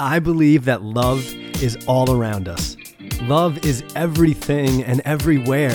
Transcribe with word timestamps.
I 0.00 0.20
believe 0.20 0.64
that 0.66 0.82
love 0.82 1.26
is 1.60 1.76
all 1.88 2.12
around 2.12 2.46
us. 2.46 2.76
Love 3.22 3.66
is 3.66 3.82
everything 3.96 4.84
and 4.84 5.00
everywhere. 5.04 5.72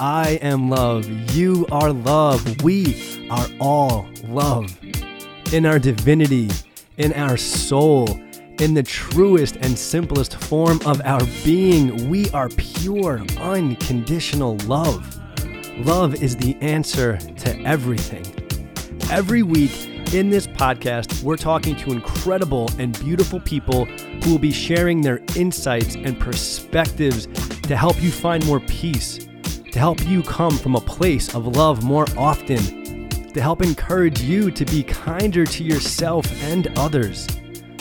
I 0.00 0.40
am 0.42 0.68
love. 0.68 1.08
You 1.30 1.64
are 1.70 1.92
love. 1.92 2.64
We 2.64 3.28
are 3.30 3.46
all 3.60 4.08
love. 4.24 4.76
In 5.52 5.64
our 5.64 5.78
divinity, 5.78 6.50
in 6.96 7.12
our 7.12 7.36
soul, 7.36 8.08
in 8.58 8.74
the 8.74 8.82
truest 8.82 9.54
and 9.60 9.78
simplest 9.78 10.34
form 10.34 10.80
of 10.84 11.00
our 11.04 11.24
being, 11.44 12.10
we 12.10 12.28
are 12.30 12.48
pure, 12.48 13.24
unconditional 13.38 14.56
love. 14.66 15.20
Love 15.86 16.20
is 16.20 16.34
the 16.34 16.56
answer 16.60 17.16
to 17.18 17.56
everything. 17.60 18.26
Every 19.08 19.44
week, 19.44 19.95
in 20.12 20.30
this 20.30 20.46
podcast, 20.46 21.22
we're 21.22 21.36
talking 21.36 21.74
to 21.76 21.90
incredible 21.90 22.70
and 22.78 22.98
beautiful 23.00 23.40
people 23.40 23.86
who 23.86 24.32
will 24.32 24.38
be 24.38 24.52
sharing 24.52 25.00
their 25.00 25.20
insights 25.34 25.94
and 25.96 26.18
perspectives 26.18 27.26
to 27.62 27.76
help 27.76 28.00
you 28.02 28.10
find 28.10 28.44
more 28.46 28.60
peace, 28.60 29.26
to 29.72 29.78
help 29.78 30.06
you 30.06 30.22
come 30.22 30.56
from 30.56 30.76
a 30.76 30.80
place 30.80 31.34
of 31.34 31.56
love 31.56 31.82
more 31.82 32.06
often, 32.16 33.08
to 33.08 33.40
help 33.40 33.62
encourage 33.62 34.20
you 34.20 34.50
to 34.50 34.64
be 34.64 34.82
kinder 34.82 35.44
to 35.44 35.64
yourself 35.64 36.26
and 36.42 36.68
others, 36.78 37.26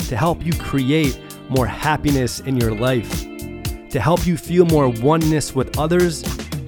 to 0.08 0.18
help 0.18 0.44
you 0.44 0.54
create 0.54 1.20
more 1.50 1.68
happiness 1.68 2.40
in 2.42 2.58
your 2.58 2.74
life, 2.74 3.24
to 3.90 4.00
help 4.00 4.26
you 4.26 4.36
feel 4.36 4.66
more 4.66 4.90
oneness 4.90 5.54
with 5.54 5.78
others, 5.78 6.24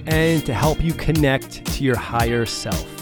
and 0.06 0.46
to 0.46 0.54
help 0.54 0.82
you 0.82 0.92
connect 0.92 1.64
to 1.66 1.84
your 1.84 1.96
higher 1.96 2.46
self. 2.46 2.97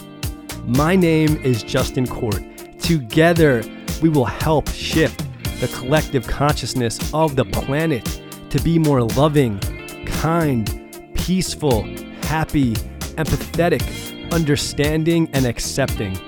My 0.67 0.97
name 0.97 1.37
is 1.45 1.63
Justin 1.63 2.05
Court. 2.05 2.43
Together, 2.81 3.63
we 4.01 4.09
will 4.09 4.25
help 4.25 4.67
shift 4.67 5.23
the 5.61 5.69
collective 5.69 6.27
consciousness 6.27 6.99
of 7.13 7.37
the 7.37 7.45
planet 7.45 8.21
to 8.49 8.59
be 8.59 8.77
more 8.77 9.03
loving, 9.03 9.59
kind, 10.05 11.09
peaceful, 11.13 11.83
happy, 12.23 12.73
empathetic, 13.15 14.29
understanding, 14.33 15.29
and 15.31 15.45
accepting. 15.45 16.19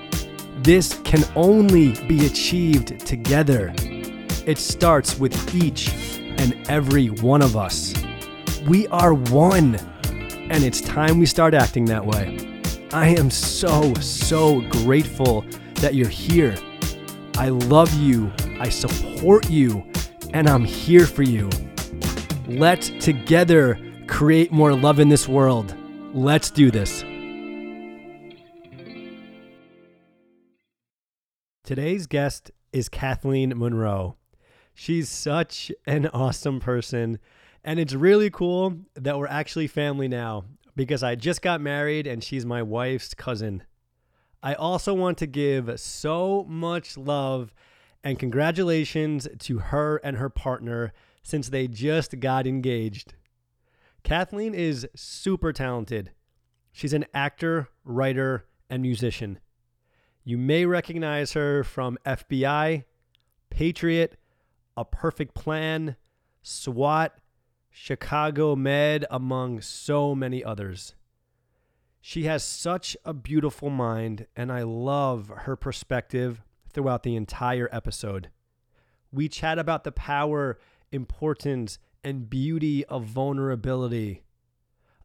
This 0.63 0.97
can 1.03 1.25
only 1.35 2.01
be 2.07 2.25
achieved 2.25 3.05
together. 3.05 3.73
It 4.45 4.57
starts 4.57 5.19
with 5.19 5.53
each 5.53 5.89
and 6.37 6.55
every 6.69 7.07
one 7.07 7.41
of 7.41 7.57
us. 7.57 7.93
We 8.65 8.87
are 8.87 9.13
one, 9.13 9.75
and 10.49 10.63
it's 10.63 10.79
time 10.79 11.19
we 11.19 11.25
start 11.25 11.53
acting 11.53 11.83
that 11.85 12.05
way. 12.05 12.48
I 12.91 13.09
am 13.09 13.29
so, 13.29 13.93
so 13.95 14.61
grateful 14.61 15.45
that 15.75 15.93
you're 15.93 16.09
here. 16.09 16.55
I 17.37 17.49
love 17.49 17.93
you, 17.93 18.31
I 18.59 18.69
support 18.69 19.47
you, 19.47 19.85
and 20.33 20.49
I'm 20.49 20.65
here 20.65 21.05
for 21.05 21.21
you. 21.21 21.51
Let's 22.47 22.89
together 22.99 23.79
create 24.07 24.51
more 24.51 24.73
love 24.73 24.99
in 24.99 25.07
this 25.07 25.27
world. 25.27 25.75
Let's 26.15 26.49
do 26.49 26.71
this. 26.71 27.01
Today's 31.63 32.07
guest 32.07 32.49
is 32.73 32.89
Kathleen 32.89 33.53
Munroe. 33.55 34.15
She's 34.73 35.09
such 35.09 35.71
an 35.85 36.07
awesome 36.07 36.59
person, 36.59 37.19
and 37.63 37.79
it's 37.79 37.93
really 37.93 38.31
cool 38.31 38.77
that 38.95 39.19
we're 39.19 39.27
actually 39.27 39.67
family 39.67 40.07
now 40.07 40.45
because 40.79 41.03
I 41.03 41.15
just 41.15 41.41
got 41.41 41.59
married 41.59 42.07
and 42.07 42.23
she's 42.23 42.45
my 42.45 42.63
wife's 42.63 43.13
cousin. 43.13 43.63
I 44.41 44.53
also 44.53 44.93
want 44.93 45.17
to 45.17 45.27
give 45.27 45.77
so 45.77 46.45
much 46.47 46.95
love 46.95 47.53
and 48.01 48.17
congratulations 48.17 49.27
to 49.39 49.57
her 49.57 49.97
and 49.97 50.15
her 50.15 50.29
partner 50.29 50.93
since 51.21 51.49
they 51.49 51.67
just 51.67 52.21
got 52.21 52.47
engaged. 52.47 53.15
Kathleen 54.03 54.53
is 54.53 54.87
super 54.95 55.51
talented. 55.51 56.11
She's 56.71 56.93
an 56.93 57.03
actor, 57.13 57.67
writer, 57.83 58.45
and 58.69 58.81
musician. 58.81 59.39
You 60.23 60.37
may 60.37 60.63
recognize 60.63 61.33
her 61.33 61.65
from 61.65 61.97
FBI, 62.05 62.85
Patriot, 63.49 64.17
A 64.77 64.85
Perfect 64.85 65.35
Plan, 65.35 65.97
SWAT, 66.41 67.19
Chicago 67.71 68.55
Med, 68.55 69.05
among 69.09 69.61
so 69.61 70.15
many 70.15 70.43
others. 70.43 70.95
She 72.01 72.23
has 72.23 72.43
such 72.43 72.95
a 73.03 73.13
beautiful 73.13 73.69
mind, 73.69 74.27
and 74.35 74.51
I 74.51 74.63
love 74.63 75.31
her 75.35 75.55
perspective 75.55 76.41
throughout 76.71 77.03
the 77.03 77.15
entire 77.15 77.69
episode. 77.71 78.29
We 79.11 79.27
chat 79.27 79.59
about 79.59 79.83
the 79.83 79.91
power, 79.91 80.59
importance, 80.91 81.79
and 82.03 82.29
beauty 82.29 82.85
of 82.85 83.03
vulnerability, 83.03 84.23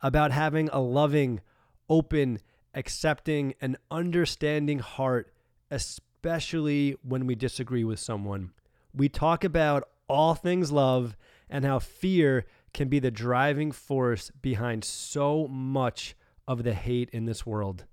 about 0.01 0.31
having 0.31 0.69
a 0.69 0.81
loving, 0.81 1.41
open, 1.89 2.39
accepting, 2.75 3.55
and 3.61 3.77
understanding 3.91 4.79
heart, 4.79 5.33
especially 5.71 6.97
when 7.03 7.27
we 7.27 7.35
disagree 7.35 7.85
with 7.85 7.99
someone. 7.99 8.53
We 8.95 9.09
talk 9.09 9.43
about 9.43 9.89
all 10.09 10.35
things 10.35 10.71
love 10.71 11.17
and 11.49 11.65
how 11.65 11.79
fear 11.79 12.45
can 12.73 12.89
be 12.89 12.99
the 12.99 13.11
driving 13.11 13.73
force 13.73 14.31
behind 14.43 14.85
so 14.85 15.47
much 15.49 16.15
of 16.47 16.65
the 16.65 16.75
hate 16.75 17.11
in 17.11 17.25
this 17.25 17.47
world. 17.47 17.85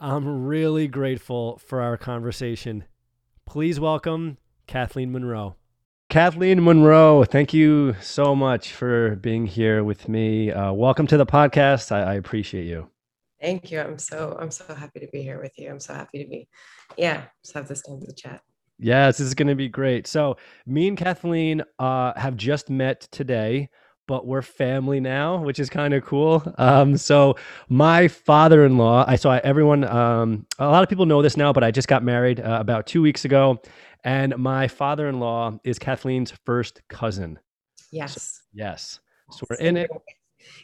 I'm 0.00 0.44
really 0.46 0.88
grateful 0.88 1.58
for 1.58 1.80
our 1.80 1.96
conversation. 1.96 2.84
Please 3.46 3.80
welcome 3.80 4.38
Kathleen 4.66 5.12
Munroe. 5.12 5.56
Kathleen 6.08 6.62
Munroe, 6.62 7.24
thank 7.24 7.52
you 7.52 7.94
so 8.00 8.34
much 8.34 8.72
for 8.72 9.16
being 9.16 9.46
here 9.46 9.82
with 9.82 10.08
me. 10.08 10.52
Uh, 10.52 10.72
welcome 10.72 11.06
to 11.08 11.16
the 11.16 11.26
podcast. 11.26 11.90
I, 11.90 12.12
I 12.12 12.14
appreciate 12.14 12.66
you. 12.66 12.90
Thank 13.40 13.70
you. 13.70 13.80
I'm 13.80 13.98
so 13.98 14.36
I'm 14.40 14.50
so 14.50 14.72
happy 14.74 15.00
to 15.00 15.08
be 15.12 15.22
here 15.22 15.40
with 15.40 15.58
you. 15.58 15.68
I'm 15.68 15.80
so 15.80 15.94
happy 15.94 16.22
to 16.22 16.28
be, 16.28 16.48
yeah, 16.96 17.24
just 17.42 17.54
have 17.54 17.68
this 17.68 17.82
time 17.82 18.00
to 18.00 18.14
chat. 18.14 18.40
Yes, 18.78 19.18
this 19.18 19.26
is 19.26 19.34
going 19.34 19.48
to 19.48 19.54
be 19.54 19.68
great. 19.68 20.06
So, 20.06 20.36
me 20.66 20.88
and 20.88 20.98
Kathleen 20.98 21.62
uh, 21.78 22.12
have 22.16 22.36
just 22.36 22.68
met 22.68 23.00
today, 23.10 23.70
but 24.06 24.26
we're 24.26 24.42
family 24.42 25.00
now, 25.00 25.42
which 25.42 25.58
is 25.58 25.70
kind 25.70 25.94
of 25.94 26.04
cool. 26.04 26.42
Um, 26.58 26.96
so, 26.96 27.36
my 27.68 28.08
father-in-law, 28.08 29.06
I 29.08 29.16
saw 29.16 29.40
everyone. 29.42 29.84
Um, 29.84 30.46
a 30.58 30.68
lot 30.68 30.82
of 30.82 30.88
people 30.90 31.06
know 31.06 31.22
this 31.22 31.36
now, 31.36 31.52
but 31.52 31.64
I 31.64 31.70
just 31.70 31.88
got 31.88 32.02
married 32.02 32.40
uh, 32.40 32.58
about 32.60 32.86
two 32.86 33.00
weeks 33.00 33.24
ago, 33.24 33.62
and 34.04 34.36
my 34.36 34.68
father-in-law 34.68 35.58
is 35.64 35.78
Kathleen's 35.78 36.32
first 36.44 36.82
cousin. 36.88 37.38
Yes. 37.90 38.14
So, 38.14 38.42
yes. 38.52 39.00
So 39.30 39.46
we're 39.48 39.56
in 39.56 39.76
it. 39.76 39.90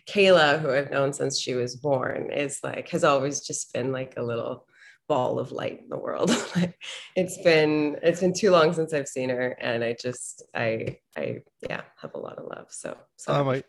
Kayla, 0.07 0.61
who 0.61 0.71
I've 0.71 0.91
known 0.91 1.13
since 1.13 1.41
she 1.41 1.55
was 1.55 1.77
born, 1.77 2.31
is 2.31 2.61
like 2.63 2.89
has 2.91 3.05
always 3.05 3.41
just 3.41 3.73
been 3.73 3.91
like 3.91 4.15
a 4.17 4.23
little 4.23 4.67
ball 5.13 5.39
of 5.39 5.53
light 5.53 5.79
in 5.83 5.91
the 5.91 5.99
world. 5.99 6.31
it's 7.17 7.37
been 7.43 7.99
it's 8.03 8.21
been 8.21 8.33
too 8.33 8.51
long 8.51 8.73
since 8.73 8.95
I've 8.95 9.09
seen 9.09 9.29
her, 9.29 9.49
and 9.61 9.85
I 9.85 9.95
just 10.01 10.43
I 10.55 10.97
I 11.15 11.43
yeah 11.69 11.83
have 12.01 12.15
a 12.15 12.19
lot 12.19 12.39
of 12.39 12.47
love. 12.47 12.69
So 12.71 12.97
so. 13.17 13.35
Oh 13.35 13.45
my, 13.45 13.63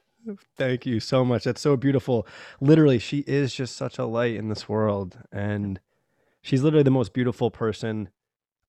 thank 0.55 0.85
you 0.85 1.01
so 1.01 1.25
much. 1.25 1.43
That's 1.43 1.59
so 1.59 1.75
beautiful. 1.75 2.25
Literally, 2.61 2.97
she 2.97 3.25
is 3.27 3.53
just 3.53 3.75
such 3.75 3.99
a 3.99 4.05
light 4.05 4.35
in 4.35 4.47
this 4.47 4.69
world, 4.69 5.17
and 5.33 5.81
she's 6.41 6.63
literally 6.63 6.83
the 6.83 6.91
most 6.91 7.11
beautiful 7.13 7.51
person 7.51 8.07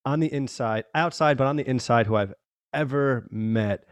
on 0.04 0.18
the 0.18 0.32
inside, 0.32 0.84
outside, 0.96 1.36
but 1.36 1.46
on 1.46 1.54
the 1.54 1.68
inside 1.68 2.06
who 2.06 2.16
I've 2.16 2.34
ever 2.72 3.28
met. 3.30 3.84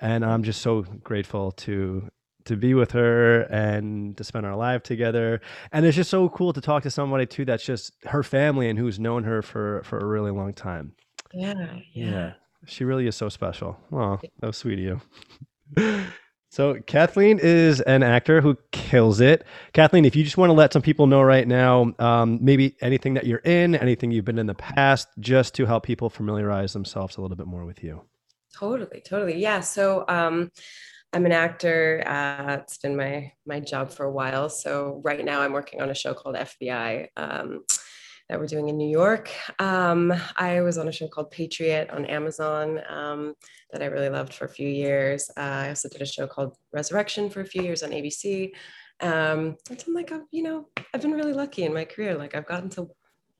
And 0.00 0.24
I'm 0.24 0.42
just 0.42 0.60
so 0.60 0.82
grateful 0.82 1.52
to 1.52 2.10
to 2.44 2.56
be 2.56 2.74
with 2.74 2.92
her 2.92 3.42
and 3.42 4.16
to 4.16 4.24
spend 4.24 4.46
our 4.46 4.56
life 4.56 4.82
together. 4.82 5.40
And 5.72 5.86
it's 5.86 5.96
just 5.96 6.10
so 6.10 6.28
cool 6.28 6.52
to 6.52 6.60
talk 6.60 6.82
to 6.82 6.90
somebody 6.90 7.26
too 7.26 7.44
that's 7.44 7.64
just 7.64 7.92
her 8.04 8.22
family 8.22 8.68
and 8.68 8.78
who's 8.78 8.98
known 8.98 9.24
her 9.24 9.42
for 9.42 9.82
for 9.84 9.98
a 9.98 10.04
really 10.04 10.30
long 10.30 10.52
time. 10.52 10.92
Yeah, 11.32 11.54
yeah. 11.92 12.10
yeah. 12.10 12.32
She 12.66 12.84
really 12.84 13.06
is 13.06 13.16
so 13.16 13.28
special. 13.28 13.76
Oh, 13.92 14.18
that 14.40 14.46
was 14.46 14.56
sweet 14.56 14.78
of 14.78 15.00
you. 15.76 16.04
so 16.50 16.80
Kathleen 16.86 17.38
is 17.42 17.80
an 17.82 18.02
actor 18.02 18.40
who 18.40 18.56
kills 18.72 19.20
it. 19.20 19.44
Kathleen, 19.72 20.04
if 20.04 20.16
you 20.16 20.24
just 20.24 20.36
want 20.36 20.48
to 20.48 20.54
let 20.54 20.72
some 20.72 20.80
people 20.80 21.06
know 21.06 21.22
right 21.22 21.46
now, 21.46 21.92
um, 21.98 22.38
maybe 22.40 22.76
anything 22.80 23.14
that 23.14 23.26
you're 23.26 23.40
in, 23.40 23.74
anything 23.74 24.10
you've 24.12 24.24
been 24.24 24.38
in 24.38 24.46
the 24.46 24.54
past, 24.54 25.08
just 25.18 25.54
to 25.56 25.66
help 25.66 25.84
people 25.84 26.08
familiarize 26.08 26.72
themselves 26.72 27.16
a 27.16 27.20
little 27.20 27.36
bit 27.36 27.46
more 27.46 27.66
with 27.66 27.82
you. 27.82 28.02
Totally, 28.54 29.02
totally. 29.04 29.36
Yeah. 29.40 29.60
So 29.60 30.04
um, 30.08 30.50
I'm 31.14 31.26
an 31.26 31.32
actor. 31.32 32.02
Uh, 32.04 32.58
it's 32.60 32.78
been 32.78 32.96
my 32.96 33.32
my 33.46 33.60
job 33.60 33.92
for 33.92 34.04
a 34.04 34.10
while. 34.10 34.48
So 34.48 35.00
right 35.04 35.24
now 35.24 35.42
I'm 35.42 35.52
working 35.52 35.80
on 35.80 35.88
a 35.88 35.94
show 35.94 36.12
called 36.12 36.34
FBI 36.34 37.06
um, 37.16 37.64
that 38.28 38.40
we're 38.40 38.48
doing 38.48 38.68
in 38.68 38.76
New 38.76 38.90
York. 38.90 39.30
Um, 39.60 40.12
I 40.36 40.60
was 40.62 40.76
on 40.76 40.88
a 40.88 40.92
show 40.92 41.06
called 41.06 41.30
Patriot 41.30 41.88
on 41.90 42.04
Amazon 42.06 42.80
um, 42.88 43.34
that 43.70 43.80
I 43.80 43.86
really 43.86 44.08
loved 44.08 44.34
for 44.34 44.46
a 44.46 44.48
few 44.48 44.68
years. 44.68 45.30
Uh, 45.36 45.40
I 45.40 45.68
also 45.68 45.88
did 45.88 46.02
a 46.02 46.06
show 46.06 46.26
called 46.26 46.56
Resurrection 46.72 47.30
for 47.30 47.42
a 47.42 47.46
few 47.46 47.62
years 47.62 47.84
on 47.84 47.90
ABC. 47.90 48.50
Um, 49.00 49.56
I'm 49.70 49.94
like, 49.94 50.12
you 50.32 50.42
know, 50.42 50.66
I've 50.92 51.02
been 51.02 51.12
really 51.12 51.32
lucky 51.32 51.62
in 51.62 51.72
my 51.72 51.84
career. 51.84 52.16
Like 52.16 52.34
I've 52.34 52.46
gotten 52.46 52.70
to 52.70 52.90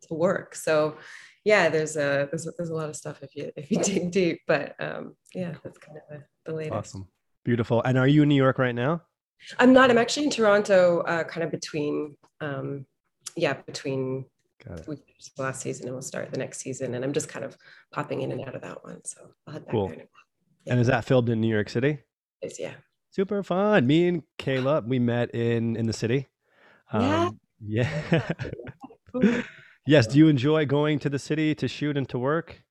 to 0.09 0.15
work. 0.15 0.55
So 0.55 0.97
yeah, 1.45 1.69
there's 1.69 1.97
a 1.97 2.29
there's, 2.31 2.49
there's 2.57 2.71
a 2.71 2.75
lot 2.75 2.89
of 2.89 2.97
stuff 2.97 3.19
if 3.23 3.35
you 3.35 3.51
if 3.57 3.71
you 3.71 3.79
dig 3.83 4.13
deep, 4.13 4.43
but 4.47 4.75
um, 4.79 5.17
yeah, 5.35 5.55
that's 5.65 5.79
kind 5.79 5.99
of 5.99 6.23
the 6.47 6.55
latest. 6.55 6.75
Awesome, 6.75 7.09
beautiful. 7.45 7.83
And 7.83 7.97
are 7.99 8.09
you 8.09 8.23
in 8.23 8.29
New 8.29 8.35
York 8.35 8.59
right 8.59 8.75
now? 8.75 9.03
I'm 9.59 9.73
not. 9.73 9.91
I'm 9.91 9.99
actually 9.99 10.25
in 10.25 10.31
Toronto, 10.31 11.01
uh, 11.01 11.25
kind 11.25 11.45
of 11.45 11.51
between, 11.51 12.17
um, 12.41 12.87
yeah, 13.37 13.55
between 13.67 14.25
the 14.65 14.99
last 15.39 15.61
season 15.61 15.87
and 15.87 15.95
we'll 15.95 16.03
start 16.03 16.31
the 16.31 16.39
next 16.39 16.61
season. 16.61 16.95
And 16.95 17.05
I'm 17.05 17.13
just 17.13 17.29
kind 17.29 17.45
of 17.45 17.57
popping 17.93 18.23
in 18.23 18.33
and 18.33 18.41
out 18.41 18.55
of 18.55 18.63
that 18.63 18.83
one. 18.83 19.05
So 19.05 19.21
I'll 19.47 19.53
head 19.53 19.67
back 19.67 19.73
cool. 19.73 19.89
there. 19.89 20.07
Yeah. 20.65 20.73
And 20.73 20.81
is 20.81 20.87
that 20.87 21.05
filmed 21.05 21.29
in 21.29 21.41
New 21.41 21.53
York 21.53 21.69
City? 21.69 21.99
It's, 22.41 22.59
yeah. 22.59 22.75
Super 23.11 23.43
fun. 23.43 23.87
Me 23.87 24.09
and 24.09 24.23
Kayla, 24.39 24.87
we 24.87 24.99
met 24.99 25.35
in 25.35 25.77
in 25.77 25.87
the 25.87 25.93
city. 25.93 26.27
Um, 26.93 27.39
yeah. 27.61 27.91
Yeah. 28.11 29.43
yes. 29.87 30.07
Do 30.09 30.19
you 30.19 30.29
enjoy 30.29 30.67
going 30.67 30.99
to 31.01 31.09
the 31.09 31.19
city 31.19 31.55
to 31.55 31.69
shoot 31.69 31.97
and 31.97 32.09
to 32.09 32.19
work? 32.19 32.64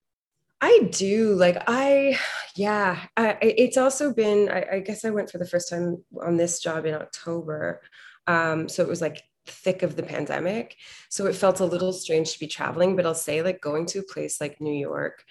I 0.60 0.88
do. 0.90 1.34
Like 1.34 1.62
I, 1.66 2.18
yeah. 2.56 3.00
I, 3.16 3.36
it's 3.40 3.76
also 3.76 4.12
been. 4.12 4.48
I, 4.48 4.76
I 4.76 4.80
guess 4.80 5.04
I 5.04 5.10
went 5.10 5.30
for 5.30 5.38
the 5.38 5.46
first 5.46 5.68
time 5.68 6.02
on 6.24 6.36
this 6.36 6.60
job 6.60 6.86
in 6.86 6.94
October. 6.94 7.82
Um, 8.26 8.68
so 8.68 8.82
it 8.82 8.88
was 8.88 9.00
like 9.00 9.22
thick 9.46 9.82
of 9.82 9.96
the 9.96 10.02
pandemic. 10.02 10.76
So 11.10 11.26
it 11.26 11.34
felt 11.34 11.60
a 11.60 11.66
little 11.66 11.92
strange 11.92 12.32
to 12.32 12.38
be 12.38 12.46
traveling, 12.46 12.96
but 12.96 13.06
I'll 13.06 13.14
say 13.14 13.42
like 13.42 13.60
going 13.60 13.86
to 13.86 13.98
a 13.98 14.12
place 14.12 14.40
like 14.40 14.60
New 14.60 14.72
York 14.72 15.24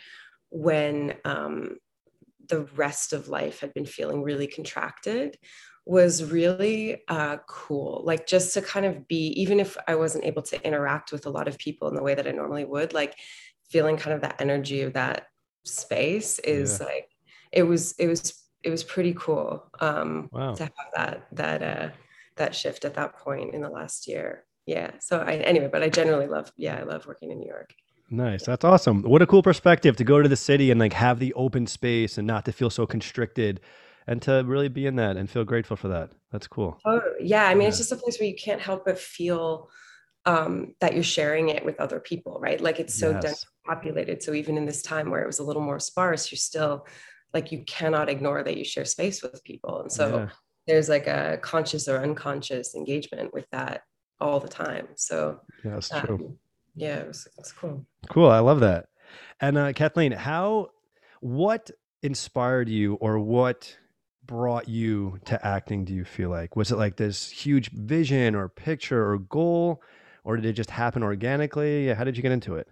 when 0.49 1.15
um, 1.25 1.77
the 2.47 2.65
rest 2.75 3.13
of 3.13 3.27
life 3.27 3.59
had 3.59 3.73
been 3.73 3.85
feeling 3.85 4.21
really 4.21 4.47
contracted 4.47 5.37
was 5.85 6.23
really 6.31 7.01
uh, 7.07 7.37
cool. 7.47 8.03
Like 8.05 8.27
just 8.27 8.53
to 8.53 8.61
kind 8.61 8.85
of 8.85 9.07
be, 9.07 9.33
even 9.41 9.59
if 9.59 9.75
I 9.87 9.95
wasn't 9.95 10.25
able 10.25 10.43
to 10.43 10.65
interact 10.65 11.11
with 11.11 11.25
a 11.25 11.29
lot 11.29 11.47
of 11.47 11.57
people 11.57 11.89
in 11.89 11.95
the 11.95 12.03
way 12.03 12.15
that 12.15 12.27
I 12.27 12.31
normally 12.31 12.63
would, 12.63 12.93
like 12.93 13.15
feeling 13.73 13.97
kind 13.97 14.13
of 14.15 14.21
that 14.21 14.39
energy 14.39 14.81
of 14.83 14.93
that 14.93 15.27
space 15.65 16.39
is 16.39 16.79
yeah. 16.79 16.85
like, 16.85 17.09
it 17.51 17.63
was, 17.63 17.93
it 17.97 18.07
was, 18.07 18.21
it 18.61 18.69
was 18.69 18.83
pretty 18.83 19.13
cool 19.17 19.65
um, 19.79 20.29
wow. 20.31 20.53
to 20.53 20.63
have 20.63 20.89
that, 20.95 21.27
that, 21.31 21.61
uh, 21.63 21.89
that 22.35 22.53
shift 22.55 22.85
at 22.85 22.93
that 22.93 23.17
point 23.17 23.53
in 23.55 23.61
the 23.61 23.69
last 23.69 24.07
year. 24.07 24.45
Yeah. 24.65 24.91
So 24.99 25.19
I, 25.19 25.37
anyway, 25.37 25.69
but 25.71 25.83
I 25.83 25.89
generally 25.89 26.27
love, 26.27 26.51
yeah, 26.55 26.77
I 26.79 26.83
love 26.83 27.07
working 27.07 27.31
in 27.31 27.39
New 27.39 27.47
York. 27.47 27.73
Nice. 28.09 28.45
That's 28.45 28.63
awesome. 28.63 29.01
What 29.01 29.23
a 29.23 29.27
cool 29.27 29.41
perspective 29.41 29.95
to 29.97 30.03
go 30.03 30.21
to 30.21 30.29
the 30.29 30.35
city 30.35 30.69
and 30.69 30.79
like 30.79 30.93
have 30.93 31.17
the 31.17 31.33
open 31.33 31.65
space 31.65 32.19
and 32.19 32.27
not 32.27 32.45
to 32.45 32.51
feel 32.51 32.69
so 32.69 32.85
constricted 32.85 33.59
and 34.05 34.21
to 34.21 34.43
really 34.45 34.69
be 34.69 34.85
in 34.85 34.97
that 34.97 35.17
and 35.17 35.27
feel 35.29 35.45
grateful 35.45 35.77
for 35.77 35.87
that. 35.87 36.11
That's 36.31 36.47
cool. 36.47 36.79
Oh, 36.85 37.01
yeah. 37.19 37.45
I 37.45 37.55
mean, 37.55 37.63
yeah. 37.63 37.69
it's 37.69 37.79
just 37.79 37.91
a 37.91 37.95
place 37.95 38.19
where 38.19 38.29
you 38.29 38.35
can't 38.35 38.61
help 38.61 38.85
but 38.85 38.99
feel 38.99 39.69
um, 40.25 40.73
that 40.79 40.93
you're 40.93 41.03
sharing 41.03 41.49
it 41.49 41.65
with 41.65 41.79
other 41.79 41.99
people, 41.99 42.39
right? 42.41 42.59
Like 42.59 42.79
it's 42.79 42.95
so 42.95 43.11
yes. 43.11 43.23
dense 43.23 43.45
populated. 43.65 44.23
So 44.23 44.33
even 44.33 44.57
in 44.57 44.65
this 44.65 44.81
time 44.81 45.09
where 45.09 45.21
it 45.21 45.27
was 45.27 45.39
a 45.39 45.43
little 45.43 45.61
more 45.61 45.79
sparse, 45.79 46.31
you're 46.31 46.37
still 46.37 46.87
like 47.33 47.51
you 47.51 47.63
cannot 47.65 48.09
ignore 48.09 48.43
that 48.43 48.57
you 48.57 48.63
share 48.63 48.85
space 48.85 49.21
with 49.23 49.43
people. 49.43 49.81
And 49.81 49.91
so 49.91 50.17
yeah 50.17 50.29
there's 50.67 50.89
like 50.89 51.07
a 51.07 51.39
conscious 51.41 51.87
or 51.87 52.01
unconscious 52.01 52.75
engagement 52.75 53.33
with 53.33 53.49
that 53.51 53.83
all 54.19 54.39
the 54.39 54.47
time. 54.47 54.87
So 54.95 55.39
yeah, 55.63 55.71
that's 55.71 55.91
um, 55.91 56.05
true. 56.05 56.37
Yeah, 56.75 56.97
it 56.97 57.07
was, 57.07 57.25
it 57.25 57.33
was 57.37 57.51
cool. 57.51 57.85
Cool. 58.09 58.29
I 58.29 58.39
love 58.39 58.61
that. 58.61 58.87
And 59.41 59.57
uh, 59.57 59.73
Kathleen, 59.73 60.11
how, 60.11 60.69
what 61.19 61.69
inspired 62.01 62.69
you 62.69 62.95
or 62.95 63.19
what 63.19 63.77
brought 64.25 64.69
you 64.69 65.19
to 65.25 65.45
acting 65.45 65.83
do 65.83 65.93
you 65.93 66.05
feel 66.05 66.29
like 66.29 66.55
was 66.55 66.71
it 66.71 66.77
like 66.77 66.95
this 66.95 67.29
huge 67.29 67.69
vision 67.71 68.35
or 68.35 68.47
picture 68.47 69.11
or 69.11 69.17
goal 69.17 69.81
or 70.23 70.35
did 70.35 70.45
it 70.45 70.53
just 70.53 70.71
happen 70.71 71.03
organically 71.03 71.87
how 71.93 72.03
did 72.03 72.15
you 72.15 72.23
get 72.23 72.31
into 72.31 72.55
it 72.55 72.67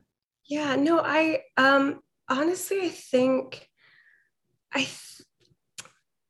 yeah 0.48 0.76
no 0.76 1.00
i 1.00 1.42
um 1.58 2.00
honestly 2.30 2.82
i 2.82 2.90
think 2.90 3.68
i 4.74 4.88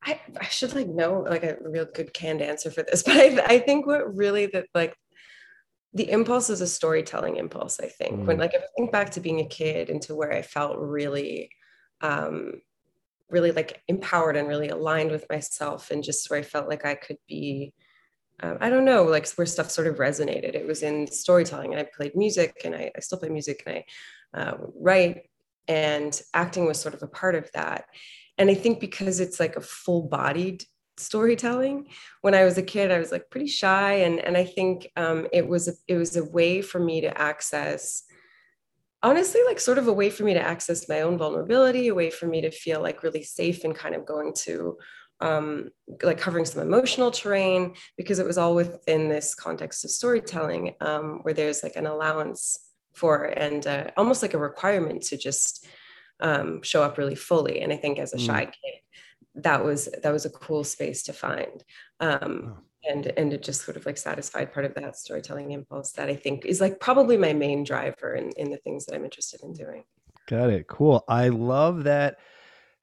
I, 0.04 0.20
I 0.40 0.46
should 0.46 0.74
like 0.74 0.88
know 0.88 1.26
like 1.28 1.44
a 1.44 1.58
real 1.62 1.86
good 1.86 2.14
canned 2.14 2.42
answer 2.42 2.72
for 2.72 2.84
this, 2.84 3.04
but 3.06 3.16
I, 3.16 3.56
I 3.56 3.60
think 3.60 3.86
what 3.86 4.16
really 4.16 4.48
that 4.48 4.68
like 4.74 4.96
the 5.94 6.10
impulse 6.10 6.50
is 6.50 6.62
a 6.62 6.68
storytelling 6.68 7.36
impulse. 7.36 7.80
I 7.80 7.88
think 7.88 8.22
mm. 8.22 8.26
when 8.26 8.38
like 8.38 8.54
if 8.54 8.62
I 8.62 8.68
think 8.78 8.92
back 8.92 9.12
to 9.12 9.20
being 9.20 9.42
a 9.42 9.48
kid 9.48 9.90
and 9.90 10.02
to 10.04 10.16
where 10.16 10.32
I 10.32 10.42
felt 10.42 10.78
really, 10.80 11.50
um, 12.02 12.62
really 13.30 13.52
like 13.52 13.82
empowered 13.88 14.38
and 14.38 14.48
really 14.48 14.70
aligned 14.70 15.12
with 15.12 15.26
myself 15.30 15.92
and 15.92 16.04
just 16.04 16.30
where 16.30 16.40
I 16.40 16.44
felt 16.44 16.68
like 16.68 16.86
I 16.86 16.96
could 16.96 17.18
be, 17.28 17.74
um, 18.42 18.58
I 18.60 18.70
don't 18.70 18.86
know, 18.86 19.04
like 19.04 19.28
where 19.32 19.46
stuff 19.46 19.70
sort 19.70 19.88
of 19.88 19.98
resonated. 19.98 20.56
It 20.56 20.68
was 20.68 20.84
in 20.84 21.08
storytelling 21.08 21.74
and 21.74 21.80
I 21.80 21.84
played 21.96 22.16
music 22.16 22.62
and 22.66 22.76
I, 22.76 22.92
I 22.96 23.00
still 23.00 23.20
play 23.20 23.30
music 23.30 23.64
and 23.66 23.78
I 23.78 24.40
uh, 24.40 24.58
write 24.80 25.24
and 25.68 26.22
acting 26.34 26.66
was 26.66 26.80
sort 26.80 26.94
of 26.94 27.04
a 27.04 27.08
part 27.08 27.36
of 27.36 27.50
that 27.54 27.86
and 28.38 28.50
i 28.50 28.54
think 28.54 28.80
because 28.80 29.20
it's 29.20 29.40
like 29.40 29.56
a 29.56 29.62
full 29.62 30.04
bodied 30.04 30.64
storytelling 30.98 31.88
when 32.22 32.36
i 32.36 32.44
was 32.44 32.58
a 32.58 32.64
kid 32.64 32.92
i 32.92 33.00
was 33.00 33.12
like 33.12 33.30
pretty 33.30 33.48
shy 33.48 33.94
and 33.94 34.20
and 34.20 34.38
i 34.38 34.44
think 34.44 34.90
um, 34.96 35.28
it 35.32 35.48
was 35.48 35.68
a, 35.68 35.74
it 35.88 35.98
was 35.98 36.16
a 36.16 36.26
way 36.26 36.62
for 36.62 36.80
me 36.80 37.02
to 37.02 37.20
access 37.20 38.04
honestly 39.04 39.42
like 39.48 39.60
sort 39.60 39.78
of 39.78 39.88
a 39.88 39.94
way 39.94 40.10
for 40.10 40.24
me 40.24 40.34
to 40.34 40.42
access 40.42 40.90
my 40.90 41.02
own 41.02 41.18
vulnerability 41.18 41.88
a 41.88 41.96
way 41.96 42.10
for 42.10 42.28
me 42.28 42.42
to 42.42 42.52
feel 42.52 42.82
like 42.82 43.04
really 43.04 43.24
safe 43.24 43.64
and 43.64 43.76
kind 43.76 43.96
of 43.96 44.06
going 44.06 44.34
to 44.34 44.78
um, 45.22 45.70
like 46.04 46.18
covering 46.18 46.46
some 46.46 46.62
emotional 46.62 47.12
terrain 47.12 47.76
because 47.98 48.20
it 48.20 48.26
was 48.26 48.38
all 48.38 48.56
within 48.56 49.08
this 49.08 49.36
context 49.36 49.86
of 49.86 49.92
storytelling 49.92 50.76
um, 50.82 51.20
where 51.22 51.34
there's 51.34 51.64
like 51.64 51.76
an 51.76 51.88
allowance 51.88 52.58
for 52.94 53.26
and 53.26 53.66
uh, 53.68 53.92
almost 53.98 54.22
like 54.22 54.34
a 54.34 54.40
requirement 54.40 55.04
to 55.04 55.18
just 55.18 55.66
um, 56.20 56.62
show 56.62 56.84
up 56.84 56.98
really 56.98 57.16
fully. 57.16 57.62
And 57.62 57.72
I 57.72 57.78
think 57.78 58.00
as 58.00 58.14
a 58.14 58.18
mm. 58.18 58.26
shy 58.26 58.46
kid, 58.46 58.80
that 59.36 59.64
was 59.64 59.88
that 60.04 60.12
was 60.12 60.26
a 60.26 60.30
cool 60.30 60.64
space 60.64 61.04
to 61.04 61.14
find. 61.14 61.64
Um, 62.00 62.56
oh. 62.58 62.58
And, 62.84 63.14
and 63.16 63.32
it 63.32 63.44
just 63.44 63.64
sort 63.64 63.78
of 63.78 63.86
like 63.86 63.98
satisfied 63.98 64.52
part 64.52 64.66
of 64.66 64.74
that 64.74 64.98
storytelling 64.98 65.52
impulse 65.52 65.92
that 65.92 66.10
I 66.10 66.16
think 66.16 66.46
is 66.46 66.60
like 66.60 66.80
probably 66.80 67.16
my 67.16 67.32
main 67.32 67.64
driver 67.64 68.16
in, 68.16 68.32
in 68.38 68.50
the 68.50 68.58
things 68.58 68.88
that 68.88 68.96
I'm 68.96 69.04
interested 69.04 69.42
in 69.44 69.54
doing. 69.54 69.84
Got 70.28 70.50
it. 70.50 70.66
Cool. 70.68 71.04
I 71.08 71.28
love 71.28 71.84
that 71.84 72.18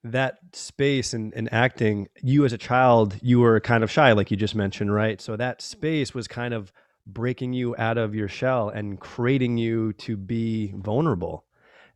that 0.05 0.39
space 0.53 1.13
and, 1.13 1.35
and 1.35 1.53
acting 1.53 2.09
you 2.23 2.45
as 2.45 2.53
a 2.53 2.59
child 2.59 3.17
you 3.21 3.41
were 3.41 3.59
kind 3.61 3.83
of 3.83 3.91
shy 3.91 4.13
like 4.13 4.31
you 4.31 4.37
just 4.37 4.55
mentioned 4.55 4.95
right 4.95 5.21
so 5.21 5.37
that 5.37 5.59
mm-hmm. 5.59 5.77
space 5.79 6.15
was 6.15 6.29
kind 6.29 6.55
of 6.55 6.73
breaking 7.07 7.53
you 7.53 7.75
out 7.79 7.99
of 7.99 8.15
your 8.15 8.29
shell 8.29 8.69
and 8.69 9.01
creating 9.01 9.57
you 9.57 9.93
to 9.95 10.17
be 10.17 10.73
vulnerable 10.77 11.45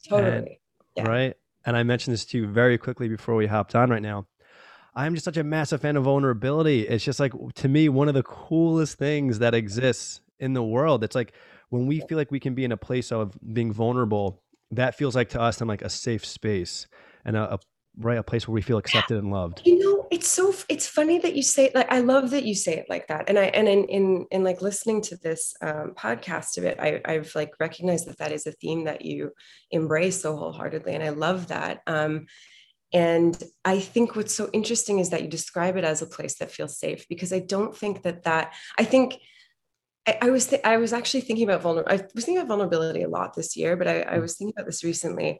totally 0.09 0.37
and, 0.37 0.49
yeah. 0.97 1.09
right? 1.09 1.37
And 1.65 1.77
I 1.77 1.83
mentioned 1.83 2.15
this 2.15 2.25
to 2.27 2.39
you 2.39 2.47
very 2.47 2.79
quickly 2.79 3.09
before 3.09 3.35
we 3.35 3.47
hopped 3.47 3.75
on 3.75 3.91
right 3.91 4.03
now. 4.03 4.27
I'm 4.94 5.15
just 5.15 5.25
such 5.25 5.37
a 5.37 5.44
massive 5.44 5.81
fan 5.81 5.97
of 5.97 6.05
vulnerability. 6.05 6.82
It's 6.82 7.05
just 7.05 7.21
like 7.21 7.32
to 7.55 7.69
me 7.69 7.89
one 7.89 8.09
of 8.09 8.15
the 8.15 8.23
coolest 8.23 8.99
things 8.99 9.39
that 9.39 9.55
exists 9.55 10.21
in 10.39 10.53
the 10.53 10.63
world. 10.63 11.03
It's 11.03 11.15
like 11.15 11.32
when 11.71 11.87
we 11.87 12.01
feel 12.01 12.19
like 12.19 12.31
we 12.31 12.41
can 12.41 12.55
be 12.55 12.65
in 12.65 12.73
a 12.73 12.77
place 12.77 13.11
of 13.11 13.39
being 13.55 13.73
vulnerable, 13.73 14.43
that 14.71 14.94
feels 14.94 15.15
like 15.15 15.31
to 15.31 15.41
us 15.41 15.61
I'm 15.61 15.69
like 15.69 15.82
a 15.82 15.89
safe 15.89 16.27
space 16.27 16.89
and 17.25 17.37
a, 17.37 17.55
a 17.55 17.59
right 17.99 18.17
a 18.17 18.22
place 18.22 18.49
where 18.49 18.55
we 18.55 18.63
feel 18.63 18.79
accepted 18.79 19.19
and 19.19 19.31
loved 19.31 19.61
you 19.65 19.79
know 19.79 20.06
it's 20.11 20.29
so 20.29 20.55
it's 20.69 20.87
funny 20.87 21.19
that 21.19 21.37
you 21.37 21.43
say 21.43 21.67
it 21.67 21.75
like 21.75 21.91
i 21.93 22.01
love 22.01 22.31
that 22.31 22.44
you 22.44 22.55
say 22.55 22.75
it 22.75 22.87
like 22.89 23.06
that 23.08 23.29
and 23.29 23.39
i 23.39 23.44
and 23.44 23.69
in 23.69 23.84
in, 23.84 24.27
in 24.31 24.44
like 24.44 24.63
listening 24.63 25.03
to 25.03 25.17
this 25.17 25.55
um, 25.61 25.93
podcast 25.94 26.56
of 26.56 26.65
it 26.65 26.79
I, 26.81 27.01
i've 27.05 27.34
like 27.34 27.53
recognized 27.61 28.06
that 28.06 28.19
that 28.19 28.32
is 28.32 28.46
a 28.46 28.53
theme 28.53 28.84
that 28.84 29.03
you 29.03 29.32
embrace 29.70 30.22
so 30.22 30.37
wholeheartedly 30.37 30.94
and 30.94 31.05
i 31.05 31.11
love 31.11 31.49
that 31.49 31.82
um, 31.87 32.27
and 32.94 33.43
i 33.65 33.79
think 33.79 34.17
what's 34.17 34.34
so 34.34 34.49
interesting 34.55 34.99
is 34.99 35.11
that 35.11 35.22
you 35.22 35.29
describe 35.29 35.77
it 35.77 35.84
as 35.84 36.01
a 36.01 36.06
place 36.06 36.37
that 36.37 36.51
feels 36.51 36.79
safe 36.79 37.06
because 37.08 37.32
i 37.32 37.41
don't 37.41 37.77
think 37.77 38.03
that 38.03 38.22
that 38.22 38.55
i 38.79 38.84
think 38.84 39.19
I, 40.06 40.19
I 40.22 40.31
was 40.31 40.46
th- 40.46 40.63
I 40.65 40.79
was 40.79 40.93
actually 40.93 41.20
thinking 41.20 41.44
about 41.44 41.63
vulnerability. 41.63 42.03
I 42.03 42.08
was 42.13 42.25
thinking 42.25 42.39
about 42.39 42.49
vulnerability 42.49 43.03
a 43.03 43.08
lot 43.08 43.34
this 43.34 43.56
year, 43.56 43.77
but 43.77 43.87
I, 43.87 44.01
I 44.01 44.17
mm. 44.17 44.20
was 44.20 44.37
thinking 44.37 44.53
about 44.56 44.67
this 44.67 44.82
recently. 44.82 45.39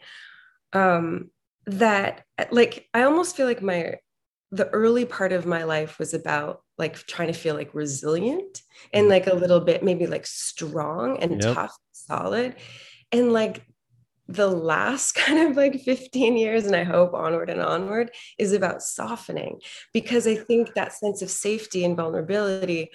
Um, 0.73 1.31
that 1.67 2.25
like 2.51 2.89
I 2.93 3.03
almost 3.03 3.37
feel 3.37 3.47
like 3.47 3.63
my 3.63 3.97
the 4.53 4.69
early 4.69 5.07
part 5.07 5.33
of 5.33 5.47
my 5.47 5.65
life 5.65 5.99
was 5.99 6.13
about 6.13 6.63
like 6.77 6.95
trying 7.07 7.29
to 7.29 7.39
feel 7.39 7.55
like 7.55 7.75
resilient 7.75 8.63
and 8.93 9.07
mm. 9.07 9.11
like 9.11 9.27
a 9.27 9.35
little 9.35 9.61
bit 9.61 9.83
maybe 9.83 10.07
like 10.07 10.27
strong 10.27 11.19
and 11.23 11.43
yep. 11.43 11.55
tough 11.55 11.77
solid 11.93 12.55
and 13.11 13.33
like 13.33 13.65
the 14.29 14.49
last 14.49 15.13
kind 15.15 15.39
of 15.39 15.57
like 15.57 15.81
15 15.81 16.37
years 16.37 16.67
and 16.67 16.77
i 16.77 16.85
hope 16.85 17.15
onward 17.15 17.49
and 17.49 17.63
onward 17.63 18.11
is 18.39 18.53
about 18.53 18.83
softening 18.83 19.59
because 19.93 20.27
i 20.27 20.35
think 20.35 20.75
that 20.75 20.93
sense 20.93 21.23
of 21.23 21.31
safety 21.31 21.85
and 21.85 21.97
vulnerability 21.97 22.91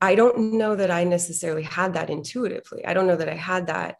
i 0.00 0.14
don't 0.14 0.52
know 0.52 0.76
that 0.76 0.90
i 0.90 1.02
necessarily 1.04 1.62
had 1.62 1.94
that 1.94 2.10
intuitively 2.10 2.84
i 2.84 2.92
don't 2.92 3.06
know 3.06 3.16
that 3.16 3.28
i 3.28 3.34
had 3.34 3.68
that 3.68 3.96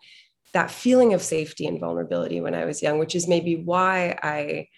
that 0.52 0.70
feeling 0.70 1.14
of 1.14 1.22
safety 1.22 1.66
and 1.66 1.80
vulnerability 1.80 2.40
when 2.40 2.54
I 2.54 2.64
was 2.64 2.82
young, 2.82 2.98
which 2.98 3.14
is 3.14 3.28
maybe 3.28 3.56
why 3.56 4.18
I 4.22 4.68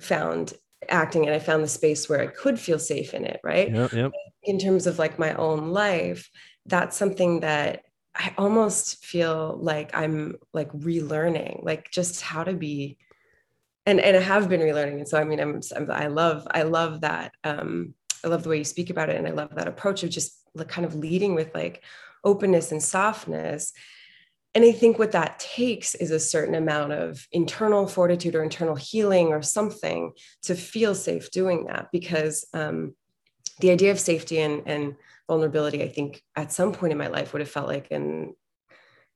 found 0.00 0.52
acting 0.88 1.26
and 1.26 1.34
I 1.34 1.38
found 1.38 1.62
the 1.62 1.68
space 1.68 2.08
where 2.08 2.20
I 2.20 2.26
could 2.26 2.58
feel 2.58 2.78
safe 2.78 3.14
in 3.14 3.24
it, 3.24 3.40
right? 3.44 3.72
Yep, 3.72 3.92
yep. 3.92 4.12
In 4.42 4.58
terms 4.58 4.86
of 4.86 4.98
like 4.98 5.18
my 5.18 5.34
own 5.34 5.70
life, 5.70 6.28
that's 6.66 6.96
something 6.96 7.40
that 7.40 7.82
I 8.14 8.34
almost 8.36 9.04
feel 9.04 9.58
like 9.60 9.96
I'm 9.96 10.36
like 10.52 10.70
relearning, 10.72 11.64
like 11.64 11.90
just 11.90 12.20
how 12.20 12.44
to 12.44 12.52
be, 12.52 12.98
and 13.86 14.00
and 14.00 14.16
I 14.16 14.20
have 14.20 14.48
been 14.48 14.60
relearning. 14.60 14.98
And 14.98 15.08
so 15.08 15.18
I 15.18 15.24
mean, 15.24 15.40
I'm, 15.40 15.60
I'm 15.74 15.90
I 15.90 16.08
love 16.08 16.46
I 16.50 16.62
love 16.62 17.00
that. 17.02 17.32
Um, 17.42 17.94
I 18.24 18.28
love 18.28 18.42
the 18.42 18.50
way 18.50 18.58
you 18.58 18.64
speak 18.64 18.90
about 18.90 19.08
it, 19.08 19.16
and 19.16 19.26
I 19.26 19.30
love 19.30 19.54
that 19.54 19.68
approach 19.68 20.02
of 20.02 20.10
just 20.10 20.38
like 20.54 20.68
kind 20.68 20.84
of 20.84 20.94
leading 20.94 21.34
with 21.34 21.54
like 21.54 21.82
openness 22.22 22.70
and 22.70 22.82
softness. 22.82 23.72
And 24.54 24.64
I 24.64 24.72
think 24.72 24.98
what 24.98 25.12
that 25.12 25.38
takes 25.38 25.94
is 25.94 26.10
a 26.10 26.20
certain 26.20 26.54
amount 26.54 26.92
of 26.92 27.26
internal 27.32 27.86
fortitude 27.86 28.34
or 28.34 28.42
internal 28.42 28.76
healing 28.76 29.28
or 29.28 29.40
something 29.40 30.12
to 30.42 30.54
feel 30.54 30.94
safe 30.94 31.30
doing 31.30 31.64
that. 31.66 31.88
Because 31.90 32.46
um, 32.52 32.94
the 33.60 33.70
idea 33.70 33.90
of 33.90 33.98
safety 33.98 34.40
and, 34.40 34.62
and 34.66 34.96
vulnerability, 35.26 35.82
I 35.82 35.88
think 35.88 36.22
at 36.36 36.52
some 36.52 36.72
point 36.72 36.92
in 36.92 36.98
my 36.98 37.06
life 37.06 37.32
would 37.32 37.40
have 37.40 37.50
felt 37.50 37.66
like 37.66 37.90
an, 37.90 38.34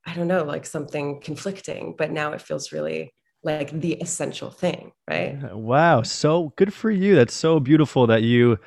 I 0.06 0.14
don't 0.14 0.28
know, 0.28 0.44
like 0.44 0.64
something 0.64 1.20
conflicting, 1.20 1.94
but 1.98 2.10
now 2.10 2.32
it 2.32 2.40
feels 2.40 2.72
really 2.72 3.12
like 3.42 3.78
the 3.78 3.94
essential 3.94 4.50
thing, 4.50 4.92
right? 5.08 5.38
Wow. 5.52 6.02
So 6.02 6.52
good 6.56 6.72
for 6.72 6.90
you. 6.90 7.14
That's 7.14 7.34
so 7.34 7.60
beautiful 7.60 8.06
that 8.06 8.22
you 8.22 8.58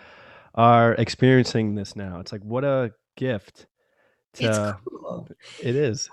are 0.53 0.93
experiencing 0.93 1.75
this 1.75 1.95
now. 1.95 2.19
It's 2.19 2.31
like, 2.31 2.43
what 2.43 2.63
a 2.63 2.91
gift. 3.17 3.67
To, 4.33 4.45
it's 4.45 4.81
cool. 4.87 5.27
It 5.63 5.75
is. 5.75 6.09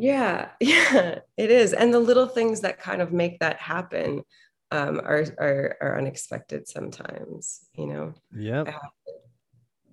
Yeah. 0.00 0.48
Yeah, 0.60 1.20
it 1.36 1.50
is. 1.50 1.72
And 1.72 1.92
the 1.92 2.00
little 2.00 2.26
things 2.26 2.60
that 2.62 2.80
kind 2.80 3.02
of 3.02 3.12
make 3.12 3.38
that 3.40 3.58
happen 3.58 4.22
um, 4.70 5.00
are, 5.04 5.24
are, 5.38 5.76
are 5.80 5.98
unexpected 5.98 6.68
sometimes, 6.68 7.66
you 7.76 7.86
know? 7.86 8.14
Yeah 8.36 8.64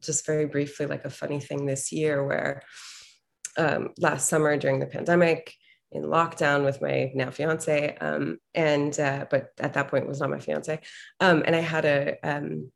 just 0.02 0.26
very 0.26 0.46
briefly 0.46 0.86
like 0.86 1.06
a 1.06 1.10
funny 1.10 1.40
thing 1.40 1.66
this 1.66 1.92
year 1.92 2.26
where 2.26 2.62
um, 3.58 3.90
last 4.00 4.30
summer 4.30 4.58
during 4.58 4.80
the 4.80 4.86
pandemic 4.86 5.54
in 5.92 6.04
lockdown 6.04 6.66
with 6.66 6.82
my 6.82 7.12
now 7.16 7.30
fiance 7.30 7.96
um, 8.02 8.38
and 8.54 9.00
uh, 9.00 9.26
but 9.30 9.50
at 9.60 9.74
that 9.74 9.88
point 9.90 10.08
was 10.08 10.20
not 10.20 10.30
my 10.30 10.40
fiance 10.40 10.80
um, 11.20 11.44
and 11.46 11.56
i 11.56 11.60
had 11.60 11.86
a 11.86 12.18
um, 12.24 12.72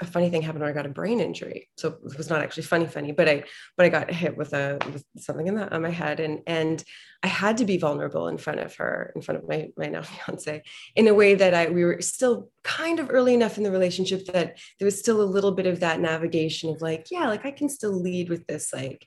a 0.00 0.06
funny 0.06 0.30
thing 0.30 0.42
happened 0.42 0.62
where 0.62 0.70
I 0.70 0.74
got 0.74 0.86
a 0.86 0.90
brain 0.90 1.20
injury. 1.20 1.68
So 1.76 1.98
it 2.04 2.16
was 2.16 2.30
not 2.30 2.40
actually 2.40 2.62
funny, 2.62 2.86
funny, 2.86 3.12
but 3.12 3.28
I 3.28 3.44
but 3.76 3.86
I 3.86 3.88
got 3.88 4.10
hit 4.10 4.36
with 4.36 4.52
a 4.54 4.78
with 4.92 5.04
something 5.18 5.46
in 5.46 5.54
the 5.56 5.72
on 5.72 5.82
my 5.82 5.90
head, 5.90 6.20
and 6.20 6.40
and 6.46 6.82
I 7.22 7.26
had 7.26 7.58
to 7.58 7.64
be 7.64 7.76
vulnerable 7.76 8.28
in 8.28 8.38
front 8.38 8.60
of 8.60 8.74
her, 8.76 9.12
in 9.14 9.22
front 9.22 9.42
of 9.42 9.48
my 9.48 9.68
my 9.76 9.86
now 9.86 10.02
fiance, 10.26 10.62
in 10.96 11.08
a 11.08 11.14
way 11.14 11.34
that 11.34 11.54
I 11.54 11.68
we 11.68 11.84
were 11.84 12.00
still 12.00 12.50
kind 12.62 12.98
of 12.98 13.10
early 13.10 13.34
enough 13.34 13.58
in 13.58 13.64
the 13.64 13.70
relationship 13.70 14.26
that 14.26 14.58
there 14.78 14.86
was 14.86 14.98
still 14.98 15.20
a 15.20 15.24
little 15.24 15.52
bit 15.52 15.66
of 15.66 15.80
that 15.80 16.00
navigation 16.00 16.70
of 16.70 16.80
like, 16.80 17.10
yeah, 17.10 17.28
like 17.28 17.44
I 17.44 17.50
can 17.50 17.68
still 17.68 17.92
lead 17.92 18.30
with 18.30 18.46
this 18.46 18.72
like 18.72 19.06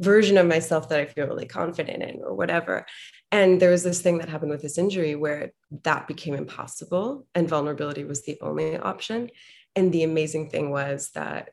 version 0.00 0.38
of 0.38 0.46
myself 0.46 0.88
that 0.88 0.98
I 0.98 1.06
feel 1.06 1.26
really 1.26 1.46
confident 1.46 2.02
in 2.02 2.22
or 2.22 2.34
whatever. 2.34 2.86
And 3.30 3.60
there 3.60 3.70
was 3.70 3.84
this 3.84 4.00
thing 4.00 4.18
that 4.18 4.28
happened 4.28 4.50
with 4.50 4.62
this 4.62 4.78
injury 4.78 5.14
where 5.14 5.52
that 5.84 6.08
became 6.08 6.34
impossible 6.34 7.26
and 7.34 7.48
vulnerability 7.48 8.04
was 8.04 8.22
the 8.22 8.38
only 8.40 8.76
option. 8.76 9.30
And 9.76 9.92
the 9.92 10.02
amazing 10.02 10.50
thing 10.50 10.70
was 10.70 11.10
that 11.14 11.50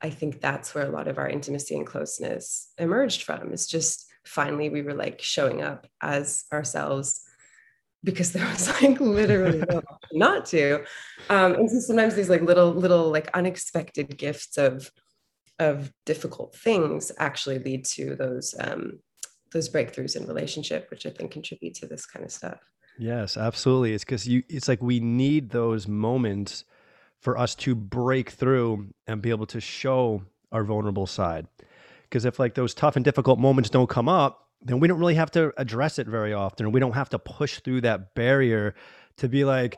I 0.00 0.10
think 0.10 0.40
that's 0.40 0.74
where 0.74 0.84
a 0.84 0.90
lot 0.90 1.08
of 1.08 1.18
our 1.18 1.28
intimacy 1.28 1.76
and 1.76 1.86
closeness 1.86 2.70
emerged 2.78 3.22
from. 3.22 3.52
It's 3.52 3.66
just 3.66 4.06
finally 4.24 4.68
we 4.68 4.82
were 4.82 4.94
like 4.94 5.20
showing 5.22 5.62
up 5.62 5.86
as 6.00 6.44
ourselves 6.52 7.22
because 8.04 8.32
there 8.32 8.46
was 8.46 8.68
like 8.82 9.00
literally 9.00 9.62
no 9.68 9.82
not 10.12 10.46
to. 10.46 10.84
Um, 11.30 11.54
and 11.54 11.70
so 11.70 11.80
sometimes 11.80 12.14
these 12.14 12.30
like 12.30 12.42
little, 12.42 12.72
little 12.72 13.10
like 13.10 13.30
unexpected 13.34 14.16
gifts 14.16 14.58
of 14.58 14.90
of 15.58 15.90
difficult 16.04 16.54
things 16.54 17.10
actually 17.18 17.58
lead 17.58 17.84
to 17.86 18.14
those 18.14 18.54
um, 18.60 19.00
those 19.52 19.68
breakthroughs 19.68 20.16
in 20.16 20.26
relationship, 20.26 20.90
which 20.90 21.06
I 21.06 21.10
think 21.10 21.30
contribute 21.30 21.74
to 21.76 21.86
this 21.86 22.04
kind 22.04 22.24
of 22.24 22.30
stuff. 22.30 22.60
Yes, 22.98 23.36
absolutely. 23.36 23.94
It's 23.94 24.04
because 24.04 24.26
you. 24.26 24.42
It's 24.48 24.68
like 24.68 24.82
we 24.82 25.00
need 25.00 25.50
those 25.50 25.86
moments 25.88 26.64
for 27.20 27.38
us 27.38 27.54
to 27.54 27.74
break 27.74 28.30
through 28.30 28.88
and 29.06 29.22
be 29.22 29.30
able 29.30 29.46
to 29.46 29.60
show 29.60 30.22
our 30.52 30.64
vulnerable 30.64 31.06
side. 31.06 31.46
Because 32.04 32.24
if 32.24 32.38
like 32.38 32.54
those 32.54 32.74
tough 32.74 32.96
and 32.96 33.04
difficult 33.04 33.38
moments 33.38 33.70
don't 33.70 33.88
come 33.88 34.08
up, 34.08 34.48
then 34.62 34.80
we 34.80 34.88
don't 34.88 34.98
really 34.98 35.14
have 35.14 35.30
to 35.32 35.52
address 35.56 35.98
it 35.98 36.06
very 36.06 36.32
often. 36.32 36.72
We 36.72 36.80
don't 36.80 36.92
have 36.92 37.10
to 37.10 37.18
push 37.18 37.60
through 37.60 37.82
that 37.82 38.14
barrier 38.14 38.74
to 39.18 39.28
be 39.28 39.44
like, 39.44 39.76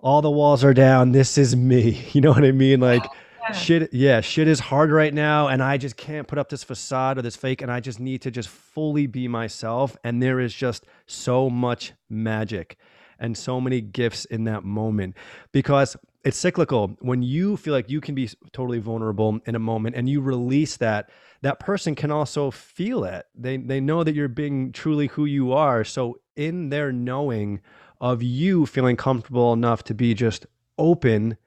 all 0.00 0.22
the 0.22 0.30
walls 0.30 0.64
are 0.64 0.74
down. 0.74 1.12
This 1.12 1.38
is 1.38 1.56
me. 1.56 2.04
You 2.12 2.20
know 2.20 2.30
what 2.30 2.44
I 2.44 2.52
mean? 2.52 2.80
Like, 2.80 3.04
yeah. 3.42 3.52
shit, 3.52 3.94
yeah, 3.94 4.20
shit 4.20 4.48
is 4.48 4.60
hard 4.60 4.90
right 4.90 5.12
now. 5.12 5.48
And 5.48 5.62
I 5.62 5.76
just 5.76 5.96
can't 5.96 6.26
put 6.26 6.38
up 6.38 6.48
this 6.48 6.64
facade 6.64 7.18
or 7.18 7.22
this 7.22 7.36
fake. 7.36 7.62
And 7.62 7.70
I 7.70 7.80
just 7.80 8.00
need 8.00 8.22
to 8.22 8.30
just 8.30 8.48
fully 8.48 9.06
be 9.06 9.28
myself. 9.28 9.96
And 10.04 10.22
there 10.22 10.40
is 10.40 10.54
just 10.54 10.84
so 11.06 11.50
much 11.50 11.92
magic 12.08 12.76
and 13.18 13.36
so 13.36 13.60
many 13.60 13.80
gifts 13.80 14.24
in 14.26 14.44
that 14.44 14.64
moment 14.64 15.16
because 15.52 15.96
it's 16.28 16.36
cyclical. 16.36 16.94
When 17.00 17.22
you 17.22 17.56
feel 17.56 17.72
like 17.72 17.88
you 17.88 18.02
can 18.02 18.14
be 18.14 18.28
totally 18.52 18.80
vulnerable 18.80 19.40
in 19.46 19.54
a 19.54 19.58
moment 19.58 19.96
and 19.96 20.06
you 20.06 20.20
release 20.20 20.76
that, 20.76 21.08
that 21.40 21.58
person 21.58 21.94
can 21.94 22.10
also 22.10 22.50
feel 22.50 23.04
it. 23.04 23.24
They 23.34 23.56
they 23.56 23.80
know 23.80 24.04
that 24.04 24.14
you're 24.14 24.28
being 24.28 24.72
truly 24.72 25.06
who 25.06 25.24
you 25.24 25.54
are. 25.54 25.84
So 25.84 26.20
in 26.36 26.68
their 26.68 26.92
knowing 26.92 27.62
of 28.02 28.22
you 28.22 28.66
feeling 28.66 28.94
comfortable 28.94 29.54
enough 29.54 29.84
to 29.84 29.94
be 29.94 30.12
just 30.12 30.44
open, 30.76 31.38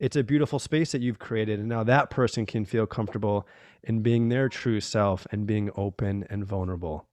it's 0.00 0.16
a 0.16 0.24
beautiful 0.24 0.58
space 0.58 0.90
that 0.90 1.02
you've 1.02 1.20
created. 1.20 1.60
And 1.60 1.68
now 1.68 1.84
that 1.84 2.10
person 2.10 2.46
can 2.46 2.64
feel 2.64 2.88
comfortable 2.88 3.46
in 3.84 4.02
being 4.02 4.28
their 4.28 4.48
true 4.48 4.80
self 4.80 5.24
and 5.30 5.46
being 5.46 5.70
open 5.76 6.24
and 6.28 6.44
vulnerable. 6.44 7.06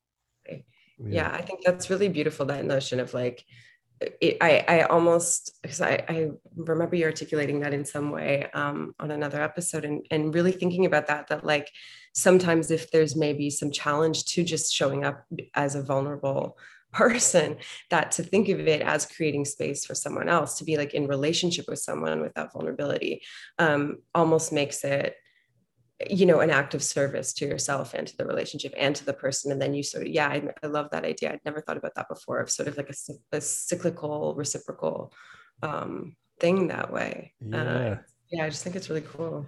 Yeah, 0.49 0.57
yeah 0.97 1.31
I 1.31 1.43
think 1.43 1.63
that's 1.63 1.91
really 1.91 2.09
beautiful. 2.09 2.47
That 2.47 2.65
notion 2.65 2.99
of 2.99 3.13
like 3.13 3.45
it, 3.99 4.37
I, 4.41 4.63
I 4.67 4.81
almost 4.83 5.59
because 5.61 5.81
I, 5.81 6.03
I 6.07 6.29
remember 6.55 6.95
you 6.95 7.05
articulating 7.05 7.61
that 7.61 7.73
in 7.73 7.85
some 7.85 8.11
way 8.11 8.47
um, 8.53 8.93
on 8.99 9.11
another 9.11 9.41
episode 9.41 9.85
and, 9.85 10.05
and 10.11 10.33
really 10.33 10.51
thinking 10.51 10.85
about 10.85 11.07
that 11.07 11.27
that 11.27 11.43
like 11.43 11.69
sometimes 12.13 12.71
if 12.71 12.91
there's 12.91 13.15
maybe 13.15 13.49
some 13.49 13.71
challenge 13.71 14.25
to 14.25 14.43
just 14.43 14.73
showing 14.73 15.03
up 15.03 15.25
as 15.55 15.75
a 15.75 15.83
vulnerable 15.83 16.57
person 16.93 17.57
that 17.89 18.11
to 18.11 18.23
think 18.23 18.49
of 18.49 18.59
it 18.59 18.81
as 18.81 19.05
creating 19.05 19.45
space 19.45 19.85
for 19.85 19.93
someone 19.93 20.29
else 20.29 20.57
to 20.57 20.63
be 20.63 20.77
like 20.77 20.93
in 20.93 21.07
relationship 21.07 21.65
with 21.67 21.79
someone 21.79 22.21
with 22.21 22.33
that 22.35 22.51
vulnerability 22.53 23.21
um, 23.59 23.97
almost 24.15 24.53
makes 24.53 24.83
it 24.83 25.15
you 26.09 26.25
know 26.25 26.39
an 26.39 26.49
act 26.49 26.75
of 26.75 26.83
service 26.83 27.33
to 27.33 27.45
yourself 27.45 27.93
and 27.93 28.07
to 28.07 28.17
the 28.17 28.25
relationship 28.25 28.73
and 28.77 28.95
to 28.95 29.05
the 29.05 29.13
person 29.13 29.51
and 29.51 29.61
then 29.61 29.73
you 29.73 29.81
sort 29.81 30.05
of 30.05 30.09
yeah 30.09 30.27
I, 30.27 30.43
I 30.61 30.67
love 30.67 30.89
that 30.91 31.05
idea 31.05 31.33
i'd 31.33 31.41
never 31.43 31.61
thought 31.61 31.77
about 31.77 31.95
that 31.95 32.07
before 32.07 32.39
of 32.39 32.51
sort 32.51 32.67
of 32.67 32.77
like 32.77 32.89
a, 32.89 33.37
a 33.37 33.41
cyclical 33.41 34.35
reciprocal 34.35 35.11
um, 35.63 36.15
thing 36.39 36.67
that 36.67 36.91
way 36.93 37.33
uh, 37.51 37.57
yeah. 37.57 37.63
Uh, 37.63 37.97
yeah 38.31 38.45
i 38.45 38.49
just 38.49 38.63
think 38.63 38.75
it's 38.75 38.89
really 38.89 39.01
cool 39.01 39.47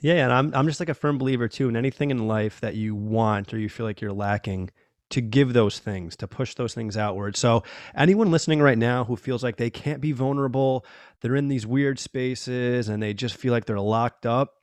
yeah 0.00 0.24
and 0.24 0.32
I'm, 0.32 0.54
I'm 0.54 0.66
just 0.66 0.80
like 0.80 0.88
a 0.88 0.94
firm 0.94 1.18
believer 1.18 1.48
too 1.48 1.68
in 1.68 1.76
anything 1.76 2.10
in 2.10 2.26
life 2.26 2.60
that 2.60 2.76
you 2.76 2.94
want 2.94 3.52
or 3.52 3.58
you 3.58 3.68
feel 3.68 3.84
like 3.84 4.00
you're 4.00 4.12
lacking 4.12 4.70
to 5.10 5.20
give 5.20 5.52
those 5.52 5.78
things, 5.78 6.16
to 6.16 6.28
push 6.28 6.54
those 6.54 6.72
things 6.72 6.96
outward. 6.96 7.36
So, 7.36 7.64
anyone 7.96 8.30
listening 8.30 8.62
right 8.62 8.78
now 8.78 9.04
who 9.04 9.16
feels 9.16 9.42
like 9.42 9.56
they 9.56 9.70
can't 9.70 10.00
be 10.00 10.12
vulnerable, 10.12 10.86
they're 11.20 11.36
in 11.36 11.48
these 11.48 11.66
weird 11.66 11.98
spaces 11.98 12.88
and 12.88 13.02
they 13.02 13.12
just 13.12 13.34
feel 13.34 13.52
like 13.52 13.64
they're 13.64 13.80
locked 13.80 14.24
up, 14.24 14.59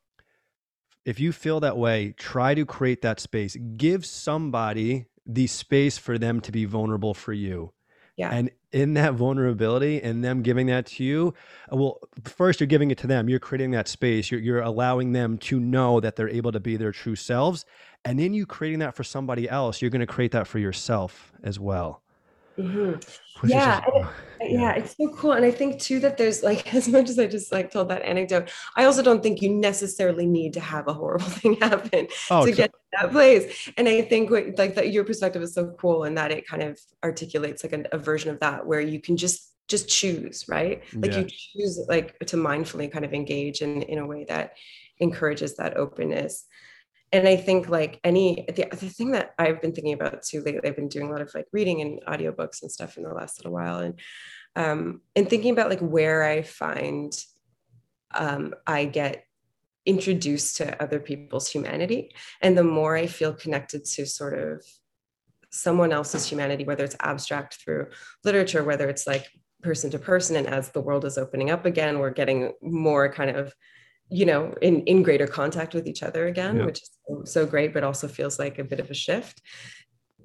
if 1.07 1.21
you 1.21 1.31
feel 1.31 1.61
that 1.61 1.77
way, 1.77 2.13
try 2.17 2.53
to 2.53 2.65
create 2.65 3.01
that 3.01 3.21
space. 3.21 3.55
Give 3.77 4.05
somebody 4.05 5.05
the 5.25 5.47
space 5.47 5.97
for 5.97 6.17
them 6.17 6.41
to 6.41 6.51
be 6.51 6.65
vulnerable 6.65 7.13
for 7.13 7.31
you. 7.31 7.71
Yeah. 8.17 8.29
And 8.29 8.51
in 8.73 8.95
that 8.95 9.13
vulnerability 9.13 10.01
and 10.01 10.21
them 10.21 10.41
giving 10.41 10.67
that 10.67 10.87
to 10.87 11.05
you, 11.05 11.33
uh, 11.71 11.77
well, 11.77 11.99
first 12.25 12.59
you're 12.59 12.67
giving 12.67 12.91
it 12.91 12.97
to 12.97 13.07
them. 13.07 13.29
You're 13.29 13.39
creating 13.39 13.71
that 13.71 13.87
space. 13.87 14.29
You're, 14.29 14.41
you're 14.41 14.61
allowing 14.61 15.13
them 15.13 15.37
to 15.37 15.61
know 15.61 16.01
that 16.01 16.17
they're 16.17 16.27
able 16.27 16.51
to 16.51 16.59
be 16.59 16.75
their 16.75 16.91
true 16.91 17.15
selves. 17.15 17.63
And 18.03 18.19
in 18.19 18.33
you 18.33 18.45
creating 18.45 18.79
that 18.79 18.93
for 18.93 19.05
somebody 19.05 19.47
else, 19.49 19.81
you're 19.81 19.91
going 19.91 20.01
to 20.01 20.07
create 20.07 20.33
that 20.33 20.45
for 20.45 20.59
yourself 20.59 21.31
as 21.41 21.57
well. 21.57 22.01
Mm-hmm. 22.57 23.47
Yeah, 23.47 23.81
just, 23.81 23.95
yeah, 24.41 24.47
yeah, 24.47 24.73
it's 24.73 24.97
so 24.97 25.09
cool. 25.09 25.33
And 25.33 25.45
I 25.45 25.51
think 25.51 25.79
too 25.79 25.99
that 25.99 26.17
there's 26.17 26.41
like 26.43 26.73
as 26.73 26.87
much 26.87 27.09
as 27.09 27.19
I 27.19 27.27
just 27.27 27.51
like 27.51 27.71
told 27.71 27.89
that 27.89 28.01
anecdote, 28.01 28.51
I 28.75 28.85
also 28.85 29.03
don't 29.03 29.21
think 29.21 29.41
you 29.41 29.53
necessarily 29.53 30.25
need 30.25 30.53
to 30.53 30.59
have 30.59 30.87
a 30.87 30.93
horrible 30.93 31.25
thing 31.27 31.55
happen 31.55 32.07
oh, 32.31 32.45
to 32.45 32.51
get 32.51 32.71
to 32.71 32.79
that 32.93 33.11
place. 33.11 33.69
And 33.77 33.87
I 33.87 34.01
think 34.01 34.31
what, 34.31 34.57
like 34.57 34.75
that 34.75 34.91
your 34.91 35.03
perspective 35.03 35.41
is 35.41 35.53
so 35.53 35.75
cool 35.79 36.03
and 36.05 36.17
that 36.17 36.31
it 36.31 36.47
kind 36.47 36.63
of 36.63 36.79
articulates 37.03 37.63
like 37.63 37.73
a, 37.73 37.83
a 37.91 37.97
version 37.97 38.31
of 38.31 38.39
that 38.39 38.65
where 38.65 38.81
you 38.81 38.99
can 38.99 39.17
just 39.17 39.53
just 39.67 39.89
choose, 39.89 40.45
right? 40.47 40.81
Like 40.93 41.11
yeah. 41.11 41.19
you 41.19 41.27
choose 41.27 41.85
like 41.89 42.17
to 42.19 42.37
mindfully 42.37 42.91
kind 42.91 43.05
of 43.05 43.13
engage 43.13 43.61
in 43.61 43.81
in 43.83 43.99
a 43.99 44.05
way 44.05 44.25
that 44.29 44.53
encourages 44.99 45.57
that 45.57 45.77
openness 45.77 46.45
and 47.11 47.27
I 47.27 47.37
think 47.37 47.69
like 47.69 47.99
any 48.03 48.45
the, 48.47 48.67
the 48.71 48.89
thing 48.89 49.11
that 49.11 49.33
I've 49.39 49.61
been 49.61 49.71
thinking 49.71 49.93
about 49.93 50.23
too 50.23 50.41
lately, 50.41 50.69
I've 50.69 50.75
been 50.75 50.89
doing 50.89 51.07
a 51.07 51.11
lot 51.11 51.21
of 51.21 51.31
like 51.33 51.45
reading 51.51 51.81
and 51.81 52.01
audiobooks 52.07 52.61
and 52.61 52.71
stuff 52.71 52.97
in 52.97 53.03
the 53.03 53.13
last 53.13 53.39
little 53.39 53.53
while, 53.53 53.79
and 53.79 53.99
um, 54.55 55.01
and 55.15 55.29
thinking 55.29 55.51
about 55.51 55.69
like 55.69 55.79
where 55.79 56.23
I 56.23 56.41
find 56.41 57.13
um, 58.13 58.53
I 58.65 58.85
get 58.85 59.23
introduced 59.85 60.57
to 60.57 60.83
other 60.83 60.99
people's 60.99 61.49
humanity. 61.49 62.11
And 62.41 62.57
the 62.57 62.63
more 62.63 62.97
i 62.97 63.07
feel 63.07 63.33
connected 63.33 63.85
to 63.85 64.05
sort 64.05 64.37
of 64.37 64.61
someone 65.49 65.93
else's 65.93 66.29
humanity 66.29 66.65
whether 66.65 66.83
it's 66.83 66.95
abstract 66.99 67.55
through 67.55 67.87
literature 68.25 68.63
whether 68.63 68.89
it's 68.89 69.07
like 69.07 69.25
person 69.61 69.89
to 69.89 69.97
person 69.97 70.35
and 70.35 70.47
as 70.47 70.69
the 70.69 70.81
world 70.81 71.05
is 71.05 71.17
opening 71.17 71.49
up 71.49 71.65
again 71.65 71.99
we're 71.99 72.11
getting 72.11 72.51
more 72.61 73.11
kind 73.11 73.31
of 73.31 73.53
you 74.09 74.25
know 74.25 74.53
in 74.61 74.81
in 74.81 75.03
greater 75.03 75.27
contact 75.27 75.73
with 75.73 75.87
each 75.87 76.03
other 76.03 76.27
again 76.27 76.65
which 76.65 76.81
is 76.81 76.91
so, 77.07 77.23
so 77.25 77.45
great 77.45 77.73
but 77.73 77.83
also 77.83 78.07
feels 78.07 78.39
like 78.39 78.59
a 78.59 78.63
bit 78.63 78.79
of 78.79 78.89
a 78.89 78.93
shift. 78.93 79.41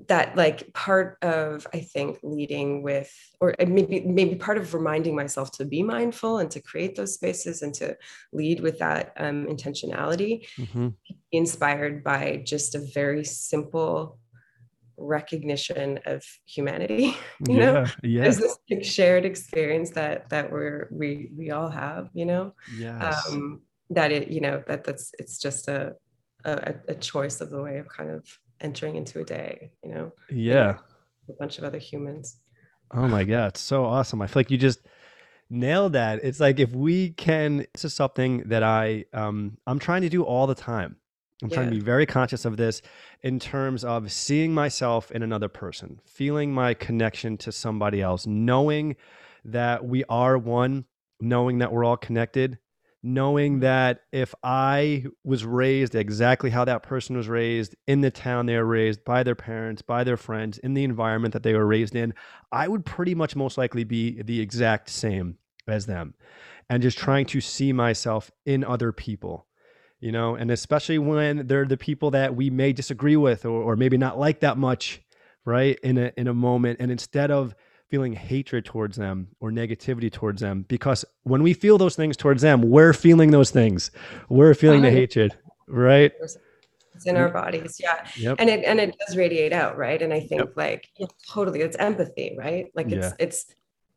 That 0.08 0.36
like 0.36 0.72
part 0.72 1.16
of 1.22 1.64
i 1.72 1.78
think 1.78 2.18
leading 2.24 2.82
with 2.82 3.12
or 3.40 3.54
maybe 3.60 4.00
maybe 4.00 4.34
part 4.34 4.58
of 4.58 4.74
reminding 4.74 5.14
myself 5.14 5.52
to 5.52 5.64
be 5.64 5.84
mindful 5.84 6.38
and 6.38 6.50
to 6.50 6.60
create 6.60 6.96
those 6.96 7.14
spaces 7.14 7.62
and 7.62 7.72
to 7.74 7.96
lead 8.32 8.58
with 8.60 8.80
that 8.80 9.12
um, 9.16 9.46
intentionality 9.46 10.44
mm-hmm. 10.58 10.88
inspired 11.30 12.02
by 12.02 12.42
just 12.44 12.74
a 12.74 12.80
very 12.92 13.22
simple 13.22 14.18
recognition 14.96 16.00
of 16.04 16.24
humanity 16.46 17.16
you 17.48 17.58
yeah, 17.58 17.72
know 17.72 17.86
yeah. 18.02 18.22
There's 18.22 18.38
this 18.38 18.58
like, 18.68 18.84
shared 18.84 19.24
experience 19.24 19.90
that 19.90 20.28
that 20.30 20.50
we're 20.50 20.88
we 20.90 21.30
we 21.36 21.52
all 21.52 21.68
have 21.68 22.10
you 22.12 22.26
know? 22.26 22.54
Yes. 22.76 23.28
um 23.30 23.60
that 23.94 24.12
it 24.12 24.28
you 24.28 24.40
know 24.40 24.62
that 24.66 24.84
that's 24.84 25.12
it's 25.18 25.38
just 25.38 25.68
a 25.68 25.94
a, 26.44 26.74
a 26.88 26.94
choice 26.94 27.40
of 27.40 27.50
the 27.50 27.62
way 27.62 27.78
of 27.78 27.88
kind 27.88 28.10
of 28.10 28.26
entering 28.60 28.96
into 28.96 29.20
a 29.20 29.24
day, 29.24 29.72
you 29.84 29.92
know? 29.92 30.12
Yeah. 30.30 30.78
A 31.28 31.32
bunch 31.38 31.58
of 31.58 31.64
other 31.64 31.78
humans. 31.78 32.38
Oh 32.92 33.08
my 33.08 33.24
God. 33.24 33.48
It's 33.48 33.60
so 33.60 33.84
awesome. 33.84 34.22
I 34.22 34.26
feel 34.26 34.40
like 34.40 34.50
you 34.50 34.58
just 34.58 34.80
nailed 35.50 35.94
that. 35.94 36.20
It's 36.22 36.40
like 36.40 36.58
if 36.58 36.72
we 36.72 37.10
can, 37.10 37.66
this 37.72 37.84
is 37.84 37.94
something 37.94 38.44
that 38.46 38.62
I, 38.62 39.04
um, 39.12 39.58
I'm 39.66 39.78
trying 39.78 40.02
to 40.02 40.08
do 40.08 40.22
all 40.22 40.46
the 40.46 40.54
time. 40.54 40.96
I'm 41.42 41.48
yeah. 41.48 41.56
trying 41.56 41.70
to 41.70 41.74
be 41.74 41.80
very 41.80 42.06
conscious 42.06 42.44
of 42.44 42.56
this 42.56 42.82
in 43.22 43.40
terms 43.40 43.84
of 43.84 44.12
seeing 44.12 44.54
myself 44.54 45.10
in 45.10 45.22
another 45.22 45.48
person, 45.48 46.00
feeling 46.04 46.52
my 46.54 46.74
connection 46.74 47.36
to 47.38 47.50
somebody 47.50 48.00
else, 48.00 48.26
knowing 48.26 48.94
that 49.44 49.84
we 49.84 50.04
are 50.04 50.38
one, 50.38 50.84
knowing 51.20 51.58
that 51.58 51.72
we're 51.72 51.84
all 51.84 51.96
connected, 51.96 52.58
knowing 53.02 53.54
mm-hmm. 53.54 53.60
that 53.62 54.02
if 54.12 54.34
I 54.42 55.04
was 55.24 55.44
raised 55.44 55.94
exactly 55.94 56.50
how 56.50 56.64
that 56.64 56.82
person 56.82 57.16
was 57.16 57.28
raised 57.28 57.74
in 57.86 58.00
the 58.00 58.10
town 58.10 58.46
they 58.46 58.56
were 58.56 58.64
raised 58.64 59.04
by 59.04 59.22
their 59.22 59.34
parents, 59.34 59.82
by 59.82 60.04
their 60.04 60.16
friends, 60.16 60.58
in 60.58 60.74
the 60.74 60.84
environment 60.84 61.32
that 61.32 61.42
they 61.42 61.54
were 61.54 61.66
raised 61.66 61.94
in, 61.96 62.14
I 62.52 62.68
would 62.68 62.84
pretty 62.84 63.14
much 63.14 63.34
most 63.34 63.58
likely 63.58 63.84
be 63.84 64.22
the 64.22 64.40
exact 64.40 64.88
same 64.88 65.38
as 65.66 65.86
them. 65.86 66.14
And 66.70 66.82
just 66.82 66.96
mm-hmm. 66.98 67.04
trying 67.04 67.26
to 67.26 67.40
see 67.40 67.72
myself 67.72 68.30
in 68.46 68.64
other 68.64 68.92
people, 68.92 69.46
you 70.00 70.12
know, 70.12 70.36
and 70.36 70.50
especially 70.50 70.98
when 70.98 71.46
they're 71.46 71.64
the 71.64 71.76
people 71.76 72.12
that 72.12 72.36
we 72.36 72.50
may 72.50 72.72
disagree 72.72 73.16
with 73.16 73.44
or, 73.44 73.62
or 73.62 73.76
maybe 73.76 73.98
not 73.98 74.18
like 74.18 74.40
that 74.40 74.58
much, 74.58 75.02
right? 75.44 75.78
In 75.82 75.98
a 75.98 76.12
in 76.16 76.28
a 76.28 76.34
moment. 76.34 76.78
And 76.80 76.90
instead 76.90 77.30
of 77.30 77.54
feeling 77.92 78.14
hatred 78.14 78.64
towards 78.64 78.96
them 78.96 79.28
or 79.38 79.50
negativity 79.50 80.10
towards 80.10 80.40
them 80.40 80.64
because 80.66 81.04
when 81.24 81.42
we 81.42 81.52
feel 81.52 81.76
those 81.76 81.94
things 81.94 82.16
towards 82.16 82.40
them 82.40 82.62
we're 82.62 82.94
feeling 82.94 83.30
those 83.30 83.50
things 83.50 83.90
we're 84.30 84.54
feeling 84.54 84.80
the 84.80 84.90
hatred 84.90 85.36
right 85.68 86.12
it's 86.94 87.04
in 87.04 87.18
our 87.18 87.28
bodies 87.28 87.78
yeah 87.78 88.02
yep. 88.16 88.36
and 88.38 88.48
it 88.48 88.64
and 88.64 88.80
it 88.80 88.96
does 88.98 89.14
radiate 89.14 89.52
out 89.52 89.76
right 89.76 90.00
and 90.00 90.10
i 90.10 90.20
think 90.20 90.40
yep. 90.40 90.56
like 90.56 90.88
yeah, 90.96 91.06
totally 91.30 91.60
it's 91.60 91.76
empathy 91.76 92.34
right 92.38 92.72
like 92.74 92.90
it's 92.90 93.08
yeah. 93.08 93.12
it's 93.18 93.44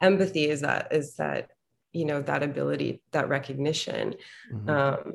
empathy 0.02 0.50
is 0.50 0.60
that 0.60 0.90
is 0.92 1.16
that 1.16 1.52
you 1.94 2.04
know 2.04 2.22
that 2.22 2.44
ability 2.44 3.02
that 3.14 3.30
recognition 3.30 4.14
mm-hmm. 4.52 4.70
um 4.70 5.14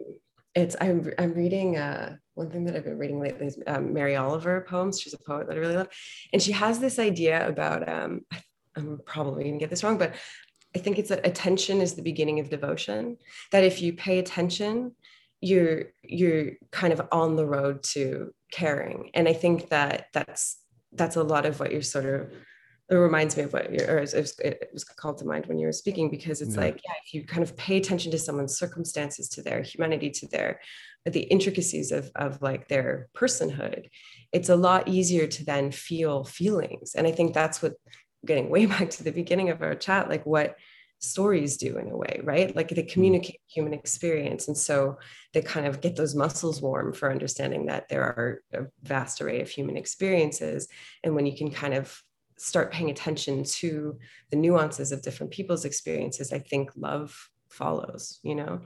it's 0.54 0.74
I'm 0.80 1.08
I'm 1.18 1.32
reading 1.34 1.76
uh 1.76 2.16
one 2.34 2.50
thing 2.50 2.64
that 2.64 2.74
I've 2.74 2.84
been 2.84 2.98
reading 2.98 3.20
lately 3.20 3.46
is 3.46 3.58
um, 3.66 3.92
Mary 3.92 4.16
Oliver 4.16 4.66
poems. 4.68 4.98
She's 4.98 5.12
a 5.12 5.18
poet 5.18 5.46
that 5.46 5.56
I 5.56 5.60
really 5.60 5.76
love, 5.76 5.88
and 6.32 6.40
she 6.40 6.52
has 6.52 6.78
this 6.78 6.98
idea 6.98 7.46
about 7.46 7.88
um 7.88 8.22
I 8.32 8.42
I'm 8.76 9.00
probably 9.04 9.44
going 9.44 9.54
to 9.54 9.60
get 9.60 9.70
this 9.70 9.82
wrong, 9.82 9.98
but 9.98 10.14
I 10.74 10.78
think 10.78 10.98
it's 10.98 11.08
that 11.08 11.26
attention 11.26 11.80
is 11.80 11.94
the 11.94 12.02
beginning 12.02 12.40
of 12.40 12.50
devotion. 12.50 13.16
That 13.52 13.64
if 13.64 13.82
you 13.82 13.92
pay 13.92 14.18
attention, 14.18 14.94
you're 15.40 15.86
you're 16.02 16.52
kind 16.70 16.92
of 16.92 17.02
on 17.10 17.36
the 17.36 17.46
road 17.46 17.82
to 17.94 18.32
caring. 18.52 19.10
And 19.14 19.28
I 19.28 19.32
think 19.32 19.68
that 19.70 20.06
that's 20.12 20.58
that's 20.92 21.16
a 21.16 21.22
lot 21.22 21.46
of 21.46 21.60
what 21.60 21.72
you're 21.72 21.82
sort 21.82 22.06
of 22.06 22.32
it 22.90 22.96
reminds 22.96 23.36
me 23.36 23.44
of 23.44 23.52
what 23.52 23.72
you're, 23.72 23.88
or 23.88 23.98
it 23.98 24.70
was, 24.72 24.84
called 24.84 25.16
to 25.18 25.24
mind 25.24 25.46
when 25.46 25.58
you 25.58 25.66
were 25.66 25.72
speaking 25.72 26.10
because 26.10 26.42
it's 26.42 26.56
yeah. 26.56 26.60
like 26.60 26.80
yeah 26.84 26.94
if 27.06 27.14
you 27.14 27.24
kind 27.24 27.42
of 27.42 27.56
pay 27.56 27.76
attention 27.76 28.10
to 28.10 28.18
someone's 28.18 28.58
circumstances 28.58 29.28
to 29.28 29.42
their 29.42 29.62
humanity 29.62 30.10
to 30.10 30.26
their 30.28 30.60
the 31.06 31.20
intricacies 31.20 31.92
of, 31.92 32.10
of 32.16 32.42
like 32.42 32.68
their 32.68 33.08
personhood 33.16 33.88
it's 34.32 34.48
a 34.48 34.56
lot 34.56 34.88
easier 34.88 35.26
to 35.26 35.44
then 35.44 35.70
feel 35.70 36.24
feelings 36.24 36.94
and 36.94 37.06
i 37.06 37.12
think 37.12 37.32
that's 37.32 37.62
what 37.62 37.74
getting 38.24 38.50
way 38.50 38.66
back 38.74 38.90
to 38.90 39.04
the 39.04 39.12
beginning 39.12 39.50
of 39.50 39.62
our 39.62 39.74
chat, 39.74 40.08
like 40.08 40.26
what 40.26 40.56
stories 41.00 41.56
do 41.56 41.78
in 41.78 41.90
a 41.90 41.96
way, 41.96 42.20
right? 42.22 42.54
Like 42.54 42.68
they 42.68 42.82
mm-hmm. 42.82 42.92
communicate 42.92 43.40
human 43.48 43.72
experience. 43.72 44.48
And 44.48 44.56
so 44.56 44.98
they 45.32 45.40
kind 45.40 45.66
of 45.66 45.80
get 45.80 45.96
those 45.96 46.14
muscles 46.14 46.60
warm 46.60 46.92
for 46.92 47.10
understanding 47.10 47.66
that 47.66 47.88
there 47.88 48.02
are 48.02 48.42
a 48.52 48.66
vast 48.82 49.20
array 49.20 49.40
of 49.40 49.48
human 49.48 49.76
experiences. 49.76 50.68
And 51.02 51.14
when 51.14 51.26
you 51.26 51.36
can 51.36 51.50
kind 51.50 51.74
of 51.74 52.02
start 52.36 52.72
paying 52.72 52.90
attention 52.90 53.44
to 53.44 53.98
the 54.30 54.36
nuances 54.36 54.92
of 54.92 55.02
different 55.02 55.32
people's 55.32 55.64
experiences, 55.64 56.32
I 56.32 56.38
think 56.38 56.70
love 56.76 57.30
follows, 57.48 58.20
you 58.22 58.34
know? 58.34 58.60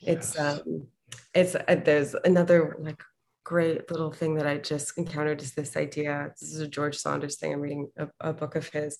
Yes. 0.00 0.14
It's 0.14 0.38
um 0.38 0.86
it's 1.34 1.54
uh, 1.54 1.80
there's 1.84 2.14
another 2.24 2.76
like 2.78 3.02
great 3.48 3.90
little 3.90 4.12
thing 4.12 4.34
that 4.34 4.46
I 4.46 4.58
just 4.58 4.98
encountered 4.98 5.40
is 5.40 5.54
this 5.54 5.74
idea. 5.74 6.30
This 6.38 6.52
is 6.52 6.60
a 6.60 6.68
George 6.68 6.98
Saunders 6.98 7.36
thing. 7.36 7.54
I'm 7.54 7.62
reading 7.62 7.90
a, 7.96 8.08
a 8.20 8.32
book 8.34 8.56
of 8.56 8.68
his 8.68 8.98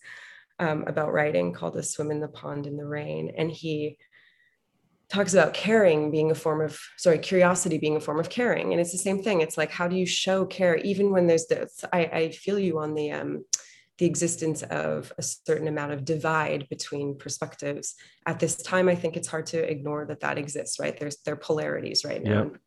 um, 0.59 0.85
about 0.87 1.13
writing 1.13 1.53
called 1.53 1.77
A 1.77 1.83
Swim 1.83 2.11
in 2.11 2.21
the 2.21 2.29
Pond 2.29 2.67
in 2.67 2.79
the 2.79 2.87
Rain. 2.87 3.31
And 3.37 3.53
he 3.53 3.99
talks 5.11 5.35
about 5.35 5.53
caring 5.53 6.11
being 6.11 6.31
a 6.31 6.35
form 6.35 6.63
of, 6.63 6.81
sorry, 6.97 7.19
curiosity 7.19 7.77
being 7.77 7.97
a 7.97 8.01
form 8.01 8.19
of 8.19 8.31
caring. 8.31 8.73
And 8.73 8.81
it's 8.81 8.93
the 8.93 8.97
same 8.97 9.23
thing. 9.23 9.43
It's 9.43 9.59
like, 9.59 9.71
how 9.71 9.87
do 9.87 9.97
you 9.97 10.07
show 10.07 10.47
care 10.47 10.77
even 10.77 11.11
when 11.11 11.27
there's 11.27 11.47
this? 11.47 11.85
I, 11.93 12.05
I 12.07 12.29
feel 12.31 12.59
you 12.59 12.79
on 12.79 12.95
the, 12.95 13.13
um, 13.13 13.45
the 13.99 14.07
existence 14.07 14.63
of 14.63 15.13
a 15.19 15.23
certain 15.23 15.69
amount 15.69 15.93
of 15.93 16.07
divide 16.07 16.71
between 16.71 17.19
perspectives 17.19 17.97
at 18.27 18.39
this 18.39 18.55
time 18.63 18.89
i 18.89 18.95
think 18.95 19.17
it's 19.17 19.27
hard 19.27 19.45
to 19.45 19.59
ignore 19.59 20.05
that 20.07 20.21
that 20.21 20.39
exists 20.39 20.79
right 20.79 21.01
there's 21.01 21.17
there 21.25 21.35
polarities 21.35 22.05
right 22.05 22.23
now 22.23 22.45
yeah 22.45 22.59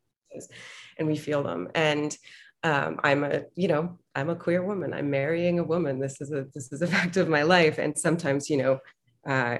and 1.02 1.10
we 1.10 1.18
feel 1.18 1.44
them. 1.44 1.68
And 1.76 2.18
um, 2.64 3.00
i'm 3.04 3.24
a 3.24 3.42
you 3.56 3.68
know 3.68 3.98
i'm 4.16 4.30
a 4.30 4.36
queer 4.36 4.64
woman. 4.64 4.94
I'm 4.94 5.10
marrying 5.10 5.60
a 5.60 5.64
woman. 5.64 6.00
This 6.00 6.22
is 6.22 6.32
a 6.32 6.46
this 6.54 6.72
is 6.72 6.82
a 6.82 6.88
fact 6.96 7.18
of 7.18 7.28
my 7.28 7.44
life. 7.44 7.78
And 7.78 7.98
sometimes 7.98 8.50
you 8.50 8.58
know 8.58 8.80
uh, 9.28 9.58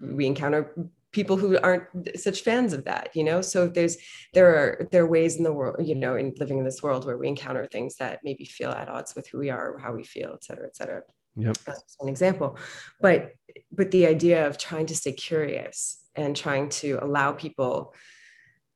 we 0.00 0.26
encounter 0.26 0.74
people 1.12 1.36
who 1.36 1.58
aren't 1.58 1.84
such 2.18 2.40
fans 2.42 2.72
of 2.72 2.84
that 2.84 3.10
you 3.14 3.24
know? 3.24 3.42
So 3.42 3.68
there's 3.68 3.96
there 4.32 4.48
are 4.56 4.88
there 4.90 5.02
are 5.02 5.14
ways 5.18 5.36
in 5.36 5.42
the 5.42 5.52
world 5.52 5.86
you 5.86 5.96
know 5.96 6.16
in 6.16 6.32
living 6.38 6.58
in 6.58 6.64
this 6.64 6.82
world 6.82 7.04
where 7.04 7.18
we 7.18 7.28
encounter 7.28 7.66
things 7.66 7.96
that 7.96 8.20
maybe 8.24 8.44
feel 8.44 8.70
at 8.70 8.88
odds 8.88 9.14
with 9.14 9.26
who 9.28 9.38
we 9.38 9.50
are 9.50 9.76
how 9.78 9.92
we 9.92 10.04
feel 10.04 10.30
et 10.32 10.44
cetera 10.44 10.66
et 10.66 10.76
cetera. 10.76 11.02
Yep. 11.34 11.56
that's 11.66 11.96
one 11.98 12.10
example. 12.10 12.58
But 13.00 13.32
but 13.72 13.90
the 13.90 14.06
idea 14.06 14.46
of 14.46 14.58
trying 14.58 14.86
to 14.86 14.96
stay 14.96 15.12
curious 15.12 15.98
and 16.14 16.36
trying 16.36 16.68
to 16.68 16.98
allow 17.02 17.32
people 17.32 17.94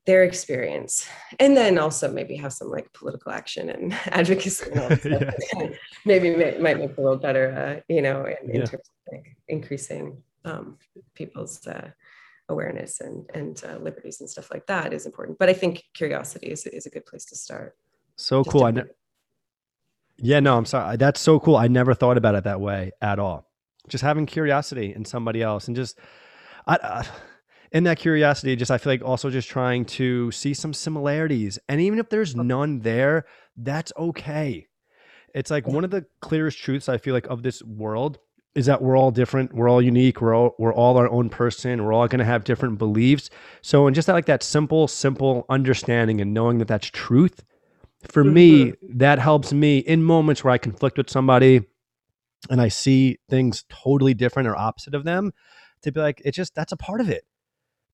their 0.07 0.23
experience. 0.23 1.09
And 1.41 1.57
then 1.57 1.79
also 1.79 2.11
maybe 2.11 2.37
have 2.37 2.53
some 2.53 2.71
like 2.71 2.93
political 2.93 3.33
action 3.33 3.69
and 3.69 3.93
advocacy. 4.07 4.71
And 4.73 5.01
yeah. 5.05 5.69
maybe 6.05 6.35
may, 6.35 6.57
might 6.59 6.79
make 6.79 6.95
the 6.97 7.03
world 7.03 7.21
better 7.21 7.53
uh, 7.53 7.81
you 7.93 8.01
know 8.01 8.25
in, 8.25 8.51
in 8.51 8.61
yeah. 8.61 8.67
terms 8.67 8.89
of 8.89 9.13
like 9.13 9.37
increasing 9.49 10.23
um, 10.45 10.79
people's 11.15 11.67
uh, 11.67 11.91
awareness 12.49 13.01
and 13.01 13.29
and 13.35 13.63
uh, 13.69 13.77
liberties 13.79 14.21
and 14.21 14.31
stuff 14.31 14.51
like 14.53 14.67
that 14.67 14.93
is 14.93 15.05
important. 15.05 15.39
But 15.39 15.49
i 15.49 15.53
think 15.53 15.85
curiosity 15.93 16.47
is, 16.47 16.67
is 16.67 16.87
a 16.87 16.91
good 16.91 17.05
place 17.05 17.25
to 17.27 17.37
start. 17.37 17.77
So 18.15 18.43
Just 18.43 18.53
cool. 18.53 18.65
I 18.65 18.71
ne- 18.71 18.83
yeah 20.19 20.41
no 20.41 20.57
i'm 20.57 20.65
sorry. 20.65 20.97
That's 20.97 21.21
so 21.21 21.41
cool. 21.41 21.57
I 21.57 21.67
never 21.67 21.95
thought 21.95 22.17
about 22.17 22.37
it 22.37 22.45
that 22.45 22.61
way 22.61 22.93
at 23.03 23.19
all. 23.19 23.51
Just 23.89 24.03
having 24.03 24.27
curiosity 24.27 24.95
in 24.95 25.05
somebody 25.05 25.43
else 25.43 25.67
and 25.67 25.77
just 25.77 25.99
I, 26.69 26.79
I 26.83 27.07
in 27.77 27.85
that 27.85 27.99
curiosity, 27.99 28.57
just 28.57 28.71
I 28.71 28.79
feel 28.79 28.91
like 28.91 29.05
also 29.05 29.29
just 29.29 29.51
trying 29.51 29.85
to 29.85 30.31
see 30.31 30.55
some 30.55 30.73
similarities. 30.73 31.59
And 31.69 31.79
even 31.79 31.99
if 31.99 32.09
there's 32.09 32.35
none 32.35 32.81
there, 32.81 33.27
that's 33.55 33.93
okay. 33.99 34.67
It's 35.35 35.51
like 35.51 35.69
one 35.69 35.85
of 35.85 35.91
the 35.91 36.07
clearest 36.23 36.59
truths 36.59 36.89
I 36.89 36.97
feel 36.97 37.13
like 37.13 37.27
of 37.27 37.43
this 37.43 37.63
world 37.63 38.19
is 38.55 38.65
that 38.65 38.81
we're 38.81 38.97
all 38.97 39.11
different, 39.11 39.53
we're 39.53 39.69
all 39.69 39.83
unique, 39.83 40.23
we're 40.23 40.35
all 40.35 40.55
we're 40.59 40.73
all 40.73 40.97
our 40.97 41.11
own 41.11 41.29
person, 41.29 41.85
we're 41.85 41.93
all 41.93 42.09
going 42.09 42.21
to 42.21 42.25
have 42.25 42.45
different 42.45 42.79
beliefs. 42.79 43.29
So 43.61 43.87
and 43.87 43.95
just 43.95 44.07
that 44.07 44.15
like 44.15 44.25
that 44.25 44.43
simple 44.43 44.89
simple 44.89 45.45
understanding 45.51 46.23
and 46.23 46.33
knowing 46.33 46.57
that 46.57 46.69
that's 46.69 46.89
truth 46.89 47.45
for 48.09 48.25
me, 48.25 48.73
that 48.89 49.19
helps 49.19 49.53
me 49.53 49.81
in 49.81 50.03
moments 50.03 50.43
where 50.43 50.55
I 50.55 50.59
conflict 50.59 50.97
with 50.97 51.11
somebody 51.11 51.61
and 52.49 52.59
I 52.59 52.69
see 52.69 53.19
things 53.29 53.67
totally 53.69 54.15
different 54.15 54.49
or 54.49 54.57
opposite 54.57 54.95
of 54.95 55.05
them 55.05 55.35
to 55.83 55.93
be 55.93 56.01
like, 56.01 56.23
it's 56.25 56.39
just 56.39 56.55
that's 56.55 56.73
a 56.73 56.79
part 56.79 57.03
of 57.03 57.11
it 57.11 57.27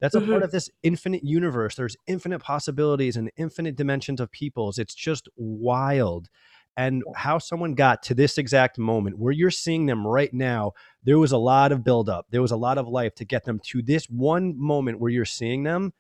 That's 0.03 0.17
a 0.17 0.19
mm-hmm. 0.19 0.33
part 0.33 0.43
of 0.43 0.51
this 0.51 0.69
infinite 0.83 1.23
universe. 1.23 1.77
There's 1.77 1.97
infinite 2.09 2.41
possibilities 2.41 3.17
and 3.17 3.31
infinite 3.37 3.77
dimensions 3.77 4.21
of 4.21 4.33
peoples. 4.33 4.77
It's 4.77 4.97
just 4.97 5.29
wild. 5.37 6.29
And 6.77 7.05
how 7.15 7.39
someone 7.39 7.75
got 7.75 8.03
to 8.05 8.15
this 8.15 8.37
exact 8.37 8.79
moment 8.79 9.17
where 9.17 9.33
you're 9.33 9.53
seeing 9.53 9.87
them 9.87 10.05
right 10.05 10.35
now, 10.35 10.73
there 11.05 11.21
was 11.21 11.31
a 11.31 11.39
lot 11.39 11.71
of 11.71 11.85
buildup. 11.85 12.27
There 12.31 12.43
was 12.43 12.51
a 12.51 12.57
lot 12.57 12.79
of 12.79 12.89
life 12.89 13.15
to 13.17 13.25
get 13.25 13.45
them 13.45 13.61
to 13.67 13.81
this 13.81 14.07
one 14.07 14.59
moment 14.59 14.99
where 14.99 15.11
you're 15.11 15.25
seeing 15.25 15.63
them 15.63 15.93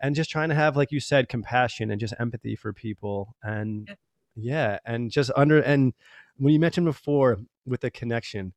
and 0.00 0.14
just 0.14 0.30
trying 0.30 0.48
to 0.48 0.54
have, 0.54 0.74
like 0.74 0.90
you 0.90 1.00
said, 1.00 1.28
compassion 1.28 1.90
and 1.90 2.00
just 2.00 2.14
empathy 2.18 2.56
for 2.56 2.72
people. 2.72 3.36
And 3.42 3.94
yeah, 4.34 4.78
and 4.86 5.10
just 5.10 5.30
under, 5.36 5.60
and 5.60 5.92
when 6.38 6.54
you 6.54 6.60
mentioned 6.60 6.86
before 6.86 7.40
with 7.66 7.82
the 7.82 7.90
connection, 7.90 8.54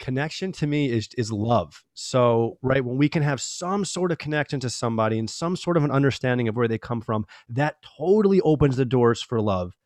connection 0.00 0.50
to 0.50 0.66
me 0.66 0.90
is 0.90 1.08
is 1.16 1.30
love. 1.30 1.84
So, 1.94 2.58
right, 2.62 2.84
when 2.84 2.96
we 2.96 3.08
can 3.08 3.22
have 3.22 3.40
some 3.40 3.84
sort 3.84 4.10
of 4.10 4.18
connection 4.18 4.58
to 4.60 4.70
somebody 4.70 5.18
and 5.18 5.30
some 5.30 5.54
sort 5.54 5.76
of 5.76 5.84
an 5.84 5.92
understanding 5.92 6.48
of 6.48 6.56
where 6.56 6.66
they 6.66 6.78
come 6.78 7.00
from, 7.00 7.26
that 7.48 7.76
totally 7.98 8.40
opens 8.40 8.76
the 8.76 8.84
doors 8.84 9.22
for 9.22 9.40
love. 9.40 9.76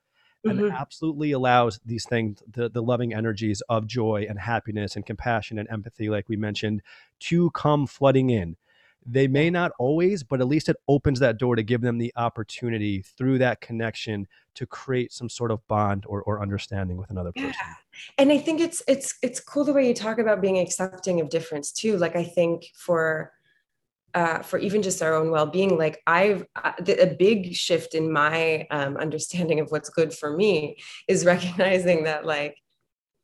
And 0.47 0.61
mm-hmm. 0.61 0.77
absolutely 0.77 1.33
allows 1.33 1.81
these 1.87 2.05
things, 2.07 2.43
the, 2.47 2.69
the 2.69 2.83
loving 2.83 3.15
energies 3.15 3.63
of 3.71 3.87
joy 3.87 4.27
and 4.29 4.39
happiness 4.39 4.95
and 4.95 5.05
compassion 5.05 5.59
and 5.59 5.67
empathy, 5.71 6.11
like 6.11 6.29
we 6.29 6.37
mentioned, 6.37 6.83
to 7.21 7.51
come 7.53 7.87
flooding 7.87 8.29
in. 8.29 8.57
They 9.07 9.29
may 9.29 9.51
not 9.51 9.73
always, 9.79 10.23
but 10.23 10.41
at 10.41 10.49
least 10.49 10.69
it 10.69 10.77
opens 10.89 11.21
that 11.21 11.39
door 11.39 11.57
to 11.57 11.63
give 11.63 11.83
them 11.83 11.99
the 11.99 12.13
opportunity 12.17 13.03
through 13.03 13.39
that 13.39 13.61
connection 13.61 14.27
to 14.55 14.67
create 14.67 15.13
some 15.13 15.29
sort 15.29 15.51
of 15.51 15.67
bond 15.69 16.05
or, 16.07 16.23
or 16.23 16.41
understanding 16.41 16.97
with 16.97 17.11
another 17.11 17.33
person. 17.33 17.51
Yeah. 17.51 17.75
And 18.19 18.33
I 18.33 18.39
think 18.39 18.61
it's 18.61 18.83
it's 18.89 19.15
it's 19.23 19.41
cool 19.41 19.65
the 19.65 19.73
way 19.73 19.87
you 19.87 19.95
talk 19.95 20.19
about 20.19 20.41
being 20.41 20.59
accepting 20.59 21.21
of 21.21 21.29
difference 21.29 21.73
too. 21.73 21.97
Like 21.97 22.17
I 22.17 22.25
think 22.25 22.67
for 22.75 23.33
uh, 24.15 24.39
for 24.41 24.59
even 24.59 24.81
just 24.81 25.03
our 25.03 25.15
own 25.15 25.31
well-being 25.31 25.77
like 25.77 26.01
i've 26.07 26.47
uh, 26.55 26.73
a 26.87 27.15
big 27.19 27.53
shift 27.55 27.95
in 27.95 28.13
my 28.13 28.67
um, 28.71 28.97
understanding 28.97 29.59
of 29.59 29.71
what's 29.71 29.91
good 29.91 30.15
for 30.15 30.37
me 30.37 30.77
is 31.09 31.25
recognizing 31.35 32.05
that 32.05 32.25
like 32.25 32.57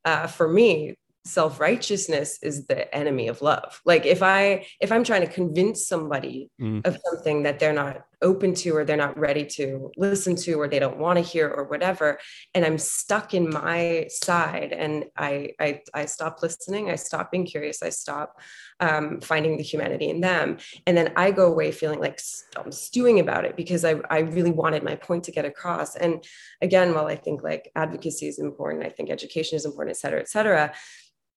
uh, 0.04 0.26
for 0.26 0.48
me 0.48 0.96
self-righteousness 1.24 2.38
is 2.42 2.66
the 2.66 2.92
enemy 2.94 3.28
of 3.28 3.42
love 3.42 3.80
like 3.84 4.06
if 4.06 4.22
i 4.22 4.64
if 4.80 4.90
i'm 4.90 5.04
trying 5.04 5.20
to 5.20 5.32
convince 5.32 5.86
somebody 5.86 6.50
mm. 6.60 6.84
of 6.86 6.98
something 7.04 7.42
that 7.42 7.58
they're 7.58 7.72
not 7.72 8.02
open 8.22 8.54
to 8.54 8.70
or 8.76 8.84
they're 8.84 8.96
not 8.96 9.18
ready 9.18 9.44
to 9.44 9.90
listen 9.96 10.36
to 10.36 10.54
or 10.54 10.68
they 10.68 10.78
don't 10.78 10.98
want 10.98 11.16
to 11.16 11.22
hear 11.22 11.48
or 11.48 11.64
whatever. 11.64 12.18
And 12.54 12.64
i'm 12.64 12.78
stuck 12.78 13.34
in 13.34 13.50
my 13.50 14.06
side 14.08 14.72
and 14.72 15.04
i 15.16 15.50
i, 15.60 15.80
I 15.94 16.06
stop 16.06 16.42
listening 16.42 16.90
i 16.90 16.96
stop 16.96 17.30
being 17.30 17.46
curious 17.46 17.82
i 17.82 17.90
stop 17.90 18.40
um, 18.80 19.20
finding 19.20 19.58
the 19.58 19.62
humanity 19.62 20.08
in 20.08 20.20
them. 20.20 20.58
And 20.86 20.96
then 20.96 21.12
i 21.16 21.30
go 21.30 21.46
away 21.50 21.72
feeling 21.72 22.00
like 22.00 22.20
i'm 22.56 22.72
stewing 22.72 23.20
about 23.20 23.44
it 23.44 23.56
because 23.56 23.84
I, 23.84 24.00
I 24.10 24.20
really 24.20 24.52
wanted 24.52 24.82
my 24.82 24.96
point 24.96 25.24
to 25.24 25.32
get 25.32 25.44
across. 25.44 25.96
And 25.96 26.24
again 26.60 26.94
while 26.94 27.06
i 27.06 27.16
think 27.16 27.42
like 27.42 27.70
advocacy 27.74 28.28
is 28.28 28.38
important 28.38 28.84
i 28.84 28.88
think 28.88 29.10
education 29.10 29.56
is 29.56 29.64
important 29.64 29.96
et 29.96 30.00
cetera 30.00 30.20
et 30.20 30.28
cetera 30.28 30.72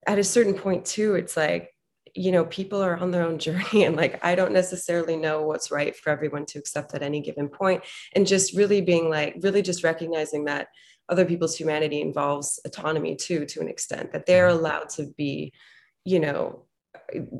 at 0.07 0.19
a 0.19 0.23
certain 0.23 0.53
point 0.53 0.85
too 0.85 1.15
it's 1.15 1.37
like 1.37 1.72
you 2.13 2.31
know 2.31 2.45
people 2.45 2.81
are 2.81 2.97
on 2.97 3.11
their 3.11 3.23
own 3.23 3.39
journey 3.47 3.83
and 3.83 3.95
like 3.95 4.23
i 4.23 4.35
don't 4.35 4.51
necessarily 4.51 5.15
know 5.15 5.41
what's 5.41 5.71
right 5.71 5.95
for 5.95 6.09
everyone 6.09 6.45
to 6.45 6.59
accept 6.59 6.93
at 6.93 7.03
any 7.03 7.21
given 7.21 7.47
point 7.47 7.83
and 8.13 8.27
just 8.27 8.55
really 8.55 8.81
being 8.81 9.09
like 9.09 9.35
really 9.41 9.61
just 9.61 9.83
recognizing 9.83 10.45
that 10.45 10.67
other 11.09 11.25
people's 11.25 11.57
humanity 11.57 12.01
involves 12.01 12.59
autonomy 12.65 13.15
too 13.15 13.45
to 13.45 13.59
an 13.59 13.67
extent 13.67 14.11
that 14.11 14.25
they're 14.25 14.47
mm-hmm. 14.47 14.59
allowed 14.59 14.89
to 14.89 15.07
be 15.17 15.53
you 16.05 16.19
know 16.19 16.65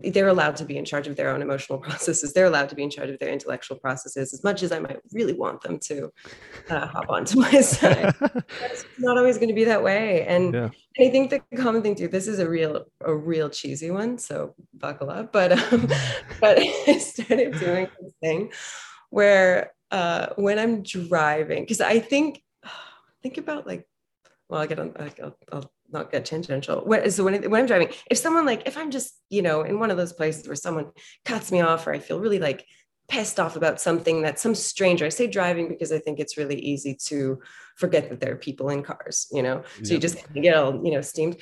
they're 0.04 0.28
allowed 0.28 0.56
to 0.58 0.66
be 0.66 0.78
in 0.78 0.86
charge 0.86 1.08
of 1.08 1.16
their 1.16 1.30
own 1.30 1.42
emotional 1.42 1.80
processes. 1.88 2.34
They're 2.34 2.46
allowed 2.46 2.70
to 2.70 2.76
be 2.76 2.84
in 2.84 2.90
charge 2.90 3.10
of 3.10 3.20
their 3.20 3.30
intellectual 3.30 3.78
processes 3.78 4.34
as 4.34 4.44
much 4.44 4.64
as 4.64 4.72
I 4.72 4.80
might 4.80 5.00
really 5.12 5.34
want 5.34 5.62
them 5.62 5.80
to 5.80 6.12
uh, 6.70 6.88
hop 6.88 7.10
onto 7.10 7.40
my 7.40 7.52
side. 7.62 8.14
it's 8.22 8.86
not 9.00 9.18
always 9.18 9.38
going 9.38 9.50
to 9.50 9.56
be 9.56 9.64
that 9.66 9.84
way. 9.84 10.26
And, 10.26 10.54
yeah. 10.54 10.70
I 11.00 11.10
think 11.10 11.32
the 11.32 11.42
common 11.58 11.82
thing 11.82 11.96
too, 11.96 12.08
this 12.08 12.28
is 12.28 12.38
a 12.38 12.48
real, 12.48 12.86
a 13.02 13.14
real 13.16 13.50
cheesy 13.50 13.90
one. 13.90 14.20
So 14.20 14.54
buckle 14.76 15.10
up. 15.10 15.32
But, 15.32 15.54
um, 15.54 15.88
but 16.40 16.60
I 16.60 16.98
started 17.00 17.60
doing 17.60 17.88
this 18.00 18.14
thing 18.22 18.52
where 19.10 19.74
uh, 19.90 20.28
when 20.36 20.60
I'm 20.60 20.84
driving, 20.84 21.64
because 21.64 21.82
I 21.82 22.00
think, 22.00 22.44
think 23.24 23.38
about 23.38 23.66
like, 23.66 23.88
well, 24.50 24.62
I'll 24.62 24.68
get 24.68 24.80
on, 24.80 24.94
I'll, 25.00 25.38
I'll 25.52 25.72
not 25.94 26.12
get 26.12 26.26
tangential. 26.26 26.82
What 26.82 27.06
is 27.06 27.16
so 27.16 27.24
when, 27.24 27.50
when 27.50 27.62
I'm 27.62 27.68
driving, 27.68 27.90
if 28.10 28.18
someone 28.18 28.46
like, 28.46 28.64
if 28.68 28.78
I'm 28.78 28.92
just, 28.92 29.14
you 29.30 29.42
know, 29.42 29.62
in 29.62 29.80
one 29.80 29.92
of 29.92 29.98
those 29.98 30.14
places 30.14 30.48
where 30.48 30.56
someone 30.56 30.92
cuts 31.26 31.52
me 31.52 31.62
off 31.62 31.88
or 31.88 31.94
I 31.94 32.00
feel 32.00 32.20
really 32.20 32.40
like 32.40 32.66
pissed 33.08 33.40
off 33.40 33.56
about 33.56 33.80
something 33.80 34.24
that 34.24 34.40
some 34.40 34.56
stranger, 34.56 35.06
I 35.06 35.10
say 35.10 35.28
driving 35.28 35.68
because 35.68 35.92
I 35.92 36.00
think 36.00 36.20
it's 36.20 36.38
really 36.38 36.60
easy 36.60 36.98
to 37.06 37.40
forget 37.76 38.10
that 38.10 38.20
there 38.20 38.34
are 38.34 38.38
people 38.38 38.70
in 38.70 38.84
cars, 38.84 39.28
you 39.32 39.44
know, 39.44 39.64
so 39.84 39.94
you 39.94 40.00
just 40.00 40.18
get 40.34 40.56
all, 40.56 40.84
you 40.84 40.92
know, 40.92 41.02
steamed. 41.02 41.38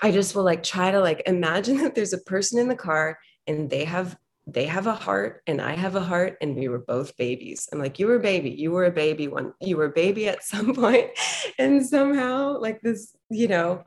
I 0.00 0.10
just 0.10 0.34
will 0.34 0.44
like 0.44 0.62
try 0.62 0.90
to 0.90 1.00
like 1.00 1.22
imagine 1.26 1.76
that 1.82 1.94
there's 1.94 2.12
a 2.12 2.18
person 2.18 2.58
in 2.58 2.68
the 2.68 2.76
car 2.76 3.18
and 3.46 3.68
they 3.68 3.84
have 3.84 4.16
they 4.46 4.66
have 4.66 4.86
a 4.86 4.94
heart 4.94 5.42
and 5.46 5.60
I 5.60 5.74
have 5.74 5.94
a 5.94 6.00
heart 6.00 6.36
and 6.40 6.56
we 6.56 6.68
were 6.68 6.80
both 6.80 7.16
babies. 7.16 7.68
I'm 7.72 7.78
like, 7.78 7.98
you 7.98 8.06
were 8.06 8.16
a 8.16 8.20
baby, 8.20 8.50
you 8.50 8.72
were 8.72 8.84
a 8.84 8.90
baby 8.90 9.28
one, 9.28 9.54
you 9.60 9.76
were 9.76 9.86
a 9.86 9.92
baby 9.92 10.28
at 10.28 10.42
some 10.44 10.74
point. 10.74 11.10
And 11.58 11.86
somehow 11.86 12.58
like 12.58 12.80
this, 12.80 13.16
you 13.30 13.48
know, 13.48 13.84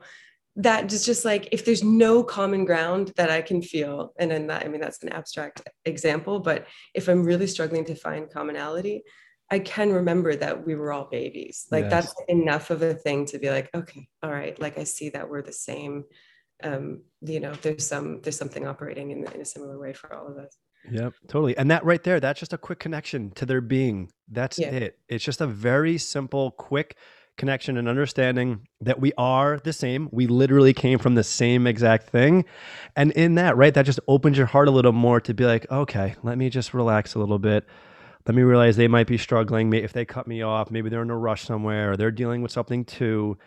that 0.56 0.90
is 0.90 1.04
just 1.04 1.24
like 1.24 1.50
if 1.52 1.64
there's 1.64 1.84
no 1.84 2.22
common 2.22 2.64
ground 2.64 3.12
that 3.16 3.30
I 3.30 3.42
can 3.42 3.60
feel, 3.60 4.14
and 4.18 4.30
then 4.30 4.46
that 4.46 4.64
I 4.64 4.68
mean 4.68 4.80
that's 4.80 5.02
an 5.02 5.10
abstract 5.10 5.60
example, 5.84 6.40
but 6.40 6.66
if 6.94 7.08
I'm 7.08 7.24
really 7.24 7.46
struggling 7.46 7.84
to 7.84 7.94
find 7.94 8.30
commonality, 8.30 9.02
I 9.50 9.58
can 9.58 9.92
remember 9.92 10.34
that 10.34 10.66
we 10.66 10.74
were 10.74 10.92
all 10.92 11.08
babies. 11.10 11.66
Like 11.70 11.84
yes. 11.84 11.90
that's 11.90 12.14
enough 12.28 12.70
of 12.70 12.80
a 12.80 12.94
thing 12.94 13.26
to 13.26 13.38
be 13.38 13.50
like, 13.50 13.68
okay, 13.74 14.08
all 14.22 14.30
right, 14.30 14.58
like 14.58 14.78
I 14.78 14.84
see 14.84 15.10
that 15.10 15.28
we're 15.28 15.42
the 15.42 15.52
same 15.52 16.04
um, 16.62 17.02
you 17.20 17.40
know, 17.40 17.52
there's 17.62 17.86
some 17.86 18.20
there's 18.22 18.36
something 18.36 18.66
operating 18.66 19.10
in, 19.10 19.26
in 19.32 19.40
a 19.40 19.44
similar 19.44 19.78
way 19.78 19.92
for 19.92 20.14
all 20.14 20.26
of 20.26 20.38
us. 20.38 20.56
Yep, 20.90 21.14
totally. 21.28 21.56
And 21.56 21.70
that 21.70 21.84
right 21.84 22.02
there, 22.02 22.20
that's 22.20 22.38
just 22.38 22.52
a 22.52 22.58
quick 22.58 22.78
connection 22.78 23.30
to 23.32 23.46
their 23.46 23.60
being. 23.60 24.12
That's 24.30 24.58
yeah. 24.58 24.68
it. 24.68 24.98
It's 25.08 25.24
just 25.24 25.40
a 25.40 25.46
very 25.46 25.98
simple, 25.98 26.52
quick 26.52 26.96
connection 27.36 27.76
and 27.76 27.88
understanding 27.88 28.66
that 28.80 29.00
we 29.00 29.12
are 29.18 29.58
the 29.58 29.72
same. 29.72 30.08
We 30.12 30.26
literally 30.26 30.72
came 30.72 30.98
from 30.98 31.14
the 31.14 31.24
same 31.24 31.66
exact 31.66 32.08
thing. 32.08 32.44
And 32.94 33.12
in 33.12 33.34
that, 33.34 33.56
right, 33.56 33.74
that 33.74 33.84
just 33.84 34.00
opens 34.08 34.38
your 34.38 34.46
heart 34.46 34.68
a 34.68 34.70
little 34.70 34.92
more 34.92 35.20
to 35.20 35.34
be 35.34 35.44
like, 35.44 35.70
okay, 35.70 36.14
let 36.22 36.38
me 36.38 36.48
just 36.50 36.72
relax 36.72 37.14
a 37.14 37.18
little 37.18 37.38
bit. 37.38 37.66
Let 38.26 38.34
me 38.34 38.42
realize 38.42 38.76
they 38.76 38.88
might 38.88 39.06
be 39.06 39.18
struggling. 39.18 39.70
Maybe 39.70 39.84
if 39.84 39.92
they 39.92 40.04
cut 40.04 40.26
me 40.26 40.42
off, 40.42 40.70
maybe 40.70 40.88
they're 40.88 41.02
in 41.02 41.10
a 41.10 41.18
rush 41.18 41.44
somewhere 41.44 41.92
or 41.92 41.96
they're 41.96 42.10
dealing 42.10 42.42
with 42.42 42.52
something 42.52 42.84
too 42.84 43.38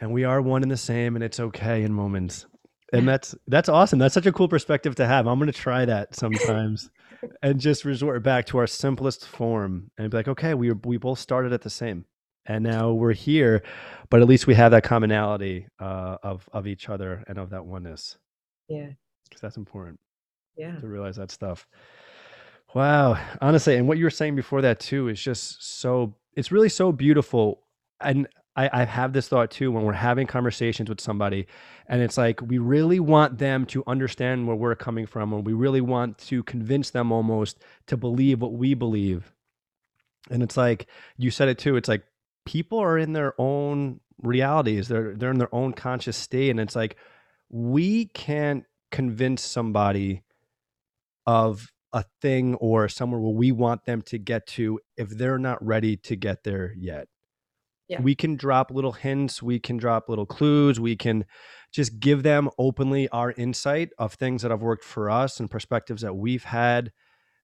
and 0.00 0.12
we 0.12 0.24
are 0.24 0.40
one 0.42 0.62
and 0.62 0.70
the 0.70 0.76
same 0.76 1.14
and 1.14 1.24
it's 1.24 1.40
okay 1.40 1.82
in 1.82 1.92
moments. 1.92 2.46
And 2.92 3.08
that's 3.08 3.34
that's 3.48 3.68
awesome. 3.68 3.98
That's 3.98 4.14
such 4.14 4.26
a 4.26 4.32
cool 4.32 4.48
perspective 4.48 4.94
to 4.96 5.06
have. 5.06 5.26
I'm 5.26 5.38
going 5.38 5.50
to 5.50 5.58
try 5.58 5.84
that 5.84 6.14
sometimes 6.14 6.90
and 7.42 7.58
just 7.58 7.84
resort 7.84 8.22
back 8.22 8.46
to 8.46 8.58
our 8.58 8.66
simplest 8.66 9.26
form 9.26 9.90
and 9.98 10.10
be 10.10 10.16
like 10.16 10.28
okay 10.28 10.54
we 10.54 10.70
we 10.84 10.96
both 10.96 11.18
started 11.18 11.52
at 11.52 11.62
the 11.62 11.70
same 11.70 12.04
and 12.46 12.62
now 12.62 12.92
we're 12.92 13.14
here 13.14 13.62
but 14.10 14.20
at 14.20 14.28
least 14.28 14.46
we 14.46 14.54
have 14.54 14.70
that 14.72 14.84
commonality 14.84 15.66
uh, 15.80 16.18
of 16.22 16.48
of 16.52 16.66
each 16.66 16.88
other 16.88 17.24
and 17.26 17.38
of 17.38 17.50
that 17.50 17.64
oneness. 17.64 18.16
Yeah. 18.68 18.90
Because 19.24 19.40
that's 19.40 19.56
important 19.56 19.98
yeah. 20.56 20.76
to 20.76 20.86
realize 20.86 21.16
that 21.16 21.30
stuff. 21.30 21.66
Wow. 22.74 23.18
Honestly 23.40 23.76
and 23.76 23.88
what 23.88 23.98
you 23.98 24.04
were 24.04 24.10
saying 24.10 24.36
before 24.36 24.62
that 24.62 24.78
too 24.78 25.08
is 25.08 25.20
just 25.20 25.80
so 25.80 26.14
it's 26.36 26.52
really 26.52 26.68
so 26.68 26.92
beautiful. 26.92 27.62
And 28.00 28.28
I, 28.56 28.70
I 28.72 28.84
have 28.84 29.12
this 29.12 29.28
thought 29.28 29.50
too 29.50 29.72
when 29.72 29.84
we're 29.84 29.92
having 29.92 30.26
conversations 30.26 30.88
with 30.88 31.00
somebody 31.00 31.46
and 31.88 32.00
it's 32.00 32.16
like 32.16 32.40
we 32.40 32.58
really 32.58 33.00
want 33.00 33.38
them 33.38 33.66
to 33.66 33.82
understand 33.86 34.46
where 34.46 34.56
we're 34.56 34.74
coming 34.74 35.06
from 35.06 35.32
and 35.32 35.46
we 35.46 35.52
really 35.52 35.80
want 35.80 36.18
to 36.18 36.42
convince 36.44 36.90
them 36.90 37.10
almost 37.10 37.58
to 37.88 37.96
believe 37.96 38.40
what 38.40 38.52
we 38.52 38.74
believe. 38.74 39.32
And 40.30 40.42
it's 40.42 40.56
like 40.56 40.86
you 41.16 41.30
said 41.30 41.48
it 41.48 41.58
too 41.58 41.76
it's 41.76 41.88
like 41.88 42.04
people 42.46 42.78
are 42.78 42.98
in 42.98 43.12
their 43.12 43.34
own 43.38 44.00
realities 44.22 44.88
they're 44.88 45.14
they're 45.14 45.32
in 45.32 45.38
their 45.38 45.54
own 45.54 45.72
conscious 45.72 46.16
state 46.16 46.50
and 46.50 46.60
it's 46.60 46.76
like 46.76 46.96
we 47.50 48.06
can't 48.06 48.64
convince 48.90 49.42
somebody 49.42 50.22
of 51.26 51.72
a 51.92 52.04
thing 52.20 52.54
or 52.56 52.88
somewhere 52.88 53.20
where 53.20 53.32
we 53.32 53.52
want 53.52 53.84
them 53.84 54.02
to 54.02 54.18
get 54.18 54.46
to 54.46 54.80
if 54.96 55.08
they're 55.10 55.38
not 55.38 55.64
ready 55.64 55.96
to 55.96 56.16
get 56.16 56.44
there 56.44 56.72
yet 56.76 57.08
yeah. 57.88 58.00
we 58.00 58.14
can 58.14 58.36
drop 58.36 58.70
little 58.70 58.92
hints 58.92 59.42
we 59.42 59.58
can 59.58 59.76
drop 59.76 60.08
little 60.08 60.26
clues 60.26 60.80
we 60.80 60.96
can 60.96 61.24
just 61.72 61.98
give 61.98 62.22
them 62.22 62.48
openly 62.58 63.08
our 63.08 63.32
insight 63.32 63.90
of 63.98 64.14
things 64.14 64.42
that 64.42 64.50
have 64.50 64.62
worked 64.62 64.84
for 64.84 65.10
us 65.10 65.40
and 65.40 65.50
perspectives 65.50 66.02
that 66.02 66.14
we've 66.14 66.44
had 66.44 66.92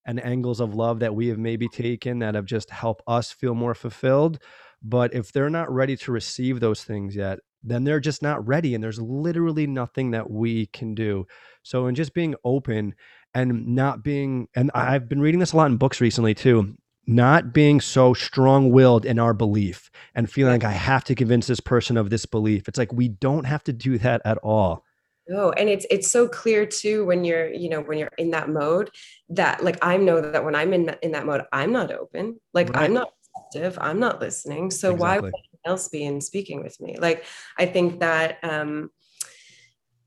and 0.07 0.25
angles 0.25 0.61
of 0.61 0.75
love 0.75 1.01
that 1.01 1.15
we 1.15 1.29
have 1.29 1.39
maybe 1.39 1.69
taken 1.69 2.21
that 2.21 2.35
have 2.35 2.47
just 2.47 2.71
helped 2.71 3.03
us 3.07 3.31
feel 3.33 3.55
more 3.55 3.75
fulfilled 3.75 4.39
but 4.83 5.13
if 5.15 5.33
they're 5.33 5.51
not 5.51 5.71
ready 5.71 5.97
to 5.97 6.13
receive 6.13 6.61
those 6.61 6.85
things 6.85 7.15
yet 7.15 7.39
then 7.63 7.85
they're 7.85 8.01
just 8.01 8.23
not 8.23 8.47
ready 8.47 8.75
and 8.75 8.83
there's 8.83 9.01
literally 9.01 9.67
nothing 9.67 10.13
that 10.13 10.31
we 10.31 10.67
can 10.67 10.95
do 10.95 11.27
so 11.63 11.87
in 11.87 11.95
just 11.95 12.15
being 12.15 12.35
open 12.45 12.95
and 13.35 13.67
not 13.67 14.03
being 14.03 14.49
and 14.55 14.71
i've 14.75 15.09
been 15.09 15.21
reading 15.21 15.41
this 15.41 15.53
a 15.53 15.57
lot 15.57 15.71
in 15.71 15.77
books 15.77 16.01
recently 16.01 16.35
too 16.35 16.75
not 17.11 17.53
being 17.53 17.81
so 17.81 18.15
strong-willed 18.15 19.05
in 19.05 19.19
our 19.19 19.35
belief 19.35 19.91
and 20.15 20.31
feeling 20.31 20.55
like 20.55 20.65
i 20.65 20.73
have 20.73 21.05
to 21.05 21.15
convince 21.15 21.47
this 21.47 21.61
person 21.61 21.97
of 21.97 22.11
this 22.11 22.27
belief. 22.27 22.69
It's 22.69 22.79
like 22.79 22.93
we 22.93 23.09
don't 23.09 23.45
have 23.45 23.65
to 23.65 23.73
do 23.73 23.99
that 23.99 24.23
at 24.25 24.39
all. 24.39 24.85
No, 25.29 25.53
and 25.53 25.69
it's 25.69 25.87
it's 25.91 26.11
so 26.11 26.27
clear 26.27 26.67
too 26.67 27.05
when 27.05 27.25
you're 27.25 27.53
you 27.53 27.69
know 27.69 27.81
when 27.83 27.99
you're 27.99 28.11
in 28.19 28.31
that 28.31 28.49
mode 28.49 28.91
that 29.29 29.63
like 29.63 29.79
I 29.83 29.97
know 29.97 30.21
that 30.21 30.45
when 30.45 30.55
I'm 30.55 30.73
in 30.73 30.87
that, 30.87 30.99
in 31.03 31.13
that 31.13 31.27
mode 31.27 31.43
I'm 31.53 31.73
not 31.73 31.93
open. 31.93 32.41
Like 32.53 32.71
right. 32.71 32.85
I'm 32.85 32.95
not 32.95 33.13
receptive. 33.53 33.79
I'm 33.81 34.01
not 34.01 34.21
listening. 34.21 34.71
So 34.71 34.93
exactly. 34.93 35.01
why 35.01 35.21
would 35.21 35.35
anyone 35.35 35.67
else 35.67 35.89
be 35.89 36.05
in 36.05 36.21
speaking 36.21 36.63
with 36.63 36.81
me? 36.81 36.97
Like 36.99 37.25
I 37.59 37.67
think 37.67 38.01
that 38.01 38.39
um 38.43 38.91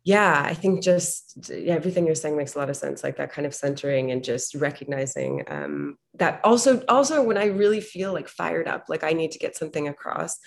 yeah 0.03 0.43
I 0.45 0.53
think 0.53 0.83
just 0.83 1.49
yeah, 1.49 1.75
everything 1.75 2.05
you're 2.05 2.15
saying 2.15 2.35
makes 2.35 2.55
a 2.55 2.59
lot 2.59 2.69
of 2.69 2.75
sense 2.75 3.03
like 3.03 3.17
that 3.17 3.31
kind 3.31 3.45
of 3.45 3.55
centering 3.55 4.11
and 4.11 4.23
just 4.23 4.55
recognizing 4.55 5.43
um 5.47 5.97
that 6.15 6.41
also 6.43 6.83
also 6.89 7.23
when 7.23 7.37
I 7.37 7.45
really 7.45 7.81
feel 7.81 8.13
like 8.13 8.27
fired 8.27 8.67
up 8.67 8.85
like 8.89 9.03
I 9.03 9.13
need 9.13 9.31
to 9.31 9.39
get 9.39 9.55
something 9.55 9.87
across 9.87 10.37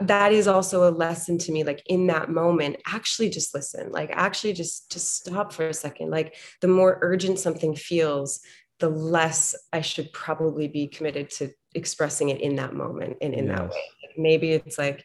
that 0.00 0.32
is 0.32 0.48
also 0.48 0.88
a 0.88 0.90
lesson 0.90 1.38
to 1.38 1.52
me 1.52 1.64
like 1.64 1.82
in 1.86 2.06
that 2.08 2.28
moment 2.28 2.76
actually 2.86 3.30
just 3.30 3.54
listen 3.54 3.90
like 3.92 4.10
actually 4.12 4.52
just 4.52 4.90
just 4.90 5.14
stop 5.14 5.52
for 5.52 5.68
a 5.68 5.74
second 5.74 6.10
like 6.10 6.34
the 6.60 6.68
more 6.68 6.98
urgent 7.02 7.38
something 7.38 7.74
feels 7.74 8.40
the 8.78 8.88
less 8.88 9.54
i 9.72 9.80
should 9.80 10.12
probably 10.12 10.68
be 10.68 10.86
committed 10.86 11.30
to 11.30 11.50
expressing 11.74 12.30
it 12.30 12.40
in 12.40 12.56
that 12.56 12.74
moment 12.74 13.16
and 13.20 13.34
in 13.34 13.46
yes. 13.46 13.58
that 13.58 13.70
way 13.70 13.82
like 14.02 14.18
maybe 14.18 14.52
it's 14.52 14.78
like 14.78 15.04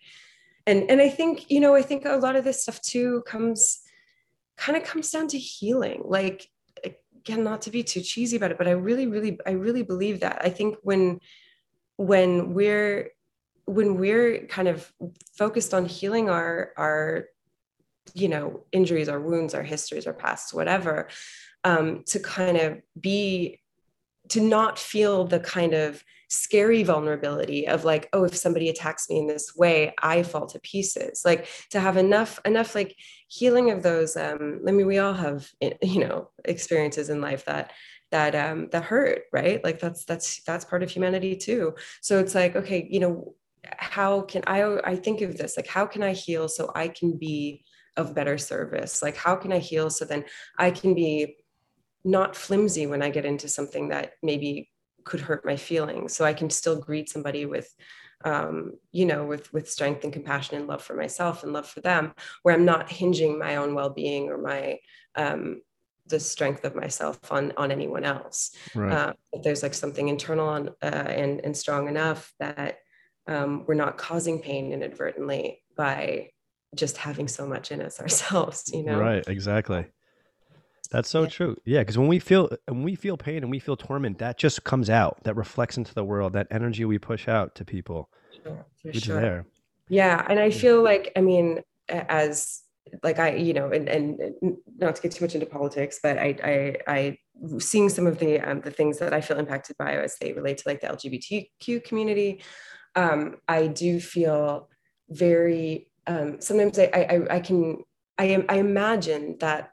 and 0.65 0.89
and 0.89 1.01
i 1.01 1.09
think 1.09 1.49
you 1.49 1.59
know 1.59 1.75
i 1.75 1.81
think 1.81 2.05
a 2.05 2.17
lot 2.17 2.35
of 2.35 2.43
this 2.43 2.63
stuff 2.63 2.81
too 2.81 3.21
comes 3.27 3.80
kind 4.61 4.77
of 4.77 4.83
comes 4.83 5.09
down 5.09 5.27
to 5.29 5.37
healing. 5.37 6.03
Like 6.05 6.47
again 7.21 7.43
not 7.43 7.61
to 7.63 7.71
be 7.71 7.83
too 7.83 8.01
cheesy 8.01 8.37
about 8.37 8.51
it 8.51 8.57
but 8.57 8.67
i 8.67 8.71
really 8.71 9.07
really 9.07 9.37
i 9.45 9.51
really 9.51 9.83
believe 9.83 10.21
that. 10.21 10.41
I 10.43 10.49
think 10.49 10.77
when 10.81 11.19
when 11.97 12.53
we're 12.53 13.11
when 13.65 13.97
we're 13.97 14.47
kind 14.47 14.67
of 14.67 14.91
focused 15.37 15.73
on 15.73 15.85
healing 15.85 16.29
our 16.29 16.71
our 16.77 17.25
you 18.13 18.27
know 18.27 18.63
injuries 18.71 19.09
our 19.09 19.19
wounds 19.19 19.53
our 19.53 19.63
histories 19.63 20.07
our 20.07 20.13
pasts 20.13 20.53
whatever 20.53 21.07
um, 21.63 22.03
to 22.07 22.19
kind 22.19 22.57
of 22.57 22.81
be 22.99 23.59
to 24.29 24.41
not 24.41 24.79
feel 24.79 25.25
the 25.25 25.39
kind 25.39 25.73
of 25.73 26.03
scary 26.31 26.81
vulnerability 26.81 27.67
of 27.67 27.83
like 27.83 28.07
oh 28.13 28.23
if 28.23 28.35
somebody 28.35 28.69
attacks 28.69 29.09
me 29.09 29.19
in 29.19 29.27
this 29.27 29.53
way 29.53 29.93
i 30.01 30.23
fall 30.23 30.47
to 30.47 30.59
pieces. 30.61 31.23
Like 31.25 31.47
to 31.71 31.79
have 31.79 31.97
enough 31.97 32.39
enough 32.45 32.73
like 32.73 32.95
healing 33.27 33.69
of 33.69 33.83
those 33.83 34.15
um 34.15 34.61
i 34.67 34.71
mean 34.71 34.87
we 34.87 34.97
all 34.97 35.13
have 35.13 35.49
you 35.81 35.99
know 35.99 36.29
experiences 36.45 37.09
in 37.09 37.19
life 37.19 37.45
that 37.45 37.73
that 38.11 38.33
um 38.33 38.69
that 38.71 38.83
hurt 38.83 39.23
right? 39.33 39.61
Like 39.63 39.79
that's 39.79 40.05
that's 40.05 40.41
that's 40.43 40.65
part 40.65 40.83
of 40.83 40.89
humanity 40.89 41.35
too. 41.35 41.75
So 42.01 42.19
it's 42.19 42.33
like 42.33 42.55
okay 42.55 42.87
you 42.89 43.01
know 43.01 43.35
how 43.65 44.21
can 44.21 44.43
I 44.47 44.79
I 44.85 44.95
think 44.95 45.21
of 45.21 45.37
this 45.37 45.57
like 45.57 45.67
how 45.67 45.85
can 45.85 46.01
I 46.01 46.13
heal 46.13 46.47
so 46.47 46.71
I 46.73 46.87
can 46.87 47.17
be 47.17 47.65
of 47.97 48.15
better 48.15 48.37
service? 48.37 49.01
Like 49.01 49.17
how 49.17 49.35
can 49.35 49.51
I 49.51 49.59
heal 49.59 49.89
so 49.89 50.05
then 50.05 50.23
I 50.57 50.71
can 50.71 50.93
be 50.93 51.35
not 52.03 52.35
flimsy 52.35 52.87
when 52.87 53.01
I 53.01 53.09
get 53.09 53.25
into 53.25 53.47
something 53.47 53.89
that 53.89 54.13
maybe 54.23 54.70
could 55.03 55.21
hurt 55.21 55.45
my 55.45 55.55
feelings. 55.55 56.15
So 56.15 56.25
I 56.25 56.33
can 56.33 56.49
still 56.49 56.79
greet 56.79 57.09
somebody 57.09 57.45
with 57.45 57.73
um, 58.23 58.73
you 58.91 59.05
know, 59.05 59.25
with 59.25 59.51
with 59.51 59.69
strength 59.69 60.03
and 60.03 60.13
compassion 60.13 60.57
and 60.57 60.67
love 60.67 60.83
for 60.83 60.95
myself 60.95 61.43
and 61.43 61.53
love 61.53 61.67
for 61.67 61.81
them, 61.81 62.13
where 62.43 62.53
I'm 62.53 62.65
not 62.65 62.91
hinging 62.91 63.39
my 63.39 63.55
own 63.55 63.73
well-being 63.73 64.29
or 64.29 64.37
my 64.37 64.77
um, 65.15 65.61
the 66.05 66.19
strength 66.19 66.63
of 66.63 66.75
myself 66.75 67.19
on 67.31 67.51
on 67.57 67.71
anyone 67.71 68.03
else. 68.03 68.51
Right. 68.75 68.93
Uh, 68.93 69.13
there's 69.41 69.63
like 69.63 69.73
something 69.73 70.07
internal 70.07 70.47
on, 70.47 70.69
uh, 70.83 70.85
and 70.85 71.41
and 71.43 71.57
strong 71.57 71.87
enough 71.87 72.31
that 72.39 72.77
um, 73.27 73.65
we're 73.67 73.73
not 73.73 73.97
causing 73.97 74.39
pain 74.39 74.71
inadvertently 74.71 75.63
by 75.75 76.29
just 76.75 76.97
having 76.97 77.27
so 77.27 77.47
much 77.47 77.71
in 77.71 77.81
us 77.81 77.99
ourselves 78.01 78.71
you 78.73 78.83
know 78.83 78.99
right 78.99 79.27
exactly 79.27 79.85
that's 80.91 81.09
so 81.09 81.23
yeah. 81.23 81.29
true 81.29 81.57
yeah 81.65 81.79
because 81.79 81.97
when 81.97 82.07
we 82.07 82.19
feel 82.19 82.49
when 82.67 82.83
we 82.83 82.95
feel 82.95 83.17
pain 83.17 83.37
and 83.37 83.49
we 83.49 83.59
feel 83.59 83.75
torment 83.75 84.17
that 84.19 84.37
just 84.37 84.63
comes 84.63 84.89
out 84.89 85.17
that 85.23 85.35
reflects 85.35 85.77
into 85.77 85.93
the 85.93 86.03
world 86.03 86.33
that 86.33 86.47
energy 86.51 86.85
we 86.85 86.99
push 86.99 87.27
out 87.27 87.55
to 87.55 87.65
people 87.65 88.09
sure, 88.43 88.65
which 88.83 89.03
sure. 89.03 89.15
is 89.15 89.21
there 89.21 89.45
yeah 89.89 90.25
and 90.29 90.39
i 90.39 90.49
feel 90.49 90.83
like 90.83 91.11
i 91.15 91.21
mean 91.21 91.61
as 91.89 92.61
like 93.03 93.19
i 93.19 93.33
you 93.35 93.53
know 93.53 93.71
and, 93.71 93.87
and 93.89 94.19
not 94.77 94.95
to 94.95 95.01
get 95.01 95.11
too 95.11 95.23
much 95.23 95.33
into 95.33 95.45
politics 95.45 95.99
but 96.01 96.17
i 96.17 96.35
i 96.43 96.75
i 96.87 97.17
seeing 97.59 97.89
some 97.89 98.05
of 98.05 98.19
the 98.19 98.39
um, 98.39 98.61
the 98.61 98.71
things 98.71 98.99
that 98.99 99.13
i 99.13 99.21
feel 99.21 99.39
impacted 99.39 99.75
by 99.77 99.93
as 99.93 100.15
they 100.19 100.33
relate 100.33 100.57
to 100.57 100.67
like 100.67 100.81
the 100.81 100.87
lgbtq 100.87 101.83
community 101.83 102.41
um, 102.95 103.37
I 103.47 103.67
do 103.67 103.99
feel 103.99 104.69
very, 105.09 105.87
um, 106.07 106.41
sometimes 106.41 106.77
I, 106.79 106.83
I, 106.93 107.35
I 107.35 107.39
can, 107.39 107.83
I, 108.17 108.43
I 108.49 108.57
imagine 108.57 109.37
that 109.39 109.71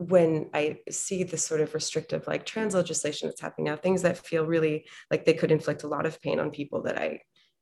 when 0.00 0.48
I 0.54 0.78
see 0.90 1.24
this 1.24 1.44
sort 1.44 1.60
of 1.60 1.74
restrictive 1.74 2.26
like 2.26 2.46
trans 2.46 2.74
legislation 2.74 3.28
that's 3.28 3.42
happening 3.42 3.66
now, 3.66 3.76
things 3.76 4.00
that 4.00 4.16
feel 4.16 4.46
really 4.46 4.86
like 5.10 5.26
they 5.26 5.34
could 5.34 5.52
inflict 5.52 5.82
a 5.82 5.88
lot 5.88 6.06
of 6.06 6.20
pain 6.22 6.40
on 6.40 6.50
people 6.50 6.82
that 6.84 6.98
I, 6.98 7.20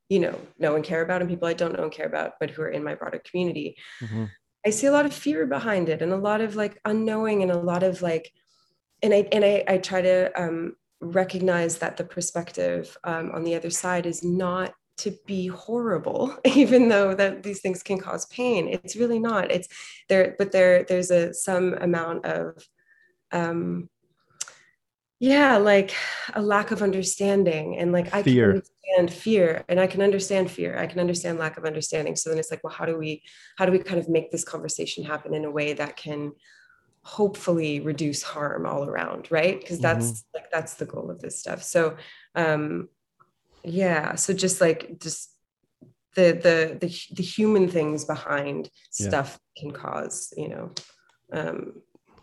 you 0.08 0.20
know, 0.20 0.38
know 0.56 0.76
and 0.76 0.84
care 0.84 1.02
about 1.02 1.20
and 1.20 1.28
people 1.28 1.48
I 1.48 1.52
don't 1.52 1.76
know 1.76 1.82
and 1.82 1.90
care 1.90 2.06
about, 2.06 2.34
but 2.38 2.50
who 2.50 2.62
are 2.62 2.68
in 2.68 2.84
my 2.84 2.94
broader 2.94 3.20
community. 3.28 3.76
Mm-hmm. 4.00 4.26
I 4.64 4.70
see 4.70 4.86
a 4.86 4.92
lot 4.92 5.04
of 5.04 5.12
fear 5.12 5.46
behind 5.46 5.88
it 5.88 6.00
and 6.00 6.12
a 6.12 6.16
lot 6.16 6.40
of 6.40 6.54
like 6.54 6.80
unknowing 6.84 7.42
and 7.42 7.50
a 7.50 7.58
lot 7.58 7.82
of 7.82 8.02
like, 8.02 8.30
and 9.02 9.12
I, 9.12 9.28
and 9.32 9.44
I, 9.44 9.64
I 9.66 9.78
try 9.78 10.00
to 10.00 10.40
um, 10.40 10.76
recognize 11.00 11.78
that 11.78 11.96
the 11.96 12.04
perspective 12.04 12.96
um, 13.02 13.32
on 13.32 13.42
the 13.42 13.56
other 13.56 13.70
side 13.70 14.06
is 14.06 14.22
not 14.22 14.74
to 14.98 15.16
be 15.26 15.46
horrible 15.46 16.36
even 16.44 16.88
though 16.88 17.14
that 17.14 17.42
these 17.42 17.60
things 17.60 17.82
can 17.82 17.98
cause 17.98 18.26
pain. 18.26 18.68
It's 18.68 18.96
really 18.96 19.18
not. 19.18 19.50
It's 19.50 19.68
there 20.08 20.34
but 20.38 20.52
there 20.52 20.84
there's 20.84 21.10
a 21.10 21.32
some 21.32 21.74
amount 21.74 22.26
of 22.26 22.66
um 23.32 23.88
yeah 25.20 25.56
like 25.56 25.94
a 26.34 26.42
lack 26.42 26.70
of 26.70 26.82
understanding. 26.82 27.78
And 27.78 27.92
like 27.92 28.14
i 28.14 28.22
fear. 28.22 28.46
can 28.46 28.62
understand 28.96 29.12
fear 29.12 29.64
and 29.68 29.80
i 29.80 29.86
can 29.86 30.02
understand 30.02 30.50
fear. 30.50 30.78
I 30.78 30.86
can 30.86 31.00
understand 31.00 31.38
lack 31.38 31.56
of 31.56 31.64
understanding. 31.64 32.16
So 32.16 32.30
then 32.30 32.38
it's 32.38 32.50
like 32.50 32.62
well 32.62 32.72
how 32.72 32.84
do 32.84 32.96
we 32.96 33.22
how 33.56 33.66
do 33.66 33.72
we 33.72 33.78
kind 33.78 34.00
of 34.00 34.08
make 34.08 34.30
this 34.30 34.44
conversation 34.44 35.04
happen 35.04 35.34
in 35.34 35.44
a 35.44 35.50
way 35.50 35.72
that 35.74 35.96
can 35.96 36.32
hopefully 37.02 37.80
reduce 37.80 38.22
harm 38.22 38.66
all 38.66 38.84
around 38.84 39.30
right? 39.30 39.60
Because 39.60 39.78
that's 39.78 40.06
mm-hmm. 40.06 40.38
like 40.38 40.50
that's 40.50 40.74
the 40.74 40.86
goal 40.86 41.10
of 41.10 41.20
this 41.20 41.38
stuff. 41.38 41.62
So 41.62 41.96
um 42.34 42.88
yeah 43.68 44.14
so 44.14 44.32
just 44.32 44.60
like 44.60 45.00
just 45.00 45.30
the 46.14 46.32
the 46.32 46.78
the, 46.80 47.14
the 47.14 47.22
human 47.22 47.68
things 47.68 48.04
behind 48.04 48.70
stuff 48.90 49.38
yeah. 49.56 49.62
can 49.62 49.70
cause 49.72 50.32
you 50.36 50.48
know 50.48 50.70
um, 51.32 51.74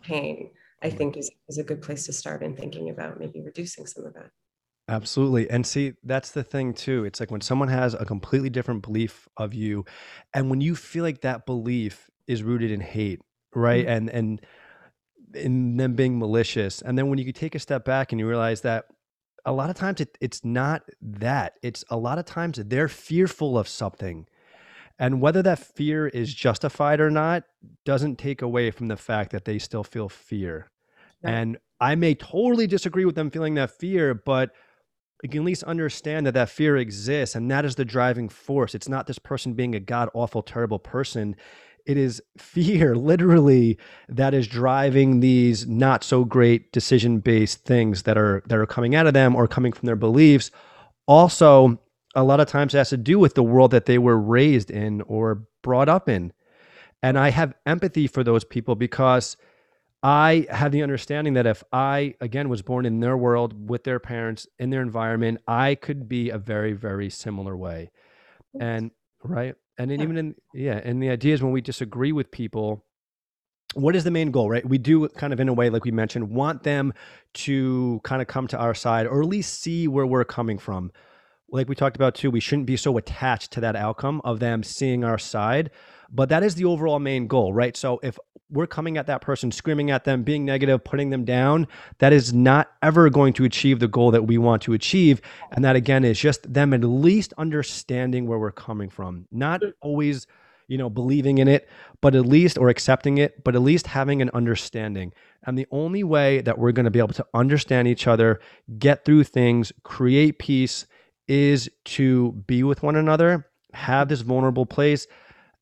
pain 0.02 0.50
i 0.82 0.90
think 0.90 1.16
is, 1.16 1.30
is 1.48 1.58
a 1.58 1.64
good 1.64 1.80
place 1.82 2.06
to 2.06 2.12
start 2.12 2.42
in 2.42 2.54
thinking 2.54 2.90
about 2.90 3.18
maybe 3.18 3.40
reducing 3.40 3.86
some 3.86 4.04
of 4.04 4.14
that 4.14 4.30
Absolutely. 4.88 5.50
And 5.50 5.66
see, 5.66 5.94
that's 6.04 6.30
the 6.30 6.44
thing 6.44 6.72
too. 6.72 7.04
It's 7.04 7.18
like 7.18 7.32
when 7.32 7.40
someone 7.40 7.66
has 7.68 7.94
a 7.94 8.04
completely 8.04 8.50
different 8.50 8.82
belief 8.82 9.28
of 9.36 9.52
you 9.52 9.84
and 10.32 10.48
when 10.48 10.60
you 10.60 10.76
feel 10.76 11.02
like 11.02 11.22
that 11.22 11.44
belief 11.44 12.08
is 12.28 12.44
rooted 12.44 12.70
in 12.70 12.80
hate, 12.80 13.20
right? 13.52 13.84
Mm-hmm. 13.84 13.96
And 13.96 14.10
and 14.10 14.46
in 15.34 15.76
them 15.76 15.94
being 15.94 16.18
malicious. 16.18 16.82
And 16.82 16.96
then 16.96 17.08
when 17.08 17.18
you 17.18 17.32
take 17.32 17.54
a 17.54 17.58
step 17.58 17.84
back 17.84 18.12
and 18.12 18.20
you 18.20 18.28
realize 18.28 18.60
that 18.62 18.86
a 19.46 19.52
lot 19.52 19.70
of 19.70 19.76
times 19.76 20.00
it, 20.00 20.18
it's 20.20 20.44
not 20.44 20.82
that. 21.00 21.54
It's 21.62 21.84
a 21.88 21.96
lot 21.96 22.18
of 22.18 22.24
times 22.26 22.58
they're 22.62 22.88
fearful 22.88 23.56
of 23.56 23.68
something. 23.68 24.26
And 24.98 25.20
whether 25.20 25.42
that 25.42 25.58
fear 25.58 26.08
is 26.08 26.34
justified 26.34 27.00
or 27.00 27.10
not 27.10 27.44
doesn't 27.84 28.16
take 28.16 28.42
away 28.42 28.70
from 28.70 28.88
the 28.88 28.96
fact 28.96 29.30
that 29.30 29.44
they 29.44 29.58
still 29.58 29.84
feel 29.84 30.08
fear. 30.08 30.70
And 31.22 31.58
I 31.80 31.94
may 31.94 32.14
totally 32.14 32.66
disagree 32.66 33.04
with 33.04 33.14
them 33.14 33.30
feeling 33.30 33.54
that 33.54 33.70
fear, 33.70 34.14
but 34.14 34.52
you 35.22 35.28
can 35.28 35.40
at 35.40 35.46
least 35.46 35.64
understand 35.64 36.26
that 36.26 36.34
that 36.34 36.50
fear 36.50 36.76
exists 36.76 37.34
and 37.34 37.50
that 37.50 37.64
is 37.64 37.74
the 37.74 37.84
driving 37.84 38.28
force. 38.28 38.74
It's 38.74 38.88
not 38.88 39.06
this 39.06 39.18
person 39.18 39.54
being 39.54 39.74
a 39.74 39.80
god 39.80 40.08
awful, 40.14 40.42
terrible 40.42 40.78
person 40.78 41.36
it 41.86 41.96
is 41.96 42.20
fear 42.36 42.94
literally 42.96 43.78
that 44.08 44.34
is 44.34 44.46
driving 44.46 45.20
these 45.20 45.66
not 45.66 46.04
so 46.04 46.24
great 46.24 46.72
decision 46.72 47.20
based 47.20 47.64
things 47.64 48.02
that 48.02 48.18
are 48.18 48.42
that 48.46 48.58
are 48.58 48.66
coming 48.66 48.94
out 48.94 49.06
of 49.06 49.14
them 49.14 49.34
or 49.34 49.48
coming 49.48 49.72
from 49.72 49.86
their 49.86 49.96
beliefs. 49.96 50.50
Also 51.06 51.80
a 52.14 52.24
lot 52.24 52.40
of 52.40 52.48
times 52.48 52.74
it 52.74 52.78
has 52.78 52.90
to 52.90 52.96
do 52.96 53.18
with 53.18 53.34
the 53.34 53.42
world 53.42 53.70
that 53.70 53.86
they 53.86 53.98
were 53.98 54.18
raised 54.18 54.70
in 54.70 55.02
or 55.02 55.46
brought 55.62 55.88
up 55.88 56.08
in. 56.08 56.32
And 57.02 57.18
i 57.18 57.30
have 57.30 57.54
empathy 57.64 58.06
for 58.06 58.24
those 58.24 58.44
people 58.44 58.74
because 58.74 59.36
i 60.02 60.46
have 60.50 60.72
the 60.72 60.82
understanding 60.82 61.34
that 61.34 61.46
if 61.46 61.62
i 61.72 62.14
again 62.20 62.48
was 62.48 62.62
born 62.62 62.84
in 62.84 63.00
their 63.00 63.16
world 63.16 63.68
with 63.68 63.84
their 63.84 64.00
parents 64.00 64.46
in 64.58 64.70
their 64.70 64.82
environment 64.82 65.40
i 65.46 65.74
could 65.74 66.08
be 66.08 66.30
a 66.30 66.38
very 66.38 66.72
very 66.72 67.10
similar 67.10 67.56
way. 67.56 67.90
And 68.58 68.90
right 69.22 69.54
And 69.78 69.90
then 69.90 69.98
yeah. 69.98 70.04
even 70.04 70.16
in 70.16 70.34
yeah, 70.54 70.80
and 70.82 71.02
the 71.02 71.10
idea 71.10 71.34
is 71.34 71.42
when 71.42 71.52
we 71.52 71.60
disagree 71.60 72.12
with 72.12 72.30
people, 72.30 72.84
what 73.74 73.94
is 73.94 74.04
the 74.04 74.10
main 74.10 74.30
goal, 74.30 74.48
right? 74.48 74.66
We 74.66 74.78
do 74.78 75.06
kind 75.08 75.32
of 75.32 75.40
in 75.40 75.48
a 75.48 75.52
way, 75.52 75.68
like 75.68 75.84
we 75.84 75.90
mentioned, 75.90 76.30
want 76.30 76.62
them 76.62 76.94
to 77.34 78.00
kind 78.04 78.22
of 78.22 78.28
come 78.28 78.46
to 78.48 78.58
our 78.58 78.74
side 78.74 79.06
or 79.06 79.20
at 79.20 79.28
least 79.28 79.60
see 79.60 79.86
where 79.86 80.06
we're 80.06 80.24
coming 80.24 80.58
from. 80.58 80.92
Like 81.50 81.68
we 81.68 81.74
talked 81.74 81.96
about 81.96 82.14
too, 82.14 82.30
we 82.30 82.40
shouldn't 82.40 82.66
be 82.66 82.76
so 82.76 82.96
attached 82.96 83.52
to 83.52 83.60
that 83.60 83.76
outcome 83.76 84.20
of 84.24 84.40
them 84.40 84.62
seeing 84.62 85.04
our 85.04 85.18
side. 85.18 85.70
But 86.10 86.28
that 86.28 86.42
is 86.42 86.54
the 86.54 86.64
overall 86.64 86.98
main 86.98 87.26
goal, 87.26 87.52
right? 87.52 87.76
So 87.76 88.00
if 88.02 88.18
we're 88.50 88.66
coming 88.66 88.96
at 88.96 89.06
that 89.06 89.20
person, 89.20 89.50
screaming 89.50 89.90
at 89.90 90.04
them, 90.04 90.22
being 90.22 90.44
negative, 90.44 90.84
putting 90.84 91.10
them 91.10 91.24
down, 91.24 91.66
that 91.98 92.12
is 92.12 92.32
not 92.32 92.70
ever 92.82 93.10
going 93.10 93.32
to 93.34 93.44
achieve 93.44 93.80
the 93.80 93.88
goal 93.88 94.12
that 94.12 94.26
we 94.26 94.38
want 94.38 94.62
to 94.62 94.72
achieve. 94.72 95.20
And 95.52 95.64
that 95.64 95.76
again 95.76 96.04
is 96.04 96.18
just 96.18 96.52
them 96.52 96.72
at 96.72 96.84
least 96.84 97.32
understanding 97.38 98.26
where 98.26 98.38
we're 98.38 98.52
coming 98.52 98.88
from, 98.88 99.26
not 99.32 99.62
always 99.80 100.26
you 100.68 100.78
know, 100.78 100.90
believing 100.90 101.38
in 101.38 101.48
it, 101.48 101.68
but 102.00 102.14
at 102.14 102.26
least, 102.26 102.58
or 102.58 102.68
accepting 102.68 103.18
it, 103.18 103.44
but 103.44 103.54
at 103.54 103.62
least 103.62 103.86
having 103.86 104.20
an 104.20 104.30
understanding. 104.34 105.12
And 105.44 105.56
the 105.56 105.66
only 105.70 106.02
way 106.02 106.40
that 106.40 106.58
we're 106.58 106.72
going 106.72 106.84
to 106.84 106.90
be 106.90 106.98
able 106.98 107.14
to 107.14 107.26
understand 107.34 107.88
each 107.88 108.06
other, 108.06 108.40
get 108.78 109.04
through 109.04 109.24
things, 109.24 109.72
create 109.84 110.38
peace 110.38 110.86
is 111.28 111.70
to 111.84 112.32
be 112.46 112.62
with 112.62 112.82
one 112.82 112.96
another, 112.96 113.46
have 113.72 114.08
this 114.08 114.22
vulnerable 114.22 114.66
place, 114.66 115.06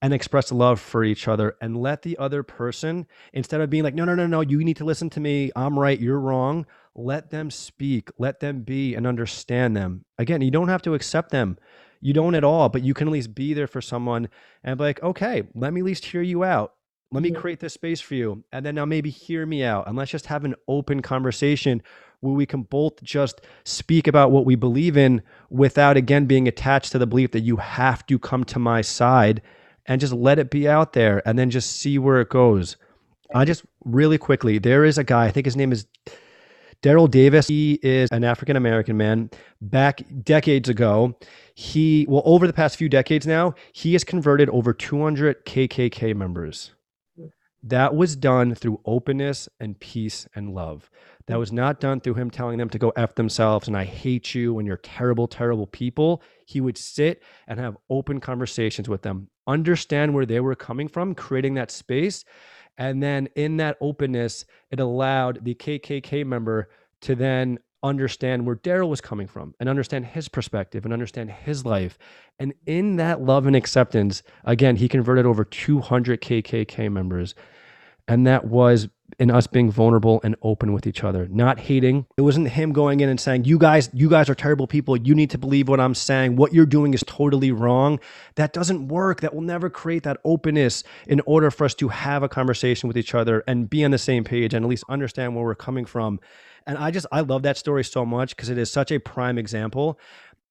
and 0.05 0.13
express 0.13 0.53
love 0.53 0.79
for 0.79 1.03
each 1.03 1.27
other 1.29 1.57
and 1.63 1.79
let 1.79 2.03
the 2.03 2.19
other 2.19 2.43
person, 2.43 3.07
instead 3.33 3.63
of 3.63 3.71
being 3.71 3.83
like, 3.83 3.95
no, 3.95 4.05
no, 4.05 4.15
no, 4.15 4.27
no, 4.27 4.43
you 4.43 4.63
need 4.63 4.77
to 4.77 4.85
listen 4.85 5.09
to 5.09 5.19
me. 5.19 5.51
I'm 5.57 5.79
right. 5.79 5.99
You're 5.99 6.21
wrong. 6.21 6.67
Let 6.95 7.31
them 7.31 7.51
speak, 7.51 8.11
let 8.19 8.39
them 8.39 8.61
be 8.61 8.95
and 8.95 9.07
understand 9.07 9.75
them. 9.75 10.05
Again, 10.19 10.43
you 10.43 10.51
don't 10.51 10.69
have 10.69 10.83
to 10.83 10.93
accept 10.93 11.31
them 11.31 11.57
you 12.05 12.13
don't 12.13 12.35
at 12.35 12.45
all, 12.45 12.69
but 12.69 12.83
you 12.83 12.93
can 12.93 13.09
at 13.09 13.13
least 13.13 13.35
be 13.35 13.55
there 13.55 13.67
for 13.67 13.81
someone 13.81 14.29
and 14.63 14.77
be 14.77 14.85
like, 14.85 15.03
okay, 15.03 15.45
let 15.55 15.73
me 15.73 15.81
at 15.81 15.87
least 15.87 16.05
hear 16.05 16.21
you 16.21 16.45
out. 16.45 16.75
Let 17.11 17.23
me 17.23 17.31
create 17.31 17.61
this 17.61 17.73
space 17.73 18.03
for 18.03 18.15
you. 18.15 18.45
And 18.53 18.67
then 18.67 18.75
now 18.75 18.85
maybe 18.85 19.09
hear 19.09 19.47
me 19.47 19.65
out. 19.65 19.89
And 19.89 19.97
let's 19.97 20.11
just 20.11 20.27
have 20.27 20.45
an 20.45 20.55
open 20.69 21.01
conversation 21.01 21.83
where 22.21 22.35
we 22.35 22.45
can 22.45 22.65
both 22.65 23.03
just 23.03 23.41
speak 23.65 24.07
about 24.07 24.33
what 24.33 24.45
we 24.45 24.55
believe 24.55 24.99
in 24.99 25.23
without, 25.49 25.97
again, 25.97 26.27
being 26.27 26.47
attached 26.47 26.93
to 26.93 26.99
the 26.99 27.07
belief 27.07 27.31
that 27.31 27.41
you 27.41 27.57
have 27.57 28.05
to 28.07 28.19
come 28.19 28.45
to 28.45 28.59
my 28.59 28.83
side 28.83 29.41
and 29.87 30.01
just 30.01 30.13
let 30.13 30.39
it 30.39 30.51
be 30.51 30.69
out 30.69 30.93
there 30.93 31.27
and 31.27 31.39
then 31.39 31.51
just 31.51 31.73
see 31.73 31.99
where 31.99 32.21
it 32.21 32.29
goes. 32.29 32.77
I 33.35 33.45
just 33.45 33.65
really 33.85 34.19
quickly, 34.19 34.59
there 34.59 34.85
is 34.85 34.99
a 34.99 35.05
guy, 35.05 35.25
I 35.25 35.31
think 35.31 35.47
his 35.47 35.57
name 35.57 35.73
is 35.73 35.87
Daryl 36.83 37.11
Davis. 37.11 37.49
He 37.49 37.81
is 37.83 38.11
an 38.13 38.25
African 38.25 38.57
American 38.57 38.97
man. 38.97 39.31
Back 39.61 40.03
decades 40.23 40.69
ago, 40.69 41.17
he, 41.55 42.07
well, 42.09 42.23
over 42.27 42.47
the 42.47 42.53
past 42.53 42.77
few 42.77 42.89
decades 42.89 43.27
now, 43.27 43.55
he 43.73 43.95
has 43.95 44.05
converted 44.05 44.51
over 44.51 44.73
200 44.75 45.47
KKK 45.47 46.15
members. 46.15 46.73
That 47.63 47.95
was 47.95 48.15
done 48.15 48.55
through 48.55 48.81
openness 48.85 49.49
and 49.59 49.81
peace 49.81 50.29
and 50.35 50.55
love. 50.55 50.91
That 51.27 51.39
was 51.39 51.53
not 51.53 51.81
done 51.81 52.01
through 52.01 52.15
him 52.15 52.31
telling 52.31 52.59
them 52.59 52.69
to 52.71 52.79
go 52.79 52.93
F 52.97 53.15
themselves 53.15 53.67
and 53.67 53.77
I 53.77 53.85
hate 53.85 54.35
you 54.35 54.59
and 54.59 54.67
you're 54.67 54.77
terrible, 54.77 55.27
terrible 55.27 55.67
people. 55.67 56.23
He 56.45 56.61
would 56.61 56.77
sit 56.77 57.23
and 57.47 57.59
have 57.59 57.79
open 57.89 58.21
conversations 58.21 58.89
with 58.89 59.03
them, 59.03 59.29
understand 59.47 60.13
where 60.13 60.27
they 60.27 60.41
were 60.41 60.55
coming 60.55 60.87
from, 60.87 61.15
creating 61.15 61.55
that 61.55 61.71
space. 61.71 62.25
And 62.77 63.03
then 63.03 63.29
in 63.37 63.57
that 63.59 63.79
openness, 63.81 64.45
it 64.71 64.81
allowed 64.81 65.45
the 65.45 65.55
KKK 65.55 66.27
member 66.27 66.69
to 67.03 67.15
then 67.15 67.59
understand 67.83 68.47
where 68.47 68.57
Daryl 68.57 68.89
was 68.89 69.01
coming 69.01 69.27
from 69.27 69.55
and 69.61 69.69
understand 69.69 70.07
his 70.07 70.29
perspective 70.29 70.85
and 70.85 70.93
understand 70.93 71.31
his 71.31 71.65
life. 71.65 71.99
And 72.39 72.55
in 72.67 72.97
that 72.97 73.23
love 73.23 73.47
and 73.47 73.55
acceptance, 73.55 74.23
again, 74.45 74.77
he 74.77 74.89
converted 74.89 75.27
over 75.27 75.45
200 75.45 76.21
KKK 76.21 76.91
members. 76.91 77.35
And 78.09 78.27
that 78.27 78.47
was 78.47 78.89
in 79.19 79.31
us 79.31 79.47
being 79.47 79.71
vulnerable 79.71 80.21
and 80.25 80.37
open 80.43 80.73
with 80.73 80.87
each 80.87 81.05
other, 81.05 81.29
not 81.29 81.61
hating. 81.61 82.07
It 82.17 82.23
wasn't 82.23 82.49
him 82.49 82.73
going 82.73 83.01
in 83.01 83.09
and 83.09 83.21
saying, 83.21 83.45
"You 83.45 83.59
guys, 83.59 83.91
you 83.93 84.09
guys 84.09 84.29
are 84.29 84.35
terrible 84.35 84.67
people. 84.67 84.97
You 84.97 85.15
need 85.15 85.31
to 85.31 85.39
believe 85.39 85.69
what 85.69 85.81
I'm 85.81 85.95
saying. 85.95 86.37
What 86.37 86.53
you're 86.53 86.67
doing 86.67 86.95
is 86.95 87.03
totally 87.07 87.53
wrong." 87.53 88.01
That 88.37 88.53
doesn't 88.53 88.89
work. 88.89 89.21
That 89.21 89.35
will 89.35 89.43
never 89.43 89.71
create 89.71 90.03
that 90.05 90.19
openness 90.25 90.85
in 91.07 91.21
order 91.27 91.51
for 91.51 91.65
us 91.65 91.75
to 91.75 91.89
have 91.89 92.23
a 92.23 92.29
conversation 92.29 92.89
with 92.89 92.97
each 92.97 93.15
other 93.15 93.45
and 93.47 93.69
be 93.69 93.85
on 93.85 93.91
the 93.91 93.99
same 93.99 94.25
page 94.25 94.55
and 94.55 94.65
at 94.65 94.69
least 94.69 94.85
understand 94.89 95.35
where 95.35 95.45
we're 95.45 95.55
coming 95.55 95.85
from. 95.85 96.21
And 96.67 96.79
I 96.79 96.91
just 96.91 97.07
I 97.13 97.21
love 97.21 97.43
that 97.43 97.57
story 97.57 97.85
so 97.85 98.05
much 98.05 98.37
because 98.37 98.49
it 98.49 98.59
is 98.59 98.71
such 98.71 98.91
a 98.91 98.99
prime 98.99 99.39
example. 99.39 99.99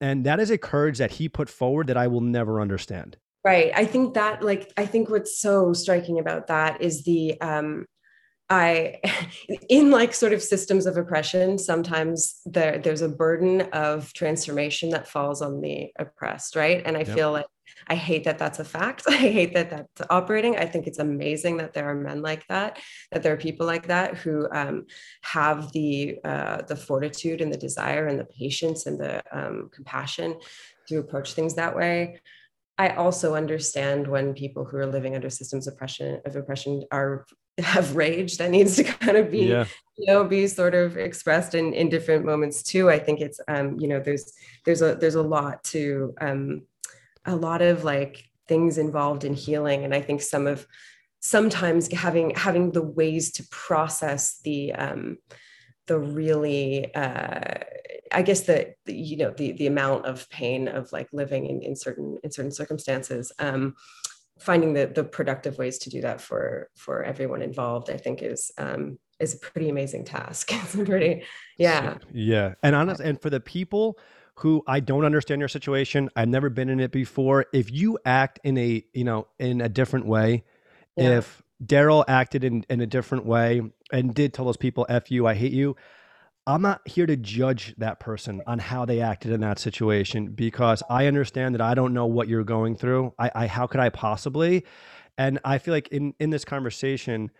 And 0.00 0.24
that 0.26 0.40
is 0.40 0.50
a 0.50 0.58
courage 0.58 0.98
that 0.98 1.12
he 1.12 1.28
put 1.28 1.48
forward 1.48 1.86
that 1.86 1.96
I 1.96 2.06
will 2.08 2.20
never 2.20 2.60
understand. 2.60 3.16
Right. 3.44 3.72
I 3.74 3.84
think 3.84 4.14
that 4.14 4.42
like 4.42 4.72
I 4.76 4.86
think 4.86 5.10
what's 5.10 5.38
so 5.38 5.72
striking 5.72 6.18
about 6.18 6.46
that 6.46 6.80
is 6.80 7.04
the 7.04 7.40
um 7.40 7.84
I 8.50 9.00
in 9.68 9.90
like 9.90 10.14
sort 10.14 10.32
of 10.32 10.42
systems 10.42 10.86
of 10.86 10.96
oppression, 10.96 11.58
sometimes 11.58 12.40
there 12.46 12.78
there's 12.78 13.02
a 13.02 13.08
burden 13.08 13.62
of 13.72 14.12
transformation 14.12 14.90
that 14.90 15.08
falls 15.08 15.42
on 15.42 15.60
the 15.60 15.90
oppressed, 15.98 16.56
right? 16.56 16.82
And 16.84 16.96
I 16.96 17.00
yep. 17.00 17.08
feel 17.08 17.32
like 17.32 17.46
I 17.88 17.94
hate 17.94 18.24
that 18.24 18.38
that's 18.38 18.58
a 18.58 18.64
fact. 18.64 19.04
I 19.08 19.16
hate 19.16 19.54
that 19.54 19.70
that's 19.70 20.02
operating. 20.10 20.56
I 20.56 20.66
think 20.66 20.86
it's 20.86 20.98
amazing 20.98 21.58
that 21.58 21.72
there 21.72 21.88
are 21.88 21.94
men 21.94 22.22
like 22.22 22.46
that, 22.48 22.78
that 23.12 23.22
there 23.22 23.32
are 23.32 23.38
people 23.38 23.66
like 23.66 23.86
that 23.88 24.16
who 24.16 24.48
um, 24.52 24.86
have 25.22 25.72
the 25.72 26.18
uh, 26.24 26.62
the 26.62 26.76
fortitude 26.76 27.40
and 27.40 27.52
the 27.52 27.58
desire 27.58 28.06
and 28.06 28.18
the 28.18 28.24
patience 28.24 28.86
and 28.86 28.98
the 28.98 29.22
um, 29.32 29.70
compassion 29.72 30.36
to 30.88 30.98
approach 30.98 31.32
things 31.32 31.54
that 31.54 31.76
way. 31.76 32.20
I 32.76 32.90
also 32.90 33.36
understand 33.36 34.08
when 34.08 34.34
people 34.34 34.64
who 34.64 34.76
are 34.78 34.86
living 34.86 35.14
under 35.14 35.30
systems 35.30 35.68
of 35.68 35.74
oppression 35.74 36.20
of 36.24 36.34
oppression 36.36 36.82
are 36.90 37.24
have 37.58 37.96
rage 37.96 38.38
that 38.38 38.50
needs 38.50 38.76
to 38.76 38.84
kind 39.04 39.16
of 39.16 39.30
be 39.30 39.46
yeah. 39.46 39.64
you 39.96 40.06
know 40.06 40.24
be 40.24 40.46
sort 40.46 40.74
of 40.74 40.96
expressed 40.96 41.54
in 41.54 41.72
in 41.72 41.88
different 41.88 42.24
moments 42.24 42.62
too. 42.62 42.90
I 42.90 42.98
think 42.98 43.20
it's 43.20 43.40
um 43.48 43.78
you 43.78 43.88
know 43.88 44.00
there's 44.00 44.32
there's 44.64 44.82
a 44.82 44.94
there's 44.94 45.14
a 45.14 45.22
lot 45.22 45.62
to 45.64 46.14
um 46.20 46.62
a 47.24 47.36
lot 47.36 47.62
of 47.62 47.84
like 47.84 48.28
things 48.48 48.76
involved 48.76 49.24
in 49.24 49.34
healing 49.34 49.84
and 49.84 49.94
I 49.94 50.00
think 50.00 50.20
some 50.20 50.46
of 50.46 50.66
sometimes 51.20 51.90
having 51.90 52.30
having 52.30 52.72
the 52.72 52.82
ways 52.82 53.32
to 53.32 53.44
process 53.50 54.40
the 54.44 54.72
um 54.74 55.18
the 55.86 55.98
really 55.98 56.94
uh 56.94 57.62
I 58.12 58.22
guess 58.22 58.42
the, 58.42 58.74
the, 58.86 58.94
you 58.94 59.16
know 59.16 59.30
the 59.30 59.52
the 59.52 59.66
amount 59.66 60.06
of 60.06 60.28
pain 60.30 60.68
of 60.68 60.92
like 60.92 61.08
living 61.12 61.46
in, 61.46 61.62
in 61.62 61.76
certain 61.76 62.18
in 62.22 62.30
certain 62.30 62.52
circumstances 62.52 63.32
um, 63.38 63.74
finding 64.38 64.72
the 64.72 64.86
the 64.86 65.04
productive 65.04 65.58
ways 65.58 65.78
to 65.78 65.90
do 65.90 66.00
that 66.00 66.20
for 66.20 66.68
for 66.76 67.02
everyone 67.02 67.42
involved 67.42 67.90
I 67.90 67.96
think 67.96 68.22
is 68.22 68.50
um, 68.58 68.98
is 69.20 69.34
a 69.34 69.38
pretty 69.38 69.68
amazing 69.68 70.04
task. 70.04 70.50
it's 70.52 70.74
pretty 70.74 71.22
yeah 71.58 71.98
yeah 72.12 72.54
and 72.62 72.74
honest 72.74 73.00
and 73.00 73.20
for 73.20 73.30
the 73.30 73.40
people 73.40 73.98
who 74.36 74.62
I 74.66 74.80
don't 74.80 75.04
understand 75.04 75.40
your 75.40 75.48
situation 75.48 76.10
I've 76.16 76.28
never 76.28 76.50
been 76.50 76.68
in 76.68 76.80
it 76.80 76.90
before 76.90 77.46
if 77.52 77.70
you 77.70 77.98
act 78.04 78.40
in 78.44 78.58
a 78.58 78.84
you 78.92 79.04
know 79.04 79.28
in 79.38 79.60
a 79.60 79.68
different 79.68 80.06
way 80.06 80.44
yeah. 80.96 81.18
if 81.18 81.42
Daryl 81.64 82.04
acted 82.08 82.42
in, 82.42 82.66
in 82.68 82.80
a 82.80 82.86
different 82.86 83.24
way 83.24 83.62
and 83.92 84.12
did 84.12 84.34
tell 84.34 84.44
those 84.44 84.56
people 84.56 84.86
F 84.88 85.10
you 85.10 85.26
I 85.26 85.34
hate 85.34 85.52
you 85.52 85.76
I'm 86.46 86.60
not 86.60 86.86
here 86.86 87.06
to 87.06 87.16
judge 87.16 87.74
that 87.78 88.00
person 88.00 88.42
on 88.46 88.58
how 88.58 88.84
they 88.84 89.00
acted 89.00 89.32
in 89.32 89.40
that 89.40 89.58
situation 89.58 90.28
because 90.28 90.82
I 90.90 91.06
understand 91.06 91.54
that 91.54 91.62
I 91.62 91.74
don't 91.74 91.94
know 91.94 92.06
what 92.06 92.28
you're 92.28 92.44
going 92.44 92.76
through. 92.76 93.14
I, 93.18 93.30
I 93.34 93.46
how 93.46 93.66
could 93.66 93.80
I 93.80 93.88
possibly? 93.88 94.64
And 95.16 95.38
I 95.44 95.58
feel 95.58 95.72
like 95.72 95.88
in 95.88 96.14
in 96.20 96.30
this 96.30 96.44
conversation, 96.44 97.30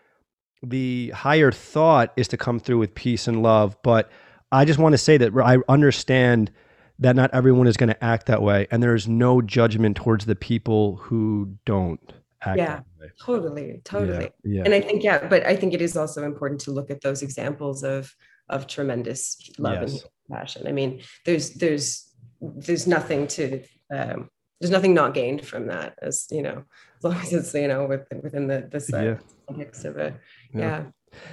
the 0.63 1.11
higher 1.11 1.51
thought 1.51 2.13
is 2.17 2.27
to 2.29 2.37
come 2.37 2.59
through 2.59 2.79
with 2.79 2.95
peace 2.95 3.27
and 3.27 3.43
love. 3.43 3.77
But 3.83 4.09
I 4.51 4.65
just 4.65 4.79
want 4.79 4.93
to 4.93 4.97
say 4.97 5.17
that 5.17 5.33
I 5.37 5.57
understand 5.67 6.51
that 6.97 7.15
not 7.15 7.29
everyone 7.33 7.67
is 7.67 7.77
going 7.77 7.89
to 7.89 8.03
act 8.03 8.25
that 8.27 8.41
way, 8.41 8.67
and 8.71 8.81
there 8.81 8.95
is 8.95 9.07
no 9.07 9.41
judgment 9.41 9.97
towards 9.97 10.25
the 10.25 10.35
people 10.35 10.95
who 10.95 11.55
don't. 11.65 12.13
Act 12.41 12.57
yeah, 12.57 12.79
totally, 13.21 13.81
totally. 13.83 14.31
Yeah, 14.43 14.57
yeah. 14.57 14.61
And 14.65 14.73
I 14.73 14.81
think 14.81 15.03
yeah, 15.03 15.27
but 15.27 15.45
I 15.45 15.55
think 15.55 15.73
it 15.73 15.81
is 15.81 15.95
also 15.95 16.23
important 16.23 16.61
to 16.61 16.71
look 16.71 16.89
at 16.89 17.01
those 17.01 17.21
examples 17.21 17.83
of 17.83 18.15
of 18.49 18.67
tremendous 18.67 19.37
love 19.57 19.81
yes. 19.81 19.91
and 20.01 20.37
passion. 20.37 20.67
I 20.67 20.71
mean, 20.71 21.01
there's 21.25 21.51
there's 21.51 22.11
there's 22.41 22.87
nothing 22.87 23.27
to 23.27 23.63
um, 23.93 24.29
there's 24.59 24.71
nothing 24.71 24.93
not 24.93 25.13
gained 25.13 25.45
from 25.45 25.67
that, 25.67 25.97
as 26.01 26.27
you 26.31 26.41
know, 26.41 26.63
as 26.97 27.03
long 27.03 27.15
as 27.15 27.33
it's 27.33 27.53
you 27.53 27.67
know 27.67 27.85
within, 27.85 28.21
within 28.21 28.47
the 28.47 28.67
the 28.71 29.03
yeah. 29.03 29.17
context 29.47 29.85
of 29.85 29.97
a 29.97 30.15
yeah 30.53 30.83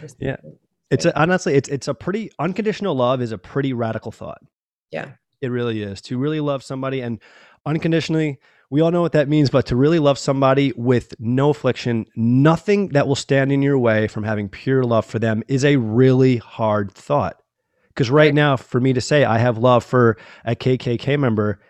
yeah. 0.01 0.09
yeah. 0.19 0.37
It's 0.91 1.07
a, 1.07 1.19
honestly, 1.19 1.55
it's 1.55 1.69
it's 1.69 1.89
a 1.89 1.95
pretty 1.95 2.31
unconditional 2.39 2.95
love 2.95 3.23
is 3.23 3.33
a 3.33 3.39
pretty 3.39 3.73
radical 3.73 4.13
thought. 4.13 4.43
Yeah, 4.91 5.13
it 5.41 5.49
really 5.49 5.83
is 5.83 6.01
to 6.03 6.19
really 6.19 6.41
love 6.41 6.63
somebody 6.63 7.01
and 7.01 7.21
unconditionally 7.65 8.39
we 8.73 8.81
all 8.81 8.91
know 8.91 9.03
what 9.03 9.13
that 9.13 9.29
means, 9.29 9.51
but 9.51 9.67
to 9.67 9.77
really 9.77 9.99
love 9.99 10.17
somebody 10.19 10.73
with 10.77 11.15
no 11.19 11.51
affliction, 11.51 12.07
nothing 12.17 12.89
that 12.89 13.07
will 13.07 13.15
stand 13.15 13.53
in 13.53 13.61
your 13.61 13.79
way 13.79 14.09
from 14.09 14.25
having 14.25 14.49
pure 14.49 14.83
love 14.83 15.05
for 15.05 15.19
them 15.19 15.43
is 15.47 15.63
a 15.63 15.77
really 15.77 16.39
hard 16.39 16.91
thought. 16.91 17.43
Because 17.89 18.11
right 18.11 18.33
now, 18.33 18.57
for 18.57 18.81
me 18.81 18.95
to 18.95 19.01
say 19.03 19.27
I 19.27 19.37
have 19.37 19.59
love 19.59 19.85
for 19.85 20.17
a 20.47 20.57
KKK 20.57 21.19
member, 21.19 21.61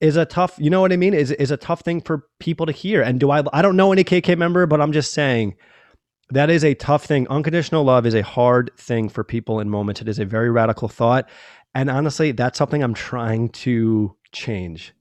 is 0.00 0.16
a 0.16 0.24
tough, 0.24 0.54
you 0.56 0.70
know 0.70 0.80
what 0.80 0.92
I 0.92 0.96
mean? 0.96 1.12
Is 1.12 1.32
is 1.32 1.50
a 1.50 1.56
tough 1.56 1.80
thing 1.80 2.00
for 2.00 2.28
people 2.38 2.66
to 2.66 2.72
hear. 2.72 3.02
And 3.02 3.18
do 3.18 3.32
I 3.32 3.42
I 3.52 3.60
don't 3.60 3.76
know 3.76 3.90
any 3.90 4.04
KK 4.04 4.38
member, 4.38 4.64
but 4.64 4.80
I'm 4.80 4.92
just 4.92 5.12
saying 5.12 5.56
that 6.30 6.50
is 6.50 6.62
a 6.62 6.74
tough 6.74 7.04
thing. 7.04 7.26
Unconditional 7.26 7.82
love 7.82 8.06
is 8.06 8.14
a 8.14 8.22
hard 8.22 8.70
thing 8.76 9.08
for 9.08 9.24
people 9.24 9.58
in 9.58 9.68
moments. 9.68 10.00
It 10.00 10.08
is 10.08 10.20
a 10.20 10.24
very 10.24 10.52
radical 10.52 10.86
thought. 10.86 11.28
And 11.74 11.90
honestly, 11.90 12.30
that's 12.30 12.58
something 12.58 12.80
I'm 12.80 12.94
trying 12.94 13.48
to 13.64 14.14
change. 14.30 14.94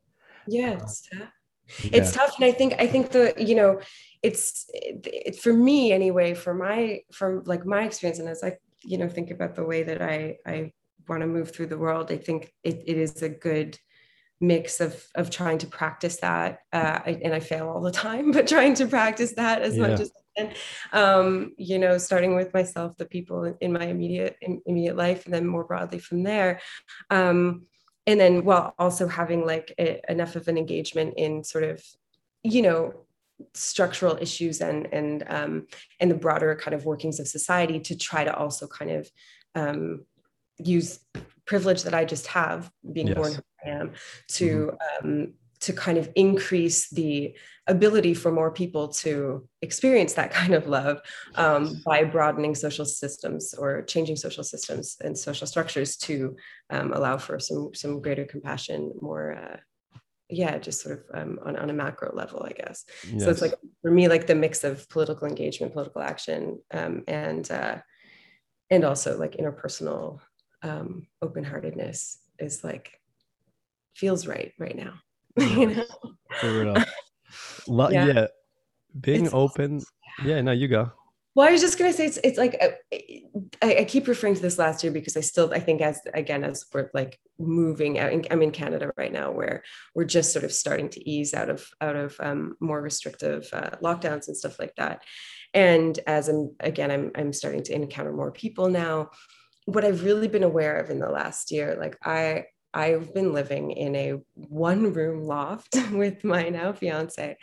Yeah, 0.48 0.72
it's 0.72 1.08
tough. 1.14 1.30
Yeah. 1.84 1.98
It's 1.98 2.12
tough. 2.12 2.36
And 2.38 2.46
I 2.46 2.52
think, 2.52 2.76
I 2.80 2.88
think 2.88 3.12
the, 3.12 3.34
you 3.38 3.56
know, 3.56 3.82
it's 4.22 4.66
it, 4.74 5.36
for 5.38 5.54
me 5.54 5.92
anyway, 5.92 6.34
for 6.34 6.54
my, 6.54 7.02
from 7.12 7.44
like 7.46 7.66
my 7.66 7.84
experience. 7.84 8.20
And 8.20 8.30
as 8.30 8.44
I, 8.44 8.58
you 8.84 8.98
know, 8.98 9.10
think 9.10 9.32
about 9.32 9.56
the 9.56 9.66
way 9.66 9.84
that 9.84 10.02
I, 10.02 10.38
I 10.46 10.72
want 11.08 11.22
to 11.22 11.28
move 11.28 11.52
through 11.52 11.68
the 11.68 11.78
world, 11.78 12.12
I 12.12 12.18
think 12.18 12.54
it, 12.64 12.84
it 12.86 12.98
is 12.98 13.22
a 13.22 13.30
good, 13.30 13.78
mix 14.44 14.82
of 14.82 15.02
of 15.16 15.30
trying 15.30 15.58
to 15.58 15.68
practice 15.68 16.18
that 16.18 16.60
uh, 16.74 17.00
I, 17.06 17.20
and 17.24 17.34
i 17.34 17.40
fail 17.40 17.70
all 17.70 17.82
the 17.82 17.92
time 17.92 18.32
but 18.36 18.46
trying 18.48 18.74
to 18.76 18.86
practice 18.86 19.34
that 19.34 19.62
as 19.62 19.78
yeah. 19.78 19.88
much 19.88 20.00
as 20.02 20.12
I 20.12 20.42
can 20.42 20.54
um, 20.92 21.54
you 21.58 21.80
know 21.80 21.98
starting 21.98 22.36
with 22.36 22.54
myself 22.54 22.98
the 22.98 23.06
people 23.06 23.56
in 23.62 23.72
my 23.72 23.86
immediate 23.86 24.36
immediate 24.42 24.98
life 24.98 25.26
and 25.26 25.34
then 25.34 25.48
more 25.48 25.64
broadly 25.64 26.00
from 26.00 26.24
there 26.24 26.60
um, 27.10 27.64
and 28.06 28.20
then 28.20 28.44
while 28.44 28.74
also 28.78 29.08
having 29.08 29.46
like 29.46 29.74
a, 29.80 30.02
enough 30.10 30.36
of 30.36 30.48
an 30.48 30.58
engagement 30.58 31.14
in 31.18 31.44
sort 31.44 31.64
of 31.64 31.84
you 32.44 32.62
know 32.62 32.94
structural 33.54 34.18
issues 34.22 34.62
and 34.62 34.88
and 34.94 35.24
um, 35.28 35.68
and 36.00 36.12
the 36.12 36.16
broader 36.16 36.56
kind 36.56 36.76
of 36.76 36.86
workings 36.86 37.20
of 37.20 37.28
society 37.28 37.80
to 37.80 37.98
try 37.98 38.24
to 38.24 38.36
also 38.36 38.68
kind 38.68 38.92
of 38.92 39.10
um, 39.56 40.06
use 40.58 41.00
privilege 41.46 41.84
that 41.84 41.94
I 41.94 42.06
just 42.06 42.28
have 42.28 42.72
being 42.92 43.08
yes. 43.08 43.18
born 43.18 43.34
who 43.34 43.42
I 43.66 43.70
am 43.70 43.92
to 44.30 44.78
mm-hmm. 45.02 45.08
um, 45.08 45.34
to 45.64 45.74
kind 45.74 45.98
of 45.98 46.10
increase 46.16 46.90
the 46.90 47.36
ability 47.68 48.14
for 48.14 48.32
more 48.32 48.52
people 48.52 48.90
to 48.90 49.48
experience 49.62 50.14
that 50.14 50.32
kind 50.42 50.54
of 50.54 50.68
love 50.68 51.00
um, 51.36 51.82
by 51.86 52.04
broadening 52.04 52.54
social 52.54 52.86
systems 52.86 53.54
or 53.54 53.82
changing 53.84 54.18
social 54.18 54.44
systems 54.44 54.98
and 55.02 55.18
social 55.18 55.48
structures 55.48 55.96
to 55.96 56.36
um, 56.70 56.94
allow 56.94 57.18
for 57.18 57.40
some 57.40 57.74
some 57.74 58.02
greater 58.02 58.26
compassion, 58.26 58.92
more 59.02 59.34
uh, 59.34 59.58
yeah, 60.30 60.58
just 60.58 60.82
sort 60.82 61.00
of 61.00 61.22
um, 61.22 61.40
on, 61.46 61.56
on 61.56 61.70
a 61.70 61.74
macro 61.74 62.14
level, 62.14 62.44
I 62.44 62.54
guess. 62.54 62.86
Yes. 63.08 63.24
So 63.24 63.30
it's 63.30 63.42
like 63.42 63.54
for 63.82 63.92
me, 63.92 64.08
like 64.08 64.28
the 64.28 64.36
mix 64.36 64.64
of 64.64 64.88
political 64.90 65.28
engagement, 65.28 65.74
political 65.74 66.02
action, 66.02 66.60
um, 66.72 67.04
and 67.08 67.50
uh, 67.50 67.78
and 68.70 68.84
also 68.84 69.18
like 69.18 69.38
interpersonal 69.38 70.20
um, 70.64 71.08
open 71.22 71.44
heartedness 71.44 72.20
is 72.40 72.64
like 72.64 73.00
feels 73.96 74.28
right 74.28 74.52
right 74.60 74.76
now. 74.76 74.94
you 75.38 75.68
know? 75.68 75.86
For 76.40 76.64
real. 76.64 76.76
Lo- 77.68 77.90
yeah. 77.90 78.06
yeah. 78.06 78.28
Being 79.00 79.26
it's 79.26 79.34
open. 79.34 79.78
Awesome. 79.78 80.28
Yeah, 80.28 80.42
no, 80.42 80.52
you 80.52 80.68
go. 80.68 80.92
Well, 81.36 81.48
I 81.48 81.52
was 81.52 81.62
just 81.62 81.80
gonna 81.80 81.94
say 81.94 82.06
it's 82.06 82.20
it's 82.24 82.38
like 82.38 82.56
uh, 82.62 82.70
I, 83.64 83.78
I, 83.78 83.84
keep 83.86 84.08
referring 84.08 84.36
to 84.36 84.42
this 84.42 84.60
last 84.60 84.84
year 84.84 84.94
because 84.94 85.18
I 85.18 85.22
still 85.22 85.52
I 85.52 85.60
think 85.60 85.82
as 85.82 86.00
again 86.14 86.44
as 86.44 86.64
we're 86.72 86.92
like 86.94 87.20
moving 87.40 87.98
out, 87.98 88.14
I'm 88.30 88.44
in 88.44 88.52
Canada 88.52 88.92
right 88.98 89.12
now 89.12 89.32
where 89.32 89.64
we're 89.96 90.06
just 90.06 90.32
sort 90.32 90.46
of 90.46 90.52
starting 90.52 90.90
to 90.90 91.10
ease 91.10 91.34
out 91.34 91.50
of 91.50 91.68
out 91.82 91.96
of 91.96 92.16
um, 92.20 92.56
more 92.60 92.80
restrictive 92.80 93.50
uh, 93.52 93.72
lockdowns 93.82 94.28
and 94.28 94.38
stuff 94.38 94.60
like 94.60 94.76
that, 94.76 95.04
and 95.56 96.00
as 96.06 96.30
I'm 96.30 96.56
again 96.60 96.92
I'm 96.92 97.10
I'm 97.16 97.34
starting 97.34 97.64
to 97.64 97.74
encounter 97.74 98.14
more 98.14 98.32
people 98.32 98.70
now 98.70 99.10
what 99.66 99.86
I've 99.86 100.04
really 100.04 100.28
been 100.28 100.44
aware 100.44 100.78
of 100.78 100.90
in 100.90 101.00
the 101.00 101.10
last 101.10 101.52
year, 101.52 101.78
like 101.80 101.98
I 102.04 102.46
I've 102.74 103.14
been 103.14 103.34
living 103.34 103.72
in 103.72 103.96
a 103.96 104.14
one 104.36 104.94
room 104.94 105.24
loft 105.24 105.76
with 105.92 106.24
my 106.24 106.50
now 106.50 106.74
fiance. 106.74 107.38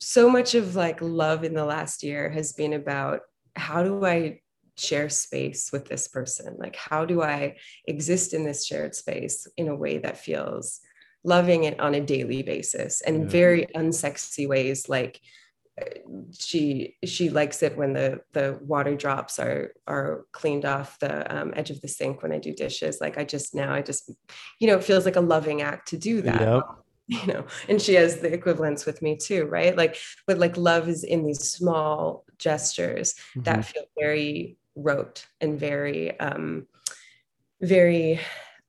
So 0.00 0.28
much 0.28 0.54
of 0.54 0.76
like 0.76 1.00
love 1.00 1.44
in 1.44 1.54
the 1.54 1.64
last 1.64 2.02
year 2.02 2.30
has 2.30 2.52
been 2.52 2.74
about 2.74 3.20
how 3.56 3.82
do 3.82 4.04
I 4.04 4.40
share 4.76 5.08
space 5.08 5.70
with 5.72 5.86
this 5.86 6.08
person? 6.08 6.56
Like, 6.58 6.76
how 6.76 7.04
do 7.04 7.22
I 7.22 7.56
exist 7.86 8.34
in 8.34 8.44
this 8.44 8.66
shared 8.66 8.94
space 8.94 9.46
in 9.56 9.68
a 9.68 9.76
way 9.76 9.98
that 9.98 10.18
feels 10.18 10.80
loving 11.22 11.64
it 11.64 11.80
on 11.80 11.94
a 11.94 12.00
daily 12.00 12.42
basis 12.42 13.00
and 13.00 13.22
yeah. 13.22 13.28
very 13.28 13.66
unsexy 13.74 14.46
ways, 14.46 14.88
like 14.88 15.20
she 16.38 16.96
she 17.04 17.30
likes 17.30 17.62
it 17.62 17.76
when 17.76 17.92
the 17.92 18.20
the 18.32 18.58
water 18.62 18.94
drops 18.94 19.38
are 19.38 19.72
are 19.86 20.24
cleaned 20.32 20.64
off 20.64 20.98
the 21.00 21.36
um, 21.36 21.52
edge 21.56 21.70
of 21.70 21.80
the 21.80 21.88
sink 21.88 22.22
when 22.22 22.32
I 22.32 22.38
do 22.38 22.52
dishes. 22.52 22.98
Like 23.00 23.18
I 23.18 23.24
just 23.24 23.54
now 23.54 23.72
I 23.74 23.82
just 23.82 24.10
you 24.60 24.68
know 24.68 24.76
it 24.76 24.84
feels 24.84 25.04
like 25.04 25.16
a 25.16 25.20
loving 25.20 25.62
act 25.62 25.88
to 25.88 25.96
do 25.98 26.22
that. 26.22 26.40
Yep. 26.40 26.62
You 27.06 27.26
know, 27.26 27.44
and 27.68 27.82
she 27.82 27.92
has 27.96 28.20
the 28.20 28.32
equivalence 28.32 28.86
with 28.86 29.02
me 29.02 29.18
too, 29.18 29.44
right? 29.44 29.76
Like, 29.76 29.98
but 30.26 30.38
like 30.38 30.56
love 30.56 30.88
is 30.88 31.04
in 31.04 31.22
these 31.22 31.50
small 31.50 32.24
gestures 32.38 33.12
mm-hmm. 33.12 33.42
that 33.42 33.66
feel 33.66 33.84
very 34.00 34.56
rote 34.74 35.26
and 35.38 35.60
very 35.60 36.18
um 36.18 36.66
very 37.60 38.20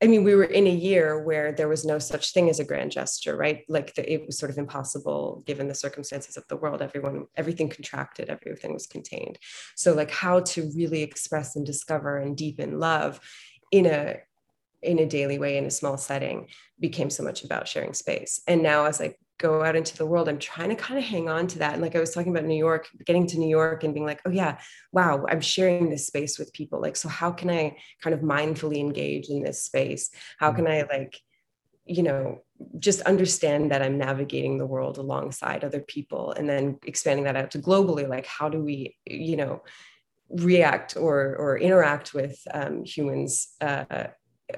I 0.04 0.08
mean, 0.08 0.26
we 0.26 0.36
were 0.36 0.44
in 0.44 0.68
a 0.68 0.76
year 0.76 1.24
where 1.24 1.54
there 1.54 1.70
was 1.70 1.86
no 1.86 2.00
such 2.00 2.34
thing 2.34 2.50
as 2.50 2.60
a 2.60 2.66
grand 2.66 2.92
gesture, 2.92 3.38
right? 3.38 3.64
Like 3.70 3.96
the, 3.96 4.12
it 4.12 4.26
was 4.26 4.38
sort 4.38 4.52
of 4.52 4.58
impossible 4.58 5.42
given 5.46 5.70
the 5.70 5.76
circumstances 5.76 6.36
of 6.36 6.44
the 6.50 6.58
world. 6.58 6.82
Everyone, 6.82 7.28
everything 7.38 7.70
contracted, 7.70 8.30
everything 8.30 8.74
was 8.74 8.88
contained. 8.88 9.40
So, 9.76 9.94
like, 9.94 10.12
how 10.12 10.42
to 10.42 10.70
really 10.76 11.02
express 11.02 11.56
and 11.56 11.66
discover 11.66 12.18
and 12.18 12.36
deepen 12.36 12.80
love 12.80 13.22
in 13.72 13.86
a 13.86 14.18
in 14.82 15.00
a 15.00 15.06
daily 15.06 15.40
way 15.40 15.58
in 15.58 15.66
a 15.66 15.72
small 15.72 15.98
setting 15.98 16.48
became 16.80 17.10
so 17.10 17.24
much 17.24 17.44
about 17.44 17.68
sharing 17.68 17.94
space. 17.94 18.42
And 18.48 18.62
now, 18.62 18.86
as 18.86 19.02
I 19.02 19.16
go 19.38 19.64
out 19.64 19.76
into 19.76 19.98
the 19.98 20.06
world 20.06 20.30
i'm 20.30 20.40
trying 20.40 20.70
to 20.70 20.76
kind 20.76 20.98
of 20.98 21.04
hang 21.04 21.28
on 21.28 21.46
to 21.46 21.60
that 21.60 21.74
and 21.74 21.82
like 21.82 21.96
i 21.96 22.00
was 22.00 22.12
talking 22.12 22.32
about 22.32 22.46
new 22.46 22.58
york 22.58 22.88
getting 23.06 23.28
to 23.28 23.38
new 23.38 23.50
york 23.50 23.84
and 23.84 23.94
being 23.94 24.06
like 24.06 24.22
oh 24.26 24.30
yeah 24.30 24.58
wow 24.92 25.26
i'm 25.30 25.42
sharing 25.42 25.90
this 25.90 26.08
space 26.08 26.38
with 26.40 26.54
people. 26.54 26.82
Like 26.82 26.96
so 26.96 27.10
how 27.10 27.32
can 27.32 27.50
i 27.50 27.76
kind 28.02 28.14
of 28.14 28.22
mindfully 28.22 28.78
engage 28.78 29.28
in 29.30 29.44
this 29.44 29.64
space? 29.64 30.12
How 30.40 30.52
can 30.52 30.68
i 30.68 30.84
like 30.84 31.20
you 31.86 32.04
know 32.04 32.42
just 32.80 33.02
understand 33.02 33.72
that 33.72 33.82
i'm 33.82 33.98
navigating 33.98 34.58
the 34.58 34.66
world 34.66 34.98
alongside 34.98 35.64
other 35.64 35.82
people 35.82 36.32
and 36.32 36.50
then 36.50 36.80
expanding 36.86 37.26
that 37.26 37.36
out 37.36 37.52
to 37.52 37.60
globally? 37.60 38.08
Like 38.08 38.26
how 38.26 38.50
do 38.50 38.64
we 38.64 38.98
you 39.06 39.38
know 39.38 39.64
react 40.30 40.98
or 40.98 41.36
or 41.36 41.58
interact 41.58 42.14
with 42.14 42.38
um, 42.54 42.84
humans 42.84 43.50
uh, 43.62 44.08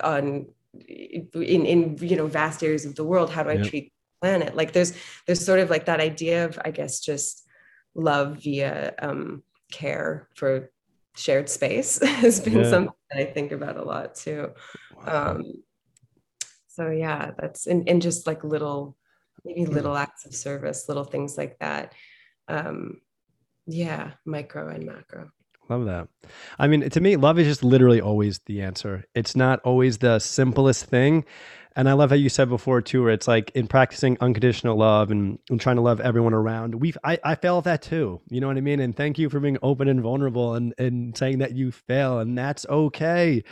on 0.02 0.48
in 0.88 1.66
in 1.66 1.98
you 2.00 2.16
know 2.16 2.28
vast 2.28 2.64
areas 2.64 2.86
of 2.86 2.96
the 2.96 3.04
world? 3.04 3.30
How 3.30 3.44
do 3.44 3.50
i 3.50 3.58
treat 3.58 3.92
planet 4.22 4.56
like 4.56 4.74
there's 4.74 4.94
there's 5.26 5.44
sort 5.44 5.60
of 5.60 5.70
like 5.70 5.86
that 5.86 6.00
idea 6.00 6.46
of 6.46 6.60
i 6.66 6.72
guess 6.72 7.00
just 7.00 7.48
love 7.96 8.38
via 8.44 8.94
um, 9.00 9.44
care 9.72 10.28
for 10.36 10.72
shared 11.16 11.50
space 11.50 12.02
has 12.04 12.40
been 12.40 12.60
yeah. 12.60 12.70
something 12.70 12.94
that 13.12 13.20
i 13.20 13.26
think 13.26 13.52
about 13.52 13.78
a 13.78 13.84
lot 13.84 14.16
too 14.16 14.50
wow. 14.96 15.32
um, 15.32 15.44
so 16.68 16.90
yeah 16.90 17.32
that's 17.40 17.68
and, 17.68 17.88
and 17.90 18.02
just 18.02 18.28
like 18.28 18.44
little 18.44 18.96
maybe 19.44 19.64
hmm. 19.64 19.74
little 19.74 19.96
acts 19.96 20.26
of 20.26 20.34
service 20.34 20.88
little 20.88 21.04
things 21.04 21.38
like 21.38 21.58
that 21.60 21.94
um, 22.48 23.02
yeah 23.66 24.12
micro 24.26 24.70
and 24.70 24.86
macro 24.86 25.30
Love 25.70 25.86
that. 25.86 26.08
I 26.58 26.68
mean, 26.68 26.90
to 26.90 27.02
me, 27.02 27.18
love 27.18 27.40
is 27.40 27.48
just 27.48 27.64
literally 27.64 28.00
always 28.00 28.40
the 28.46 28.62
answer. 28.62 29.04
It's 29.14 29.36
not 29.36 29.60
always 29.66 29.98
the 29.98 30.20
simplest 30.20 30.86
thing. 30.86 31.26
And 31.78 31.88
I 31.88 31.94
love 31.94 32.10
how 32.10 32.16
you 32.16 32.28
said 32.28 32.50
before 32.50 32.82
too, 32.82 33.04
where 33.04 33.12
it's 33.12 33.28
like 33.28 33.52
in 33.52 33.68
practicing 33.68 34.18
unconditional 34.20 34.76
love 34.76 35.12
and, 35.12 35.38
and 35.48 35.62
trying 35.62 35.76
to 35.76 35.84
love 35.84 36.02
everyone 36.02 36.34
around. 36.34 36.74
We 36.74 36.96
I, 37.04 37.20
I 37.24 37.36
fail 37.36 37.60
at 37.60 37.66
that 37.66 37.84
too. 37.84 38.20
You 38.30 38.42
know 38.42 38.48
what 38.48 38.58
I 38.58 38.62
mean? 38.62 38.80
And 38.80 38.96
thank 38.96 39.20
you 39.20 39.30
for 39.30 39.40
being 39.40 39.60
open 39.62 39.88
and 39.88 40.02
vulnerable 40.02 40.56
and, 40.56 40.74
and 40.80 41.16
saying 41.16 41.38
that 41.38 41.54
you 41.54 41.72
fail. 41.72 42.18
And 42.18 42.36
that's 42.36 42.66
okay. 42.66 43.44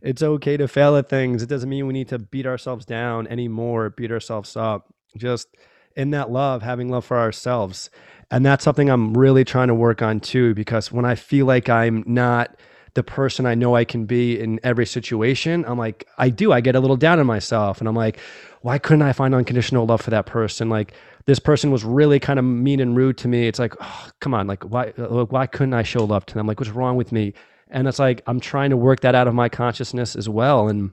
It's 0.00 0.22
okay 0.22 0.56
to 0.56 0.68
fail 0.68 0.96
at 0.96 1.08
things. 1.08 1.42
It 1.42 1.48
doesn't 1.48 1.68
mean 1.68 1.88
we 1.88 1.92
need 1.92 2.08
to 2.10 2.20
beat 2.20 2.46
ourselves 2.46 2.86
down 2.86 3.26
anymore, 3.26 3.90
beat 3.90 4.12
ourselves 4.12 4.56
up. 4.56 4.94
Just 5.16 5.48
in 5.96 6.10
that 6.10 6.30
love, 6.30 6.62
having 6.62 6.88
love 6.88 7.04
for 7.04 7.18
ourselves. 7.18 7.90
And 8.30 8.46
that's 8.46 8.62
something 8.62 8.90
I'm 8.90 9.12
really 9.12 9.44
trying 9.44 9.68
to 9.68 9.74
work 9.74 10.02
on 10.02 10.20
too, 10.20 10.54
because 10.54 10.92
when 10.92 11.04
I 11.04 11.16
feel 11.16 11.46
like 11.46 11.68
I'm 11.68 12.04
not 12.06 12.56
the 12.94 13.02
person 13.02 13.46
I 13.46 13.54
know 13.54 13.74
I 13.74 13.84
can 13.84 14.04
be 14.04 14.38
in 14.38 14.60
every 14.62 14.84
situation, 14.84 15.64
I'm 15.66 15.78
like, 15.78 16.06
I 16.18 16.28
do. 16.28 16.52
I 16.52 16.60
get 16.60 16.76
a 16.76 16.80
little 16.80 16.96
down 16.96 17.18
on 17.18 17.26
myself. 17.26 17.80
And 17.80 17.88
I'm 17.88 17.96
like, 17.96 18.18
why 18.60 18.78
couldn't 18.78 19.02
I 19.02 19.12
find 19.12 19.34
unconditional 19.34 19.86
love 19.86 20.02
for 20.02 20.10
that 20.10 20.26
person? 20.26 20.68
Like, 20.68 20.92
this 21.24 21.38
person 21.38 21.70
was 21.70 21.84
really 21.84 22.20
kind 22.20 22.38
of 22.38 22.44
mean 22.44 22.80
and 22.80 22.96
rude 22.96 23.16
to 23.18 23.28
me. 23.28 23.46
It's 23.46 23.58
like, 23.58 23.74
oh, 23.80 24.08
come 24.20 24.34
on, 24.34 24.46
like, 24.46 24.64
why, 24.64 24.92
uh, 24.98 25.24
why 25.24 25.46
couldn't 25.46 25.74
I 25.74 25.82
show 25.82 26.04
love 26.04 26.26
to 26.26 26.34
them? 26.34 26.46
Like, 26.46 26.60
what's 26.60 26.70
wrong 26.70 26.96
with 26.96 27.12
me? 27.12 27.32
And 27.68 27.88
it's 27.88 27.98
like, 27.98 28.22
I'm 28.26 28.40
trying 28.40 28.70
to 28.70 28.76
work 28.76 29.00
that 29.00 29.14
out 29.14 29.26
of 29.26 29.34
my 29.34 29.48
consciousness 29.48 30.14
as 30.14 30.28
well 30.28 30.68
and 30.68 30.90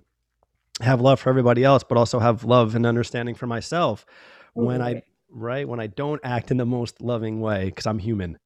have 0.81 1.01
love 1.01 1.19
for 1.19 1.29
everybody 1.29 1.65
else, 1.65 1.83
but 1.83 1.97
also 1.97 2.19
have 2.19 2.45
love 2.45 2.75
and 2.75 2.85
understanding 2.85 3.35
for 3.35 3.47
myself 3.47 4.05
when 4.53 4.81
I, 4.81 5.03
right, 5.29 5.67
when 5.67 5.81
I 5.81 5.87
don't 5.87 6.21
act 6.23 6.51
in 6.51 6.57
the 6.57 6.65
most 6.65 7.01
loving 7.01 7.41
way 7.41 7.65
because 7.65 7.85
I'm 7.85 7.99
human 7.99 8.37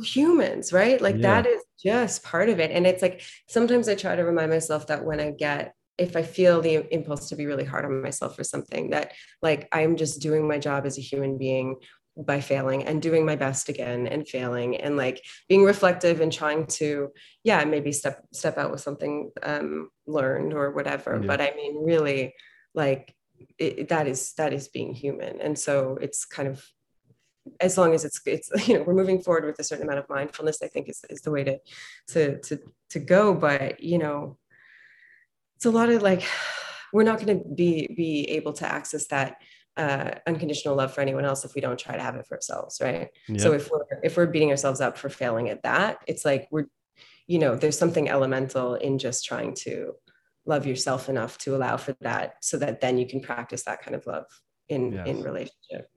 humans, 0.00 0.72
right? 0.72 1.00
Like 1.00 1.16
yeah. 1.16 1.42
that 1.42 1.46
is 1.46 1.62
just 1.82 2.22
part 2.22 2.48
of 2.48 2.60
it. 2.60 2.70
And 2.70 2.86
it's 2.86 3.02
like 3.02 3.22
sometimes 3.48 3.88
I 3.88 3.94
try 3.94 4.16
to 4.16 4.24
remind 4.24 4.50
myself 4.50 4.86
that 4.86 5.04
when 5.04 5.20
I 5.20 5.30
get 5.30 5.74
if 5.98 6.16
I 6.16 6.22
feel 6.22 6.60
the 6.60 6.92
impulse 6.92 7.28
to 7.28 7.36
be 7.36 7.46
really 7.46 7.64
hard 7.64 7.84
on 7.84 8.02
myself 8.02 8.34
for 8.34 8.44
something 8.44 8.90
that 8.90 9.12
like 9.42 9.68
I'm 9.72 9.96
just 9.96 10.20
doing 10.20 10.48
my 10.48 10.58
job 10.58 10.86
as 10.86 10.96
a 10.98 11.02
human 11.02 11.36
being 11.36 11.76
by 12.16 12.40
failing 12.40 12.84
and 12.84 13.00
doing 13.00 13.24
my 13.24 13.36
best 13.36 13.68
again 13.68 14.06
and 14.06 14.28
failing 14.28 14.76
and 14.76 14.96
like 14.96 15.24
being 15.48 15.64
reflective 15.64 16.20
and 16.20 16.32
trying 16.32 16.66
to 16.66 17.10
yeah 17.42 17.64
maybe 17.64 17.90
step 17.90 18.22
step 18.32 18.58
out 18.58 18.70
with 18.70 18.80
something 18.80 19.30
um 19.42 19.88
learned 20.06 20.52
or 20.52 20.72
whatever 20.72 21.18
yeah. 21.18 21.26
but 21.26 21.40
i 21.40 21.52
mean 21.56 21.82
really 21.82 22.34
like 22.74 23.14
it, 23.58 23.88
that 23.88 24.06
is 24.06 24.34
that 24.34 24.52
is 24.52 24.68
being 24.68 24.94
human 24.94 25.40
and 25.40 25.58
so 25.58 25.96
it's 26.02 26.26
kind 26.26 26.48
of 26.48 26.62
as 27.60 27.76
long 27.76 27.94
as 27.94 28.04
it's 28.04 28.20
it's 28.26 28.50
you 28.68 28.74
know 28.74 28.82
we're 28.82 28.94
moving 28.94 29.20
forward 29.20 29.44
with 29.44 29.58
a 29.58 29.64
certain 29.64 29.84
amount 29.84 29.98
of 29.98 30.08
mindfulness 30.08 30.62
i 30.62 30.68
think 30.68 30.88
is, 30.88 31.04
is 31.10 31.20
the 31.22 31.30
way 31.30 31.44
to 31.44 31.58
to 32.08 32.38
to 32.40 32.58
to 32.90 32.98
go 32.98 33.34
but 33.34 33.82
you 33.82 33.98
know 33.98 34.36
it's 35.56 35.64
a 35.64 35.70
lot 35.70 35.88
of 35.88 36.02
like 36.02 36.24
we're 36.92 37.02
not 37.02 37.24
going 37.24 37.38
to 37.38 37.48
be 37.54 37.88
be 37.96 38.28
able 38.30 38.52
to 38.52 38.70
access 38.70 39.06
that 39.06 39.36
uh, 39.78 40.10
unconditional 40.26 40.76
love 40.76 40.92
for 40.92 41.00
anyone 41.00 41.24
else 41.24 41.46
if 41.46 41.54
we 41.54 41.60
don't 41.62 41.78
try 41.78 41.96
to 41.96 42.02
have 42.02 42.14
it 42.14 42.26
for 42.26 42.34
ourselves 42.34 42.78
right 42.82 43.08
yep. 43.26 43.40
so 43.40 43.52
if 43.52 43.70
we're 43.70 43.84
if 44.02 44.18
we're 44.18 44.26
beating 44.26 44.50
ourselves 44.50 44.82
up 44.82 44.98
for 44.98 45.08
failing 45.08 45.48
at 45.48 45.62
that 45.62 45.96
it's 46.06 46.26
like 46.26 46.46
we're 46.50 46.66
you 47.26 47.38
know 47.38 47.56
there's 47.56 47.78
something 47.78 48.10
elemental 48.10 48.74
in 48.74 48.98
just 48.98 49.24
trying 49.24 49.54
to 49.54 49.94
love 50.44 50.66
yourself 50.66 51.08
enough 51.08 51.38
to 51.38 51.56
allow 51.56 51.78
for 51.78 51.96
that 52.02 52.34
so 52.42 52.58
that 52.58 52.82
then 52.82 52.98
you 52.98 53.06
can 53.06 53.20
practice 53.20 53.62
that 53.62 53.80
kind 53.82 53.94
of 53.94 54.04
love 54.06 54.26
in 54.68 54.92
yes. 54.92 55.08
in 55.08 55.22
relationship 55.22 55.88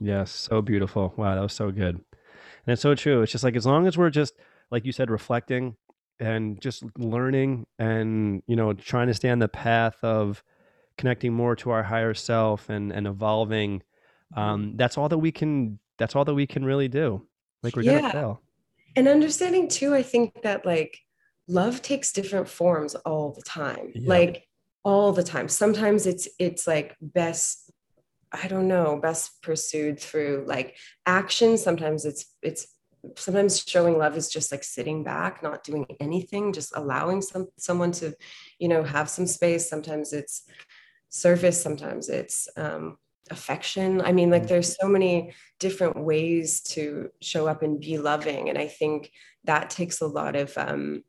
yes 0.00 0.30
so 0.30 0.60
beautiful 0.60 1.12
wow 1.16 1.34
that 1.34 1.40
was 1.40 1.52
so 1.52 1.70
good 1.70 1.94
and 1.96 2.72
it's 2.72 2.82
so 2.82 2.94
true 2.94 3.22
it's 3.22 3.32
just 3.32 3.44
like 3.44 3.56
as 3.56 3.66
long 3.66 3.86
as 3.86 3.96
we're 3.96 4.10
just 4.10 4.34
like 4.70 4.84
you 4.84 4.92
said 4.92 5.10
reflecting 5.10 5.76
and 6.20 6.60
just 6.60 6.84
learning 6.98 7.66
and 7.78 8.42
you 8.46 8.56
know 8.56 8.72
trying 8.72 9.06
to 9.06 9.14
stay 9.14 9.30
on 9.30 9.38
the 9.38 9.48
path 9.48 9.96
of 10.02 10.42
connecting 10.96 11.32
more 11.32 11.56
to 11.56 11.70
our 11.70 11.82
higher 11.82 12.14
self 12.14 12.68
and 12.68 12.92
and 12.92 13.06
evolving 13.06 13.80
mm-hmm. 13.80 14.38
um 14.38 14.76
that's 14.76 14.96
all 14.96 15.08
that 15.08 15.18
we 15.18 15.32
can 15.32 15.78
that's 15.98 16.14
all 16.14 16.24
that 16.24 16.34
we 16.34 16.46
can 16.46 16.64
really 16.64 16.88
do 16.88 17.26
like 17.62 17.74
we're 17.76 17.82
yeah. 17.82 18.00
gonna 18.00 18.12
fail 18.12 18.42
and 18.96 19.08
understanding 19.08 19.68
too 19.68 19.94
i 19.94 20.02
think 20.02 20.42
that 20.42 20.64
like 20.64 20.98
love 21.48 21.82
takes 21.82 22.12
different 22.12 22.48
forms 22.48 22.94
all 22.94 23.32
the 23.32 23.42
time 23.42 23.92
yeah. 23.94 24.08
like 24.08 24.46
all 24.84 25.12
the 25.12 25.22
time 25.22 25.48
sometimes 25.48 26.06
it's 26.06 26.28
it's 26.38 26.66
like 26.66 26.96
best 27.00 27.63
i 28.42 28.48
don't 28.48 28.68
know 28.68 28.98
best 29.00 29.40
pursued 29.42 29.98
through 29.98 30.44
like 30.46 30.76
action. 31.06 31.58
Sometimes 31.58 32.04
it's 32.04 32.26
it's 32.42 32.66
sometimes 33.16 33.62
showing 33.66 33.98
love 33.98 34.16
is 34.16 34.30
just 34.30 34.50
like 34.50 34.64
sitting 34.64 35.04
back 35.04 35.42
not 35.42 35.62
doing 35.62 35.86
anything 36.00 36.54
just 36.54 36.74
allowing 36.74 37.20
some 37.20 37.48
someone 37.58 37.92
to 37.92 38.14
you 38.58 38.68
know 38.68 38.82
have 38.82 39.08
some 39.08 39.26
space. 39.26 39.68
Sometimes 39.68 40.12
it's 40.12 40.44
service, 41.10 41.62
sometimes 41.62 42.08
it's 42.08 42.48
um, 42.56 42.96
affection. 43.30 44.00
I 44.00 44.12
mean 44.12 44.30
like 44.30 44.44
mm. 44.44 44.48
there's 44.48 44.76
so 44.80 44.88
many 44.88 45.34
different 45.60 46.02
ways 46.02 46.60
to 46.60 47.10
show 47.20 47.46
up 47.46 47.62
and 47.62 47.80
be 47.80 47.96
loving 47.96 48.48
and 48.48 48.58
i 48.58 48.66
think 48.66 49.10
that 49.44 49.70
takes 49.70 50.00
a 50.00 50.06
lot 50.06 50.36
of 50.36 50.56
um, 50.58 51.04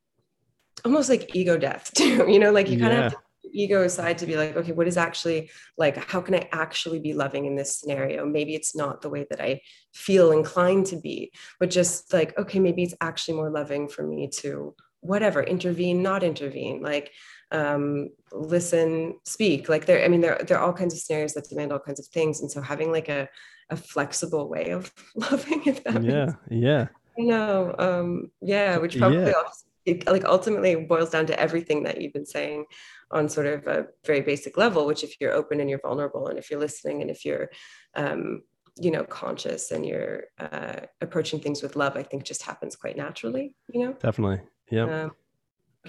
almost 0.83 1.09
like 1.09 1.35
ego 1.35 1.57
death 1.57 1.91
too. 1.95 2.25
You 2.29 2.39
know 2.39 2.51
like 2.51 2.69
you 2.69 2.79
kind 2.79 2.93
of 2.93 3.03
have 3.03 3.15
ego 3.55 3.83
aside 3.83 4.17
to 4.17 4.25
be 4.25 4.35
like 4.35 4.55
okay 4.55 4.71
what 4.71 4.87
is 4.87 4.97
actually 4.97 5.49
like 5.77 5.97
how 6.11 6.21
can 6.21 6.35
i 6.35 6.47
actually 6.51 6.99
be 6.99 7.13
loving 7.13 7.45
in 7.45 7.55
this 7.55 7.77
scenario 7.77 8.25
maybe 8.25 8.53
it's 8.53 8.75
not 8.75 9.01
the 9.01 9.09
way 9.09 9.25
that 9.29 9.41
i 9.41 9.59
feel 9.93 10.31
inclined 10.31 10.85
to 10.85 10.97
be 10.97 11.31
but 11.59 11.69
just 11.69 12.11
like 12.13 12.37
okay 12.37 12.59
maybe 12.59 12.83
it's 12.83 12.95
actually 13.01 13.35
more 13.35 13.49
loving 13.49 13.87
for 13.87 14.05
me 14.05 14.27
to 14.27 14.75
whatever 15.01 15.41
intervene 15.41 16.01
not 16.01 16.23
intervene 16.23 16.81
like 16.81 17.11
um, 17.51 18.09
listen, 18.31 19.19
speak. 19.23 19.69
Like 19.69 19.85
there, 19.85 20.03
I 20.03 20.07
mean, 20.07 20.21
there, 20.21 20.39
there 20.45 20.57
are 20.57 20.65
all 20.65 20.73
kinds 20.73 20.93
of 20.93 20.99
scenarios 20.99 21.33
that 21.33 21.49
demand 21.49 21.71
all 21.71 21.79
kinds 21.79 21.99
of 21.99 22.07
things. 22.07 22.41
And 22.41 22.51
so 22.51 22.61
having 22.61 22.91
like 22.91 23.09
a, 23.09 23.29
a 23.69 23.75
flexible 23.75 24.49
way 24.49 24.71
of 24.71 24.91
loving, 25.15 25.63
if 25.65 25.83
that 25.83 26.03
yeah, 26.03 26.25
makes 26.25 26.37
yeah. 26.49 26.87
No, 27.17 27.75
um, 27.79 28.31
yeah, 28.41 28.77
which 28.77 28.97
probably 28.97 29.19
yeah. 29.19 29.43
it, 29.85 30.05
like 30.07 30.25
ultimately 30.25 30.75
boils 30.75 31.11
down 31.11 31.25
to 31.27 31.39
everything 31.39 31.83
that 31.83 32.01
you've 32.01 32.13
been 32.13 32.25
saying 32.25 32.65
on 33.11 33.29
sort 33.29 33.47
of 33.47 33.67
a 33.67 33.87
very 34.05 34.21
basic 34.21 34.57
level, 34.57 34.85
which 34.85 35.03
if 35.03 35.19
you're 35.19 35.33
open 35.33 35.59
and 35.59 35.69
you're 35.69 35.79
vulnerable 35.79 36.27
and 36.27 36.39
if 36.39 36.49
you're 36.49 36.59
listening 36.59 37.01
and 37.01 37.09
if 37.09 37.25
you're 37.25 37.49
um, 37.95 38.41
you 38.77 38.91
know 38.91 39.03
conscious 39.05 39.71
and 39.71 39.85
you're 39.85 40.25
uh, 40.39 40.81
approaching 40.99 41.39
things 41.39 41.63
with 41.63 41.77
love 41.77 41.95
i 41.95 42.03
think 42.03 42.25
just 42.25 42.43
happens 42.43 42.75
quite 42.75 42.97
naturally 42.97 43.55
you 43.69 43.85
know 43.85 43.93
definitely 43.93 44.41
yeah 44.69 45.03
um, 45.03 45.11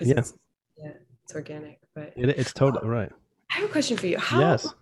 yeah 0.00 0.22
yeah 0.78 0.92
it's 1.26 1.34
organic, 1.34 1.80
but 1.92 2.12
it, 2.14 2.28
it's 2.28 2.52
totally 2.52 2.88
right. 2.88 3.10
I 3.50 3.54
have 3.54 3.68
a 3.68 3.72
question 3.72 3.96
for 3.96 4.06
you. 4.06 4.16
How, 4.16 4.38
yes. 4.38 4.72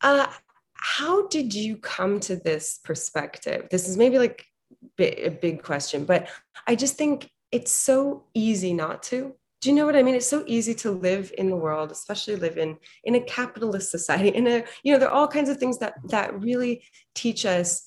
Uh, 0.00 0.26
how 0.74 1.28
did 1.28 1.54
you 1.54 1.76
come 1.76 2.18
to 2.20 2.34
this 2.34 2.80
perspective? 2.82 3.68
This 3.70 3.88
is 3.88 3.96
maybe 3.96 4.18
like 4.18 4.44
a 4.98 5.28
big 5.28 5.62
question, 5.62 6.04
but 6.04 6.28
I 6.66 6.74
just 6.74 6.96
think 6.96 7.30
it's 7.52 7.70
so 7.70 8.24
easy 8.34 8.74
not 8.74 9.04
to. 9.04 9.36
Do 9.64 9.70
you 9.70 9.76
know 9.76 9.86
what 9.86 9.96
I 9.96 10.02
mean? 10.02 10.14
It's 10.14 10.28
so 10.28 10.44
easy 10.46 10.74
to 10.74 10.90
live 10.90 11.32
in 11.38 11.48
the 11.48 11.56
world, 11.56 11.90
especially 11.90 12.36
live 12.36 12.58
in 12.58 12.76
in 13.04 13.14
a 13.14 13.20
capitalist 13.20 13.90
society. 13.90 14.28
In 14.28 14.46
a 14.46 14.64
you 14.82 14.92
know, 14.92 14.98
there 14.98 15.08
are 15.08 15.14
all 15.14 15.26
kinds 15.26 15.48
of 15.48 15.56
things 15.56 15.78
that 15.78 15.94
that 16.10 16.38
really 16.38 16.84
teach 17.14 17.46
us 17.46 17.82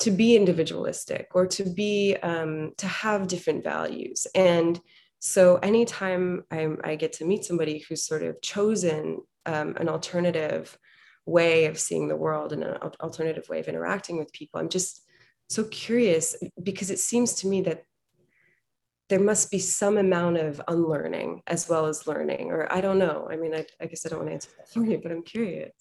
to 0.00 0.10
be 0.10 0.34
individualistic 0.34 1.28
or 1.36 1.46
to 1.46 1.62
be 1.64 2.16
um, 2.20 2.72
to 2.78 2.88
have 2.88 3.28
different 3.28 3.62
values 3.62 4.26
and 4.34 4.80
so 5.18 5.56
anytime 5.56 6.44
I'm, 6.50 6.78
i 6.84 6.94
get 6.96 7.14
to 7.14 7.24
meet 7.24 7.46
somebody 7.46 7.78
who's 7.78 8.04
sort 8.04 8.22
of 8.22 8.40
chosen 8.42 9.22
um, 9.46 9.74
an 9.78 9.88
alternative 9.88 10.76
way 11.26 11.64
of 11.66 11.78
seeing 11.78 12.08
the 12.08 12.16
world 12.16 12.52
and 12.52 12.62
an 12.62 12.76
alternative 13.00 13.48
way 13.48 13.58
of 13.58 13.68
interacting 13.68 14.18
with 14.18 14.32
people, 14.32 14.60
I'm 14.60 14.68
just 14.68 15.02
so 15.48 15.64
curious 15.64 16.36
because 16.62 16.90
it 16.90 16.98
seems 16.98 17.34
to 17.34 17.48
me 17.48 17.62
that 17.62 17.84
there 19.08 19.20
must 19.20 19.50
be 19.50 19.58
some 19.58 19.98
amount 19.98 20.38
of 20.38 20.60
unlearning 20.68 21.42
as 21.46 21.68
well 21.68 21.86
as 21.86 22.06
learning, 22.06 22.50
or 22.50 22.72
I 22.72 22.80
don't 22.80 22.98
know. 22.98 23.28
I 23.30 23.36
mean, 23.36 23.54
I, 23.54 23.66
I 23.80 23.86
guess 23.86 24.04
I 24.04 24.08
don't 24.08 24.18
want 24.18 24.30
to 24.30 24.34
answer 24.34 24.50
that 24.58 24.68
for 24.68 24.84
you, 24.84 25.00
but 25.02 25.12
I'm 25.12 25.22
curious. 25.22 25.72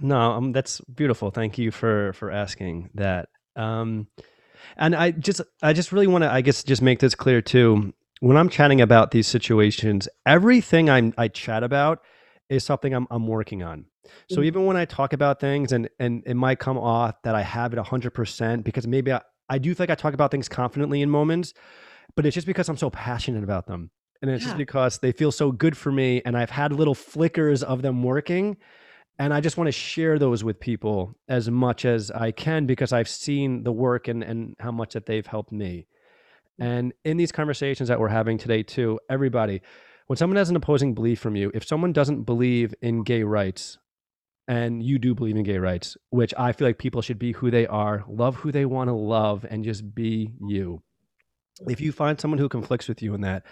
No, 0.00 0.32
um, 0.32 0.52
that's 0.52 0.80
beautiful. 0.80 1.30
Thank 1.30 1.56
you 1.58 1.70
for 1.70 2.12
for 2.14 2.30
asking 2.30 2.90
that. 2.94 3.28
Um, 3.56 4.08
and 4.76 4.94
I 4.94 5.12
just 5.12 5.40
I 5.62 5.72
just 5.72 5.92
really 5.92 6.06
want 6.06 6.24
to 6.24 6.32
I 6.32 6.40
guess 6.40 6.64
just 6.64 6.82
make 6.82 6.98
this 6.98 7.14
clear 7.14 7.40
too 7.40 7.92
when 8.24 8.38
I'm 8.38 8.48
chatting 8.48 8.80
about 8.80 9.10
these 9.10 9.26
situations, 9.26 10.08
everything 10.24 10.88
I'm, 10.88 11.12
I 11.18 11.28
chat 11.28 11.62
about 11.62 12.00
is 12.48 12.64
something 12.64 12.94
I'm, 12.94 13.06
I'm 13.10 13.26
working 13.26 13.62
on. 13.62 13.84
So 14.30 14.36
mm-hmm. 14.36 14.44
even 14.44 14.64
when 14.64 14.78
I 14.78 14.86
talk 14.86 15.12
about 15.12 15.40
things 15.40 15.72
and, 15.72 15.90
and 15.98 16.22
it 16.24 16.34
might 16.34 16.58
come 16.58 16.78
off 16.78 17.20
that 17.24 17.34
I 17.34 17.42
have 17.42 17.74
it 17.74 17.78
100% 17.78 18.64
because 18.64 18.86
maybe 18.86 19.12
I, 19.12 19.20
I 19.50 19.58
do 19.58 19.74
think 19.74 19.90
I 19.90 19.94
talk 19.94 20.14
about 20.14 20.30
things 20.30 20.48
confidently 20.48 21.02
in 21.02 21.10
moments, 21.10 21.52
but 22.16 22.26
it's 22.26 22.34
just 22.34 22.46
because 22.46 22.68
I'm 22.68 22.76
so 22.76 22.90
passionate 22.90 23.44
about 23.44 23.66
them. 23.66 23.90
And 24.22 24.30
it's 24.30 24.42
yeah. 24.42 24.48
just 24.48 24.58
because 24.58 24.98
they 24.98 25.12
feel 25.12 25.32
so 25.32 25.52
good 25.52 25.76
for 25.76 25.92
me. 25.92 26.22
And 26.24 26.36
I've 26.36 26.50
had 26.50 26.72
little 26.72 26.94
flickers 26.94 27.62
of 27.62 27.82
them 27.82 28.02
working. 28.02 28.56
And 29.18 29.34
I 29.34 29.40
just 29.40 29.56
want 29.56 29.68
to 29.68 29.72
share 29.72 30.18
those 30.18 30.42
with 30.42 30.58
people 30.58 31.14
as 31.28 31.50
much 31.50 31.84
as 31.84 32.10
I 32.10 32.32
can 32.32 32.66
because 32.66 32.92
I've 32.92 33.08
seen 33.08 33.62
the 33.62 33.72
work 33.72 34.08
and, 34.08 34.22
and 34.22 34.56
how 34.58 34.72
much 34.72 34.94
that 34.94 35.06
they've 35.06 35.26
helped 35.26 35.52
me. 35.52 35.86
Mm. 36.60 36.64
And 36.64 36.92
in 37.04 37.16
these 37.16 37.32
conversations 37.32 37.88
that 37.88 38.00
we're 38.00 38.08
having 38.08 38.38
today, 38.38 38.62
too, 38.62 38.98
everybody, 39.08 39.60
when 40.06 40.16
someone 40.16 40.36
has 40.36 40.50
an 40.50 40.56
opposing 40.56 40.94
belief 40.94 41.20
from 41.20 41.36
you, 41.36 41.50
if 41.54 41.64
someone 41.64 41.92
doesn't 41.92 42.22
believe 42.24 42.74
in 42.80 43.04
gay 43.04 43.22
rights, 43.22 43.78
and 44.46 44.82
you 44.82 44.98
do 44.98 45.14
believe 45.14 45.36
in 45.36 45.42
gay 45.42 45.58
rights, 45.58 45.96
which 46.10 46.34
I 46.36 46.52
feel 46.52 46.68
like 46.68 46.78
people 46.78 47.02
should 47.02 47.18
be 47.18 47.32
who 47.32 47.50
they 47.50 47.66
are, 47.66 48.04
love 48.08 48.36
who 48.36 48.52
they 48.52 48.66
want 48.66 48.88
to 48.88 48.94
love, 48.94 49.46
and 49.48 49.64
just 49.64 49.94
be 49.94 50.32
you. 50.46 50.82
If 51.68 51.80
you 51.80 51.92
find 51.92 52.20
someone 52.20 52.38
who 52.38 52.48
conflicts 52.48 52.88
with 52.88 53.02
you 53.02 53.14
in 53.14 53.20
that, 53.20 53.44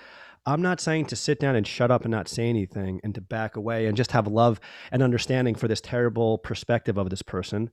I'm 0.45 0.61
not 0.61 0.81
saying 0.81 1.07
to 1.07 1.17
sit 1.17 1.39
down 1.39 1.55
and 1.55 1.67
shut 1.67 1.93
up 1.93 2.03
and 2.03 2.11
not 2.11 2.27
say 2.27 2.49
anything 2.49 3.01
and 3.05 3.15
to 3.15 3.21
back 3.21 3.55
away 3.55 3.87
and 3.87 3.97
just 3.97 4.11
have 4.11 4.27
love 4.27 4.59
and 4.91 5.03
understanding 5.03 5.55
for 5.55 5.69
this 5.69 5.81
terrible 5.81 6.39
perspective 6.39 6.99
of 6.99 7.11
this 7.11 7.23
person. 7.23 7.71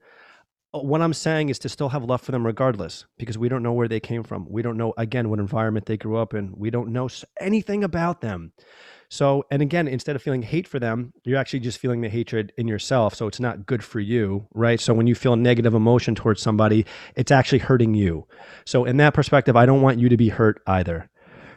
Uh, 0.71 0.79
what 0.81 1.01
I'm 1.01 1.15
saying 1.15 1.49
is 1.49 1.57
to 1.59 1.69
still 1.69 1.89
have 1.89 2.03
love 2.03 2.21
for 2.21 2.31
them 2.31 2.45
regardless, 2.45 3.05
because 3.17 3.39
we 3.39 3.49
don't 3.49 3.63
know 3.63 3.73
where 3.73 3.87
they 3.87 3.99
came 3.99 4.23
from. 4.23 4.45
We 4.47 4.61
don't 4.61 4.77
know, 4.77 4.93
again, 4.97 5.31
what 5.31 5.39
environment 5.39 5.87
they 5.87 5.97
grew 5.97 6.17
up 6.17 6.35
in. 6.35 6.53
We 6.55 6.69
don't 6.69 6.93
know 6.93 7.09
anything 7.39 7.83
about 7.83 8.21
them. 8.21 8.53
So, 9.09 9.45
and 9.49 9.61
again, 9.61 9.87
instead 9.87 10.15
of 10.15 10.21
feeling 10.21 10.43
hate 10.43 10.67
for 10.67 10.79
them, 10.79 11.13
you're 11.23 11.37
actually 11.37 11.61
just 11.61 11.79
feeling 11.79 12.01
the 12.01 12.09
hatred 12.09 12.53
in 12.57 12.67
yourself. 12.67 13.15
So 13.15 13.27
it's 13.27 13.39
not 13.39 13.65
good 13.65 13.83
for 13.83 13.99
you, 13.99 14.47
right? 14.53 14.79
So 14.79 14.93
when 14.93 15.07
you 15.07 15.15
feel 15.15 15.35
negative 15.35 15.73
emotion 15.73 16.13
towards 16.13 16.41
somebody, 16.41 16.85
it's 17.15 17.31
actually 17.31 17.59
hurting 17.59 17.95
you. 17.95 18.27
So, 18.65 18.85
in 18.85 18.97
that 18.97 19.13
perspective, 19.13 19.55
I 19.55 19.65
don't 19.65 19.81
want 19.81 19.99
you 19.99 20.09
to 20.09 20.17
be 20.17 20.29
hurt 20.29 20.61
either 20.67 21.09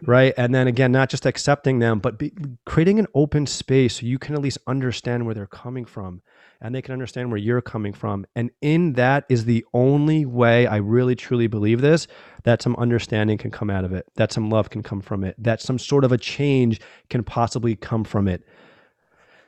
right? 0.05 0.35
And 0.37 0.53
then 0.53 0.67
again, 0.67 0.91
not 0.91 1.11
just 1.11 1.27
accepting 1.27 1.79
them, 1.79 2.01
but 2.01 2.19
be, 2.19 2.33
creating 2.67 2.99
an 2.99 3.07
open 3.15 3.47
space 3.47 4.01
so 4.01 4.07
you 4.07 4.19
can 4.19 4.35
at 4.35 4.43
least 4.43 4.59
understand 4.67 5.25
where 5.25 5.35
they're 5.35 5.47
coming 5.47 5.85
from 5.85 6.23
and 6.63 6.73
they 6.75 6.81
can 6.81 6.93
understand 6.93 7.29
where 7.31 7.39
you're 7.39 7.61
coming 7.61 7.93
from. 7.93 8.25
And 8.37 8.51
in 8.63 8.93
that 8.95 9.25
is 9.29 9.45
the 9.45 9.67
only 9.75 10.25
way 10.25 10.67
I 10.67 10.77
really 10.77 11.17
truly 11.17 11.49
believe 11.49 11.81
this 11.81 12.07
that 12.45 12.63
some 12.63 12.75
understanding 12.77 13.37
can 13.37 13.51
come 13.51 13.69
out 13.69 13.85
of 13.85 13.93
it, 13.93 14.07
that 14.17 14.33
some 14.33 14.49
love 14.49 14.71
can 14.71 14.83
come 14.83 15.01
from 15.01 15.23
it, 15.25 15.37
that 15.39 15.61
some 15.61 15.79
sort 15.79 16.05
of 16.05 16.13
a 16.13 16.19
change 16.19 16.81
can 17.11 17.23
possibly 17.23 17.77
come 17.77 18.05
from 18.05 18.27
it. 18.27 18.45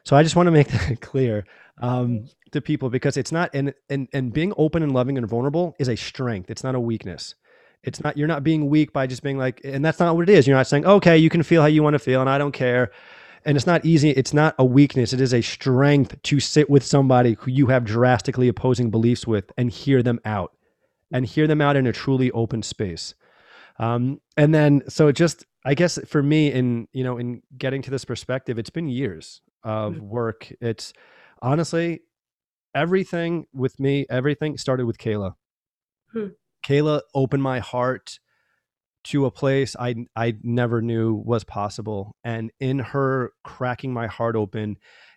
So 0.05 0.15
I 0.17 0.23
just 0.23 0.37
want 0.37 0.49
to 0.49 0.51
make 0.51 0.69
that 0.89 1.01
clear 1.01 1.47
um, 1.81 2.27
to 2.51 2.61
people 2.61 2.91
because 2.91 3.17
it's 3.17 3.33
not 3.33 3.51
and 3.55 3.73
and 3.89 4.09
and 4.13 4.33
being 4.33 4.53
open 4.57 4.83
and 4.83 4.93
loving 4.93 5.17
and 5.17 5.27
vulnerable 5.27 5.75
is 5.79 5.89
a 5.89 5.97
strength. 5.97 6.51
It's 6.51 6.65
not 6.65 6.75
a 6.75 6.81
weakness. 6.81 7.37
It's 7.85 8.03
not 8.03 8.17
you're 8.17 8.29
not 8.29 8.43
being 8.43 8.69
weak 8.69 8.93
by 8.93 9.07
just 9.07 9.23
being 9.23 9.39
like, 9.39 9.61
and 9.63 9.85
that's 9.85 10.01
not 10.01 10.17
what 10.17 10.29
it 10.29 10.33
is. 10.33 10.47
You're 10.49 10.57
not 10.57 10.67
saying, 10.67 10.85
okay, 10.85 11.17
you 11.17 11.31
can 11.31 11.45
feel 11.45 11.63
how 11.63 11.69
you 11.69 11.83
want 11.83 11.95
to 11.95 11.99
feel, 11.99 12.21
and 12.21 12.31
I 12.31 12.39
don't 12.39 12.53
care. 12.53 12.91
And 13.47 13.57
it's 13.57 13.67
not 13.67 13.85
easy. 13.85 14.11
It's 14.11 14.33
not 14.33 14.55
a 14.59 14.65
weakness. 14.65 15.13
It 15.13 15.21
is 15.21 15.35
a 15.35 15.43
strength 15.43 16.21
to 16.23 16.41
sit 16.41 16.71
with 16.71 16.83
somebody 16.83 17.37
who 17.41 17.51
you 17.51 17.67
have 17.67 17.85
drastically 17.85 18.49
opposing 18.49 18.91
beliefs 18.91 19.27
with 19.27 19.53
and 19.59 19.71
hear 19.71 20.03
them 20.03 20.19
out, 20.25 20.53
and 21.13 21.27
hear 21.27 21.47
them 21.47 21.61
out 21.61 21.77
in 21.77 21.87
a 21.87 21.93
truly 21.93 22.31
open 22.31 22.63
space. 22.63 23.15
Um, 23.79 24.21
and 24.37 24.55
then, 24.55 24.83
so 24.89 25.09
it 25.09 25.15
just 25.15 25.45
I 25.65 25.75
guess 25.75 25.99
for 26.07 26.23
me, 26.23 26.53
in 26.53 26.89
you 26.93 27.05
know, 27.05 27.17
in 27.17 27.43
getting 27.57 27.83
to 27.83 27.91
this 27.91 28.05
perspective, 28.05 28.59
it's 28.59 28.71
been 28.71 28.89
years 28.89 29.41
of 29.63 29.95
mm-hmm. 29.95 30.07
work. 30.07 30.53
It's 30.61 30.93
honestly 31.41 32.01
everything 32.75 33.47
with 33.55 33.81
me. 33.81 34.05
Everything 34.11 34.59
started 34.59 34.87
with 34.87 34.99
Kayla. 34.99 35.35
Hmm. 36.13 36.29
Kayla 36.67 37.01
opened 37.15 37.43
my 37.43 37.61
heart 37.61 38.19
to 39.05 39.27
a 39.27 39.31
place 39.31 39.77
I 39.79 40.07
I 40.17 40.37
never 40.43 40.83
knew 40.83 41.15
was 41.15 41.45
possible. 41.45 42.17
And 42.25 42.51
in 42.61 42.79
her 42.79 43.33
cracking 43.45 43.93
my 43.93 44.07
heart 44.07 44.37
open, 44.37 44.77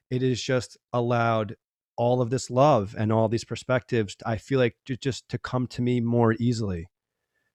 it 0.10 0.22
has 0.22 0.42
just 0.42 0.78
allowed 0.94 1.56
all 1.98 2.22
of 2.22 2.30
this 2.30 2.50
love 2.50 2.96
and 2.98 3.12
all 3.12 3.28
these 3.28 3.44
perspectives. 3.44 4.16
I 4.26 4.38
feel 4.38 4.60
like 4.60 4.76
to, 4.86 4.96
just 4.96 5.28
to 5.30 5.38
come 5.38 5.68
to 5.68 5.82
me 5.82 6.00
more 6.00 6.34
easily. 6.40 6.88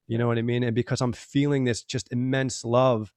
You 0.09 0.19
know 0.19 0.27
what 0.27 0.39
I 0.39 0.43
mean? 0.43 0.63
And 0.65 0.75
because 0.75 1.01
I'm 1.01 1.13
feeling 1.13 1.65
this 1.65 1.83
just 1.83 2.13
immense 2.13 2.65
love, 2.65 3.13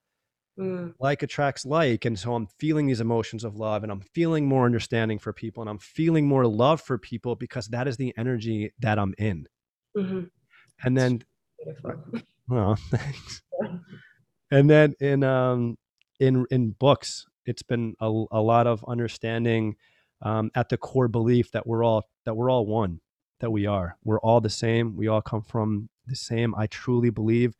mm. 0.57 0.93
like 0.99 1.23
attracts 1.23 1.65
like, 1.65 2.05
and 2.05 2.17
so 2.17 2.35
I'm 2.35 2.47
feeling 2.59 2.85
these 2.85 3.01
emotions 3.01 3.43
of 3.43 3.55
love, 3.55 3.83
and 3.83 3.91
I'm 3.91 4.01
feeling 4.13 4.47
more 4.47 4.65
understanding 4.65 5.19
for 5.19 5.33
people, 5.33 5.61
and 5.61 5.69
I'm 5.69 5.79
feeling 5.79 6.27
more 6.27 6.45
love 6.45 6.79
for 6.79 6.97
people 6.97 7.35
because 7.35 7.67
that 7.67 7.87
is 7.87 7.97
the 7.97 8.13
energy 8.17 8.71
that 8.79 8.99
I'm 8.99 9.15
in. 9.17 9.47
Mm-hmm. 9.97 10.21
And 10.83 10.97
then, 10.97 11.23
oh, 12.51 12.75
thanks. 12.91 13.41
And 14.51 14.69
then 14.69 14.93
in 14.99 15.23
um 15.23 15.77
in 16.19 16.45
in 16.51 16.71
books, 16.71 17.25
it's 17.45 17.63
been 17.63 17.95
a, 17.99 18.07
a 18.31 18.41
lot 18.41 18.67
of 18.67 18.83
understanding 18.87 19.75
um, 20.21 20.51
at 20.55 20.69
the 20.69 20.77
core 20.77 21.07
belief 21.07 21.51
that 21.51 21.67
we're 21.67 21.83
all 21.83 22.09
that 22.25 22.35
we're 22.35 22.49
all 22.51 22.65
one, 22.65 23.01
that 23.39 23.51
we 23.51 23.65
are. 23.65 23.97
We're 24.03 24.19
all 24.19 24.41
the 24.41 24.49
same. 24.49 24.95
We 24.95 25.07
all 25.07 25.21
come 25.21 25.41
from 25.41 25.89
the 26.07 26.15
same. 26.15 26.55
I 26.55 26.67
truly 26.67 27.09
believe 27.09 27.55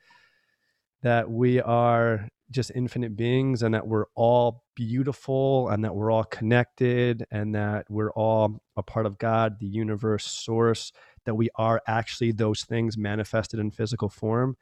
that 1.04 1.30
we 1.30 1.62
are 1.62 2.28
just 2.52 2.72
infinite 2.76 3.16
beings 3.16 3.64
and 3.64 3.74
that 3.74 3.88
we're 3.88 4.06
all 4.16 4.64
beautiful 4.76 5.70
and 5.70 5.84
that 5.84 5.96
we're 5.96 6.12
all 6.12 6.24
connected 6.24 7.26
and 7.32 7.56
that 7.56 7.86
we're 7.90 8.12
all 8.12 8.62
a 8.78 8.84
part 8.84 9.06
of 9.06 9.18
God, 9.18 9.60
the 9.60 9.68
universe, 9.68 10.26
source, 10.26 10.92
that 11.26 11.36
we 11.36 11.50
are 11.56 11.82
actually 11.88 12.32
those 12.32 12.64
things 12.64 12.98
manifested 12.98 13.60
in 13.60 13.72
physical 13.72 14.10
form. 14.10 14.58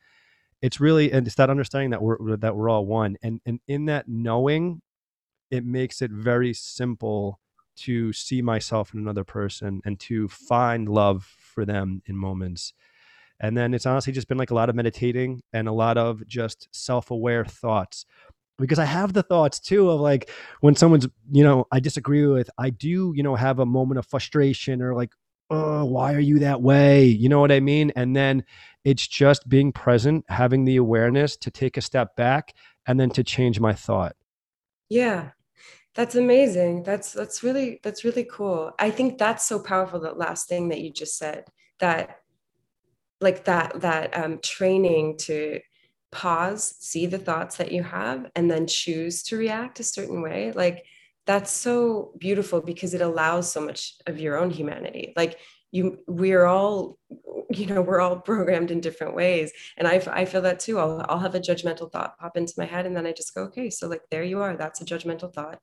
It's 0.64 0.80
really 0.80 1.12
and 1.12 1.28
it's 1.28 1.36
that 1.36 1.50
understanding 1.50 1.92
that 1.92 2.02
we're 2.02 2.38
that 2.38 2.56
we're 2.56 2.70
all 2.70 2.86
one. 2.86 3.18
And 3.22 3.42
and 3.46 3.60
in 3.68 3.86
that 3.86 4.08
knowing, 4.08 4.82
it 5.52 5.66
makes 5.66 6.02
it 6.02 6.10
very 6.10 6.54
simple 6.54 7.40
to 7.76 8.14
see 8.14 8.42
myself 8.42 8.94
in 8.94 9.00
another 9.02 9.26
person 9.26 9.82
and 9.84 10.00
to 10.00 10.30
find 10.30 10.88
love 10.88 11.26
for 11.38 11.66
them 11.66 12.02
in 12.06 12.16
moments. 12.16 12.74
And 13.42 13.58
then 13.58 13.74
it's 13.74 13.86
honestly 13.86 14.14
just 14.14 14.30
been 14.30 14.38
like 14.38 14.52
a 14.52 14.56
lot 14.56 14.70
of 14.70 14.76
meditating 14.76 15.42
and 15.52 15.68
a 15.68 15.74
lot 15.74 15.98
of 15.98 16.26
just 16.28 16.70
self 16.72 17.12
aware 17.12 17.44
thoughts. 17.44 18.06
Because 18.58 18.80
I 18.80 18.86
have 18.86 19.12
the 19.12 19.24
thoughts 19.24 19.60
too 19.60 19.90
of 19.90 20.00
like 20.00 20.30
when 20.62 20.76
someone's, 20.76 21.08
you 21.30 21.44
know, 21.44 21.66
I 21.72 21.82
disagree 21.82 22.26
with, 22.26 22.50
I 22.58 22.70
do, 22.70 23.12
you 23.16 23.24
know, 23.24 23.36
have 23.36 23.60
a 23.60 23.66
moment 23.66 23.98
of 23.98 24.06
frustration 24.06 24.82
or 24.82 24.96
like, 24.96 25.12
oh, 25.54 25.86
why 25.86 26.14
are 26.14 26.20
you 26.20 26.40
that 26.40 26.62
way? 26.62 27.06
You 27.06 27.30
know 27.30 27.40
what 27.40 27.52
I 27.52 27.60
mean? 27.60 27.92
And 27.96 28.16
then 28.16 28.44
it's 28.84 29.08
just 29.08 29.48
being 29.48 29.72
present, 29.72 30.26
having 30.28 30.66
the 30.66 30.78
awareness 30.78 31.38
to 31.38 31.52
take 31.52 31.78
a 31.78 31.82
step 31.82 32.16
back 32.16 32.54
and 32.86 33.00
then 33.00 33.10
to 33.12 33.24
change 33.24 33.60
my 33.60 33.74
thought. 33.74 34.16
Yeah. 34.90 35.32
That's 35.96 36.16
amazing. 36.16 36.84
That's 36.84 37.14
that's 37.14 37.44
really 37.44 37.80
that's 37.84 38.04
really 38.04 38.26
cool. 38.30 38.72
I 38.80 38.90
think 38.90 39.20
that's 39.20 39.46
so 39.46 39.60
powerful 39.60 40.00
that 40.02 40.18
last 40.18 40.50
thing 40.50 40.70
that 40.70 40.82
you 40.82 40.92
just 40.92 41.18
said 41.20 41.46
that 41.80 42.18
like 43.22 43.46
that 43.46 43.82
that 43.82 44.18
um, 44.18 44.40
training 44.40 45.18
to 45.18 45.60
pause 46.12 46.76
see 46.80 47.06
the 47.06 47.18
thoughts 47.18 47.58
that 47.58 47.72
you 47.72 47.84
have 47.84 48.30
and 48.36 48.50
then 48.50 48.68
choose 48.68 49.24
to 49.24 49.36
react 49.36 49.80
a 49.80 49.84
certain 49.84 50.22
way 50.22 50.52
like 50.52 50.86
that's 51.26 51.52
so 51.52 52.12
beautiful 52.18 52.62
because 52.62 52.94
it 52.94 53.02
allows 53.02 53.52
so 53.52 53.62
much 53.62 53.96
of 54.08 54.20
your 54.20 54.38
own 54.38 54.50
humanity. 54.50 55.14
Like 55.16 55.40
you 55.72 56.00
we're 56.08 56.46
all 56.46 56.98
you 57.50 57.66
know 57.66 57.82
we're 57.82 58.02
all 58.02 58.20
programmed 58.32 58.72
in 58.72 58.82
different 58.82 59.16
ways. 59.16 59.52
And 59.78 59.88
i, 59.88 60.02
I 60.12 60.26
feel 60.26 60.42
that 60.42 60.60
too. 60.60 60.80
I'll, 60.80 61.06
I'll 61.10 61.20
have 61.20 61.36
a 61.36 61.40
judgmental 61.40 61.92
thought 61.92 62.18
pop 62.18 62.38
into 62.38 62.54
my 62.58 62.66
head 62.66 62.86
and 62.86 62.96
then 62.96 63.08
i 63.08 63.12
just 63.12 63.34
go 63.34 63.44
okay 63.44 63.70
so 63.70 63.88
like 63.88 64.02
there 64.12 64.24
you 64.24 64.42
are. 64.42 64.56
That's 64.56 64.82
a 64.82 64.86
judgmental 64.86 65.34
thought. 65.34 65.60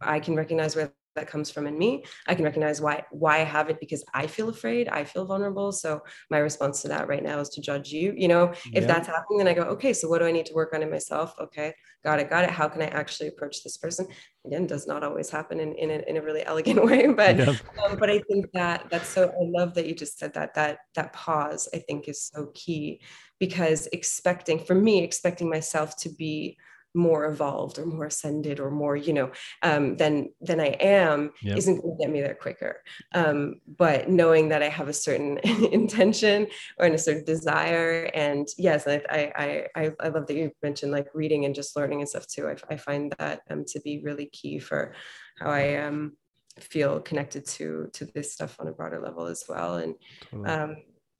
I 0.00 0.20
can 0.20 0.34
recognize 0.34 0.74
where 0.74 0.92
that 1.14 1.26
comes 1.26 1.50
from 1.50 1.66
in 1.66 1.76
me 1.78 2.04
i 2.26 2.34
can 2.34 2.44
recognize 2.44 2.80
why 2.80 3.02
why 3.10 3.40
i 3.40 3.44
have 3.44 3.68
it 3.68 3.78
because 3.80 4.04
i 4.14 4.26
feel 4.26 4.48
afraid 4.48 4.88
i 4.88 5.04
feel 5.04 5.24
vulnerable. 5.24 5.72
So 5.72 6.00
my 6.30 6.38
response 6.38 6.82
to 6.82 6.88
that 6.88 7.08
right 7.08 7.22
now 7.22 7.38
is 7.40 7.48
to 7.50 7.60
judge 7.60 7.90
you 7.90 8.14
you 8.16 8.28
know? 8.28 8.52
If 8.72 8.82
yeah. 8.82 8.86
that's 8.86 9.06
happening 9.06 9.38
then 9.38 9.48
i 9.48 9.54
go 9.54 9.62
okay 9.62 9.92
so 9.92 10.08
what 10.08 10.18
do 10.18 10.26
i 10.26 10.32
need 10.32 10.46
to 10.46 10.54
work 10.54 10.72
on 10.74 10.82
in 10.82 10.90
myself? 10.90 11.34
Okay 11.40 11.74
got 12.04 12.18
it 12.18 12.28
got 12.30 12.44
it. 12.44 12.50
How 12.50 12.68
can 12.68 12.82
i 12.82 12.86
actually 12.86 13.28
approach 13.28 13.62
this 13.62 13.76
person? 13.76 14.06
Again 14.46 14.66
does 14.66 14.86
not 14.86 15.04
always 15.04 15.30
happen 15.30 15.60
in, 15.60 15.72
in, 15.74 15.90
a, 15.90 16.02
in 16.08 16.16
a 16.16 16.22
really 16.22 16.44
elegant 16.52 16.84
way 16.84 17.06
but 17.08 17.36
yeah. 17.36 17.54
um, 17.84 17.96
but 17.98 18.10
i 18.10 18.20
think 18.30 18.46
that 18.52 18.86
that's 18.90 19.08
so 19.08 19.28
i 19.28 19.44
love 19.58 19.74
that 19.74 19.86
you 19.86 19.94
just 19.94 20.18
said 20.18 20.32
that 20.34 20.54
that 20.54 20.78
that 20.94 21.12
pause 21.12 21.68
i 21.74 21.78
think 21.78 22.08
is 22.08 22.30
so 22.32 22.50
key 22.54 23.00
because 23.38 23.88
expecting 23.92 24.58
for 24.58 24.74
me 24.74 25.02
expecting 25.02 25.48
myself 25.48 25.96
to 25.96 26.08
be 26.10 26.56
more 26.94 27.26
evolved 27.26 27.78
or 27.78 27.86
more 27.86 28.06
ascended 28.06 28.60
or 28.60 28.70
more 28.70 28.96
you 28.96 29.12
know 29.12 29.30
um, 29.62 29.96
than 29.96 30.28
than 30.40 30.60
i 30.60 30.76
am 30.80 31.30
yep. 31.42 31.56
isn't 31.56 31.80
going 31.80 31.96
to 31.96 32.04
get 32.04 32.12
me 32.12 32.20
there 32.20 32.34
quicker 32.34 32.82
um, 33.14 33.54
but 33.78 34.08
knowing 34.08 34.48
that 34.48 34.62
i 34.62 34.68
have 34.68 34.88
a 34.88 34.92
certain 34.92 35.38
intention 35.72 36.46
or 36.78 36.86
a 36.86 36.98
certain 36.98 37.24
desire 37.24 38.10
and 38.14 38.48
yes 38.58 38.86
I, 38.86 39.02
I 39.10 39.66
i 39.74 39.92
i 40.00 40.08
love 40.08 40.26
that 40.26 40.36
you 40.36 40.50
mentioned 40.62 40.92
like 40.92 41.08
reading 41.14 41.44
and 41.44 41.54
just 41.54 41.76
learning 41.76 42.00
and 42.00 42.08
stuff 42.08 42.26
too 42.26 42.48
i, 42.48 42.56
I 42.72 42.76
find 42.76 43.14
that 43.18 43.40
um, 43.50 43.64
to 43.68 43.80
be 43.80 44.02
really 44.04 44.26
key 44.26 44.58
for 44.58 44.94
how 45.38 45.50
i 45.50 45.76
um 45.76 46.12
feel 46.60 47.00
connected 47.00 47.46
to 47.46 47.88
to 47.94 48.04
this 48.06 48.32
stuff 48.32 48.56
on 48.60 48.68
a 48.68 48.72
broader 48.72 49.00
level 49.00 49.26
as 49.26 49.44
well 49.48 49.76
and 49.76 49.94
totally. 50.30 50.50
um 50.50 50.76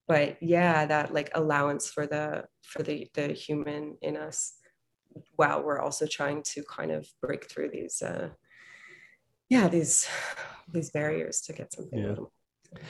but 0.07 0.37
yeah 0.43 0.85
that 0.85 1.14
like 1.14 1.31
allowance 1.35 1.89
for 1.91 2.07
the 2.07 2.45
for 2.62 2.83
the 2.83 3.09
the 3.14 3.29
human 3.29 3.97
in 4.03 4.16
us 4.16 4.55
while 5.36 5.62
we're 5.62 5.80
also 5.80 6.06
trying 6.06 6.42
to 6.42 6.62
kind 6.64 6.90
of 6.90 7.08
break 7.20 7.48
through 7.50 7.68
these 7.68 8.02
uh 8.02 8.28
yeah 9.48 9.68
these 9.68 10.08
these 10.72 10.90
barriers 10.90 11.40
to 11.40 11.52
get 11.52 11.72
something 11.72 11.98
yeah. 11.98 12.80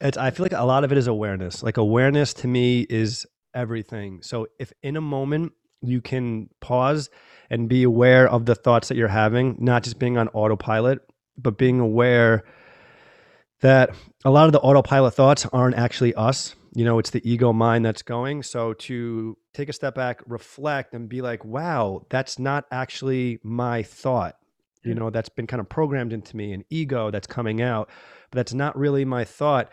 it's 0.00 0.16
i 0.16 0.30
feel 0.30 0.44
like 0.44 0.52
a 0.52 0.64
lot 0.64 0.84
of 0.84 0.92
it 0.92 0.98
is 0.98 1.06
awareness. 1.06 1.62
Like 1.62 1.76
awareness 1.76 2.34
to 2.34 2.48
me 2.48 2.86
is 2.88 3.26
everything. 3.54 4.22
So 4.22 4.46
if 4.58 4.72
in 4.82 4.96
a 4.96 5.00
moment 5.00 5.52
you 5.82 6.00
can 6.00 6.48
pause 6.60 7.08
and 7.50 7.68
be 7.68 7.82
aware 7.84 8.28
of 8.28 8.46
the 8.46 8.54
thoughts 8.54 8.88
that 8.88 8.96
you're 8.96 9.08
having 9.08 9.56
not 9.58 9.82
just 9.84 9.98
being 9.98 10.18
on 10.18 10.28
autopilot 10.28 11.00
but 11.36 11.56
being 11.56 11.78
aware 11.80 12.44
that 13.60 13.90
a 14.24 14.30
lot 14.30 14.46
of 14.46 14.52
the 14.52 14.60
autopilot 14.60 15.14
thoughts 15.14 15.46
aren't 15.52 15.76
actually 15.76 16.14
us. 16.14 16.54
You 16.74 16.84
know 16.84 16.98
it's 16.98 17.10
the 17.10 17.28
ego 17.28 17.52
mind 17.52 17.84
that's 17.84 18.02
going. 18.02 18.42
So 18.42 18.74
to 18.74 19.36
take 19.58 19.68
a 19.68 19.72
step 19.72 19.96
back 19.96 20.22
reflect 20.26 20.94
and 20.94 21.08
be 21.08 21.20
like 21.20 21.44
wow 21.44 22.06
that's 22.10 22.38
not 22.38 22.64
actually 22.70 23.40
my 23.42 23.82
thought. 23.82 24.36
You 24.84 24.94
know 24.94 25.10
that's 25.10 25.28
been 25.28 25.48
kind 25.48 25.60
of 25.60 25.68
programmed 25.68 26.12
into 26.12 26.36
me 26.36 26.52
an 26.52 26.64
ego 26.70 27.10
that's 27.10 27.26
coming 27.26 27.60
out 27.60 27.90
but 28.30 28.36
that's 28.36 28.54
not 28.54 28.78
really 28.78 29.04
my 29.04 29.24
thought. 29.24 29.70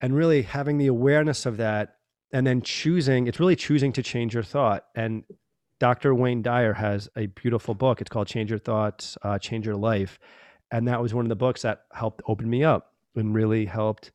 And 0.00 0.16
really 0.16 0.40
having 0.42 0.78
the 0.78 0.86
awareness 0.86 1.44
of 1.44 1.58
that 1.58 1.96
and 2.32 2.46
then 2.46 2.62
choosing 2.62 3.26
it's 3.26 3.38
really 3.38 3.56
choosing 3.56 3.92
to 3.92 4.02
change 4.02 4.32
your 4.32 4.42
thought. 4.42 4.86
And 4.94 5.24
dr 5.78 6.14
wayne 6.14 6.40
dyer 6.40 6.72
has 6.72 7.10
a 7.14 7.26
beautiful 7.26 7.74
book. 7.74 8.00
It's 8.00 8.08
called 8.08 8.26
change 8.26 8.48
your 8.48 8.58
thoughts 8.58 9.18
uh, 9.22 9.38
change 9.38 9.66
your 9.66 9.76
life. 9.76 10.18
And 10.72 10.88
that 10.88 11.02
was 11.02 11.12
one 11.12 11.26
of 11.26 11.28
the 11.28 11.36
books 11.36 11.60
that 11.62 11.82
helped 11.92 12.22
open 12.26 12.48
me 12.48 12.64
up 12.64 12.94
and 13.14 13.34
really 13.34 13.66
helped 13.66 14.12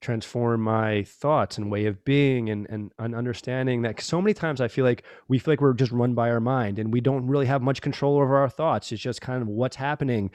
transform 0.00 0.60
my 0.62 1.02
thoughts 1.04 1.58
and 1.58 1.70
way 1.70 1.86
of 1.86 2.04
being 2.04 2.50
and, 2.50 2.66
and, 2.70 2.92
and 2.98 3.14
understanding 3.14 3.82
that 3.82 4.00
so 4.00 4.20
many 4.20 4.34
times 4.34 4.60
I 4.60 4.68
feel 4.68 4.84
like 4.84 5.04
we 5.28 5.38
feel 5.38 5.52
like 5.52 5.60
we're 5.60 5.72
just 5.74 5.92
run 5.92 6.14
by 6.14 6.30
our 6.30 6.40
mind 6.40 6.78
and 6.78 6.92
we 6.92 7.00
don't 7.00 7.26
really 7.26 7.46
have 7.46 7.62
much 7.62 7.82
control 7.82 8.18
over 8.18 8.36
our 8.36 8.48
thoughts. 8.48 8.92
It's 8.92 9.02
just 9.02 9.20
kind 9.20 9.42
of 9.42 9.48
what's 9.48 9.76
happening. 9.76 10.30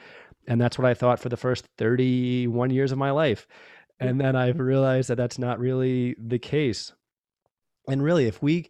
And 0.46 0.60
that's 0.60 0.78
what 0.78 0.86
I 0.86 0.94
thought 0.94 1.18
for 1.18 1.28
the 1.28 1.36
first 1.36 1.66
31 1.78 2.70
years 2.70 2.92
of 2.92 2.98
my 2.98 3.10
life. 3.10 3.46
And 4.00 4.20
then 4.20 4.36
I've 4.36 4.58
realized 4.58 5.08
that 5.08 5.16
that's 5.16 5.38
not 5.38 5.58
really 5.58 6.16
the 6.18 6.38
case. 6.38 6.92
And 7.88 8.02
really, 8.02 8.26
if 8.26 8.42
we 8.42 8.68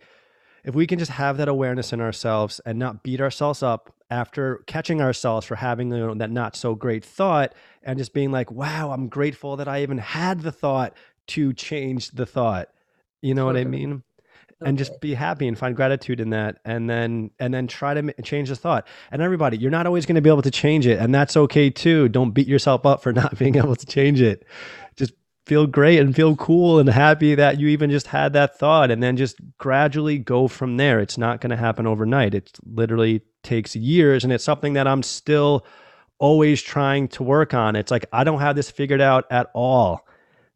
if 0.65 0.75
we 0.75 0.87
can 0.87 0.99
just 0.99 1.11
have 1.13 1.37
that 1.37 1.49
awareness 1.49 1.93
in 1.93 2.01
ourselves 2.01 2.61
and 2.65 2.79
not 2.79 3.03
beat 3.03 3.21
ourselves 3.21 3.63
up 3.63 3.95
after 4.11 4.63
catching 4.67 5.01
ourselves 5.01 5.47
for 5.47 5.57
having 5.57 5.91
you 5.91 5.99
know, 5.99 6.15
that 6.15 6.31
not 6.31 6.57
so 6.57 6.75
great 6.75 7.05
thought 7.05 7.55
and 7.83 7.99
just 7.99 8.15
being 8.15 8.33
like, 8.33 8.51
wow, 8.51 8.91
I'm 8.91 9.09
grateful 9.09 9.57
that 9.57 9.69
I 9.69 9.83
even 9.83 9.99
had 9.99 10.41
the 10.41 10.53
thought 10.53 10.97
to 11.29 11.53
change 11.53 12.11
the 12.11 12.27
thought. 12.27 12.71
You 13.21 13.35
know 13.35 13.47
totally. 13.47 13.65
what 13.65 13.69
I 13.69 13.71
mean? 13.71 13.93
Okay. 14.63 14.69
And 14.69 14.79
just 14.79 15.01
be 15.01 15.15
happy 15.15 15.49
and 15.49 15.59
find 15.59 15.75
gratitude 15.75 16.21
in 16.21 16.31
that, 16.31 16.59
and 16.65 16.89
then 16.89 17.33
and 17.41 17.53
then 17.53 17.67
try 17.67 17.93
to 17.93 18.23
change 18.23 18.51
the 18.51 18.57
thought. 18.57 18.87
And 19.11 19.21
everybody, 19.21 19.57
you're 19.57 19.71
not 19.71 19.87
always 19.87 20.07
going 20.07 20.15
to 20.15 20.21
be 20.21 20.31
able 20.31 20.43
to 20.43 20.51
change 20.51 20.87
it, 20.87 21.01
and 21.01 21.13
that's 21.13 21.37
okay 21.37 21.71
too. 21.71 22.09
Don't 22.09 22.31
beat 22.31 22.47
yourself 22.47 22.87
up 22.87 23.03
for 23.03 23.13
not 23.13 23.37
being 23.37 23.57
able 23.57 23.75
to 23.75 23.87
change 23.87 24.21
it 24.21 24.47
feel 25.47 25.67
great 25.67 25.99
and 25.99 26.17
feel 26.17 26.37
cool 26.37 26.79
and 26.79 26.89
happy 26.89 27.35
that 27.35 27.61
you 27.61 27.69
even 27.69 27.91
just 27.91 28.07
had 28.07 28.33
that 28.33 28.59
thought 28.59 28.91
and 28.91 29.03
then 29.03 29.17
just 29.17 29.37
gradually 29.59 30.19
go 30.19 30.49
from 30.49 30.77
there. 30.77 31.01
It's 31.01 31.19
not 31.19 31.41
going 31.41 31.51
to 31.51 31.57
happen 31.57 31.87
overnight. 31.87 32.35
It 32.35 32.59
literally 32.65 33.23
takes 33.43 33.77
years 33.77 34.25
and 34.25 34.33
it's 34.33 34.45
something 34.45 34.73
that 34.73 34.89
I'm 34.89 35.03
still 35.03 35.67
always 36.19 36.63
trying 36.63 37.09
to 37.09 37.23
work 37.23 37.53
on. 37.53 37.77
It's 37.77 37.91
like 37.91 38.07
I 38.13 38.25
don't 38.25 38.41
have 38.41 38.57
this 38.57 38.71
figured 38.71 39.03
out 39.03 39.27
at 39.31 39.51
all. 39.55 40.07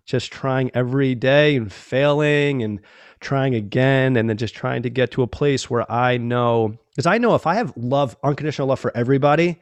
Just 0.07 0.32
trying 0.32 0.70
every 0.72 1.14
day 1.14 1.57
and 1.57 1.70
failing 1.70 2.62
and 2.62 2.80
trying 3.20 3.55
again 3.55 4.16
and 4.16 4.30
then 4.30 4.39
just 4.39 4.55
trying 4.55 4.82
to 4.84 4.91
get 4.91 5.11
to 5.11 5.22
a 5.22 5.26
place 5.26 5.68
where 5.68 5.91
I 5.91 6.16
know 6.16 6.78
because 6.93 7.05
I 7.05 7.18
know 7.18 7.34
if 7.34 7.47
I 7.47 7.57
have 7.57 7.74
love, 7.76 8.16
unconditional 8.22 8.68
love 8.68 8.80
for 8.80 8.97
everybody, 8.97 9.61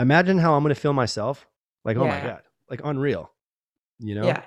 imagine 0.00 0.38
how 0.38 0.54
I'm 0.54 0.62
going 0.62 0.74
to 0.74 0.80
feel 0.80 0.94
myself. 0.94 1.46
Like, 1.84 1.98
oh 1.98 2.08
my 2.08 2.20
God, 2.20 2.42
like 2.70 2.80
unreal 2.82 3.30
you 3.98 4.14
know 4.14 4.24
yeah 4.24 4.42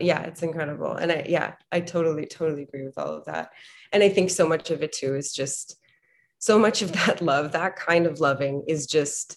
yeah, 0.00 0.22
it's 0.22 0.42
incredible 0.42 0.92
and 0.92 1.12
i 1.12 1.24
yeah 1.28 1.54
i 1.70 1.80
totally 1.80 2.26
totally 2.26 2.62
agree 2.62 2.84
with 2.84 2.98
all 2.98 3.14
of 3.14 3.24
that 3.26 3.50
and 3.92 4.02
i 4.02 4.08
think 4.08 4.30
so 4.30 4.48
much 4.48 4.70
of 4.70 4.82
it 4.82 4.92
too 4.92 5.14
is 5.14 5.32
just 5.32 5.76
so 6.38 6.58
much 6.58 6.82
of 6.82 6.92
that 6.92 7.22
love 7.22 7.52
that 7.52 7.76
kind 7.76 8.06
of 8.06 8.20
loving 8.20 8.64
is 8.66 8.86
just 8.86 9.36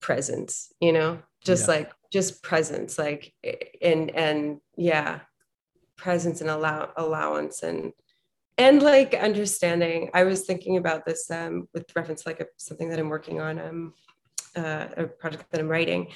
presence 0.00 0.72
you 0.80 0.92
know 0.92 1.18
just 1.44 1.66
yeah. 1.66 1.74
like 1.74 1.92
just 2.12 2.42
presence 2.42 2.98
like 2.98 3.32
and 3.82 4.10
and 4.10 4.60
yeah 4.76 5.20
presence 5.96 6.40
and 6.40 6.50
allow 6.50 6.90
allowance 6.96 7.62
and 7.64 7.92
and 8.56 8.82
like 8.82 9.14
understanding 9.14 10.10
i 10.14 10.22
was 10.22 10.44
thinking 10.44 10.76
about 10.76 11.04
this 11.04 11.28
um 11.30 11.68
with 11.74 11.84
reference 11.96 12.24
like 12.24 12.40
a, 12.40 12.46
something 12.56 12.88
that 12.88 13.00
i'm 13.00 13.08
working 13.08 13.40
on 13.40 13.58
um 13.58 13.94
uh, 14.56 14.86
a 14.96 15.04
project 15.04 15.44
that 15.50 15.60
i'm 15.60 15.68
writing 15.68 16.08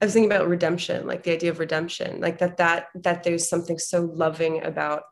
I 0.00 0.06
was 0.06 0.14
thinking 0.14 0.32
about 0.32 0.48
redemption, 0.48 1.06
like 1.06 1.24
the 1.24 1.32
idea 1.32 1.50
of 1.50 1.58
redemption, 1.58 2.20
like 2.20 2.38
that 2.38 2.56
that 2.56 2.86
that 2.94 3.22
there's 3.22 3.48
something 3.48 3.78
so 3.78 4.10
loving 4.14 4.62
about 4.62 5.02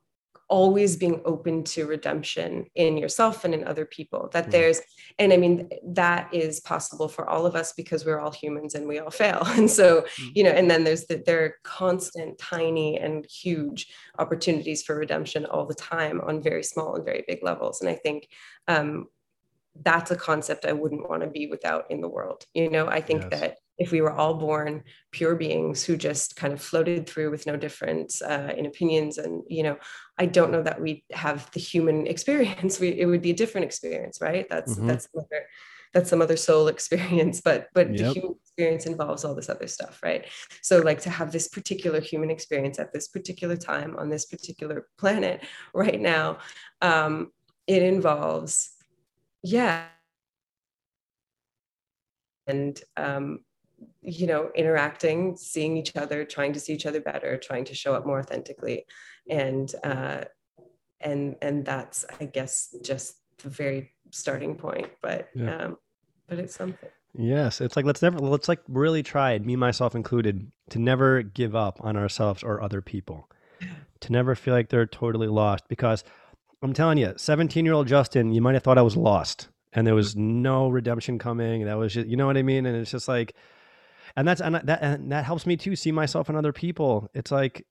always 0.49 0.97
being 0.97 1.21
open 1.25 1.63
to 1.63 1.87
redemption 1.87 2.65
in 2.75 2.97
yourself 2.97 3.45
and 3.45 3.53
in 3.53 3.67
other 3.67 3.85
people 3.85 4.31
that 4.33 4.47
mm. 4.47 4.51
there's 4.51 4.81
and 5.19 5.33
i 5.33 5.37
mean 5.37 5.69
that 5.85 6.33
is 6.33 6.61
possible 6.61 7.07
for 7.07 7.29
all 7.29 7.45
of 7.45 7.55
us 7.55 7.73
because 7.75 8.05
we're 8.05 8.19
all 8.19 8.33
humans 8.33 8.75
and 8.75 8.89
we 8.89 8.99
all 8.99 9.11
fail 9.11 9.43
and 9.47 9.71
so 9.71 10.01
mm. 10.01 10.31
you 10.35 10.43
know 10.43 10.51
and 10.51 10.71
then 10.71 10.85
there's 10.85 11.05
the, 11.07 11.23
there 11.27 11.45
are 11.45 11.55
constant 11.65 12.39
tiny 12.39 12.99
and 12.99 13.27
huge 13.27 13.93
opportunities 14.19 14.83
for 14.83 14.97
redemption 14.97 15.45
all 15.47 15.67
the 15.67 15.75
time 15.75 16.21
on 16.23 16.43
very 16.43 16.63
small 16.63 16.97
and 16.97 17.05
very 17.05 17.25
big 17.29 17.43
levels 17.43 17.81
and 17.81 17.91
i 17.91 17.95
think 17.95 18.29
um, 18.69 19.07
that's 19.83 20.11
a 20.11 20.17
concept 20.17 20.65
i 20.65 20.73
wouldn't 20.73 21.09
want 21.09 21.23
to 21.23 21.29
be 21.29 21.47
without 21.47 21.91
in 21.91 22.01
the 22.01 22.09
world 22.09 22.47
you 22.55 22.71
know 22.71 22.89
i 22.89 23.01
think 23.01 23.23
yes. 23.31 23.41
that 23.41 23.57
if 23.79 23.93
we 23.93 24.01
were 24.01 24.13
all 24.13 24.35
born 24.35 24.83
pure 25.13 25.37
beings 25.37 25.85
who 25.85 25.97
just 25.97 26.37
kind 26.37 26.53
of 26.53 26.61
floated 26.61 27.09
through 27.09 27.31
with 27.31 27.47
no 27.47 27.57
difference 27.57 28.21
uh, 28.21 28.53
in 28.57 28.67
opinions 28.67 29.19
and 29.19 29.43
you 29.49 29.63
know 29.63 29.77
i 30.19 30.27
don't 30.27 30.53
know 30.53 30.63
that 30.63 30.81
we 30.81 31.05
have 31.13 31.51
the 31.53 31.61
human 31.61 32.07
experience 32.15 32.81
we, 32.81 32.89
it 32.89 33.07
would 33.07 33.23
be 33.23 33.31
a 33.31 33.35
different 33.35 33.65
experience 33.65 34.21
right 34.21 34.47
that's 34.51 34.75
mm-hmm. 34.75 34.89
that's 34.89 35.09
some 35.13 35.21
other, 35.21 35.47
that's 35.95 36.11
some 36.11 36.23
other 36.23 36.37
soul 36.37 36.69
experience 36.75 37.41
but 37.41 37.69
but 37.73 37.89
yep. 37.91 37.99
the 37.99 38.13
human 38.13 38.37
experience 38.43 38.87
involves 38.87 39.25
all 39.25 39.35
this 39.35 39.49
other 39.49 39.69
stuff 39.69 40.01
right 40.03 40.27
so 40.61 40.79
like 40.79 41.01
to 41.01 41.11
have 41.11 41.33
this 41.33 41.49
particular 41.49 42.01
human 42.01 42.31
experience 42.31 42.79
at 42.79 42.93
this 42.93 43.09
particular 43.09 43.57
time 43.57 43.97
on 43.97 44.11
this 44.11 44.27
particular 44.27 44.89
planet 44.99 45.45
right 45.73 46.01
now 46.01 46.39
um, 46.83 47.31
it 47.67 47.83
involves 47.83 48.71
yeah 49.43 49.85
and 52.49 52.81
um, 52.97 53.41
you 54.03 54.27
know 54.27 54.51
interacting 54.55 55.37
seeing 55.37 55.77
each 55.77 55.97
other 55.97 56.25
trying 56.25 56.53
to 56.53 56.61
see 56.61 56.73
each 56.73 56.87
other 56.87 57.01
better 57.01 57.37
trying 57.37 57.65
to 57.65 57.75
show 57.75 57.95
up 57.95 58.07
more 58.07 58.21
authentically. 58.21 58.85
And 59.29 59.73
uh 59.85 60.25
and 61.01 61.37
and 61.43 61.65
that's 61.65 62.05
i 62.21 62.25
guess 62.25 62.75
just 62.83 63.19
the 63.43 63.49
very 63.49 63.93
starting 64.11 64.57
point 64.57 64.89
but 65.01 65.29
yeah. 65.35 65.67
um 65.67 65.79
but 66.29 66.39
it's 66.39 66.55
something. 66.55 66.89
Yes 67.15 67.61
it's 67.61 67.77
like 67.77 67.85
let's 67.85 68.03
never 68.03 68.19
let's 68.19 68.49
like 68.49 68.61
really 68.69 69.03
try 69.03 69.39
me 69.39 69.57
myself 69.57 69.95
included 69.95 70.51
to 70.71 70.79
never 70.79 71.23
give 71.23 71.57
up 71.57 71.79
on 71.83 71.97
ourselves 71.97 72.43
or 72.43 72.63
other 72.63 72.83
people. 72.83 73.29
To 74.03 74.13
never 74.13 74.37
feel 74.37 74.55
like 74.55 74.69
they're 74.69 74.87
totally 74.87 75.27
lost 75.27 75.65
because 75.67 76.05
i'm 76.63 76.73
telling 76.73 76.99
you 76.99 77.15
17 77.17 77.65
year 77.65 77.75
old 77.75 77.89
justin 77.89 78.33
you 78.33 78.41
might 78.41 78.55
have 78.55 78.63
thought 78.63 78.79
i 78.79 78.83
was 78.83 78.97
lost 78.97 79.49
and 79.73 79.85
there 79.85 79.95
was 79.97 80.15
no 80.15 80.69
redemption 80.69 81.19
coming 81.19 81.65
that 81.65 81.77
was 81.77 81.95
just 81.95 82.07
you 82.07 82.17
know 82.17 82.27
what 82.27 82.37
i 82.37 82.43
mean? 82.43 82.65
And 82.65 82.77
it's 82.77 82.93
just 82.93 83.09
like 83.09 83.35
and 84.17 84.27
that's 84.27 84.41
and 84.41 84.55
that 84.57 84.83
and 84.83 85.13
that 85.13 85.25
helps 85.25 85.47
me 85.47 85.57
too 85.57 85.77
see 85.77 85.93
myself 85.93 86.29
in 86.29 86.37
other 86.37 86.53
people. 86.53 87.11
It's 87.15 87.31
like 87.31 87.67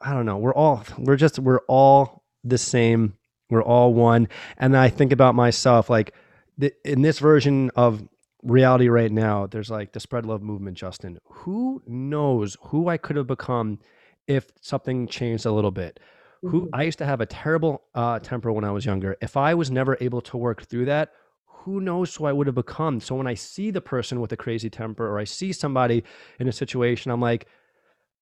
i 0.00 0.14
don't 0.14 0.26
know 0.26 0.38
we're 0.38 0.54
all 0.54 0.84
we're 0.96 1.16
just 1.16 1.38
we're 1.38 1.60
all 1.68 2.22
the 2.44 2.58
same. 2.58 3.14
We're 3.50 3.62
all 3.62 3.94
one. 3.94 4.28
And 4.56 4.76
i 4.76 4.88
think 4.88 5.12
about 5.12 5.34
myself 5.34 5.90
like 5.90 6.14
the, 6.56 6.72
in 6.84 7.02
this 7.02 7.18
version 7.18 7.70
of 7.76 8.02
reality 8.42 8.88
right 8.88 9.10
now 9.10 9.46
there's 9.46 9.70
like 9.70 9.92
the 9.92 10.00
spread 10.00 10.26
love 10.26 10.42
movement 10.42 10.76
justin. 10.76 11.18
Who 11.24 11.82
knows 11.86 12.56
who 12.62 12.88
i 12.88 12.96
could 12.96 13.16
have 13.16 13.26
become 13.26 13.78
if 14.26 14.50
something 14.60 15.06
changed 15.06 15.46
a 15.46 15.52
little 15.52 15.70
bit? 15.70 16.00
Who 16.42 16.62
mm-hmm. 16.62 16.74
i 16.74 16.82
used 16.84 16.98
to 16.98 17.06
have 17.06 17.20
a 17.20 17.26
terrible 17.26 17.82
uh, 17.94 18.18
temper 18.20 18.52
when 18.52 18.64
i 18.64 18.70
was 18.70 18.84
younger. 18.84 19.16
If 19.20 19.36
i 19.36 19.54
was 19.54 19.70
never 19.70 19.96
able 20.00 20.20
to 20.22 20.36
work 20.36 20.62
through 20.64 20.86
that 20.86 21.12
who 21.60 21.80
knows 21.80 22.14
who 22.14 22.24
I 22.24 22.32
would 22.32 22.46
have 22.46 22.54
become. 22.54 23.00
So 23.00 23.14
when 23.14 23.26
I 23.26 23.34
see 23.34 23.70
the 23.70 23.80
person 23.80 24.20
with 24.20 24.32
a 24.32 24.36
crazy 24.36 24.70
temper 24.70 25.06
or 25.06 25.18
I 25.18 25.24
see 25.24 25.52
somebody 25.52 26.04
in 26.38 26.48
a 26.48 26.52
situation, 26.52 27.10
I'm 27.10 27.20
like, 27.20 27.46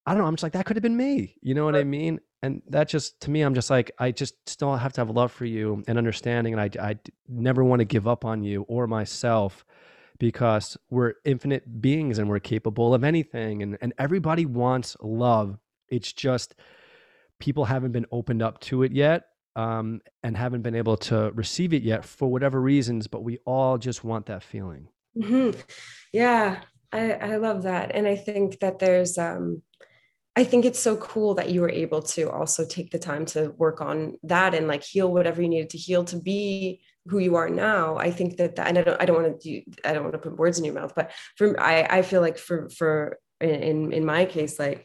I 0.07 0.13
don't 0.13 0.23
know. 0.23 0.29
I'm 0.29 0.35
just 0.35 0.43
like, 0.43 0.53
that 0.53 0.67
could 0.67 0.77
have 0.77 0.83
been 0.83 0.97
me. 0.97 1.37
You 1.43 1.55
know 1.55 1.65
what 1.65 1.75
right. 1.75 1.81
I 1.81 1.85
mean? 1.85 2.21
And 2.43 2.63
that 2.69 2.89
just, 2.89 3.21
to 3.23 3.31
me, 3.31 3.43
I'm 3.43 3.55
just 3.55 3.71
like, 3.71 3.91
I 3.99 4.13
just 4.13 4.49
still 4.49 4.75
have 4.77 4.93
to 4.95 5.01
have 5.01 5.11
love 5.11 5.33
for 5.33 5.45
you 5.45 5.83
and 5.89 5.99
understanding. 5.99 6.55
And 6.55 6.61
I, 6.61 6.91
I 6.91 6.99
never 7.29 7.65
want 7.65 7.81
to 7.81 7.85
give 7.85 8.07
up 8.07 8.25
on 8.25 8.43
you 8.43 8.63
or 8.69 8.87
myself 8.87 9.65
because 10.19 10.77
we're 10.91 11.15
infinite 11.25 11.81
beings 11.81 12.19
and 12.19 12.29
we're 12.29 12.39
capable 12.39 12.95
of 12.95 13.05
anything. 13.05 13.63
And, 13.63 13.77
and 13.81 13.93
everybody 13.99 14.47
wants 14.47 14.97
love. 15.01 15.59
It's 15.89 16.13
just 16.13 16.55
people 17.39 17.65
haven't 17.65 17.93
been 17.93 18.07
opened 18.13 18.43
up 18.43 18.61
to 18.61 18.83
it 18.83 18.93
yet 18.93 19.25
um, 19.57 20.01
and 20.23 20.37
haven't 20.37 20.63
been 20.63 20.77
able 20.77 20.99
to 20.99 21.33
receive 21.35 21.73
it 21.73 21.83
yet 21.83 22.05
for 22.05 22.31
whatever 22.31 22.61
reasons, 22.61 23.09
but 23.09 23.25
we 23.25 23.39
all 23.45 23.79
just 23.79 24.05
want 24.05 24.27
that 24.27 24.43
feeling. 24.43 24.89
Mm-hmm. 25.17 25.59
Yeah, 26.13 26.61
I, 26.93 27.13
I 27.13 27.37
love 27.37 27.63
that. 27.63 27.93
And 27.95 28.07
I 28.07 28.17
think 28.17 28.61
that 28.61 28.79
there's, 28.79 29.17
um, 29.19 29.63
I 30.37 30.45
think 30.45 30.67
it's 30.67 30.79
so 30.79 30.97
cool 30.99 31.35
that 31.37 31.49
you 31.49 31.63
were 31.63 31.71
able 31.71 32.03
to 32.03 32.31
also 32.31 32.67
take 32.67 32.91
the 32.91 32.99
time 32.99 33.25
to 33.27 33.55
work 33.57 33.81
on 33.81 34.19
that 34.25 34.55
and 34.55 34.69
like 34.69 34.85
heal 34.85 35.11
whatever 35.11 35.41
you 35.41 35.49
needed 35.49 35.71
to 35.71 35.79
heal 35.79 36.05
to 36.05 36.17
be 36.17 36.83
who 37.07 37.19
you 37.19 37.37
are 37.37 37.49
now. 37.49 37.97
I 37.97 38.11
think 38.11 38.37
that 38.37 38.57
that, 38.57 38.69
and 38.69 38.77
I 38.79 38.83
don't, 38.83 39.01
I 39.01 39.07
don't 39.07 39.23
want 39.23 39.41
to 39.41 39.49
do, 39.49 39.63
I 39.87 39.95
don't 39.95 40.03
want 40.03 40.13
to 40.13 40.19
put 40.19 40.37
words 40.37 40.59
in 40.59 40.67
your 40.67 40.75
mouth, 40.75 40.93
but 40.95 41.13
for, 41.37 41.59
I, 41.59 41.87
I 41.89 42.03
feel 42.03 42.21
like 42.21 42.37
for, 42.37 42.69
for, 42.69 43.19
in, 43.41 43.93
in 43.93 44.05
my 44.05 44.27
case, 44.27 44.59
like 44.59 44.85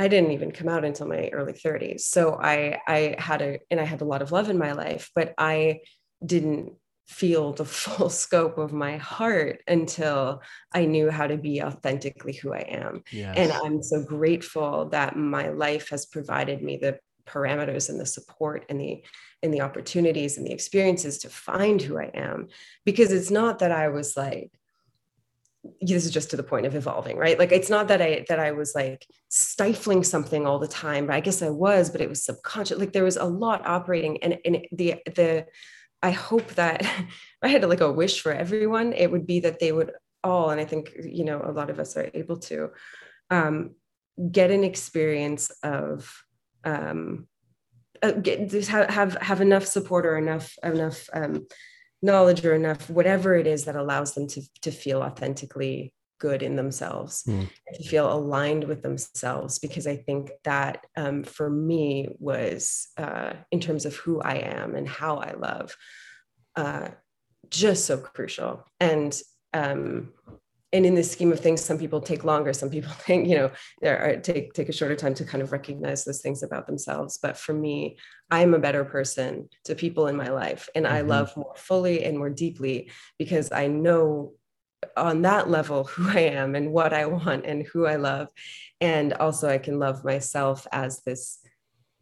I 0.00 0.08
didn't 0.08 0.30
even 0.30 0.50
come 0.50 0.68
out 0.68 0.84
until 0.84 1.06
my 1.06 1.28
early 1.28 1.52
30s. 1.52 2.00
So 2.00 2.38
I 2.40 2.80
I 2.86 3.16
had 3.18 3.42
a 3.42 3.58
and 3.70 3.78
I 3.78 3.84
had 3.84 4.00
a 4.00 4.06
lot 4.06 4.22
of 4.22 4.32
love 4.32 4.48
in 4.48 4.56
my 4.56 4.72
life, 4.72 5.10
but 5.14 5.34
I 5.36 5.80
didn't 6.24 6.72
feel 7.06 7.52
the 7.52 7.64
full 7.82 8.08
scope 8.08 8.56
of 8.56 8.72
my 8.72 8.96
heart 8.96 9.62
until 9.68 10.42
I 10.72 10.86
knew 10.86 11.10
how 11.10 11.26
to 11.26 11.36
be 11.36 11.62
authentically 11.62 12.32
who 12.32 12.54
I 12.54 12.60
am. 12.60 13.02
Yes. 13.12 13.34
And 13.36 13.52
I'm 13.52 13.82
so 13.82 14.02
grateful 14.02 14.88
that 14.88 15.16
my 15.16 15.50
life 15.50 15.90
has 15.90 16.06
provided 16.06 16.62
me 16.62 16.78
the 16.78 16.98
parameters 17.26 17.90
and 17.90 18.00
the 18.00 18.06
support 18.06 18.64
and 18.70 18.80
the 18.80 19.04
and 19.42 19.52
the 19.52 19.60
opportunities 19.60 20.38
and 20.38 20.46
the 20.46 20.52
experiences 20.52 21.18
to 21.18 21.28
find 21.28 21.80
who 21.82 21.98
I 21.98 22.10
am 22.14 22.48
because 22.86 23.12
it's 23.12 23.30
not 23.30 23.58
that 23.58 23.70
I 23.70 23.88
was 23.88 24.16
like 24.16 24.50
this 25.80 26.06
is 26.06 26.10
just 26.10 26.30
to 26.30 26.36
the 26.36 26.42
point 26.42 26.66
of 26.66 26.74
evolving 26.74 27.16
right? 27.16 27.38
Like 27.38 27.52
it's 27.52 27.70
not 27.70 27.88
that 27.88 28.00
i 28.00 28.24
that 28.28 28.38
i 28.38 28.52
was 28.52 28.74
like 28.74 29.06
stifling 29.28 30.02
something 30.04 30.46
all 30.46 30.58
the 30.58 30.68
time 30.68 31.06
but 31.06 31.14
i 31.14 31.20
guess 31.20 31.42
i 31.42 31.50
was 31.50 31.90
but 31.90 32.00
it 32.00 32.08
was 32.08 32.24
subconscious 32.24 32.78
like 32.78 32.92
there 32.92 33.04
was 33.04 33.16
a 33.16 33.24
lot 33.24 33.66
operating 33.66 34.22
and 34.22 34.38
and 34.44 34.66
the 34.72 34.96
the 35.06 35.46
i 36.02 36.10
hope 36.10 36.54
that 36.54 36.84
i 37.42 37.48
had 37.48 37.62
like 37.68 37.80
a 37.80 37.92
wish 37.92 38.20
for 38.20 38.32
everyone 38.32 38.92
it 38.92 39.10
would 39.10 39.26
be 39.26 39.40
that 39.40 39.60
they 39.60 39.72
would 39.72 39.92
all 40.24 40.50
and 40.50 40.60
i 40.60 40.64
think 40.64 40.92
you 41.02 41.24
know 41.24 41.40
a 41.44 41.52
lot 41.52 41.70
of 41.70 41.78
us 41.78 41.96
are 41.96 42.10
able 42.14 42.38
to 42.38 42.70
um, 43.30 43.74
get 44.30 44.50
an 44.50 44.64
experience 44.64 45.50
of 45.62 46.24
um, 46.64 47.28
uh, 48.02 48.12
get, 48.12 48.52
have, 48.66 48.90
have 48.90 49.14
have 49.14 49.40
enough 49.40 49.66
support 49.66 50.04
or 50.04 50.16
enough 50.16 50.54
enough 50.62 51.08
um, 51.12 51.46
knowledge 52.02 52.44
or 52.44 52.54
enough 52.54 52.88
whatever 52.88 53.34
it 53.34 53.46
is 53.46 53.64
that 53.64 53.76
allows 53.76 54.14
them 54.14 54.26
to 54.26 54.42
to 54.62 54.70
feel 54.70 55.02
authentically 55.02 55.92
good 56.18 56.42
in 56.42 56.54
themselves 56.54 57.24
mm. 57.26 57.48
to 57.74 57.82
feel 57.82 58.12
aligned 58.12 58.64
with 58.64 58.82
themselves 58.82 59.58
because 59.58 59.86
i 59.86 59.96
think 59.96 60.30
that 60.44 60.86
um, 60.96 61.22
for 61.24 61.50
me 61.50 62.08
was 62.18 62.88
uh, 62.96 63.32
in 63.50 63.60
terms 63.60 63.86
of 63.86 63.96
who 63.96 64.20
i 64.20 64.34
am 64.34 64.74
and 64.74 64.88
how 64.88 65.16
i 65.16 65.32
love 65.32 65.76
uh, 66.56 66.88
just 67.48 67.86
so 67.86 67.96
crucial 67.96 68.64
and 68.78 69.20
um, 69.52 70.12
and 70.72 70.86
in 70.86 70.94
the 70.94 71.02
scheme 71.02 71.32
of 71.32 71.40
things, 71.40 71.64
some 71.64 71.78
people 71.78 72.00
take 72.00 72.24
longer. 72.24 72.52
Some 72.52 72.70
people 72.70 72.92
think, 72.98 73.28
you 73.28 73.36
know, 73.36 73.50
are, 73.88 74.16
take 74.16 74.52
take 74.52 74.68
a 74.68 74.72
shorter 74.72 74.96
time 74.96 75.14
to 75.14 75.24
kind 75.24 75.42
of 75.42 75.52
recognize 75.52 76.04
those 76.04 76.20
things 76.20 76.42
about 76.42 76.66
themselves. 76.66 77.18
But 77.18 77.36
for 77.36 77.52
me, 77.52 77.98
I'm 78.30 78.54
a 78.54 78.58
better 78.58 78.84
person 78.84 79.48
to 79.64 79.74
people 79.74 80.06
in 80.06 80.16
my 80.16 80.28
life, 80.28 80.68
and 80.74 80.86
mm-hmm. 80.86 80.94
I 80.94 81.00
love 81.00 81.36
more 81.36 81.54
fully 81.56 82.04
and 82.04 82.18
more 82.18 82.30
deeply 82.30 82.90
because 83.18 83.50
I 83.52 83.66
know 83.66 84.34
on 84.96 85.22
that 85.22 85.50
level 85.50 85.84
who 85.84 86.08
I 86.08 86.20
am 86.20 86.54
and 86.54 86.72
what 86.72 86.94
I 86.94 87.04
want 87.06 87.44
and 87.44 87.66
who 87.66 87.86
I 87.86 87.96
love, 87.96 88.28
and 88.80 89.12
also 89.14 89.48
I 89.48 89.58
can 89.58 89.78
love 89.78 90.04
myself 90.04 90.66
as 90.72 91.02
this 91.02 91.38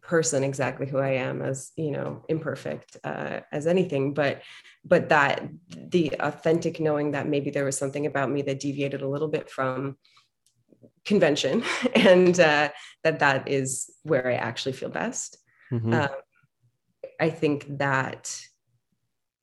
person 0.09 0.43
exactly 0.43 0.87
who 0.87 0.97
i 0.97 1.11
am 1.27 1.39
as 1.43 1.71
you 1.75 1.91
know 1.91 2.25
imperfect 2.29 2.97
uh, 3.03 3.41
as 3.51 3.67
anything 3.67 4.11
but 4.11 4.41
but 4.83 5.09
that 5.09 5.47
the 5.95 6.11
authentic 6.19 6.79
knowing 6.79 7.11
that 7.11 7.27
maybe 7.27 7.51
there 7.51 7.63
was 7.69 7.77
something 7.77 8.07
about 8.07 8.31
me 8.31 8.41
that 8.41 8.59
deviated 8.59 9.03
a 9.03 9.07
little 9.07 9.27
bit 9.27 9.47
from 9.51 9.95
convention 11.05 11.63
and 11.93 12.39
uh, 12.39 12.69
that 13.03 13.19
that 13.19 13.47
is 13.47 13.91
where 14.01 14.27
i 14.27 14.33
actually 14.33 14.73
feel 14.73 14.89
best 14.89 15.37
mm-hmm. 15.71 15.93
um, 15.93 16.09
i 17.19 17.29
think 17.29 17.59
that 17.77 18.23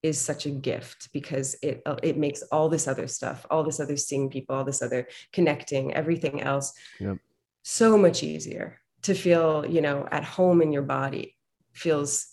is 0.03 0.19
such 0.19 0.47
a 0.47 0.51
gift 0.51 1.13
because 1.13 1.55
it 1.63 1.81
it 2.03 2.17
makes 2.17 2.43
all 2.51 2.69
this 2.69 2.89
other 2.89 3.07
stuff 3.07 3.47
all 3.51 3.63
this 3.63 3.79
other 3.79 3.97
seeing 3.97 4.29
people 4.29 4.57
all 4.57 4.65
this 4.65 4.83
other 4.83 5.07
connecting 5.33 5.95
everything 5.95 6.43
else 6.43 6.73
yep. 6.99 7.19
so 7.63 7.97
much 7.97 8.25
easier 8.25 8.81
to 9.07 9.15
feel 9.15 9.65
you 9.65 9.81
know 9.81 10.07
at 10.11 10.25
home 10.25 10.61
in 10.61 10.73
your 10.73 10.83
body 10.83 11.37
feels 11.73 12.27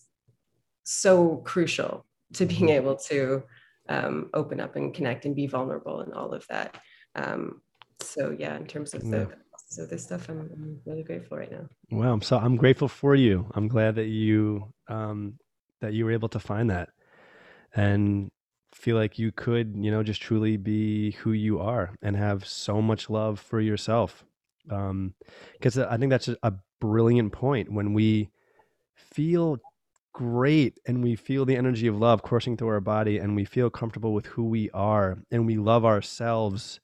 so 0.84 1.38
crucial 1.38 2.06
to 2.34 2.46
being 2.46 2.68
mm-hmm. 2.68 2.82
able 2.82 2.96
to 2.96 3.44
um, 3.90 4.30
open 4.34 4.60
up 4.60 4.76
and 4.76 4.94
connect 4.94 5.26
and 5.26 5.36
be 5.36 5.46
vulnerable 5.46 6.00
and 6.02 6.14
all 6.14 6.34
of 6.34 6.46
that. 6.48 6.78
Um, 7.16 7.62
so 8.02 8.36
yeah 8.38 8.56
in 8.58 8.66
terms 8.66 8.94
of 8.96 9.08
the, 9.10 9.20
yeah. 9.20 9.26
so 9.68 9.86
this 9.86 10.04
stuff 10.04 10.28
I'm, 10.28 10.40
I'm, 10.40 10.80
really 10.86 11.04
grateful 11.04 11.38
right 11.38 11.52
now. 11.52 11.68
Well 11.92 12.20
so 12.22 12.38
i'm 12.38 12.58
grateful 12.58 12.88
for 12.88 13.14
you. 13.16 13.46
I'm 13.54 13.68
glad 13.68 13.96
that 13.96 14.08
you 14.08 14.74
um, 14.88 15.38
that 15.82 15.94
you 15.94 16.06
were 16.06 16.12
able 16.12 16.30
to 16.30 16.40
find 16.40 16.72
that 16.72 16.90
and 17.76 18.32
feel 18.74 18.98
like 18.98 19.20
you 19.20 19.32
could 19.32 19.76
you 19.78 19.92
know 19.92 20.02
just 20.02 20.22
truly 20.22 20.58
be 20.58 21.12
who 21.12 21.32
you 21.32 21.60
are 21.60 21.96
and 22.02 22.16
have 22.16 22.48
so 22.48 22.82
much 22.82 23.10
love 23.10 23.40
for 23.40 23.60
yourself 23.60 24.26
um 24.70 25.14
because 25.54 25.78
i 25.78 25.98
think 25.98 26.10
that's 26.10 26.30
a 26.44 26.54
brilliant 26.84 27.32
point. 27.32 27.72
When 27.72 27.94
we 27.94 28.30
feel 28.94 29.58
great 30.12 30.82
and 30.86 31.02
we 31.02 31.16
feel 31.16 31.46
the 31.46 31.56
energy 31.56 31.88
of 31.88 31.98
love 31.98 32.22
coursing 32.22 32.58
through 32.58 32.68
our 32.68 32.82
body 32.82 33.18
and 33.18 33.38
we 33.38 33.46
feel 33.46 33.70
comfortable 33.70 34.14
with 34.14 34.26
who 34.26 34.44
we 34.44 34.70
are 34.72 35.20
and 35.32 35.48
we 35.48 35.56
love 35.56 35.86
ourselves 35.86 36.82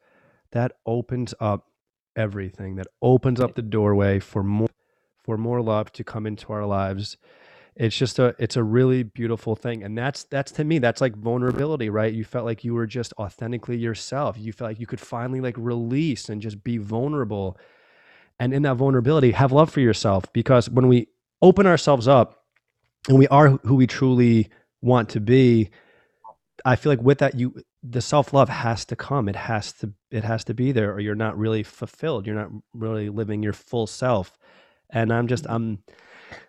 that 0.53 0.71
opens 0.85 1.33
up 1.41 1.65
everything. 2.15 2.77
That 2.77 2.87
opens 3.01 3.41
up 3.41 3.55
the 3.55 3.61
doorway 3.61 4.19
for 4.19 4.41
more 4.41 4.69
for 5.21 5.37
more 5.37 5.61
love 5.61 5.91
to 5.91 6.03
come 6.05 6.25
into 6.25 6.53
our 6.53 6.65
lives 6.65 7.17
it's 7.79 7.97
just 7.97 8.19
a 8.19 8.35
it's 8.37 8.57
a 8.57 8.63
really 8.63 9.03
beautiful 9.03 9.55
thing. 9.55 9.83
And 9.83 9.97
that's 9.97 10.25
that's 10.25 10.51
to 10.53 10.63
me 10.63 10.79
that's 10.79 11.01
like 11.01 11.15
vulnerability 11.15 11.89
right? 11.89 12.13
You 12.13 12.25
felt 12.25 12.45
like 12.45 12.63
you 12.63 12.73
were 12.75 12.85
just 12.85 13.13
authentically 13.17 13.77
yourself. 13.77 14.37
You 14.37 14.53
felt 14.53 14.71
like 14.71 14.79
you 14.79 14.85
could 14.85 14.99
finally 14.99 15.41
like 15.41 15.55
release 15.57 16.29
and 16.29 16.41
just 16.41 16.63
be 16.63 16.77
vulnerable. 16.77 17.57
And 18.39 18.53
in 18.53 18.63
that 18.63 18.75
vulnerability 18.75 19.31
have 19.31 19.51
love 19.51 19.71
for 19.71 19.79
yourself. 19.79 20.31
Because 20.33 20.69
when 20.69 20.87
we 20.87 21.07
open 21.41 21.65
ourselves 21.65 22.07
up 22.07 22.43
and 23.07 23.17
we 23.17 23.27
are 23.29 23.49
who 23.63 23.75
we 23.75 23.87
truly 23.87 24.49
want 24.81 25.09
to 25.09 25.19
be 25.21 25.69
i 26.65 26.75
feel 26.75 26.91
like 26.91 27.01
with 27.01 27.19
that 27.19 27.35
you 27.35 27.53
the 27.83 28.01
self-love 28.01 28.49
has 28.49 28.83
to 28.85 28.95
come. 28.95 29.29
It 29.29 29.35
has 29.35 29.71
to 29.73 29.93
it 30.11 30.23
has 30.23 30.43
to 30.45 30.53
be 30.53 30.71
there 30.73 30.91
or 30.91 30.99
you're 30.99 31.15
not 31.15 31.37
really 31.37 31.63
fulfilled. 31.63 32.25
You're 32.27 32.35
not 32.35 32.51
really 32.73 33.09
living 33.09 33.41
your 33.41 33.53
full 33.53 33.87
self. 33.87 34.37
And 34.89 35.13
i'm 35.13 35.27
just 35.27 35.45
i'm 35.49 35.79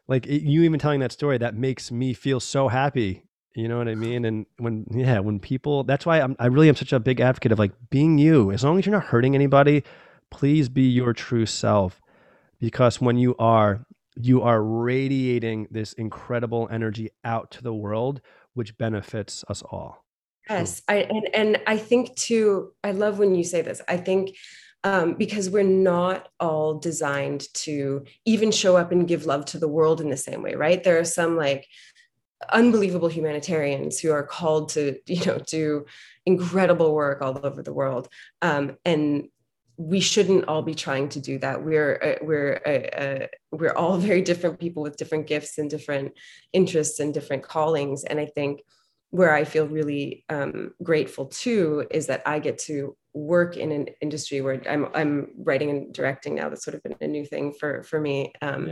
like 0.09 0.27
you 0.27 0.63
even 0.63 0.79
telling 0.79 1.01
that 1.01 1.13
story 1.13 1.39
that 1.39 1.55
makes 1.55 1.91
me 1.91 2.13
feel 2.15 2.41
so 2.41 2.69
happy 2.69 3.25
you 3.55 3.69
know 3.69 3.79
what 3.79 3.89
i 3.89 3.95
mean? 3.95 4.25
And 4.25 4.47
when 4.59 4.87
yeah 4.91 5.19
when 5.19 5.41
people 5.41 5.85
that's 5.85 6.07
why 6.07 6.21
I'm, 6.21 6.37
i 6.39 6.47
really 6.47 6.69
am 6.69 6.77
such 6.77 6.93
a 6.93 7.01
big 7.01 7.21
advocate 7.21 7.53
of 7.53 7.59
like 7.59 7.73
being 7.91 8.19
you. 8.19 8.53
As 8.53 8.63
long 8.65 8.79
as 8.79 8.87
you're 8.87 8.95
not 8.95 9.05
hurting 9.05 9.35
anybody 9.35 9.83
please 10.31 10.69
be 10.69 10.83
your 10.83 11.13
true 11.13 11.47
self. 11.47 12.01
Because 12.61 13.01
when 13.01 13.17
you 13.17 13.35
are 13.39 13.85
you 14.17 14.43
are 14.43 14.63
radiating 14.63 15.67
this 15.71 15.93
incredible 15.95 16.69
energy 16.71 17.11
out 17.25 17.51
to 17.53 17.63
the 17.63 17.75
world 17.75 18.21
which 18.55 18.77
benefits 18.79 19.45
us 19.49 19.63
all. 19.63 20.05
Yes 20.49 20.83
I, 20.89 20.97
and, 20.97 21.29
and 21.35 21.61
i 21.67 21.77
think 21.77 22.15
too 22.17 22.73
i 22.85 22.93
love 22.93 23.19
when 23.19 23.35
you 23.35 23.45
say 23.45 23.63
this. 23.63 23.83
I 23.89 23.97
think 23.97 24.37
um, 24.85 25.15
because 25.15 25.51
we're 25.51 25.63
not 25.63 26.29
all 26.41 26.75
designed 26.79 27.53
to 27.55 28.05
even 28.25 28.51
show 28.51 28.77
up 28.77 28.93
and 28.93 29.09
give 29.09 29.27
love 29.27 29.45
to 29.47 29.59
the 29.59 29.69
world 29.69 30.01
in 30.01 30.11
the 30.11 30.17
same 30.17 30.43
way 30.43 30.55
right 30.55 30.85
there 30.85 30.99
are 30.99 31.05
some 31.05 31.37
like 31.37 31.67
unbelievable 32.53 33.09
humanitarians 33.09 33.99
who 33.99 34.11
are 34.11 34.23
called 34.23 34.71
to 34.71 34.97
you 35.07 35.25
know 35.25 35.39
do 35.47 35.85
incredible 36.27 36.95
work 36.95 37.23
all 37.23 37.39
over 37.45 37.63
the 37.63 37.73
world 37.73 38.09
um, 38.43 38.77
and 38.85 39.29
we 39.81 39.99
shouldn't 39.99 40.45
all 40.45 40.61
be 40.61 40.75
trying 40.75 41.09
to 41.09 41.21
do 41.21 41.39
that. 41.39 41.65
We're 41.65 41.99
uh, 42.21 42.25
we're 42.25 42.61
uh, 42.67 43.03
uh, 43.03 43.27
we're 43.51 43.73
all 43.73 43.97
very 44.11 44.21
different 44.21 44.61
people 44.61 44.83
with 44.83 44.99
different 44.99 45.27
gifts 45.27 45.57
and 45.57 45.71
different 45.71 46.13
interests 46.53 47.01
and 47.01 47.15
different 47.15 47.43
callings. 47.43 48.05
And 48.05 48.21
I 48.21 48.27
think 48.27 48.61
where 49.09 49.35
I 49.35 49.45
feel 49.45 49.67
really 49.67 50.25
um, 50.29 50.73
grateful 50.83 51.27
too 51.27 51.87
is 51.91 52.07
that 52.09 52.23
I 52.27 52.39
get 52.41 52.59
to 52.59 52.97
work 53.13 53.57
in 53.57 53.73
an 53.73 53.89
industry 54.01 54.41
where 54.41 54.63
I'm 54.69 54.89
I'm 54.95 55.29
writing 55.39 55.71
and 55.71 55.93
directing 55.93 56.35
now. 56.35 56.49
That's 56.49 56.65
sort 56.65 56.75
of 56.75 56.83
been 56.83 56.97
a 57.01 57.07
new 57.07 57.25
thing 57.25 57.53
for 57.53 57.83
for 57.83 58.01
me, 58.01 58.33
um, 58.41 58.69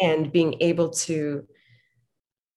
and 0.00 0.32
being 0.32 0.56
able 0.60 0.90
to 0.90 1.46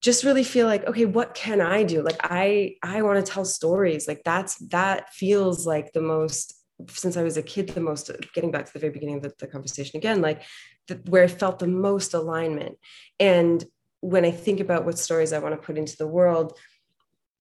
just 0.01 0.23
really 0.23 0.43
feel 0.43 0.65
like 0.65 0.83
okay 0.87 1.05
what 1.05 1.35
can 1.35 1.61
i 1.61 1.83
do 1.83 2.01
like 2.01 2.17
i 2.23 2.73
i 2.81 3.03
want 3.03 3.23
to 3.23 3.31
tell 3.31 3.45
stories 3.45 4.07
like 4.07 4.19
that's 4.25 4.55
that 4.69 5.13
feels 5.13 5.67
like 5.67 5.93
the 5.93 6.01
most 6.01 6.61
since 6.89 7.17
I 7.17 7.23
was 7.23 7.37
a 7.37 7.43
kid, 7.43 7.69
the 7.69 7.81
most 7.81 8.09
getting 8.33 8.51
back 8.51 8.65
to 8.65 8.73
the 8.73 8.79
very 8.79 8.93
beginning 8.93 9.17
of 9.17 9.23
the, 9.23 9.33
the 9.39 9.47
conversation 9.47 9.97
again, 9.97 10.21
like 10.21 10.43
the, 10.87 10.95
where 11.07 11.23
I 11.23 11.27
felt 11.27 11.59
the 11.59 11.67
most 11.67 12.13
alignment. 12.13 12.77
And 13.19 13.63
when 13.99 14.25
I 14.25 14.31
think 14.31 14.59
about 14.59 14.85
what 14.85 14.97
stories 14.97 15.33
I 15.33 15.39
want 15.39 15.55
to 15.55 15.65
put 15.65 15.77
into 15.77 15.97
the 15.97 16.07
world, 16.07 16.57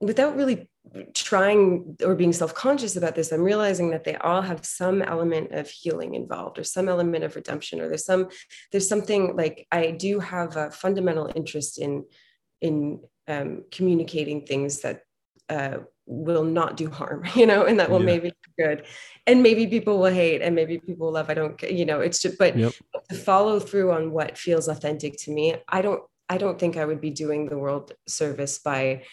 without 0.01 0.37
really 0.37 0.70
trying 1.15 1.97
or 2.05 2.15
being 2.15 2.33
self-conscious 2.33 2.97
about 2.97 3.15
this, 3.15 3.33
I'm 3.33 3.43
realizing 3.43 3.91
that 3.91 4.05
they 4.05 4.17
all 4.17 4.43
have 4.43 4.65
some 4.65 5.03
element 5.03 5.53
of 5.53 5.69
healing 5.69 6.15
involved, 6.15 6.59
or 6.59 6.65
some 6.65 6.89
element 6.89 7.25
of 7.25 7.37
redemption, 7.37 7.81
or 7.81 7.89
there's 7.89 8.05
some 8.05 8.29
there's 8.73 8.89
something 8.89 9.37
like 9.37 9.67
I 9.71 9.93
do 9.93 10.21
have 10.21 10.57
a 10.57 10.71
fundamental 10.71 11.31
interest 11.35 11.79
in 11.79 12.05
in 12.61 13.01
um, 13.29 13.65
communicating 13.71 14.47
things 14.47 14.81
that 14.81 15.03
uh, 15.49 15.79
will 16.07 16.45
not 16.45 16.77
do 16.77 16.91
harm, 16.91 17.25
you 17.35 17.47
know, 17.47 17.65
and 17.65 17.79
that 17.79 17.91
will 17.91 18.01
yeah. 18.01 18.07
maybe 18.07 18.31
be 18.31 18.65
good. 18.65 18.85
And 19.27 19.43
maybe 19.43 19.67
people 19.67 19.99
will 19.99 20.13
hate 20.13 20.43
and 20.43 20.55
maybe 20.55 20.79
people 20.79 21.07
will 21.07 21.15
love. 21.15 21.31
I 21.31 21.35
don't, 21.35 21.61
you 21.63 21.85
know, 21.85 22.01
it's 22.01 22.21
just, 22.21 22.37
but 22.39 22.57
yep. 22.57 22.73
to 23.09 23.15
follow 23.15 23.61
through 23.61 23.93
on 23.93 24.11
what 24.11 24.37
feels 24.37 24.69
authentic 24.69 25.17
to 25.21 25.31
me, 25.31 25.55
I 25.69 25.83
don't, 25.83 26.03
I 26.29 26.39
don't 26.39 26.59
think 26.59 26.77
I 26.77 26.85
would 26.85 27.01
be 27.01 27.11
doing 27.11 27.49
the 27.49 27.59
world 27.59 27.93
service 28.07 28.59
by 28.59 29.05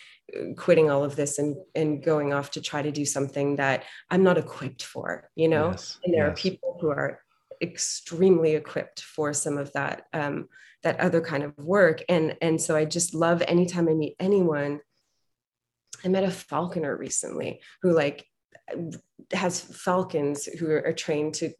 quitting 0.56 0.90
all 0.90 1.04
of 1.04 1.16
this 1.16 1.40
and 1.40 1.56
and 1.76 2.04
going 2.04 2.34
off 2.34 2.52
to 2.52 2.62
try 2.62 2.82
to 2.82 2.92
do 2.92 3.06
something 3.06 3.56
that 3.56 3.84
I'm 4.10 4.24
not 4.24 4.38
equipped 4.38 4.84
for, 4.84 5.30
you 5.36 5.48
know. 5.48 5.72
Yes. 5.72 6.00
And 6.04 6.14
there 6.14 6.28
yes. 6.28 6.32
are 6.32 6.42
people 6.42 6.78
who 6.82 6.90
are 6.90 7.22
extremely 7.62 8.56
equipped 8.56 9.02
for 9.02 9.34
some 9.34 9.58
of 9.58 9.72
that 9.74 10.04
um, 10.14 10.50
that 10.84 11.00
other 11.00 11.22
kind 11.22 11.44
of 11.44 11.58
work, 11.58 12.04
and 12.10 12.36
and 12.42 12.62
so 12.62 12.76
I 12.76 12.86
just 12.86 13.14
love 13.14 13.42
anytime 13.48 13.88
I 13.88 13.94
meet 13.94 14.16
anyone 14.20 14.82
I 16.04 16.10
met 16.10 16.24
a 16.24 16.32
falconer 16.32 16.96
recently 16.96 17.62
who 17.82 17.92
like 17.92 18.26
has 19.34 19.62
falcons 19.62 20.46
who 20.46 20.70
are, 20.70 20.94
trained 20.94 21.34
to 21.34 21.52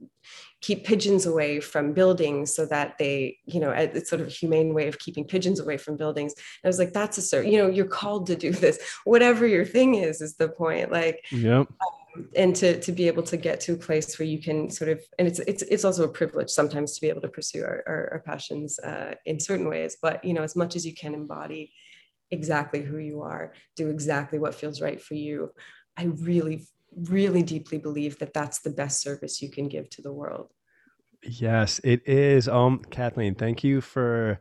keep 0.62 0.86
pigeons 0.86 1.26
away 1.26 1.60
from 1.60 1.94
buildings 1.94 2.56
so 2.56 2.66
that 2.66 2.98
they, 2.98 3.38
you 3.46 3.60
know, 3.60 3.72
it's 3.72 4.10
sort 4.10 4.22
of 4.22 4.28
a 4.28 4.32
humane 4.32 4.74
way 4.74 4.88
of 4.88 5.00
keeping 5.00 5.26
pigeons 5.26 5.60
away 5.60 5.78
from 5.78 5.98
buildings. 5.98 6.34
And 6.34 6.68
I 6.68 6.70
was 6.70 6.80
like, 6.80 6.94
that's 6.94 7.18
a 7.18 7.22
certain, 7.22 7.52
you 7.52 7.58
know, 7.58 7.70
you're 7.70 7.86
called 7.86 8.28
to 8.28 8.36
do 8.36 8.52
this. 8.52 8.80
Whatever 9.04 9.46
your 9.46 9.66
thing 9.66 9.96
is, 9.96 10.22
is 10.22 10.36
the 10.36 10.50
point. 10.50 10.92
Like, 10.92 11.26
yep. 11.32 11.68
Um, 11.68 12.28
and 12.36 12.56
to 12.56 12.80
to 12.80 12.92
be 12.92 13.06
able 13.06 13.22
to 13.22 13.38
get 13.38 13.60
to 13.62 13.74
a 13.74 13.78
place 13.78 14.18
where 14.18 14.28
you 14.28 14.42
can 14.42 14.72
sort 14.72 14.90
of, 14.90 15.00
and 15.20 15.28
it's 15.28 15.38
it's 15.40 15.62
it's 15.64 15.86
also 15.86 16.04
a 16.04 16.08
privilege 16.08 16.50
sometimes 16.50 16.96
to 16.96 17.02
be 17.02 17.10
able 17.10 17.22
to 17.22 17.28
pursue 17.28 17.64
our 17.64 17.84
our, 17.86 18.10
our 18.14 18.20
passions 18.26 18.80
uh, 18.80 19.14
in 19.26 19.40
certain 19.40 19.70
ways. 19.70 19.98
But 20.02 20.26
you 20.26 20.34
know, 20.34 20.42
as 20.42 20.56
much 20.56 20.76
as 20.76 20.84
you 20.84 20.96
can 20.96 21.14
embody 21.14 21.74
exactly 22.32 22.82
who 22.82 22.98
you 22.98 23.22
are, 23.22 23.54
do 23.76 23.90
exactly 23.90 24.40
what 24.40 24.56
feels 24.56 24.82
right 24.82 25.00
for 25.00 25.14
you. 25.14 25.52
I 25.96 26.06
really 26.06 26.66
really 27.06 27.44
deeply 27.44 27.78
believe 27.78 28.20
that 28.20 28.34
that's 28.34 28.60
the 28.60 28.70
best 28.70 29.02
service 29.02 29.42
you 29.42 29.50
can 29.50 29.68
give 29.68 29.90
to 29.92 30.02
the 30.02 30.12
world. 30.12 30.52
Yes, 31.24 31.80
it 31.84 32.08
is. 32.08 32.48
Um, 32.48 32.82
Kathleen, 32.90 33.36
thank 33.36 33.64
you 33.64 33.82
for 33.82 34.40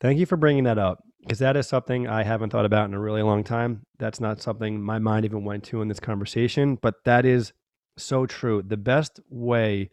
thank 0.00 0.18
you 0.18 0.26
for 0.26 0.36
bringing 0.36 0.64
that 0.64 0.78
up 0.78 1.02
because 1.20 1.38
that 1.38 1.56
is 1.56 1.66
something 1.66 2.06
I 2.06 2.22
haven't 2.22 2.50
thought 2.50 2.66
about 2.66 2.88
in 2.88 2.94
a 2.94 3.00
really 3.00 3.22
long 3.22 3.44
time. 3.44 3.86
That's 3.98 4.20
not 4.20 4.40
something 4.40 4.80
my 4.82 4.98
mind 4.98 5.24
even 5.24 5.44
went 5.44 5.64
to 5.64 5.80
in 5.80 5.88
this 5.88 6.00
conversation, 6.00 6.76
but 6.76 6.96
that 7.04 7.24
is 7.24 7.52
so 7.96 8.26
true. 8.26 8.62
The 8.62 8.76
best 8.76 9.20
way 9.30 9.90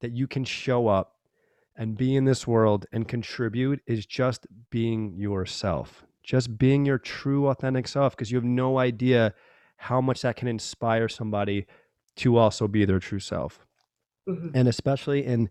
that 0.00 0.12
you 0.12 0.26
can 0.26 0.44
show 0.44 0.88
up 0.88 1.16
and 1.76 1.96
be 1.96 2.16
in 2.16 2.24
this 2.24 2.46
world 2.46 2.86
and 2.92 3.06
contribute 3.06 3.80
is 3.86 4.04
just 4.04 4.46
being 4.70 5.14
yourself, 5.16 6.04
just 6.22 6.58
being 6.58 6.84
your 6.84 6.98
true, 6.98 7.48
authentic 7.48 7.86
self, 7.88 8.14
because 8.14 8.30
you 8.30 8.36
have 8.36 8.44
no 8.44 8.78
idea 8.78 9.34
how 9.82 10.00
much 10.00 10.22
that 10.22 10.36
can 10.36 10.46
inspire 10.46 11.08
somebody 11.08 11.66
to 12.14 12.36
also 12.36 12.68
be 12.68 12.84
their 12.84 13.00
true 13.00 13.18
self. 13.18 13.66
Mm-hmm. 14.28 14.50
And 14.54 14.68
especially 14.68 15.26
in 15.26 15.50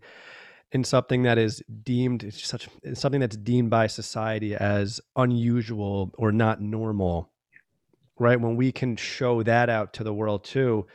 in 0.72 0.84
something 0.84 1.24
that 1.24 1.36
is 1.36 1.62
deemed 1.82 2.32
such 2.32 2.66
something 2.94 3.20
that's 3.20 3.36
deemed 3.36 3.68
by 3.68 3.86
society 3.86 4.54
as 4.54 5.00
unusual 5.16 6.14
or 6.16 6.32
not 6.32 6.62
normal. 6.62 7.30
Right? 8.18 8.40
When 8.40 8.56
we 8.56 8.72
can 8.72 8.96
show 8.96 9.42
that 9.42 9.68
out 9.68 9.92
to 9.94 10.04
the 10.04 10.14
world 10.14 10.44
too, 10.44 10.86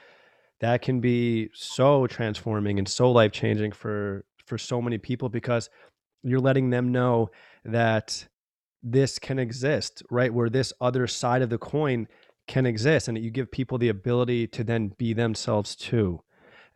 that 0.61 0.81
can 0.81 0.99
be 0.99 1.49
so 1.53 2.07
transforming 2.07 2.79
and 2.79 2.87
so 2.87 3.11
life-changing 3.11 3.73
for 3.73 4.25
for 4.45 4.57
so 4.57 4.81
many 4.81 4.97
people 4.97 5.29
because 5.29 5.69
you're 6.23 6.39
letting 6.39 6.71
them 6.71 6.91
know 6.91 7.29
that 7.65 8.27
this 8.81 9.19
can 9.19 9.37
exist, 9.37 10.01
right? 10.09 10.33
Where 10.33 10.49
this 10.49 10.73
other 10.81 11.05
side 11.05 11.41
of 11.43 11.49
the 11.49 11.57
coin 11.57 12.07
can 12.47 12.65
exist 12.65 13.07
and 13.07 13.17
you 13.17 13.29
give 13.29 13.51
people 13.51 13.77
the 13.77 13.89
ability 13.89 14.47
to 14.47 14.63
then 14.63 14.93
be 14.97 15.13
themselves 15.13 15.75
too 15.75 16.21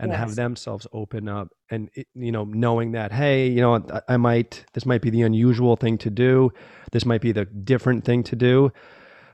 and 0.02 0.12
yes. 0.12 0.20
have 0.20 0.36
themselves 0.36 0.88
open 0.94 1.30
up 1.30 1.50
and 1.70 1.90
you 2.16 2.32
know 2.32 2.44
knowing 2.44 2.92
that 2.92 3.12
hey 3.12 3.48
you 3.48 3.62
know 3.62 3.76
I, 3.76 4.02
I, 4.10 4.18
might 4.18 4.66
this 4.74 4.86
might 4.86 5.02
be 5.02 5.12
the 5.12 5.22
unusual 5.22 5.76
thing 5.76 5.98
to 6.00 6.10
do. 6.10 6.52
This 6.92 7.06
might 7.06 7.22
be 7.22 7.32
the 7.32 7.46
different 7.46 8.04
thing 8.04 8.24
to 8.24 8.36
do. 8.36 8.74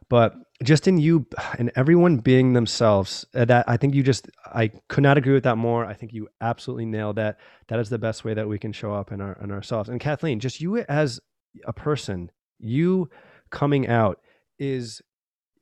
But 0.09 0.35
just 0.63 0.87
in 0.87 0.97
you 0.97 1.25
and 1.57 1.71
everyone 1.75 2.17
being 2.17 2.53
themselves 2.53 3.25
uh, 3.33 3.45
that 3.45 3.63
i 3.69 3.77
think 3.77 3.93
you 3.95 4.03
just 4.03 4.27
i 4.53 4.67
could 4.89 5.03
not 5.03 5.17
agree 5.17 5.33
with 5.33 5.43
that 5.43 5.57
more. 5.57 5.85
I 5.85 5.93
think 5.93 6.13
you 6.13 6.27
absolutely 6.41 6.85
nailed 6.85 7.15
that. 7.15 7.39
That 7.69 7.79
is 7.79 7.89
the 7.89 7.97
best 7.97 8.25
way 8.25 8.33
that 8.33 8.47
we 8.47 8.59
can 8.59 8.73
show 8.73 8.93
up 8.93 9.11
in 9.11 9.21
our 9.21 9.37
in 9.41 9.51
ourselves. 9.51 9.89
And 9.89 9.99
kathleen 9.99 10.39
just 10.39 10.59
you 10.59 10.77
as 10.77 11.19
a 11.65 11.73
person 11.73 12.29
you 12.59 13.09
coming 13.49 13.87
out 13.87 14.19
is 14.59 15.01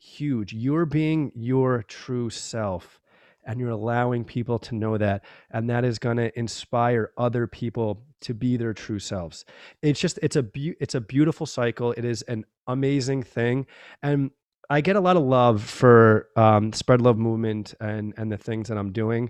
huge. 0.06 0.54
You're 0.54 0.86
being 0.86 1.32
your 1.36 1.84
true 1.84 2.30
self 2.30 3.00
and 3.46 3.60
you're 3.60 3.70
allowing 3.70 4.24
people 4.24 4.58
to 4.60 4.76
know 4.76 4.98
that 4.98 5.24
and 5.52 5.70
that 5.70 5.84
is 5.86 6.00
going 6.00 6.18
to 6.18 6.38
inspire 6.38 7.12
other 7.18 7.48
people 7.48 8.04
to 8.22 8.34
be 8.34 8.58
their 8.58 8.74
true 8.74 9.00
selves. 9.00 9.46
It's 9.82 10.00
just 10.00 10.20
it's 10.22 10.36
a 10.36 10.44
be- 10.44 10.76
it's 10.80 10.96
a 10.96 11.02
beautiful 11.02 11.46
cycle. 11.46 11.92
It 11.92 12.06
is 12.06 12.22
an 12.24 12.46
amazing 12.68 13.22
thing 13.22 13.68
and 14.02 14.32
i 14.72 14.82
get 14.82 14.96
a 14.96 15.00
lot 15.00 15.16
of 15.16 15.22
love 15.22 15.62
for 15.62 16.28
um, 16.36 16.74
spread 16.74 17.00
love 17.00 17.16
movement 17.16 17.76
and 17.80 18.12
and 18.18 18.32
the 18.32 18.38
things 18.38 18.68
that 18.70 18.78
i'm 18.78 18.92
doing. 18.92 19.30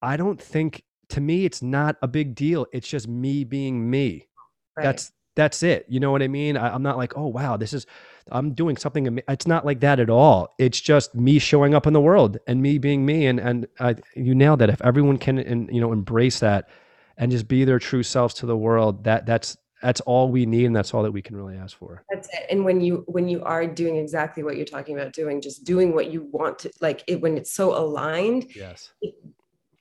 I 0.00 0.16
don't 0.16 0.40
think 0.40 0.84
to 1.10 1.20
me 1.20 1.44
it's 1.44 1.62
not 1.62 1.96
a 2.02 2.08
big 2.08 2.34
deal. 2.34 2.66
It's 2.72 2.88
just 2.88 3.08
me 3.08 3.44
being 3.44 3.90
me. 3.90 4.28
Right. 4.76 4.84
that's 4.84 5.12
that's 5.34 5.62
it 5.62 5.84
you 5.88 6.00
know 6.00 6.10
what 6.10 6.22
i 6.22 6.28
mean 6.28 6.56
I, 6.56 6.74
i'm 6.74 6.82
not 6.82 6.96
like 6.96 7.16
oh 7.16 7.26
wow 7.26 7.56
this 7.56 7.72
is 7.72 7.86
I'm 8.30 8.52
doing 8.54 8.76
something. 8.76 9.20
It's 9.28 9.46
not 9.46 9.66
like 9.66 9.80
that 9.80 10.00
at 10.00 10.08
all. 10.08 10.54
It's 10.58 10.80
just 10.80 11.14
me 11.14 11.38
showing 11.38 11.74
up 11.74 11.86
in 11.86 11.92
the 11.92 12.00
world 12.00 12.38
and 12.46 12.62
me 12.62 12.78
being 12.78 13.04
me. 13.04 13.26
And 13.26 13.38
and 13.38 13.66
uh, 13.78 13.94
you 14.14 14.34
nailed 14.34 14.60
that. 14.60 14.70
If 14.70 14.80
everyone 14.82 15.18
can, 15.18 15.38
and 15.38 15.68
you 15.72 15.80
know, 15.80 15.92
embrace 15.92 16.40
that 16.40 16.68
and 17.16 17.30
just 17.30 17.48
be 17.48 17.64
their 17.64 17.78
true 17.78 18.02
selves 18.02 18.34
to 18.34 18.46
the 18.46 18.56
world, 18.56 19.04
that 19.04 19.26
that's 19.26 19.56
that's 19.82 20.00
all 20.02 20.30
we 20.30 20.46
need, 20.46 20.64
and 20.64 20.74
that's 20.74 20.94
all 20.94 21.02
that 21.02 21.12
we 21.12 21.20
can 21.20 21.36
really 21.36 21.56
ask 21.56 21.76
for. 21.76 22.04
That's 22.10 22.28
it. 22.28 22.46
And 22.50 22.64
when 22.64 22.80
you 22.80 23.04
when 23.06 23.28
you 23.28 23.42
are 23.42 23.66
doing 23.66 23.96
exactly 23.96 24.42
what 24.42 24.56
you're 24.56 24.64
talking 24.64 24.98
about 24.98 25.12
doing, 25.12 25.42
just 25.42 25.64
doing 25.64 25.94
what 25.94 26.10
you 26.10 26.28
want 26.32 26.58
to, 26.60 26.70
like 26.80 27.04
it, 27.06 27.20
when 27.20 27.36
it's 27.36 27.52
so 27.52 27.76
aligned, 27.76 28.56
yes, 28.56 28.90
it 29.02 29.14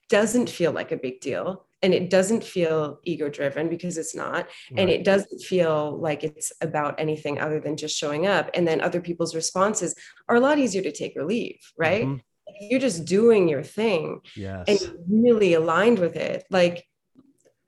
doesn't 0.09 0.49
feel 0.49 0.73
like 0.73 0.91
a 0.91 0.97
big 0.97 1.21
deal 1.21 1.65
and 1.83 1.93
it 1.93 2.09
doesn't 2.09 2.43
feel 2.43 2.99
ego 3.03 3.29
driven 3.29 3.69
because 3.69 3.97
it's 3.97 4.15
not 4.15 4.35
right. 4.35 4.47
and 4.77 4.89
it 4.89 5.03
doesn't 5.03 5.39
feel 5.41 5.97
like 5.99 6.23
it's 6.23 6.51
about 6.61 6.99
anything 6.99 7.39
other 7.39 7.59
than 7.59 7.77
just 7.77 7.97
showing 7.97 8.25
up 8.25 8.49
and 8.53 8.67
then 8.67 8.81
other 8.81 9.01
people's 9.01 9.35
responses 9.35 9.93
are 10.29 10.37
a 10.37 10.39
lot 10.39 10.57
easier 10.57 10.81
to 10.81 10.91
take 10.91 11.15
or 11.15 11.25
leave 11.25 11.59
right 11.77 12.05
mm-hmm. 12.05 12.67
you're 12.69 12.79
just 12.79 13.05
doing 13.05 13.47
your 13.47 13.63
thing 13.63 14.21
yes. 14.35 14.65
and 14.67 14.95
really 15.09 15.53
aligned 15.53 15.99
with 15.99 16.15
it 16.15 16.45
like 16.49 16.85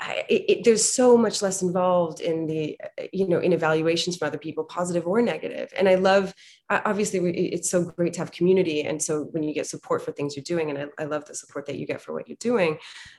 I, 0.06 0.24
it, 0.30 0.64
there's 0.64 0.88
so 0.88 1.18
much 1.18 1.42
less 1.42 1.62
involved 1.62 2.20
in 2.20 2.46
the 2.46 2.78
you 3.12 3.28
know 3.28 3.40
in 3.40 3.54
evaluations 3.54 4.18
from 4.18 4.28
other 4.28 4.38
people 4.38 4.64
positive 4.64 5.08
or 5.08 5.22
negative. 5.22 5.74
And 5.78 5.90
i 5.90 5.96
love 5.96 6.34
obviously 6.70 7.20
it's 7.38 7.70
so 7.70 7.84
great 7.84 8.14
to 8.14 8.20
have 8.20 8.32
community. 8.32 8.82
And 8.82 9.02
so 9.02 9.24
when 9.32 9.44
you 9.44 9.54
get 9.54 9.68
support 9.68 10.04
for 10.04 10.12
things 10.12 10.36
you're 10.36 10.44
doing 10.44 10.70
and 10.70 10.80
I, 10.80 11.04
I 11.04 11.06
love 11.06 11.26
the 11.26 11.36
support 11.36 11.66
that 11.68 11.78
you 11.78 11.86
get 11.86 12.02
for 12.02 12.14
what 12.14 12.28
you're 12.28 12.38
doing 12.40 12.78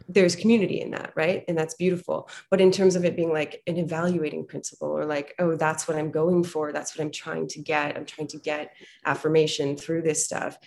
there's 0.08 0.36
community 0.36 0.80
in 0.80 0.90
that 0.92 1.12
right? 1.16 1.44
And 1.48 1.56
that's 1.58 1.74
beautiful. 1.74 2.28
But 2.50 2.60
in 2.60 2.70
terms 2.70 2.96
of 2.96 3.04
it 3.04 3.16
being 3.16 3.32
like 3.32 3.62
an 3.66 3.76
evaluating 3.76 4.46
principle 4.46 4.88
or 4.88 5.04
like 5.04 5.34
oh 5.38 5.56
that's 5.56 5.88
what 5.88 5.96
i'm 5.96 6.10
going 6.10 6.44
for 6.44 6.72
that's 6.72 6.96
what 6.96 7.02
i'm 7.04 7.10
trying 7.10 7.46
to 7.48 7.60
get 7.60 7.96
i'm 7.96 8.04
trying 8.04 8.28
to 8.28 8.38
get 8.38 8.72
affirmation 9.04 9.76
through 9.76 10.02
this 10.02 10.24
stuff 10.24 10.58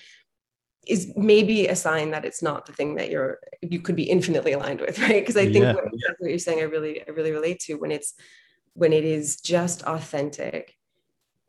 is 0.90 1.14
maybe 1.16 1.68
a 1.68 1.76
sign 1.76 2.12
that 2.12 2.26
it's 2.26 2.42
not 2.42 2.66
the 2.66 2.74
thing 2.74 2.96
that 2.96 3.10
you're 3.10 3.40
you 3.62 3.80
could 3.80 3.96
be 3.96 4.10
infinitely 4.10 4.54
aligned 4.54 4.82
with 4.82 5.00
right? 5.06 5.22
Because 5.22 5.38
i 5.38 5.46
think 5.46 5.64
yeah. 5.64 5.74
what, 5.74 5.86
what, 6.20 6.30
you're 6.30 6.40
saying 6.40 6.60
i 6.60 6.64
really 6.64 7.02
i 7.08 7.12
really 7.12 7.32
relate 7.32 7.60
to 7.62 7.76
when 7.76 7.92
it's 7.92 8.14
when 8.74 8.94
it 8.94 9.06
is 9.06 9.40
just 9.40 9.84
authentic 9.84 10.76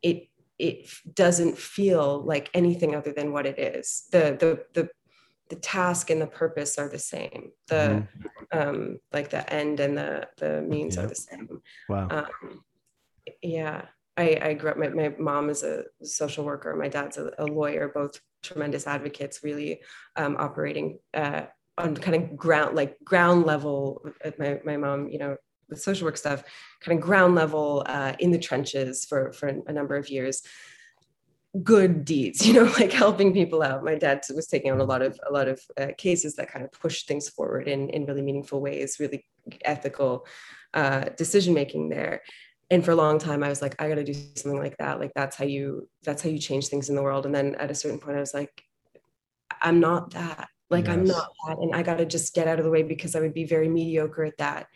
it 0.01 0.27
it 0.61 0.87
doesn't 1.15 1.57
feel 1.57 2.21
like 2.21 2.51
anything 2.53 2.95
other 2.95 3.11
than 3.11 3.31
what 3.31 3.47
it 3.47 3.57
is. 3.57 4.03
The 4.11 4.37
the 4.39 4.63
the 4.79 4.89
the 5.49 5.55
task 5.55 6.11
and 6.11 6.21
the 6.21 6.27
purpose 6.27 6.77
are 6.77 6.87
the 6.87 6.99
same. 6.99 7.51
The 7.67 8.05
mm-hmm. 8.53 8.57
um 8.57 8.99
like 9.11 9.31
the 9.31 9.51
end 9.51 9.79
and 9.79 9.97
the 9.97 10.27
the 10.37 10.61
means 10.61 10.97
are 10.97 11.07
the 11.07 11.15
same. 11.15 11.61
Wow. 11.89 12.07
Um, 12.11 12.63
yeah. 13.41 13.85
I, 14.17 14.39
I 14.41 14.53
grew 14.55 14.71
up, 14.71 14.77
my, 14.77 14.89
my 14.89 15.15
mom 15.17 15.49
is 15.49 15.63
a 15.63 15.85
social 16.03 16.43
worker, 16.43 16.75
my 16.75 16.89
dad's 16.89 17.17
a, 17.17 17.31
a 17.39 17.45
lawyer, 17.45 17.87
both 17.87 18.19
tremendous 18.41 18.87
advocates, 18.87 19.43
really 19.43 19.81
um, 20.15 20.35
operating 20.39 20.99
uh, 21.13 21.43
on 21.77 21.95
kind 21.95 22.15
of 22.23 22.35
ground, 22.37 22.75
like 22.75 22.97
ground 23.03 23.45
level. 23.45 24.05
My, 24.37 24.59
my 24.65 24.77
mom, 24.77 25.09
you 25.09 25.19
know, 25.19 25.37
the 25.69 25.75
social 25.75 26.05
work 26.05 26.17
stuff, 26.17 26.43
kind 26.81 26.97
of 26.97 27.03
ground 27.03 27.35
level 27.35 27.83
uh, 27.85 28.13
in 28.19 28.31
the 28.31 28.39
trenches 28.39 29.05
for, 29.05 29.31
for 29.31 29.47
a 29.47 29.73
number 29.73 29.95
of 29.95 30.09
years 30.09 30.43
good 31.63 32.05
deeds 32.05 32.47
you 32.47 32.53
know 32.53 32.63
like 32.79 32.91
helping 32.91 33.33
people 33.33 33.61
out 33.61 33.83
my 33.83 33.95
dad 33.95 34.21
was 34.33 34.47
taking 34.47 34.71
on 34.71 34.79
a 34.79 34.83
lot 34.83 35.01
of 35.01 35.19
a 35.27 35.33
lot 35.33 35.47
of 35.47 35.61
uh, 35.79 35.87
cases 35.97 36.35
that 36.35 36.49
kind 36.49 36.63
of 36.63 36.71
pushed 36.71 37.07
things 37.07 37.27
forward 37.27 37.67
in 37.67 37.89
in 37.89 38.05
really 38.05 38.21
meaningful 38.21 38.61
ways 38.61 38.97
really 38.99 39.25
ethical 39.65 40.25
uh, 40.73 41.05
decision 41.17 41.53
making 41.53 41.89
there 41.89 42.21
and 42.71 42.83
for 42.83 42.91
a 42.91 42.95
long 42.95 43.19
time 43.19 43.43
i 43.43 43.49
was 43.49 43.61
like 43.61 43.79
i 43.79 43.87
got 43.87 43.95
to 43.95 44.03
do 44.03 44.13
something 44.13 44.57
like 44.57 44.77
that. 44.77 44.99
Like 44.99 45.11
that's 45.13 45.35
how 45.35 45.45
you 45.45 45.87
that's 46.03 46.23
how 46.23 46.29
you 46.29 46.39
change 46.39 46.67
things 46.67 46.89
in 46.89 46.95
the 46.95 47.03
world. 47.03 47.25
And 47.27 47.35
then 47.35 47.53
at 47.55 47.69
a 47.69 47.75
certain 47.75 47.99
point 47.99 48.17
i 48.17 48.19
was 48.19 48.33
like 48.33 48.63
i'm 49.61 49.79
not 49.79 50.11
that. 50.11 50.47
Like 50.71 50.87
yes. 50.87 50.93
i'm 50.93 51.05
not 51.05 51.29
that. 51.45 51.57
And 51.59 51.75
i 51.75 51.83
got 51.83 51.97
to 51.97 52.05
just 52.05 52.33
get 52.33 52.47
out 52.47 52.57
of 52.57 52.65
the 52.65 52.71
way 52.71 52.81
because 52.81 53.15
i 53.15 53.19
would 53.19 53.35
be 53.35 53.45
very 53.45 53.69
mediocre 53.69 54.23
at 54.23 54.37
that. 54.37 54.67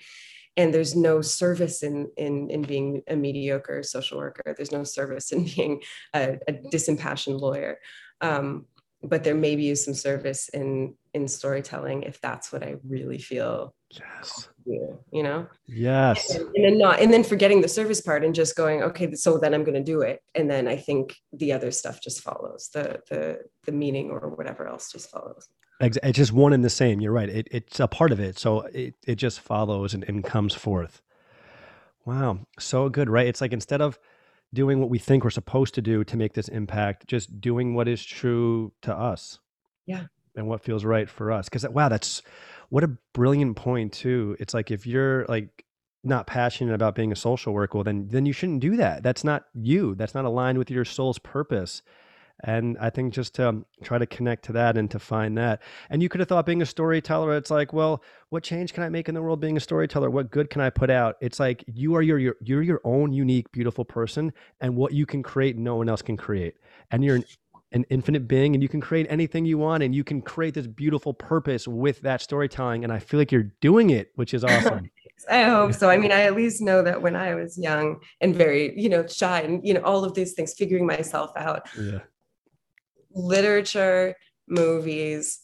And 0.57 0.73
there's 0.73 0.95
no 0.95 1.21
service 1.21 1.81
in 1.81 2.11
in 2.17 2.51
in 2.51 2.61
being 2.61 3.01
a 3.07 3.15
mediocre 3.15 3.81
social 3.81 4.19
worker. 4.19 4.53
There's 4.55 4.71
no 4.71 4.83
service 4.83 5.31
in 5.35 5.45
being 5.45 5.81
a, 6.13 6.37
a 6.47 6.53
disimpassioned 6.53 7.39
lawyer. 7.39 7.79
Um, 8.21 8.67
but 9.03 9.23
there 9.23 9.35
maybe 9.35 9.69
is 9.69 9.83
some 9.85 9.93
service 9.93 10.49
in 10.49 10.95
in 11.13 11.27
storytelling 11.27 12.03
if 12.03 12.19
that's 12.21 12.51
what 12.51 12.63
i 12.63 12.75
really 12.87 13.19
feel 13.19 13.75
Yes. 13.99 14.49
You, 14.65 14.97
you 15.11 15.23
know? 15.23 15.47
Yes. 15.67 16.35
And, 16.35 16.47
and 16.55 16.65
then 16.65 16.77
not, 16.77 16.99
and 16.99 17.13
then 17.13 17.23
forgetting 17.23 17.61
the 17.61 17.67
service 17.67 18.01
part 18.01 18.23
and 18.23 18.33
just 18.33 18.55
going, 18.55 18.81
okay, 18.83 19.13
so 19.13 19.37
then 19.37 19.53
I'm 19.53 19.63
going 19.63 19.75
to 19.75 19.83
do 19.83 20.01
it. 20.01 20.21
And 20.33 20.49
then 20.49 20.67
I 20.67 20.75
think 20.75 21.15
the 21.33 21.53
other 21.53 21.71
stuff 21.71 22.01
just 22.01 22.21
follows 22.21 22.69
the, 22.73 23.01
the, 23.09 23.41
the 23.65 23.71
meaning 23.71 24.09
or 24.09 24.29
whatever 24.29 24.67
else 24.67 24.91
just 24.91 25.11
follows. 25.11 25.47
It's 25.81 26.17
just 26.17 26.31
one 26.31 26.53
and 26.53 26.63
the 26.63 26.69
same. 26.69 27.01
You're 27.01 27.11
right. 27.11 27.29
It, 27.29 27.47
it's 27.51 27.79
a 27.79 27.87
part 27.87 28.11
of 28.11 28.19
it. 28.19 28.39
So 28.39 28.61
it, 28.61 28.95
it 29.05 29.15
just 29.15 29.41
follows 29.41 29.93
and, 29.93 30.03
and 30.05 30.23
comes 30.23 30.55
forth. 30.55 31.01
Wow. 32.05 32.39
So 32.59 32.87
good, 32.89 33.09
right? 33.09 33.27
It's 33.27 33.41
like 33.41 33.53
instead 33.53 33.81
of 33.81 33.99
doing 34.53 34.79
what 34.79 34.89
we 34.89 34.99
think 34.99 35.23
we're 35.23 35.31
supposed 35.31 35.73
to 35.75 35.81
do 35.81 36.03
to 36.05 36.15
make 36.15 36.33
this 36.33 36.47
impact, 36.47 37.07
just 37.07 37.41
doing 37.41 37.75
what 37.75 37.87
is 37.87 38.03
true 38.05 38.71
to 38.83 38.95
us. 38.95 39.39
Yeah. 39.85 40.05
And 40.35 40.47
what 40.47 40.61
feels 40.63 40.83
right 40.83 41.09
for 41.09 41.31
us. 41.31 41.47
Cause 41.47 41.65
wow, 41.69 41.89
that's 41.89 42.21
what 42.69 42.83
a 42.83 42.89
brilliant 43.13 43.55
point 43.55 43.93
too. 43.93 44.35
It's 44.39 44.53
like 44.53 44.71
if 44.71 44.85
you're 44.85 45.25
like 45.25 45.65
not 46.03 46.27
passionate 46.27 46.73
about 46.73 46.95
being 46.95 47.11
a 47.11 47.15
social 47.15 47.53
worker, 47.53 47.77
well, 47.77 47.83
then 47.83 48.07
then 48.09 48.25
you 48.25 48.33
shouldn't 48.33 48.59
do 48.59 48.77
that. 48.77 49.03
That's 49.03 49.23
not 49.23 49.45
you. 49.53 49.95
That's 49.95 50.13
not 50.13 50.25
aligned 50.25 50.57
with 50.57 50.69
your 50.69 50.85
soul's 50.85 51.19
purpose. 51.19 51.81
And 52.43 52.77
I 52.79 52.89
think 52.89 53.13
just 53.13 53.35
to 53.35 53.49
um, 53.49 53.65
try 53.81 53.97
to 53.97 54.05
connect 54.05 54.45
to 54.45 54.53
that 54.53 54.77
and 54.77 54.91
to 54.91 54.99
find 54.99 55.37
that. 55.37 55.61
And 55.89 56.03
you 56.03 56.09
could 56.09 56.19
have 56.19 56.27
thought 56.27 56.45
being 56.45 56.61
a 56.61 56.65
storyteller, 56.65 57.35
it's 57.35 57.49
like, 57.49 57.71
well, 57.71 58.03
what 58.29 58.43
change 58.43 58.73
can 58.73 58.83
I 58.83 58.89
make 58.89 59.07
in 59.07 59.15
the 59.15 59.21
world 59.21 59.39
being 59.39 59.55
a 59.55 59.61
storyteller? 59.61 60.09
What 60.09 60.31
good 60.31 60.49
can 60.49 60.59
I 60.59 60.69
put 60.69 60.89
out? 60.89 61.15
It's 61.21 61.39
like 61.39 61.63
you 61.65 61.95
are 61.95 62.01
your, 62.01 62.19
your 62.19 62.35
you're 62.41 62.61
your 62.61 62.81
own 62.83 63.13
unique, 63.13 63.51
beautiful 63.51 63.85
person, 63.85 64.33
and 64.59 64.75
what 64.75 64.91
you 64.91 65.05
can 65.05 65.23
create, 65.23 65.57
no 65.57 65.77
one 65.77 65.87
else 65.87 66.01
can 66.01 66.17
create. 66.17 66.55
And 66.91 67.03
you're 67.05 67.15
an, 67.15 67.25
an 67.71 67.85
infinite 67.89 68.27
being, 68.27 68.53
and 68.55 68.63
you 68.63 68.69
can 68.69 68.81
create 68.81 69.07
anything 69.09 69.45
you 69.45 69.57
want, 69.57 69.83
and 69.83 69.93
you 69.93 70.03
can 70.03 70.21
create 70.21 70.53
this 70.53 70.67
beautiful 70.67 71.13
purpose 71.13 71.67
with 71.67 72.01
that 72.01 72.21
storytelling. 72.21 72.83
And 72.83 72.93
I 72.93 72.99
feel 72.99 73.19
like 73.19 73.31
you're 73.31 73.51
doing 73.61 73.89
it, 73.89 74.11
which 74.15 74.33
is 74.33 74.43
awesome. 74.43 74.89
Oh, 75.29 75.35
I 75.35 75.43
hope 75.43 75.73
so. 75.73 75.89
I 75.89 75.97
mean, 75.97 76.11
I 76.11 76.21
at 76.21 76.35
least 76.35 76.61
know 76.61 76.81
that 76.83 77.01
when 77.01 77.15
I 77.15 77.35
was 77.35 77.57
young 77.57 78.01
and 78.21 78.35
very, 78.35 78.79
you 78.79 78.89
know, 78.89 79.07
shy 79.07 79.41
and, 79.41 79.65
you 79.65 79.73
know, 79.73 79.81
all 79.81 80.03
of 80.03 80.13
these 80.13 80.33
things, 80.33 80.53
figuring 80.53 80.85
myself 80.85 81.31
out, 81.37 81.67
yeah 81.79 81.99
literature, 83.15 84.15
movies 84.47 85.39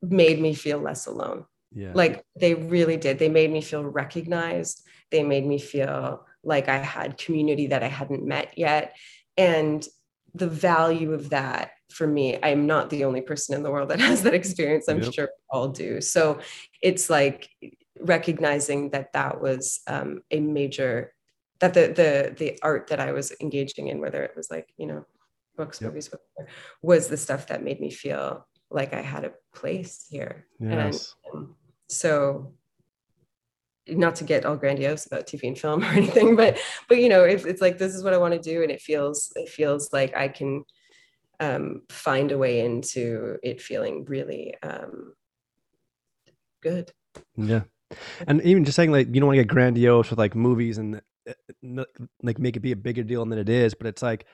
made 0.00 0.40
me 0.40 0.54
feel 0.54 0.78
less 0.78 1.06
alone. 1.06 1.44
Yeah. 1.74 1.92
Like 1.94 2.24
they 2.38 2.54
really 2.54 2.96
did. 2.96 3.18
They 3.18 3.28
made 3.28 3.52
me 3.52 3.60
feel 3.60 3.82
recognized. 3.82 4.82
They 5.10 5.22
made 5.22 5.44
me 5.44 5.58
feel 5.58 6.24
like 6.44 6.68
I 6.68 6.78
had 6.78 7.18
community 7.18 7.68
that 7.68 7.82
I 7.82 7.88
hadn't 7.88 8.24
met 8.24 8.56
yet. 8.56 8.96
And 9.36 9.86
the 10.34 10.48
value 10.48 11.12
of 11.12 11.30
that 11.30 11.72
for 11.90 12.06
me, 12.06 12.38
I'm 12.42 12.66
not 12.66 12.90
the 12.90 13.04
only 13.04 13.20
person 13.20 13.54
in 13.54 13.62
the 13.62 13.70
world 13.70 13.90
that 13.90 14.00
has 14.10 14.22
that 14.22 14.34
experience. 14.34 14.88
I'm 14.88 15.02
yep. 15.02 15.14
sure 15.14 15.28
all 15.48 15.68
do. 15.68 16.00
So 16.00 16.40
it's 16.82 17.08
like 17.08 17.48
recognizing 18.00 18.90
that 18.90 19.12
that 19.12 19.40
was 19.40 19.80
um, 19.86 20.22
a 20.30 20.40
major 20.40 21.12
that 21.60 21.72
the 21.72 21.86
the 21.86 22.34
the 22.36 22.58
art 22.62 22.88
that 22.88 23.00
I 23.00 23.12
was 23.12 23.32
engaging 23.40 23.88
in, 23.88 24.00
whether 24.00 24.22
it 24.24 24.36
was 24.36 24.50
like 24.50 24.68
you 24.76 24.86
know 24.86 25.06
books, 25.56 25.80
yep. 25.80 25.90
movies, 25.90 26.10
whatever, 26.10 26.50
was 26.82 27.08
the 27.08 27.16
stuff 27.16 27.46
that 27.46 27.62
made 27.62 27.80
me 27.80 27.90
feel 27.90 28.46
like 28.70 28.92
I 28.92 29.00
had 29.00 29.24
a 29.24 29.32
place 29.54 30.06
here. 30.10 30.46
Yes. 30.58 31.14
And 31.32 31.34
um, 31.34 31.54
so 31.88 32.54
not 33.88 34.16
to 34.16 34.24
get 34.24 34.44
all 34.44 34.56
grandiose 34.56 35.06
about 35.06 35.26
TV 35.26 35.48
and 35.48 35.58
film 35.58 35.82
or 35.84 35.88
anything, 35.88 36.36
but 36.36 36.58
but 36.88 36.98
you 36.98 37.08
know, 37.08 37.24
if 37.24 37.46
it's 37.46 37.60
like 37.60 37.78
this 37.78 37.94
is 37.94 38.02
what 38.02 38.14
I 38.14 38.18
want 38.18 38.34
to 38.34 38.40
do, 38.40 38.62
and 38.62 38.70
it 38.70 38.80
feels 38.80 39.32
it 39.36 39.48
feels 39.48 39.92
like 39.92 40.16
I 40.16 40.28
can 40.28 40.64
um, 41.40 41.82
find 41.88 42.32
a 42.32 42.38
way 42.38 42.60
into 42.60 43.38
it 43.42 43.60
feeling 43.60 44.04
really 44.04 44.54
um, 44.62 45.14
good. 46.62 46.92
Yeah, 47.36 47.62
and 48.26 48.42
even 48.42 48.64
just 48.64 48.76
saying 48.76 48.92
like 48.92 49.08
you 49.08 49.20
don't 49.20 49.26
want 49.26 49.36
to 49.36 49.42
get 49.44 49.52
grandiose 49.52 50.10
with 50.10 50.18
like 50.18 50.34
movies 50.34 50.78
and 50.78 51.00
uh, 51.28 51.84
like 52.22 52.38
make 52.38 52.56
it 52.56 52.60
be 52.60 52.72
a 52.72 52.76
bigger 52.76 53.02
deal 53.02 53.24
than 53.24 53.38
it 53.38 53.48
is, 53.48 53.74
but 53.74 53.86
it's 53.86 54.02
like 54.02 54.26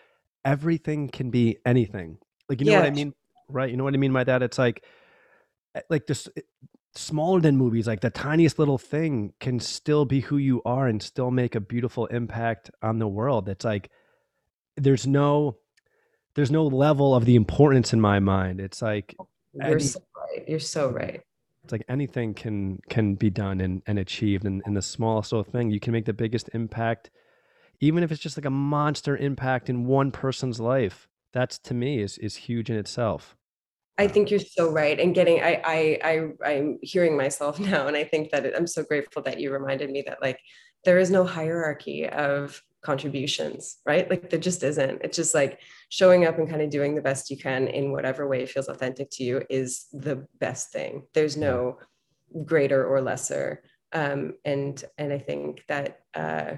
everything 0.44 1.08
can 1.08 1.30
be 1.30 1.58
anything. 1.64 2.18
Like 2.48 2.60
you 2.60 2.66
know 2.66 2.72
yeah. 2.72 2.80
what 2.80 2.86
I 2.86 2.90
mean, 2.90 3.14
right? 3.48 3.70
You 3.70 3.76
know 3.76 3.84
what 3.84 3.94
I 3.94 3.98
mean 3.98 4.12
by 4.12 4.24
that? 4.24 4.42
It's 4.42 4.58
like 4.58 4.84
eh, 5.74 5.82
like 5.88 6.06
just 6.06 6.28
eh, 6.36 6.42
smaller 6.94 7.40
than 7.40 7.56
movies, 7.56 7.86
like 7.86 8.00
the 8.00 8.10
tiniest 8.10 8.58
little 8.58 8.78
thing 8.78 9.32
can 9.40 9.60
still 9.60 10.04
be 10.04 10.20
who 10.20 10.36
you 10.36 10.62
are 10.64 10.86
and 10.86 11.02
still 11.02 11.30
make 11.30 11.54
a 11.54 11.60
beautiful 11.60 12.06
impact 12.06 12.70
on 12.82 12.98
the 12.98 13.08
world. 13.08 13.48
It's 13.48 13.64
like 13.64 13.90
there's 14.76 15.06
no 15.06 15.58
there's 16.34 16.50
no 16.50 16.66
level 16.66 17.14
of 17.14 17.24
the 17.24 17.36
importance 17.36 17.92
in 17.92 18.00
my 18.00 18.18
mind. 18.18 18.60
It's 18.60 18.82
like 18.82 19.14
oh, 19.20 19.28
you're 19.52 19.66
any, 19.66 19.80
so 19.80 20.00
right. 20.16 20.48
You're 20.48 20.60
so 20.60 20.90
right. 20.90 21.20
It's 21.64 21.72
like 21.72 21.84
anything 21.88 22.34
can 22.34 22.80
can 22.88 23.14
be 23.14 23.30
done 23.30 23.60
and, 23.60 23.82
and 23.86 23.98
achieved 23.98 24.44
and 24.44 24.62
in 24.66 24.74
the 24.74 24.82
smallest 24.82 25.32
little 25.32 25.44
thing. 25.44 25.70
You 25.70 25.80
can 25.80 25.92
make 25.92 26.06
the 26.06 26.12
biggest 26.12 26.50
impact 26.54 27.10
even 27.80 28.02
if 28.02 28.12
it's 28.12 28.20
just 28.20 28.36
like 28.36 28.44
a 28.44 28.50
monster 28.50 29.16
impact 29.16 29.70
in 29.70 29.86
one 29.86 30.10
person's 30.10 30.60
life 30.60 31.08
that's 31.32 31.58
to 31.58 31.74
me 31.74 32.00
is 32.00 32.18
is 32.18 32.36
huge 32.36 32.70
in 32.70 32.76
itself 32.76 33.36
I 33.98 34.08
think 34.08 34.30
you're 34.30 34.40
so 34.40 34.70
right. 34.70 34.98
And 34.98 35.14
getting, 35.14 35.40
I, 35.42 35.60
I, 35.64 35.98
I, 36.44 36.50
I'm 36.52 36.78
hearing 36.82 37.16
myself 37.16 37.58
now, 37.60 37.86
and 37.86 37.96
I 37.96 38.04
think 38.04 38.30
that 38.30 38.46
it, 38.46 38.54
I'm 38.56 38.66
so 38.66 38.82
grateful 38.82 39.22
that 39.22 39.40
you 39.40 39.52
reminded 39.52 39.90
me 39.90 40.02
that 40.06 40.22
like 40.22 40.38
there 40.84 40.98
is 40.98 41.10
no 41.10 41.24
hierarchy 41.24 42.08
of 42.08 42.62
contributions, 42.82 43.78
right? 43.84 44.08
Like 44.08 44.30
there 44.30 44.40
just 44.40 44.62
isn't. 44.62 45.02
It's 45.02 45.16
just 45.16 45.34
like 45.34 45.60
showing 45.90 46.24
up 46.24 46.38
and 46.38 46.48
kind 46.48 46.62
of 46.62 46.70
doing 46.70 46.94
the 46.94 47.02
best 47.02 47.30
you 47.30 47.36
can 47.36 47.68
in 47.68 47.92
whatever 47.92 48.26
way 48.26 48.46
feels 48.46 48.68
authentic 48.68 49.10
to 49.12 49.24
you 49.24 49.42
is 49.50 49.86
the 49.92 50.26
best 50.38 50.72
thing. 50.72 51.02
There's 51.12 51.36
no 51.36 51.78
greater 52.44 52.86
or 52.86 53.02
lesser. 53.02 53.62
Um, 53.92 54.34
and 54.44 54.82
and 54.98 55.12
I 55.12 55.18
think 55.18 55.64
that 55.66 56.00
uh, 56.14 56.52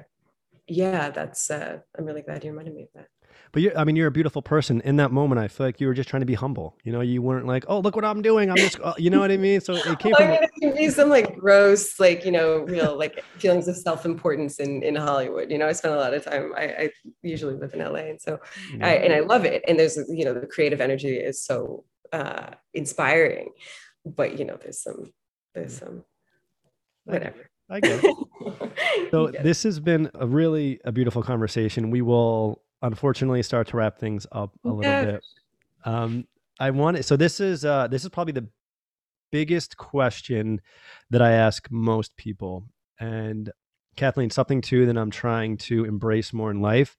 yeah, 0.69 1.11
that's 1.11 1.51
uh, 1.51 1.79
I'm 1.99 2.05
really 2.05 2.23
glad 2.23 2.45
you 2.45 2.51
reminded 2.51 2.75
me 2.75 2.83
of 2.83 2.89
that. 2.95 3.09
But 3.53 3.77
I 3.77 3.85
mean, 3.85 3.97
you're 3.97 4.07
a 4.07 4.13
beautiful 4.13 4.41
person. 4.41 4.81
In 4.81 4.97
that 4.97 5.13
moment, 5.13 5.39
I 5.39 5.47
feel 5.47 5.67
like 5.67 5.79
you 5.79 5.87
were 5.87 5.93
just 5.93 6.09
trying 6.09 6.21
to 6.21 6.27
be 6.27 6.33
humble. 6.35 6.75
You 6.85 6.93
know, 6.93 7.03
you 7.03 7.21
weren't 7.21 7.47
like, 7.47 7.67
"Oh, 7.69 7.81
look 7.81 7.95
what 7.95 8.05
I'm 8.05 8.23
doing." 8.23 8.51
I'm 8.51 8.57
just, 8.57 8.81
uh, 8.81 8.95
you 8.97 9.11
know 9.11 9.21
what 9.21 9.31
I 9.31 9.37
mean. 9.37 9.61
So 9.61 9.75
it 9.75 9.99
came 9.99 10.15
from. 10.15 10.27
I 10.27 10.49
mean, 10.63 10.75
be 10.75 10.89
some 10.89 11.11
like 11.11 11.37
gross, 11.37 12.01
like 12.01 12.25
you 12.25 12.33
know, 12.33 12.61
real 12.61 12.97
like 12.97 13.23
feelings 13.37 13.69
of 13.69 13.77
self-importance 13.77 14.59
in 14.59 14.83
in 14.83 14.97
Hollywood. 14.97 15.51
You 15.51 15.59
know, 15.59 15.69
I 15.69 15.73
spent 15.73 15.95
a 15.95 15.99
lot 15.99 16.15
of 16.15 16.25
time. 16.25 16.55
I, 16.57 16.63
I 16.63 16.91
usually 17.23 17.55
live 17.55 17.75
in 17.75 17.81
LA, 17.81 18.01
and 18.01 18.21
so 18.21 18.41
yeah. 18.75 18.87
I 18.87 18.91
and 18.93 19.13
I 19.13 19.21
love 19.21 19.45
it. 19.45 19.63
And 19.69 19.79
there's 19.79 19.99
you 20.09 20.25
know, 20.25 20.33
the 20.33 20.47
creative 20.47 20.81
energy 20.81 21.15
is 21.17 21.45
so 21.45 21.85
uh, 22.11 22.53
inspiring. 22.73 23.51
But 24.07 24.39
you 24.39 24.47
know, 24.47 24.57
there's 24.57 24.83
some 24.83 25.13
there's 25.55 25.77
some 25.77 26.05
whatever. 27.05 27.51
I 27.69 27.81
get 27.81 28.03
it. 28.03 29.11
so 29.11 29.29
this 29.29 29.63
has 29.65 29.79
been 29.79 30.11
a 30.15 30.27
really 30.27 30.81
a 30.87 30.93
beautiful 30.93 31.23
conversation. 31.23 31.91
We 31.91 32.01
will 32.01 32.63
unfortunately 32.83 33.43
start 33.43 33.69
to 33.69 33.77
wrap 33.77 33.99
things 33.99 34.27
up 34.33 34.53
a 34.65 34.69
little 34.69 35.05
bit. 35.05 35.25
Um, 35.85 36.27
I 36.61 36.71
want 36.71 36.97
it 36.99 37.05
so 37.05 37.17
this 37.17 37.41
is 37.41 37.65
uh, 37.65 37.89
this 37.89 38.03
is 38.05 38.11
probably 38.11 38.33
the 38.33 38.49
biggest 39.31 39.77
question 39.77 40.61
that 41.11 41.23
I 41.23 41.33
ask 41.33 41.71
most 41.71 42.17
people, 42.17 42.65
and 43.01 43.51
Kathleen, 43.97 44.31
something 44.31 44.61
too 44.61 44.87
that 44.87 44.99
I'm 44.99 45.11
trying 45.11 45.57
to 45.59 45.85
embrace 45.85 46.33
more 46.33 46.51
in 46.51 46.61
life 46.61 46.97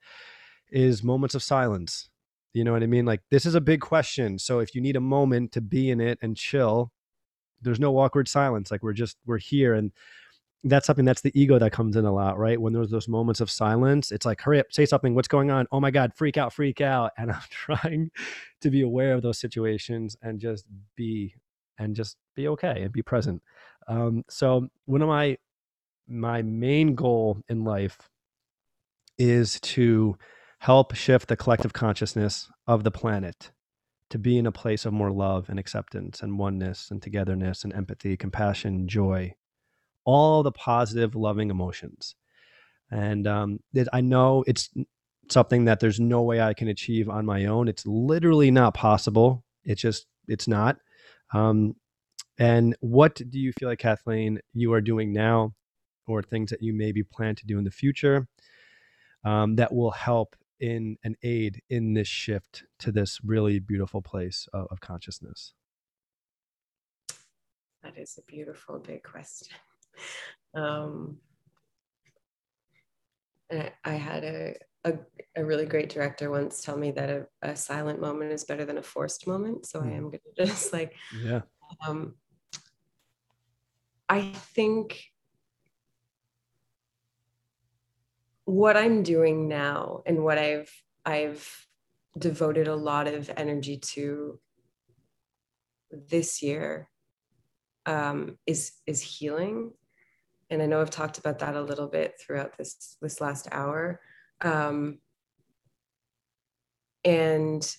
is 0.72 1.04
moments 1.04 1.36
of 1.36 1.44
silence. 1.44 2.10
You 2.54 2.64
know 2.64 2.72
what 2.72 2.84
I 2.84 2.88
mean? 2.88 3.06
Like 3.06 3.22
this 3.32 3.46
is 3.46 3.56
a 3.56 3.62
big 3.62 3.82
question. 3.82 4.38
So 4.38 4.60
if 4.60 4.76
you 4.76 4.82
need 4.82 4.96
a 4.96 5.02
moment 5.02 5.52
to 5.54 5.62
be 5.62 5.90
in 5.90 6.02
it 6.02 6.20
and 6.22 6.36
chill, 6.36 6.92
there's 7.62 7.80
no 7.80 7.98
awkward 7.98 8.28
silence. 8.28 8.70
Like 8.70 8.84
we're 8.84 8.94
just 8.94 9.18
we're 9.26 9.38
here 9.38 9.74
and 9.74 9.92
that's 10.64 10.88
something 10.88 11.06
that's 11.06 11.22
the 11.22 11.38
ego 11.40 11.60
that 11.60 11.72
comes 11.74 11.96
in 11.96 12.06
a 12.06 12.12
lot, 12.12 12.38
right? 12.38 12.60
When 12.60 12.74
there's 12.74 12.90
those 12.90 13.08
moments 13.08 13.42
of 13.42 13.52
silence, 13.52 14.12
it's 14.12 14.26
like, 14.26 14.42
hurry 14.42 14.60
up, 14.60 14.68
say 14.72 14.86
something. 14.86 15.14
What's 15.14 15.28
going 15.28 15.52
on? 15.52 15.68
Oh 15.72 15.82
my 15.82 15.92
God, 15.92 16.14
freak 16.16 16.38
out, 16.38 16.54
freak 16.54 16.82
out. 16.82 17.12
And 17.18 17.32
I'm 17.32 17.42
trying 17.50 18.12
to 18.62 18.70
be 18.70 18.82
aware 18.82 19.14
of 19.14 19.22
those 19.22 19.40
situations 19.40 20.16
and 20.22 20.40
just 20.40 20.66
be 20.96 21.36
and 21.78 21.96
just 21.96 22.18
be 22.36 22.48
okay 22.50 22.82
and 22.84 22.92
be 22.92 23.02
present. 23.02 23.42
Um, 23.88 24.24
so 24.30 24.68
one 24.86 25.02
of 25.02 25.08
my 25.08 25.38
my 26.08 26.42
main 26.42 26.96
goal 26.96 27.42
in 27.50 27.64
life 27.64 27.98
is 29.18 29.60
to 29.62 30.18
help 30.60 30.96
shift 30.96 31.28
the 31.28 31.38
collective 31.38 31.74
consciousness 31.74 32.50
of 32.68 32.84
the 32.84 32.92
planet 32.92 33.52
to 34.10 34.20
be 34.20 34.38
in 34.38 34.46
a 34.46 34.52
place 34.52 34.86
of 34.86 34.94
more 34.94 35.12
love 35.12 35.50
and 35.50 35.60
acceptance 35.60 36.22
and 36.22 36.38
oneness 36.38 36.92
and 36.92 37.02
togetherness 37.02 37.64
and 37.64 37.74
empathy, 37.74 38.16
compassion, 38.16 38.88
joy, 38.88 39.34
all 40.06 40.44
the 40.44 40.52
positive, 40.52 41.16
loving 41.16 41.50
emotions. 41.50 42.16
And 42.92 43.28
um, 43.28 43.60
it, 43.74 43.88
I 43.94 44.02
know 44.02 44.44
it's 44.48 44.70
something 45.30 45.66
that 45.66 45.80
there's 45.80 46.00
no 46.00 46.22
way 46.22 46.42
I 46.42 46.54
can 46.54 46.68
achieve 46.68 47.10
on 47.10 47.26
my 47.26 47.46
own. 47.46 47.68
It's 47.68 47.86
literally 47.86 48.52
not 48.52 48.74
possible. 48.74 49.44
It's 49.64 49.82
just, 49.82 50.06
it's 50.28 50.48
not. 50.48 50.78
Um, 51.34 51.76
and 52.38 52.76
what 52.82 53.16
do 53.16 53.40
you 53.40 53.54
feel 53.54 53.70
like, 53.70 53.80
Kathleen, 53.80 54.40
you 54.54 54.74
are 54.74 54.82
doing 54.82 55.14
now, 55.14 55.54
or 56.08 56.22
things 56.22 56.50
that 56.50 56.62
you 56.62 56.74
maybe 56.74 57.04
plan 57.04 57.36
to 57.36 57.46
do 57.46 57.58
in 57.58 57.64
the 57.64 57.72
future 57.72 58.28
um, 59.24 59.56
that 59.56 59.74
will 59.74 59.92
help 59.92 60.36
in 60.60 60.98
an 61.04 61.16
aid 61.24 61.62
in 61.70 61.94
this 61.94 62.08
shift 62.08 62.64
to 62.80 62.92
this 62.92 63.20
really 63.24 63.60
beautiful 63.60 64.02
place 64.02 64.48
of, 64.54 64.68
of 64.70 64.82
consciousness? 64.82 65.54
that 67.84 67.98
is 67.98 68.18
a 68.18 68.22
beautiful 68.32 68.80
big 68.80 69.04
question. 69.04 69.56
Um, 70.54 71.18
I 73.84 73.92
had 73.92 74.24
a, 74.24 74.56
a, 74.84 74.94
a, 75.36 75.46
really 75.46 75.66
great 75.66 75.90
director 75.90 76.32
once 76.32 76.62
tell 76.62 76.78
me 76.78 76.92
that 76.92 77.10
a, 77.10 77.28
a, 77.42 77.56
silent 77.56 78.02
moment 78.02 78.32
is 78.32 78.44
better 78.44 78.66
than 78.66 78.78
a 78.78 78.84
forced 78.84 79.28
moment. 79.28 79.66
So. 79.68 79.80
I 79.80 79.84
hmm. 79.84 79.94
am 79.94 80.04
going 80.04 80.20
to 80.38 80.46
just 80.46 80.74
like, 80.74 80.94
yeah. 81.24 81.42
Um, 81.88 82.16
I 84.10 84.22
think 84.22 85.04
what 88.46 88.78
I'm 88.78 89.04
doing 89.04 89.48
now 89.48 90.02
and 90.06 90.24
what 90.24 90.38
I've 90.38 90.72
I've 91.06 91.68
devoted 92.18 92.68
a 92.68 92.76
lot 92.76 93.08
of 93.08 93.32
energy 93.36 93.78
to 93.78 94.40
this 95.92 96.42
year 96.42 96.90
um, 97.86 98.38
is 98.46 98.74
is 98.86 99.02
healing, 99.02 99.72
and 100.54 100.62
I 100.62 100.68
know 100.68 100.80
I've 100.80 100.92
talked 100.92 101.18
about 101.18 101.40
that 101.40 101.56
a 101.56 101.62
little 101.62 101.88
bit 101.88 102.14
throughout 102.20 102.56
this 102.58 102.96
this 103.02 103.20
last 103.20 103.48
hour, 103.52 104.00
um, 104.42 105.00
and 107.04 107.76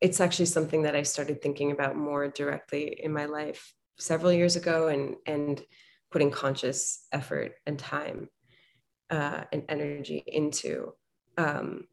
it's 0.00 0.20
actually 0.20 0.46
something 0.46 0.82
that 0.82 0.96
I 0.96 1.02
started 1.02 1.42
thinking 1.42 1.70
about 1.70 1.96
more 1.96 2.28
directly 2.28 2.98
in 3.02 3.12
my 3.12 3.26
life 3.26 3.74
several 3.98 4.32
years 4.32 4.56
ago, 4.56 4.88
and 4.88 5.16
and 5.26 5.62
putting 6.10 6.30
conscious 6.30 7.06
effort 7.12 7.52
and 7.66 7.78
time 7.78 8.28
uh, 9.10 9.44
and 9.52 9.64
energy 9.68 10.24
into 10.26 10.92
um, 11.36 11.84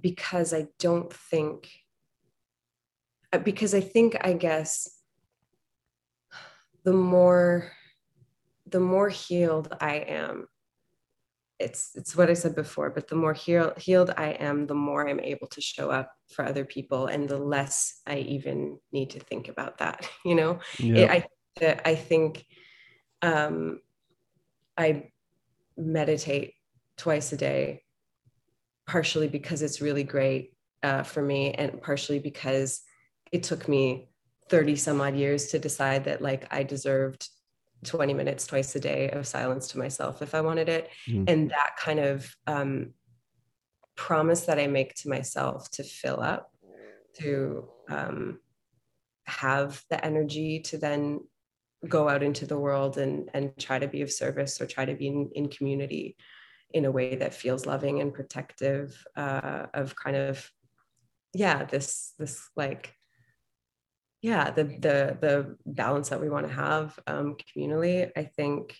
because 0.00 0.54
I 0.54 0.68
don't 0.78 1.12
think 1.12 1.68
uh, 3.34 3.38
because 3.38 3.74
I 3.74 3.80
think 3.80 4.16
I 4.22 4.32
guess 4.32 4.88
the 6.84 6.94
more 6.94 7.72
the 8.72 8.80
more 8.80 9.08
healed 9.08 9.74
I 9.80 9.96
am 9.96 10.46
it's 11.58 11.92
it's 11.94 12.16
what 12.16 12.28
I 12.28 12.34
said 12.34 12.56
before 12.56 12.90
but 12.90 13.06
the 13.06 13.14
more 13.14 13.34
heal, 13.34 13.72
healed 13.76 14.10
I 14.16 14.30
am 14.30 14.66
the 14.66 14.74
more 14.74 15.08
I'm 15.08 15.20
able 15.20 15.46
to 15.48 15.60
show 15.60 15.90
up 15.90 16.10
for 16.34 16.44
other 16.44 16.64
people 16.64 17.06
and 17.06 17.28
the 17.28 17.38
less 17.38 18.00
I 18.06 18.16
even 18.18 18.78
need 18.90 19.10
to 19.10 19.20
think 19.20 19.48
about 19.48 19.78
that 19.78 20.08
you 20.24 20.34
know? 20.34 20.58
It, 20.98 21.10
I 21.10 21.80
I 21.84 21.94
think 21.94 22.44
um 23.20 23.80
I 24.76 25.10
meditate 25.76 26.54
twice 26.96 27.32
a 27.32 27.36
day 27.36 27.82
partially 28.86 29.28
because 29.28 29.62
it's 29.62 29.80
really 29.80 30.04
great 30.04 30.54
uh, 30.82 31.02
for 31.02 31.22
me 31.22 31.52
and 31.52 31.80
partially 31.80 32.18
because 32.18 32.82
it 33.30 33.42
took 33.42 33.68
me 33.68 34.08
30 34.48 34.76
some 34.76 35.00
odd 35.00 35.14
years 35.14 35.48
to 35.48 35.58
decide 35.58 36.04
that 36.04 36.20
like 36.20 36.46
I 36.50 36.62
deserved 36.62 37.28
20 37.84 38.14
minutes 38.14 38.46
twice 38.46 38.74
a 38.76 38.80
day 38.80 39.10
of 39.10 39.26
silence 39.26 39.68
to 39.68 39.78
myself 39.78 40.22
if 40.22 40.34
I 40.34 40.40
wanted 40.40 40.68
it. 40.68 40.90
Mm. 41.08 41.28
And 41.28 41.50
that 41.50 41.76
kind 41.78 41.98
of 41.98 42.34
um, 42.46 42.94
promise 43.96 44.42
that 44.42 44.58
I 44.58 44.66
make 44.66 44.94
to 44.96 45.08
myself 45.08 45.70
to 45.72 45.82
fill 45.82 46.20
up, 46.20 46.52
to 47.20 47.68
um, 47.88 48.40
have 49.26 49.82
the 49.90 50.04
energy 50.04 50.60
to 50.60 50.78
then 50.78 51.20
go 51.88 52.08
out 52.08 52.22
into 52.22 52.46
the 52.46 52.58
world 52.58 52.98
and, 52.98 53.28
and 53.34 53.56
try 53.58 53.78
to 53.78 53.88
be 53.88 54.02
of 54.02 54.12
service 54.12 54.60
or 54.60 54.66
try 54.66 54.84
to 54.84 54.94
be 54.94 55.08
in, 55.08 55.30
in 55.34 55.48
community 55.48 56.16
in 56.72 56.84
a 56.84 56.90
way 56.90 57.16
that 57.16 57.34
feels 57.34 57.66
loving 57.66 58.00
and 58.00 58.14
protective 58.14 59.04
uh, 59.16 59.66
of 59.74 59.94
kind 59.96 60.16
of 60.16 60.50
yeah 61.34 61.64
this 61.64 62.12
this 62.18 62.48
like 62.56 62.94
yeah 64.22 64.50
the 64.50 64.64
the 64.64 65.18
the 65.20 65.56
balance 65.66 66.08
that 66.08 66.20
we 66.20 66.30
want 66.30 66.46
to 66.46 66.52
have 66.52 66.98
um, 67.06 67.36
communally 67.36 68.10
i 68.16 68.22
think 68.22 68.76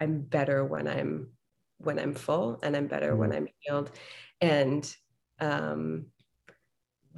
i'm 0.00 0.20
better 0.20 0.64
when 0.64 0.86
i'm 0.86 1.28
when 1.78 1.98
i'm 1.98 2.12
full 2.12 2.58
and 2.62 2.76
i'm 2.76 2.86
better 2.86 3.12
mm 3.14 3.18
when 3.18 3.32
i'm 3.32 3.48
healed. 3.60 3.90
And 4.40 4.94
um, 5.40 6.06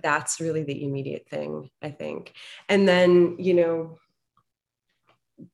that's 0.03 0.41
really 0.41 0.63
the 0.63 0.85
immediate 0.85 1.27
thing 1.29 1.71
i 1.83 1.91
think. 1.91 2.35
And 2.69 2.87
then 2.87 3.37
you 3.39 3.55
know 3.55 3.99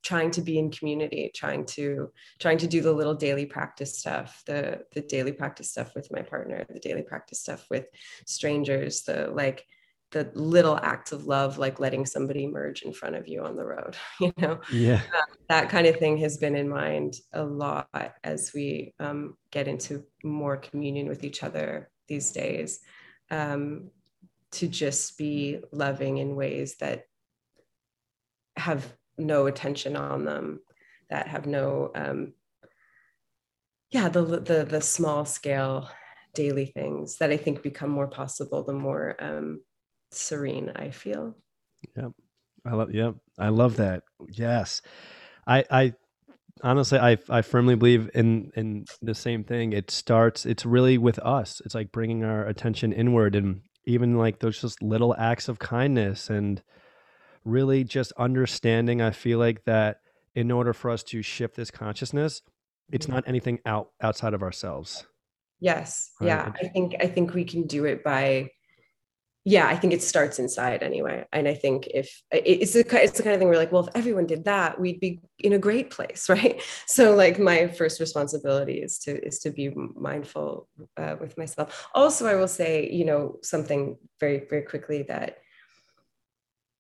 trying 0.03 0.31
to 0.31 0.41
be 0.41 0.59
in 0.59 0.71
community 0.71 1.31
trying 1.35 1.65
to 1.67 2.11
trying 2.39 2.59
to 2.59 2.69
do 2.69 2.81
the 2.81 2.93
little 2.93 3.15
daily 3.15 3.47
practice 3.47 3.99
stuff 3.99 4.43
the 4.47 4.85
the 4.93 5.01
daily 5.01 5.33
practice 5.33 5.71
stuff 5.71 5.93
with 5.97 6.09
my 6.13 6.23
partner 6.23 6.65
the 6.69 6.79
daily 6.79 7.03
practice 7.03 7.41
stuff 7.41 7.67
with 7.69 7.87
strangers 8.25 9.03
the 9.03 9.29
like 9.35 9.67
the 10.13 10.31
little 10.35 10.79
acts 10.83 11.11
of 11.11 11.27
love 11.27 11.59
like 11.59 11.81
letting 11.81 12.07
somebody 12.07 12.47
merge 12.47 12.83
in 12.83 12.93
front 12.93 13.17
of 13.17 13.27
you 13.27 13.43
on 13.43 13.57
the 13.57 13.65
road 13.65 13.97
you 14.21 14.33
know? 14.39 14.61
Yeah. 14.71 15.01
Uh, 15.15 15.23
that 15.49 15.69
kind 15.69 15.87
of 15.87 15.97
thing 15.97 16.19
has 16.19 16.37
been 16.37 16.55
in 16.55 16.69
mind 16.69 17.15
a 17.33 17.43
lot 17.43 17.89
as 18.23 18.53
we 18.55 18.95
um, 19.01 19.37
get 19.51 19.69
into 19.69 20.05
more 20.23 20.57
communion 20.57 21.09
with 21.09 21.25
each 21.25 21.43
other 21.43 21.91
these 22.09 22.31
days 22.33 22.81
um, 23.31 23.91
to 24.53 24.69
just 24.69 25.17
be 25.17 25.61
loving 25.73 26.19
in 26.19 26.37
ways 26.37 26.77
that 26.77 27.05
have 28.57 28.93
no 29.17 29.47
attention 29.47 29.97
on 29.97 30.25
them, 30.25 30.61
that 31.09 31.27
have 31.27 31.47
no, 31.47 31.91
um, 31.95 32.35
yeah, 33.91 34.09
the, 34.09 34.23
the, 34.23 34.67
the 34.69 34.81
small 34.81 35.25
scale 35.25 35.89
daily 36.35 36.67
things 36.67 37.19
that 37.19 37.31
I 37.31 37.37
think 37.37 37.63
become 37.63 37.91
more 37.91 38.09
possible 38.09 38.63
the 38.63 38.73
more 38.73 39.17
um, 39.19 39.61
serene 40.19 40.73
I 40.77 40.91
feel. 40.91 41.35
Yep. 41.97 42.13
I 42.65 42.75
love, 42.75 42.95
yep. 42.95 43.15
I 43.39 43.49
love 43.49 43.77
that. 43.77 44.05
Yes. 44.29 44.83
I, 45.47 45.65
I, 45.71 45.95
honestly 46.63 46.99
I, 46.99 47.19
I 47.29 47.43
firmly 47.43 47.75
believe 47.75 48.11
in 48.15 48.53
in 48.55 48.85
the 49.01 49.15
same 49.15 49.45
thing 49.45 49.73
it 49.73 49.91
starts 49.91 50.45
it's 50.45 50.67
really 50.67 50.99
with 50.99 51.19
us 51.21 51.63
it's 51.65 51.75
like 51.75 51.93
bringing 51.93 52.25
our 52.25 52.47
attention 52.47 52.93
inward 52.93 53.35
and 53.35 53.63
even 53.85 54.17
like 54.19 54.39
those 54.39 54.61
just 54.61 54.83
little 54.83 55.15
acts 55.19 55.49
of 55.49 55.59
kindness 55.59 56.31
and 56.31 56.63
really 57.45 57.85
just 57.85 58.13
understanding 58.13 59.01
i 59.01 59.11
feel 59.11 59.39
like 59.39 59.65
that 59.65 60.01
in 60.35 60.51
order 60.51 60.73
for 60.73 60.91
us 60.91 61.03
to 61.03 61.23
shift 61.23 61.57
this 61.57 61.71
consciousness 61.71 62.43
it's 62.91 63.07
mm-hmm. 63.07 63.17
not 63.17 63.25
anything 63.27 63.59
out 63.67 63.91
outside 64.01 64.35
of 64.35 64.43
ourselves 64.43 65.07
yes 65.59 66.13
right? 66.21 66.29
yeah 66.29 66.53
i 66.63 66.69
think 66.69 66.95
i 67.01 67.07
think 67.07 67.35
we 67.35 67.45
can 67.45 67.67
do 67.67 67.85
it 67.85 68.05
by 68.05 68.49
yeah 69.45 69.67
i 69.67 69.77
think 69.77 69.93
it 69.93 70.03
starts 70.03 70.39
inside 70.39 70.83
anyway 70.83 71.25
and 71.33 71.49
i 71.49 71.55
think 71.55 71.87
if 71.89 72.23
it's 72.31 72.73
the, 72.73 73.03
it's 73.03 73.17
the 73.17 73.23
kind 73.23 73.35
of 73.35 73.41
thing 73.41 73.49
where 73.49 73.59
like 73.59 73.73
well 73.73 73.87
if 73.87 73.95
everyone 73.97 74.27
did 74.27 74.45
that 74.45 74.81
we'd 74.81 75.01
be 75.01 75.21
in 75.41 75.55
a 75.55 75.59
great 75.59 75.91
place 75.91 76.29
right 76.29 76.63
so 76.87 77.15
like 77.15 77.39
my 77.39 77.67
first 77.69 78.01
responsibility 78.01 78.75
is 78.75 78.99
to 78.99 79.25
is 79.25 79.39
to 79.39 79.51
be 79.51 79.71
mindful 79.95 80.69
uh, 80.97 81.17
with 81.21 81.37
myself 81.37 81.89
also 81.95 82.27
i 82.27 82.35
will 82.35 82.49
say 82.49 82.89
you 82.91 83.05
know 83.05 83.39
something 83.43 83.97
very 84.21 84.47
very 84.49 84.63
quickly 84.63 85.03
that 85.03 85.39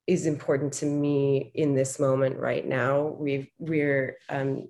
is 0.06 0.26
important 0.26 0.72
to 0.72 0.86
me 0.86 1.52
in 1.54 1.74
this 1.74 1.98
moment 1.98 2.36
right 2.38 2.66
now. 2.66 3.16
We've 3.18 3.48
we're 3.58 4.16
um, 4.28 4.68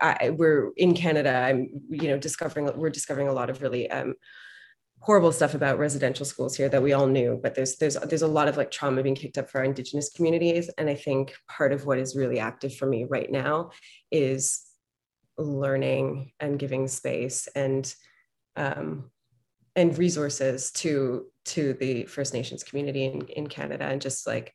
I, 0.00 0.30
we're 0.30 0.70
in 0.76 0.94
Canada. 0.94 1.34
I'm 1.34 1.68
you 1.90 2.08
know 2.08 2.18
discovering 2.18 2.70
we're 2.76 2.90
discovering 2.90 3.28
a 3.28 3.32
lot 3.32 3.50
of 3.50 3.62
really 3.62 3.90
um, 3.90 4.14
horrible 5.08 5.32
stuff 5.32 5.54
about 5.54 5.78
residential 5.78 6.26
schools 6.26 6.54
here 6.54 6.68
that 6.68 6.82
we 6.82 6.92
all 6.92 7.06
knew. 7.06 7.40
But 7.42 7.54
there's 7.54 7.76
there's 7.76 7.94
there's 7.94 8.20
a 8.20 8.28
lot 8.28 8.46
of 8.46 8.58
like 8.58 8.70
trauma 8.70 9.02
being 9.02 9.14
kicked 9.14 9.38
up 9.38 9.48
for 9.48 9.56
our 9.56 9.64
Indigenous 9.64 10.10
communities, 10.10 10.68
and 10.76 10.90
I 10.90 10.94
think 10.94 11.32
part 11.48 11.72
of 11.72 11.86
what 11.86 11.98
is 11.98 12.14
really 12.14 12.38
active 12.38 12.76
for 12.76 12.84
me 12.84 13.04
right 13.04 13.30
now 13.32 13.70
is 14.10 14.62
learning 15.38 16.32
and 16.40 16.58
giving 16.58 16.88
space 16.88 17.48
and 17.56 17.92
um, 18.54 19.10
and 19.74 19.96
resources 19.96 20.70
to 20.72 21.24
to 21.46 21.72
the 21.72 22.04
First 22.04 22.34
Nations 22.34 22.62
community 22.62 23.06
in, 23.06 23.22
in 23.28 23.46
Canada 23.46 23.84
and 23.84 24.02
just 24.02 24.26
like 24.26 24.52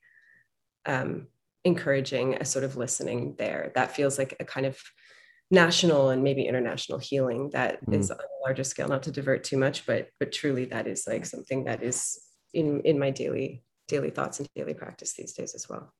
um, 0.85 1.29
encouraging 1.63 2.35
a 2.35 2.45
sort 2.45 2.63
of 2.63 2.77
listening 2.77 3.33
there. 3.39 3.71
That 3.73 3.95
feels 3.95 4.19
like 4.19 4.35
a 4.39 4.45
kind 4.45 4.67
of 4.67 4.77
national 5.51 6.09
and 6.09 6.23
maybe 6.23 6.43
international 6.43 6.99
healing 6.99 7.49
that 7.51 7.85
mm. 7.85 7.93
is 7.93 8.09
on 8.09 8.17
a 8.17 8.47
larger 8.47 8.63
scale, 8.63 8.87
not 8.87 9.03
to 9.03 9.11
divert 9.11 9.43
too 9.43 9.57
much, 9.57 9.85
but 9.85 10.09
but 10.19 10.31
truly 10.31 10.65
that 10.65 10.87
is 10.87 11.05
like 11.07 11.25
something 11.25 11.65
that 11.65 11.83
is 11.83 12.19
in 12.53 12.81
in 12.81 12.99
my 12.99 13.09
daily 13.09 13.63
daily 13.87 14.09
thoughts 14.09 14.39
and 14.39 14.47
daily 14.55 14.73
practice 14.73 15.13
these 15.13 15.33
days 15.33 15.53
as 15.55 15.67
well. 15.69 15.93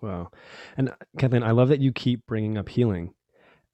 Wow. 0.00 0.30
And 0.76 0.92
Kathleen, 1.18 1.42
I 1.42 1.50
love 1.50 1.68
that 1.68 1.80
you 1.80 1.92
keep 1.92 2.26
bringing 2.26 2.56
up 2.56 2.68
healing. 2.68 3.14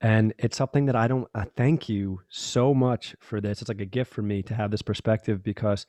And 0.00 0.34
it's 0.38 0.56
something 0.56 0.86
that 0.86 0.96
I 0.96 1.08
don't 1.08 1.28
uh, 1.34 1.44
thank 1.56 1.88
you 1.88 2.20
so 2.28 2.74
much 2.74 3.16
for 3.20 3.40
this. 3.40 3.60
It's 3.60 3.68
like 3.68 3.80
a 3.80 3.86
gift 3.86 4.12
for 4.12 4.22
me 4.22 4.42
to 4.42 4.54
have 4.54 4.70
this 4.70 4.82
perspective 4.82 5.42
because 5.42 5.86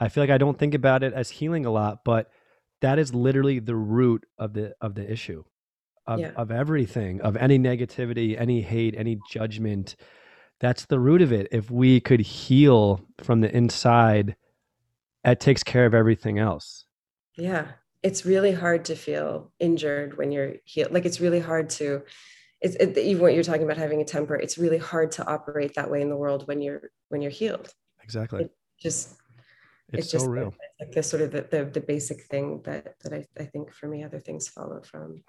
I 0.00 0.08
feel 0.08 0.22
like 0.22 0.30
I 0.30 0.38
don't 0.38 0.58
think 0.58 0.74
about 0.74 1.02
it 1.02 1.12
as 1.12 1.30
healing 1.30 1.66
a 1.66 1.70
lot, 1.70 2.04
but 2.04 2.30
that 2.80 2.98
is 2.98 3.14
literally 3.14 3.58
the 3.58 3.76
root 3.76 4.24
of 4.38 4.52
the 4.52 4.74
of 4.80 4.94
the 4.94 5.10
issue 5.10 5.44
of, 6.06 6.20
yeah. 6.20 6.30
of 6.36 6.50
everything, 6.50 7.20
of 7.20 7.36
any 7.36 7.58
negativity, 7.58 8.38
any 8.40 8.60
hate, 8.62 8.94
any 8.96 9.18
judgment. 9.30 9.96
That's 10.60 10.86
the 10.86 10.98
root 10.98 11.22
of 11.22 11.32
it. 11.32 11.48
If 11.52 11.70
we 11.70 12.00
could 12.00 12.20
heal 12.20 13.00
from 13.22 13.40
the 13.40 13.54
inside, 13.54 14.36
it 15.24 15.40
takes 15.40 15.62
care 15.62 15.86
of 15.86 15.94
everything 15.94 16.38
else. 16.38 16.84
Yeah. 17.36 17.66
it's 18.02 18.24
really 18.24 18.52
hard 18.52 18.84
to 18.86 18.94
feel 18.94 19.50
injured 19.58 20.16
when 20.16 20.30
you're 20.30 20.54
healed 20.64 20.92
like 20.92 21.04
it's 21.04 21.20
really 21.20 21.40
hard 21.40 21.68
to 21.70 22.02
it's 22.60 22.76
it, 22.76 22.96
even 22.96 23.20
what 23.20 23.34
you're 23.34 23.42
talking 23.42 23.64
about 23.64 23.76
having 23.76 24.00
a 24.00 24.04
temper 24.04 24.36
it's 24.36 24.58
really 24.58 24.78
hard 24.78 25.10
to 25.12 25.26
operate 25.26 25.74
that 25.74 25.90
way 25.90 26.00
in 26.00 26.08
the 26.08 26.16
world 26.16 26.46
when 26.46 26.60
you're 26.62 26.90
when 27.08 27.20
you're 27.20 27.30
healed 27.30 27.72
exactly 28.02 28.44
it 28.44 28.54
just 28.80 29.16
it's, 29.92 30.04
it's 30.04 30.10
just 30.12 30.24
so 30.24 30.30
real 30.30 30.54
like 30.80 30.92
the 30.92 31.02
sort 31.02 31.22
of 31.22 31.32
the, 31.32 31.42
the, 31.50 31.64
the 31.64 31.80
basic 31.80 32.22
thing 32.22 32.60
that 32.64 32.98
that 33.00 33.12
I, 33.12 33.26
I 33.40 33.44
think 33.44 33.72
for 33.72 33.88
me 33.88 34.04
other 34.04 34.20
things 34.20 34.48
follow 34.48 34.80
from 34.82 35.22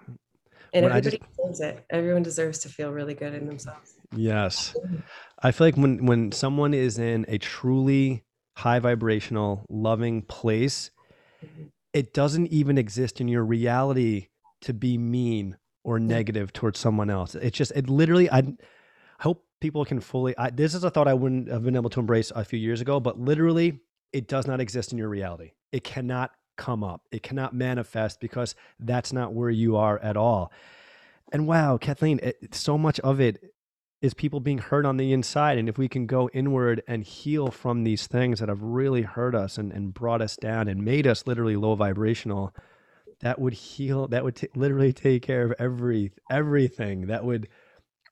and 0.72 0.84
when 0.84 0.92
everybody 0.92 1.18
just, 1.18 1.36
deserves 1.36 1.60
it. 1.60 1.84
Everyone 1.90 2.22
deserves 2.22 2.58
to 2.60 2.68
feel 2.68 2.92
really 2.92 3.14
good 3.14 3.34
in 3.34 3.46
themselves. 3.46 3.94
Yes. 4.14 4.74
I 5.42 5.50
feel 5.52 5.66
like 5.66 5.76
when 5.76 6.06
when 6.06 6.32
someone 6.32 6.74
is 6.74 6.98
in 6.98 7.24
a 7.28 7.38
truly 7.38 8.24
high 8.56 8.78
vibrational 8.80 9.64
loving 9.68 10.20
place 10.22 10.90
mm-hmm. 11.44 11.64
it 11.92 12.12
doesn't 12.12 12.48
even 12.48 12.76
exist 12.76 13.20
in 13.20 13.28
your 13.28 13.44
reality 13.44 14.26
to 14.60 14.74
be 14.74 14.98
mean 14.98 15.56
or 15.84 16.00
negative 16.00 16.52
towards 16.52 16.76
someone 16.76 17.08
else. 17.08 17.36
It's 17.36 17.56
just 17.56 17.72
it 17.76 17.88
literally 17.88 18.28
i 18.32 18.42
hope 19.20 19.44
people 19.60 19.84
can 19.84 20.00
fully 20.00 20.36
I, 20.36 20.50
this 20.50 20.74
is 20.74 20.82
a 20.82 20.90
thought 20.90 21.06
i 21.06 21.14
wouldn't 21.14 21.48
have 21.48 21.62
been 21.62 21.76
able 21.76 21.90
to 21.90 22.00
embrace 22.00 22.32
a 22.34 22.44
few 22.44 22.58
years 22.58 22.80
ago 22.80 22.98
but 22.98 23.18
literally 23.20 23.80
it 24.12 24.28
does 24.28 24.46
not 24.46 24.60
exist 24.60 24.92
in 24.92 24.98
your 24.98 25.08
reality. 25.08 25.52
It 25.72 25.84
cannot 25.84 26.32
come 26.58 26.84
up. 26.84 27.00
It 27.10 27.22
cannot 27.22 27.54
manifest 27.54 28.20
because 28.20 28.54
that's 28.78 29.12
not 29.12 29.32
where 29.32 29.48
you 29.48 29.76
are 29.76 29.98
at 30.00 30.18
all. 30.18 30.52
And 31.32 31.46
wow, 31.46 31.78
Kathleen, 31.78 32.20
it, 32.22 32.54
so 32.54 32.76
much 32.76 33.00
of 33.00 33.20
it 33.20 33.42
is 34.00 34.14
people 34.14 34.40
being 34.40 34.58
hurt 34.58 34.84
on 34.84 34.96
the 34.96 35.12
inside. 35.12 35.58
And 35.58 35.68
if 35.68 35.78
we 35.78 35.88
can 35.88 36.06
go 36.06 36.28
inward 36.32 36.82
and 36.86 37.02
heal 37.02 37.50
from 37.50 37.84
these 37.84 38.06
things 38.06 38.40
that 38.40 38.48
have 38.48 38.62
really 38.62 39.02
hurt 39.02 39.34
us 39.34 39.58
and, 39.58 39.72
and 39.72 39.94
brought 39.94 40.22
us 40.22 40.36
down 40.36 40.68
and 40.68 40.84
made 40.84 41.06
us 41.06 41.26
literally 41.26 41.56
low 41.56 41.74
vibrational, 41.74 42.54
that 43.20 43.40
would 43.40 43.54
heal, 43.54 44.06
that 44.08 44.24
would 44.24 44.36
t- 44.36 44.48
literally 44.54 44.92
take 44.92 45.22
care 45.22 45.44
of 45.44 45.54
every 45.58 46.12
everything. 46.30 47.08
That 47.08 47.24
would 47.24 47.48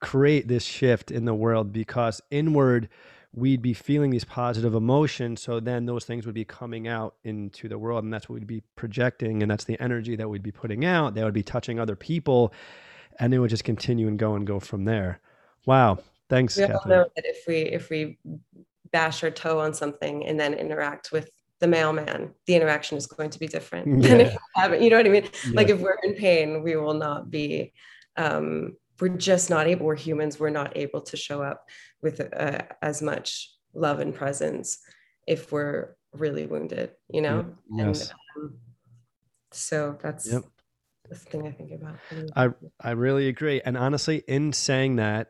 create 0.01 0.49
this 0.49 0.65
shift 0.65 1.11
in 1.11 1.25
the 1.25 1.35
world 1.35 1.73
because 1.73 2.21
inward 2.31 2.89
we'd 3.37 3.61
be 3.61 3.75
feeling 3.75 4.11
these 4.11 4.25
positive 4.25 4.75
emotions. 4.75 5.43
So 5.43 5.61
then 5.61 5.85
those 5.85 6.07
things 6.07 6.25
would 6.25 6.35
be 6.35 6.45
coming 6.45 6.89
out 6.89 7.15
into 7.23 7.69
the 7.69 7.79
world, 7.79 8.03
and 8.03 8.13
that's 8.13 8.29
what 8.29 8.35
we'd 8.41 8.47
be 8.47 8.63
projecting, 8.75 9.43
and 9.43 9.51
that's 9.51 9.65
the 9.65 9.81
energy 9.81 10.17
that 10.17 10.29
we'd 10.29 10.43
be 10.43 10.51
putting 10.51 10.85
out. 10.85 11.15
That 11.15 11.25
would 11.25 11.35
be 11.35 11.43
touching 11.43 11.79
other 11.79 11.95
people, 11.95 12.53
and 13.21 13.33
it 13.33 13.39
would 13.39 13.51
just 13.51 13.65
continue 13.65 14.09
and 14.09 14.19
go 14.19 14.35
and 14.35 14.47
go 14.47 14.59
from 14.59 14.87
there. 14.87 15.21
Wow. 15.67 15.99
Thanks. 16.29 16.57
We 16.57 16.65
all 16.65 16.71
Kathleen. 16.71 16.91
know 16.91 17.07
that 17.15 17.25
if 17.27 17.45
we 17.47 17.57
if 17.59 17.91
we 17.91 18.19
bash 18.91 19.23
our 19.23 19.31
toe 19.31 19.61
on 19.61 19.75
something 19.75 20.27
and 20.27 20.41
then 20.41 20.55
interact 20.55 21.13
with 21.13 21.31
the 21.61 21.69
mailman, 21.69 22.33
the 22.47 22.55
interaction 22.55 22.97
is 22.97 23.07
going 23.07 23.31
to 23.31 23.39
be 23.39 23.47
different 23.47 24.03
yeah. 24.03 24.09
than 24.09 24.21
if 24.23 24.33
we 24.33 24.39
haven't. 24.55 24.83
You 24.83 24.91
know 24.91 24.97
what 24.97 25.07
I 25.07 25.11
mean? 25.11 25.25
Yeah. 25.45 25.53
Like 25.53 25.69
if 25.69 25.79
we're 25.81 25.99
in 26.03 26.15
pain, 26.15 26.63
we 26.63 26.77
will 26.77 26.95
not 26.95 27.31
be 27.31 27.73
um, 28.17 28.77
we're 29.01 29.09
just 29.09 29.51
not 29.51 29.67
able 29.67 29.87
we're 29.87 29.95
humans 29.95 30.41
we're 30.41 30.51
not 30.51 30.77
able 30.77 31.01
to 31.03 31.17
show 31.17 31.43
up 31.43 31.67
with 32.03 32.21
uh, 32.21 32.59
as 32.83 33.03
much 33.03 33.51
love 33.75 34.01
and 34.01 34.15
presence 34.15 34.79
if 35.27 35.53
we're 35.53 35.97
really 36.13 36.47
wounded 36.47 36.93
you 37.09 37.21
know 37.21 37.47
yes. 37.71 38.11
and 38.37 38.45
um, 38.45 38.59
so 39.53 39.99
that's 40.03 40.33
yep. 40.33 40.43
the 41.09 41.15
thing 41.15 41.47
i 41.47 41.51
think 41.51 41.73
about 41.73 41.97
i 42.37 42.49
i 42.81 42.93
really 42.93 43.29
agree 43.29 43.61
and 43.65 43.77
honestly 43.77 44.23
in 44.29 44.53
saying 44.53 44.97
that 44.97 45.29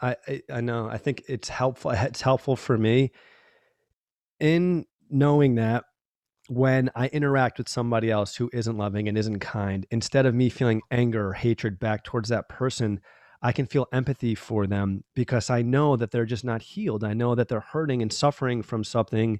I, 0.00 0.16
I 0.26 0.42
i 0.52 0.60
know 0.60 0.88
i 0.88 0.98
think 0.98 1.22
it's 1.28 1.48
helpful 1.48 1.90
it's 1.94 2.22
helpful 2.22 2.56
for 2.56 2.76
me 2.76 3.12
in 4.40 4.86
knowing 5.08 5.54
that 5.54 5.84
when 6.48 6.90
I 6.94 7.08
interact 7.08 7.58
with 7.58 7.68
somebody 7.68 8.10
else 8.10 8.36
who 8.36 8.50
isn't 8.52 8.76
loving 8.76 9.08
and 9.08 9.18
isn't 9.18 9.40
kind, 9.40 9.86
instead 9.90 10.26
of 10.26 10.34
me 10.34 10.48
feeling 10.48 10.82
anger 10.90 11.28
or 11.28 11.32
hatred 11.32 11.78
back 11.78 12.04
towards 12.04 12.28
that 12.28 12.48
person, 12.48 13.00
I 13.46 13.52
can 13.52 13.66
feel 13.66 13.86
empathy 13.92 14.34
for 14.34 14.66
them 14.66 15.04
because 15.14 15.50
I 15.50 15.62
know 15.62 15.94
that 15.94 16.10
they're 16.10 16.24
just 16.24 16.44
not 16.44 16.62
healed. 16.62 17.04
I 17.04 17.14
know 17.14 17.36
that 17.36 17.46
they're 17.46 17.60
hurting 17.60 18.02
and 18.02 18.12
suffering 18.12 18.60
from 18.60 18.82
something. 18.82 19.38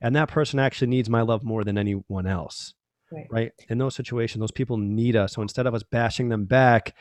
And 0.00 0.14
that 0.14 0.28
person 0.28 0.60
actually 0.60 0.86
needs 0.86 1.10
my 1.10 1.22
love 1.22 1.42
more 1.42 1.64
than 1.64 1.76
anyone 1.76 2.28
else. 2.28 2.74
Right. 3.10 3.26
right. 3.32 3.52
In 3.68 3.78
those 3.78 3.96
situations, 3.96 4.38
those 4.38 4.52
people 4.52 4.76
need 4.76 5.16
us. 5.16 5.32
So 5.32 5.42
instead 5.42 5.66
of 5.66 5.74
us 5.74 5.82
bashing 5.82 6.28
them 6.28 6.44
back, 6.44 6.94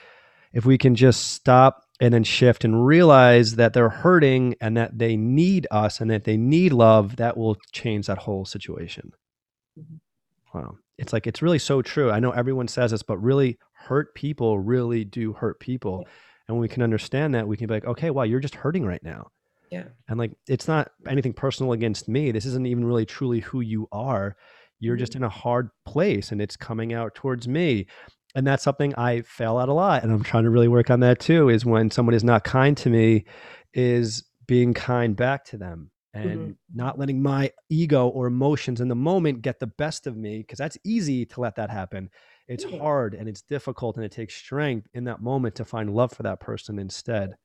if 0.52 0.66
we 0.66 0.80
can 0.80 0.96
just 0.96 1.34
stop 1.34 1.84
and 2.02 2.12
then 2.12 2.24
shift 2.24 2.66
and 2.66 2.88
realize 2.88 3.58
that 3.58 3.74
they're 3.74 3.90
hurting 3.90 4.56
and 4.60 4.76
that 4.78 4.98
they 4.98 5.16
need 5.16 5.68
us 5.70 6.02
and 6.02 6.10
that 6.10 6.24
they 6.24 6.38
need 6.38 6.74
love, 6.74 7.18
that 7.18 7.38
will 7.38 7.58
change 7.72 8.08
that 8.08 8.18
whole 8.18 8.46
situation. 8.46 9.12
Mm-hmm. 9.80 10.58
Wow. 10.58 10.78
It's 10.98 11.14
like, 11.14 11.28
it's 11.28 11.44
really 11.44 11.60
so 11.60 11.84
true. 11.84 12.10
I 12.10 12.20
know 12.20 12.32
everyone 12.32 12.68
says 12.68 12.90
this, 12.90 13.04
but 13.04 13.22
really 13.22 13.60
hurt 13.74 14.16
people 14.16 14.58
really 14.58 15.06
do 15.06 15.34
hurt 15.34 15.60
people. 15.60 16.08
And 16.48 16.56
when 16.56 16.62
we 16.62 16.68
can 16.68 16.84
understand 16.84 17.36
that, 17.36 17.48
we 17.48 17.58
can 17.58 17.68
be 17.68 17.74
like, 17.74 17.86
okay, 17.86 18.10
wow, 18.10 18.24
you're 18.24 18.40
just 18.40 18.56
hurting 18.56 18.86
right 18.86 19.04
now. 19.04 19.32
Yeah. 19.72 19.86
And 20.08 20.18
like, 20.18 20.32
it's 20.48 20.68
not 20.68 20.92
anything 21.08 21.34
personal 21.34 21.74
against 21.74 22.08
me. 22.08 22.32
This 22.32 22.46
isn't 22.46 22.68
even 22.68 22.86
really 22.86 23.06
truly 23.06 23.42
who 23.42 23.62
you 23.62 23.88
are. 23.92 24.38
You're 24.80 24.96
mm-hmm. 24.96 25.00
just 25.00 25.16
in 25.16 25.24
a 25.24 25.30
hard 25.30 25.70
place 25.86 26.32
and 26.32 26.42
it's 26.42 26.56
coming 26.56 26.94
out 26.94 27.16
towards 27.16 27.48
me. 27.48 27.88
And 28.36 28.46
that's 28.46 28.64
something 28.64 28.96
I 28.96 29.22
fail 29.22 29.60
at 29.60 29.68
a 29.68 29.74
lot. 29.74 30.04
And 30.04 30.12
I'm 30.12 30.24
trying 30.24 30.44
to 30.44 30.50
really 30.50 30.68
work 30.68 30.90
on 30.90 31.02
that 31.02 31.20
too 31.20 31.50
is 31.50 31.66
when 31.66 31.92
someone 31.92 32.16
is 32.16 32.24
not 32.24 32.44
kind 32.44 32.78
to 32.78 32.90
me, 32.90 33.26
is 33.74 34.24
being 34.46 34.74
kind 34.74 35.16
back 35.16 35.44
to 35.46 35.58
them 35.58 35.92
and 36.14 36.40
mm-hmm. 36.40 36.52
not 36.74 36.98
letting 36.98 37.22
my 37.22 37.52
ego 37.70 38.08
or 38.08 38.28
emotions 38.28 38.80
in 38.80 38.88
the 38.88 38.96
moment 38.96 39.42
get 39.42 39.60
the 39.60 39.68
best 39.68 40.08
of 40.08 40.16
me 40.16 40.40
because 40.40 40.58
that's 40.58 40.78
easy 40.86 41.26
to 41.26 41.42
let 41.42 41.56
that 41.56 41.70
happen 41.70 42.10
it's 42.48 42.66
mm-hmm. 42.66 42.80
hard 42.80 43.14
and 43.14 43.28
it's 43.28 43.42
difficult 43.42 43.98
and 43.98 44.06
it 44.06 44.12
takes 44.12 44.36
strength 44.36 44.88
in 44.94 45.04
that 45.06 45.22
moment 45.22 45.56
to 45.56 45.66
find 45.66 45.94
love 45.94 46.12
for 46.12 46.24
that 46.24 46.40
person 46.40 46.80
instead 46.80 47.36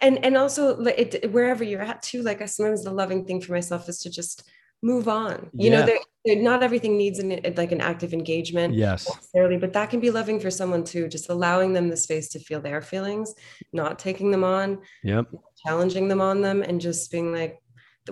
and 0.00 0.24
and 0.24 0.36
also 0.36 0.80
it, 0.84 1.30
wherever 1.32 1.64
you're 1.64 1.82
at 1.82 2.02
too 2.02 2.22
like 2.22 2.42
I, 2.42 2.46
sometimes 2.46 2.84
the 2.84 2.92
loving 2.92 3.24
thing 3.24 3.40
for 3.40 3.52
myself 3.52 3.88
is 3.88 3.98
to 4.00 4.10
just 4.10 4.48
move 4.82 5.08
on 5.08 5.50
you 5.52 5.70
yeah. 5.70 5.80
know 5.80 5.86
they're, 5.86 5.98
they're, 6.24 6.42
not 6.42 6.62
everything 6.62 6.96
needs 6.96 7.18
an 7.18 7.40
like 7.56 7.72
an 7.72 7.80
active 7.80 8.12
engagement 8.12 8.74
yes 8.74 9.08
necessarily 9.08 9.56
but 9.56 9.72
that 9.72 9.90
can 9.90 10.00
be 10.00 10.10
loving 10.10 10.38
for 10.38 10.50
someone 10.50 10.84
too 10.84 11.08
just 11.08 11.30
allowing 11.30 11.72
them 11.72 11.88
the 11.88 11.96
space 11.96 12.28
to 12.28 12.38
feel 12.38 12.60
their 12.60 12.82
feelings 12.82 13.34
not 13.72 13.98
taking 13.98 14.30
them 14.30 14.44
on 14.44 14.78
yep 15.02 15.26
challenging 15.66 16.08
them 16.08 16.20
on 16.20 16.42
them 16.42 16.62
and 16.62 16.80
just 16.80 17.10
being 17.10 17.32
like 17.32 17.58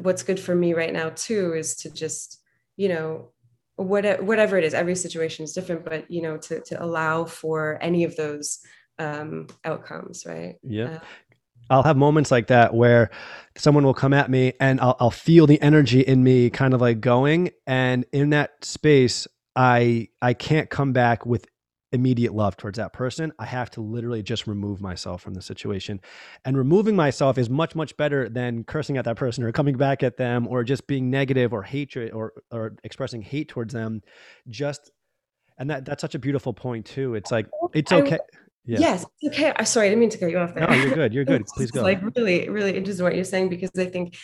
what's 0.01 0.23
good 0.23 0.41
for 0.41 0.55
me 0.55 0.73
right 0.73 0.93
now 0.93 1.11
too 1.15 1.53
is 1.53 1.77
to 1.77 1.91
just 1.91 2.41
you 2.77 2.89
know 2.89 3.31
whatever 3.77 4.23
whatever 4.23 4.57
it 4.57 4.65
is 4.65 4.75
every 4.75 4.95
situation 4.95 5.45
is 5.45 5.53
different 5.53 5.85
but 5.85 6.09
you 6.11 6.23
know 6.23 6.37
to 6.37 6.61
to 6.61 6.81
allow 6.83 7.25
for 7.25 7.79
any 7.81 8.05
of 8.05 8.15
those 8.17 8.61
um 8.99 9.47
outcomes 9.65 10.25
right? 10.27 10.57
Yeah 10.63 10.85
uh, 10.85 10.99
I'll 11.71 11.83
have 11.83 11.97
moments 11.97 12.31
like 12.31 12.49
that 12.49 12.75
where 12.75 13.11
someone 13.57 13.85
will 13.85 13.95
come 13.95 14.13
at 14.13 14.31
me 14.31 14.53
and 14.61 14.81
I'll, 14.81 14.97
I'll 15.01 15.11
feel 15.11 15.47
the 15.47 15.61
energy 15.63 16.01
in 16.01 16.23
me 16.23 16.51
kind 16.51 16.75
of 16.75 16.83
like 16.83 17.01
going. 17.01 17.51
And 17.67 18.05
in 18.13 18.31
that 18.31 18.65
space 18.65 19.27
I 19.57 20.09
I 20.21 20.35
can't 20.35 20.69
come 20.69 20.93
back 20.93 21.25
with 21.25 21.47
immediate 21.95 22.35
love 22.35 22.57
towards 22.57 22.77
that 22.77 22.93
person. 22.93 23.33
I 23.39 23.47
have 23.47 23.71
to 23.71 23.81
literally 23.81 24.23
just 24.23 24.47
remove 24.47 24.81
myself 24.81 25.23
from 25.23 25.33
the 25.33 25.41
situation. 25.41 26.01
And 26.45 26.59
removing 26.59 26.97
myself 26.97 27.39
is 27.39 27.49
much, 27.49 27.75
much 27.75 27.97
better 27.97 28.29
than 28.29 28.65
cursing 28.65 28.99
at 28.99 29.05
that 29.05 29.17
person 29.17 29.45
or 29.45 29.53
coming 29.53 29.77
back 29.77 30.03
at 30.03 30.17
them 30.17 30.49
or 30.49 30.65
just 30.65 30.87
being 30.89 31.09
negative 31.09 31.53
or 31.53 31.63
hatred 31.63 32.13
or, 32.13 32.33
or 32.51 32.75
expressing 32.83 33.23
hate 33.23 33.49
towards 33.49 33.73
them. 33.73 34.03
Just, 34.49 34.91
and 35.57 35.71
that, 35.71 35.85
that's 35.85 36.01
such 36.01 36.17
a 36.17 36.19
beautiful 36.19 36.53
point 36.53 36.85
too. 36.85 37.15
It's 37.15 37.31
like, 37.31 37.47
it's 37.73 37.93
okay. 37.93 38.19
Yeah. 38.67 38.79
Yes, 38.81 39.07
okay. 39.27 39.53
I'm 39.55 39.67
sorry, 39.67 39.87
I 39.87 39.91
didn't 39.91 40.01
mean 40.01 40.11
to 40.11 40.19
cut 40.19 40.31
you 40.31 40.39
off 40.39 40.55
there. 40.55 40.67
No, 40.67 40.75
you're 40.75 40.95
good. 40.95 41.15
You're 41.15 41.25
good. 41.27 41.47
Please 41.47 41.71
go. 41.71 41.83
Like 41.83 42.01
really, 42.17 42.49
really 42.49 42.77
interesting 42.77 43.05
what 43.05 43.15
you're 43.15 43.23
saying 43.25 43.51
because 43.51 43.71
I 43.79 43.87
think 43.87 44.17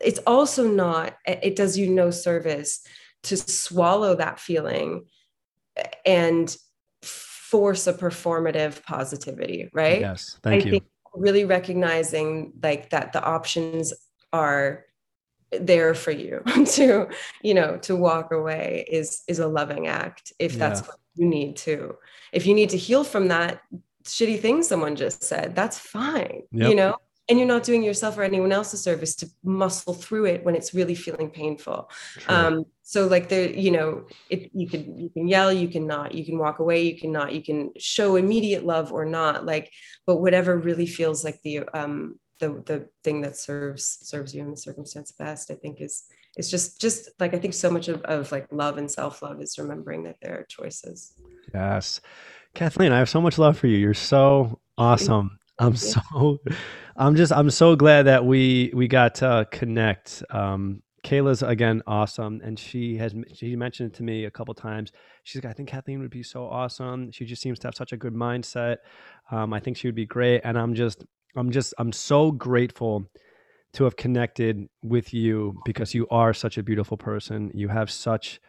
it's 0.00 0.20
also 0.26 0.68
not. 0.68 1.16
It 1.26 1.56
does 1.56 1.76
you 1.76 1.88
no 1.90 2.10
service 2.10 2.82
to 3.24 3.36
swallow 3.36 4.14
that 4.16 4.38
feeling 4.38 5.06
and 6.04 6.56
force 7.50 7.86
a 7.86 7.92
performative 7.92 8.82
positivity, 8.84 9.68
right? 9.72 10.00
Yes. 10.00 10.38
Thank 10.42 10.62
I 10.62 10.64
you. 10.66 10.70
Think 10.72 10.84
really 11.14 11.44
recognizing 11.44 12.52
like 12.62 12.90
that 12.90 13.12
the 13.12 13.22
options 13.22 13.92
are 14.32 14.84
there 15.50 15.94
for 15.94 16.12
you 16.12 16.40
to 16.64 17.08
you 17.42 17.54
know 17.54 17.76
to 17.78 17.96
walk 17.96 18.30
away 18.30 18.86
is 18.88 19.24
is 19.26 19.40
a 19.40 19.48
loving 19.48 19.88
act 19.88 20.32
if 20.38 20.56
that's 20.56 20.86
what 20.86 20.96
you 21.16 21.26
need 21.26 21.56
to 21.56 21.96
if 22.32 22.46
you 22.46 22.54
need 22.54 22.70
to 22.70 22.76
heal 22.76 23.02
from 23.02 23.26
that 23.26 23.60
shitty 24.04 24.38
thing 24.38 24.62
someone 24.62 24.94
just 24.94 25.24
said 25.24 25.56
that's 25.56 25.76
fine 25.76 26.42
yep. 26.52 26.68
you 26.68 26.76
know 26.76 26.94
and 27.30 27.38
you're 27.38 27.48
not 27.48 27.62
doing 27.62 27.82
yourself 27.82 28.18
or 28.18 28.22
anyone 28.22 28.52
else 28.52 28.72
a 28.74 28.76
service 28.76 29.14
to 29.14 29.30
muscle 29.42 29.94
through 29.94 30.26
it 30.26 30.44
when 30.44 30.54
it's 30.54 30.74
really 30.74 30.94
feeling 30.94 31.30
painful 31.30 31.88
sure. 32.18 32.34
um, 32.34 32.64
so 32.82 33.06
like 33.06 33.28
the 33.28 33.58
you 33.58 33.70
know 33.70 34.04
it, 34.28 34.50
you 34.52 34.68
can 34.68 34.98
you 34.98 35.08
can 35.08 35.26
yell 35.28 35.52
you 35.52 35.68
can 35.68 35.86
not 35.86 36.12
you 36.14 36.24
can 36.24 36.36
walk 36.36 36.58
away 36.58 36.82
you 36.82 36.98
can 36.98 37.12
not 37.12 37.32
you 37.32 37.42
can 37.42 37.70
show 37.78 38.16
immediate 38.16 38.66
love 38.66 38.92
or 38.92 39.04
not 39.06 39.46
like 39.46 39.72
but 40.06 40.16
whatever 40.16 40.58
really 40.58 40.86
feels 40.86 41.24
like 41.24 41.40
the 41.42 41.60
um 41.72 42.18
the 42.40 42.48
the 42.66 42.88
thing 43.04 43.20
that 43.20 43.36
serves 43.36 43.84
serves 44.02 44.34
you 44.34 44.42
in 44.42 44.50
the 44.50 44.56
circumstance 44.56 45.12
best 45.12 45.50
i 45.50 45.54
think 45.54 45.80
is 45.80 46.04
it's 46.36 46.50
just 46.50 46.80
just 46.80 47.10
like 47.18 47.34
I 47.34 47.38
think 47.38 47.54
so 47.54 47.70
much 47.70 47.88
of, 47.88 48.02
of 48.02 48.30
like 48.30 48.46
love 48.52 48.78
and 48.78 48.90
self 48.90 49.22
love 49.22 49.40
is 49.42 49.58
remembering 49.58 50.04
that 50.04 50.16
there 50.22 50.38
are 50.38 50.44
choices. 50.44 51.14
Yes, 51.52 52.00
Kathleen, 52.54 52.92
I 52.92 52.98
have 52.98 53.08
so 53.08 53.20
much 53.20 53.38
love 53.38 53.58
for 53.58 53.66
you. 53.66 53.76
You're 53.76 53.94
so 53.94 54.60
awesome. 54.78 55.39
I'm 55.60 55.76
so 55.76 56.40
I'm 56.96 57.16
just 57.16 57.32
I'm 57.32 57.50
so 57.50 57.76
glad 57.76 58.04
that 58.06 58.24
we 58.24 58.72
we 58.74 58.88
got 58.88 59.16
to 59.16 59.46
connect. 59.50 60.22
Um, 60.30 60.82
Kayla's 61.04 61.42
again 61.42 61.82
awesome, 61.86 62.40
and 62.44 62.58
she 62.58 62.96
has 62.98 63.14
she 63.32 63.56
mentioned 63.56 63.92
it 63.92 63.96
to 63.96 64.02
me 64.02 64.24
a 64.24 64.30
couple 64.30 64.54
times. 64.54 64.92
She's 65.22 65.42
like, 65.42 65.50
I 65.50 65.54
think 65.54 65.68
Kathleen 65.68 66.00
would 66.00 66.10
be 66.10 66.22
so 66.22 66.46
awesome. 66.46 67.10
She 67.12 67.24
just 67.24 67.42
seems 67.42 67.58
to 67.60 67.68
have 67.68 67.74
such 67.74 67.92
a 67.92 67.96
good 67.96 68.14
mindset. 68.14 68.78
Um, 69.30 69.52
I 69.52 69.60
think 69.60 69.76
she 69.76 69.88
would 69.88 69.94
be 69.94 70.06
great, 70.06 70.42
and 70.44 70.58
I'm 70.58 70.74
just 70.74 71.04
I'm 71.36 71.50
just 71.50 71.74
I'm 71.78 71.92
so 71.92 72.32
grateful 72.32 73.06
to 73.72 73.84
have 73.84 73.96
connected 73.96 74.68
with 74.82 75.14
you 75.14 75.60
because 75.64 75.94
you 75.94 76.06
are 76.10 76.34
such 76.34 76.58
a 76.58 76.62
beautiful 76.62 76.96
person. 76.96 77.50
You 77.54 77.68
have 77.68 77.90
such 77.90 78.40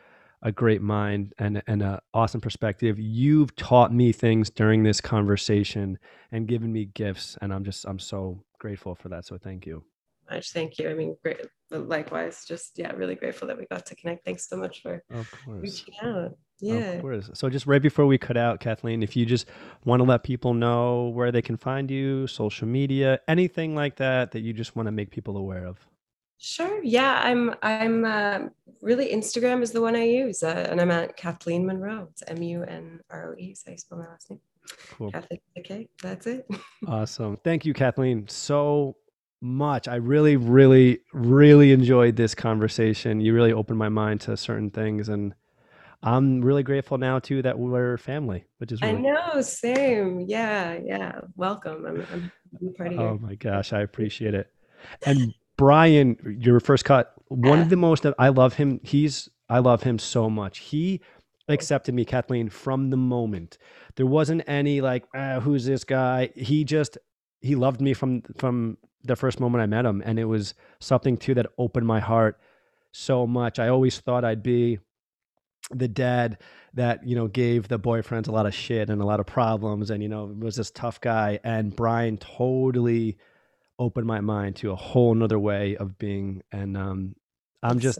a 0.41 0.51
great 0.51 0.81
mind 0.81 1.33
and 1.37 1.61
and 1.67 1.81
an 1.81 1.99
awesome 2.13 2.41
perspective. 2.41 2.99
You've 2.99 3.55
taught 3.55 3.93
me 3.93 4.11
things 4.11 4.49
during 4.49 4.83
this 4.83 5.01
conversation 5.01 5.99
and 6.31 6.47
given 6.47 6.71
me 6.71 6.85
gifts, 6.85 7.37
and 7.41 7.53
I'm 7.53 7.63
just 7.63 7.85
I'm 7.85 7.99
so 7.99 8.43
grateful 8.59 8.95
for 8.95 9.09
that. 9.09 9.25
So 9.25 9.37
thank 9.37 9.65
you. 9.65 9.83
Much 10.29 10.51
thank 10.51 10.79
you. 10.79 10.89
I 10.89 10.93
mean, 10.93 11.15
great. 11.23 11.41
Likewise, 11.69 12.45
just 12.45 12.77
yeah, 12.77 12.91
really 12.91 13.15
grateful 13.15 13.47
that 13.47 13.57
we 13.57 13.65
got 13.65 13.85
to 13.87 13.95
connect. 13.95 14.25
Thanks 14.25 14.47
so 14.47 14.57
much 14.57 14.81
for 14.81 15.03
reaching 15.47 15.93
out. 16.01 16.37
Yeah. 16.59 16.75
Of 16.75 17.01
course. 17.01 17.29
So 17.33 17.49
just 17.49 17.65
right 17.65 17.81
before 17.81 18.05
we 18.05 18.17
cut 18.17 18.37
out, 18.37 18.59
Kathleen, 18.59 19.01
if 19.01 19.15
you 19.15 19.25
just 19.25 19.47
want 19.83 19.99
to 19.99 20.03
let 20.03 20.23
people 20.23 20.53
know 20.53 21.09
where 21.09 21.31
they 21.31 21.41
can 21.41 21.57
find 21.57 21.89
you, 21.89 22.27
social 22.27 22.67
media, 22.67 23.19
anything 23.27 23.73
like 23.73 23.95
that 23.97 24.31
that 24.31 24.41
you 24.41 24.53
just 24.53 24.75
want 24.75 24.87
to 24.87 24.91
make 24.91 25.09
people 25.09 25.37
aware 25.37 25.65
of. 25.65 25.87
Sure. 26.43 26.83
Yeah, 26.83 27.21
I'm. 27.23 27.53
I'm 27.61 28.03
uh, 28.03 28.39
really 28.81 29.13
Instagram 29.13 29.61
is 29.61 29.71
the 29.71 29.79
one 29.79 29.95
I 29.95 30.05
use, 30.05 30.41
uh, 30.41 30.67
and 30.71 30.81
I'm 30.81 30.89
at 30.89 31.15
Kathleen 31.15 31.67
Munroe. 31.67 32.07
It's 32.09 32.23
M 32.25 32.41
U 32.41 32.63
N 32.63 32.99
R 33.11 33.31
O 33.31 33.35
E. 33.37 33.53
So 33.53 33.71
I 33.71 33.75
spell 33.75 33.99
my 33.99 34.07
last 34.07 34.31
name. 34.31 34.39
Cool. 34.97 35.11
Kathleen. 35.11 35.39
Okay, 35.59 35.87
that's 36.01 36.25
it. 36.25 36.49
awesome. 36.87 37.37
Thank 37.43 37.63
you, 37.63 37.75
Kathleen, 37.75 38.27
so 38.27 38.95
much. 39.39 39.87
I 39.87 39.97
really, 39.97 40.35
really, 40.35 41.01
really 41.13 41.73
enjoyed 41.73 42.15
this 42.15 42.33
conversation. 42.33 43.21
You 43.21 43.35
really 43.35 43.53
opened 43.53 43.77
my 43.77 43.89
mind 43.89 44.21
to 44.21 44.35
certain 44.35 44.71
things, 44.71 45.09
and 45.09 45.35
I'm 46.01 46.41
really 46.41 46.63
grateful 46.63 46.97
now 46.97 47.19
too 47.19 47.43
that 47.43 47.59
we're 47.59 47.99
family, 47.99 48.45
which 48.57 48.71
is. 48.71 48.81
Really 48.81 48.95
I 48.95 48.99
know. 48.99 49.41
Same. 49.41 50.21
Yeah. 50.21 50.79
Yeah. 50.83 51.21
Welcome. 51.35 51.85
I'm, 51.85 52.31
I'm 52.59 52.73
part 52.73 52.93
of 52.93 52.99
Oh 52.99 53.19
my 53.21 53.35
gosh, 53.35 53.73
I 53.73 53.81
appreciate 53.81 54.33
it. 54.33 54.51
And 55.05 55.35
Brian, 55.61 56.17
your 56.39 56.59
first 56.59 56.85
cut, 56.85 57.13
one 57.27 57.59
of 57.59 57.69
the 57.69 57.75
most 57.75 58.03
I 58.17 58.29
love 58.29 58.55
him. 58.55 58.79
He's 58.81 59.29
I 59.47 59.59
love 59.59 59.83
him 59.83 59.99
so 59.99 60.27
much. 60.27 60.57
He 60.57 61.01
accepted 61.47 61.93
me, 61.93 62.03
Kathleen, 62.03 62.49
from 62.49 62.89
the 62.89 62.97
moment. 62.97 63.59
There 63.95 64.07
wasn't 64.07 64.41
any 64.47 64.81
like, 64.81 65.05
ah, 65.15 65.39
who's 65.39 65.65
this 65.65 65.83
guy? 65.83 66.31
He 66.35 66.63
just 66.63 66.97
he 67.41 67.53
loved 67.53 67.79
me 67.79 67.93
from 67.93 68.23
from 68.39 68.79
the 69.03 69.15
first 69.15 69.39
moment 69.39 69.61
I 69.61 69.67
met 69.67 69.85
him, 69.85 70.01
and 70.03 70.17
it 70.17 70.25
was 70.25 70.55
something 70.79 71.15
too 71.15 71.35
that 71.35 71.45
opened 71.59 71.85
my 71.85 71.99
heart 71.99 72.39
so 72.91 73.27
much. 73.27 73.59
I 73.59 73.67
always 73.67 73.99
thought 73.99 74.25
I'd 74.25 74.41
be 74.41 74.79
the 75.69 75.87
dad 75.87 76.39
that 76.73 77.07
you 77.07 77.15
know 77.15 77.27
gave 77.27 77.67
the 77.67 77.77
boyfriends 77.77 78.27
a 78.27 78.31
lot 78.31 78.47
of 78.47 78.55
shit 78.55 78.89
and 78.89 78.99
a 78.99 79.05
lot 79.05 79.19
of 79.19 79.27
problems, 79.27 79.91
and 79.91 80.01
you 80.01 80.09
know 80.09 80.25
was 80.39 80.55
this 80.55 80.71
tough 80.71 80.99
guy. 80.99 81.39
And 81.43 81.75
Brian 81.75 82.17
totally 82.17 83.19
opened 83.81 84.05
my 84.05 84.21
mind 84.21 84.55
to 84.57 84.71
a 84.71 84.75
whole 84.75 85.13
nother 85.15 85.39
way 85.39 85.75
of 85.75 85.97
being. 85.97 86.43
And 86.51 86.77
um, 86.77 87.15
I'm 87.63 87.79
just, 87.79 87.99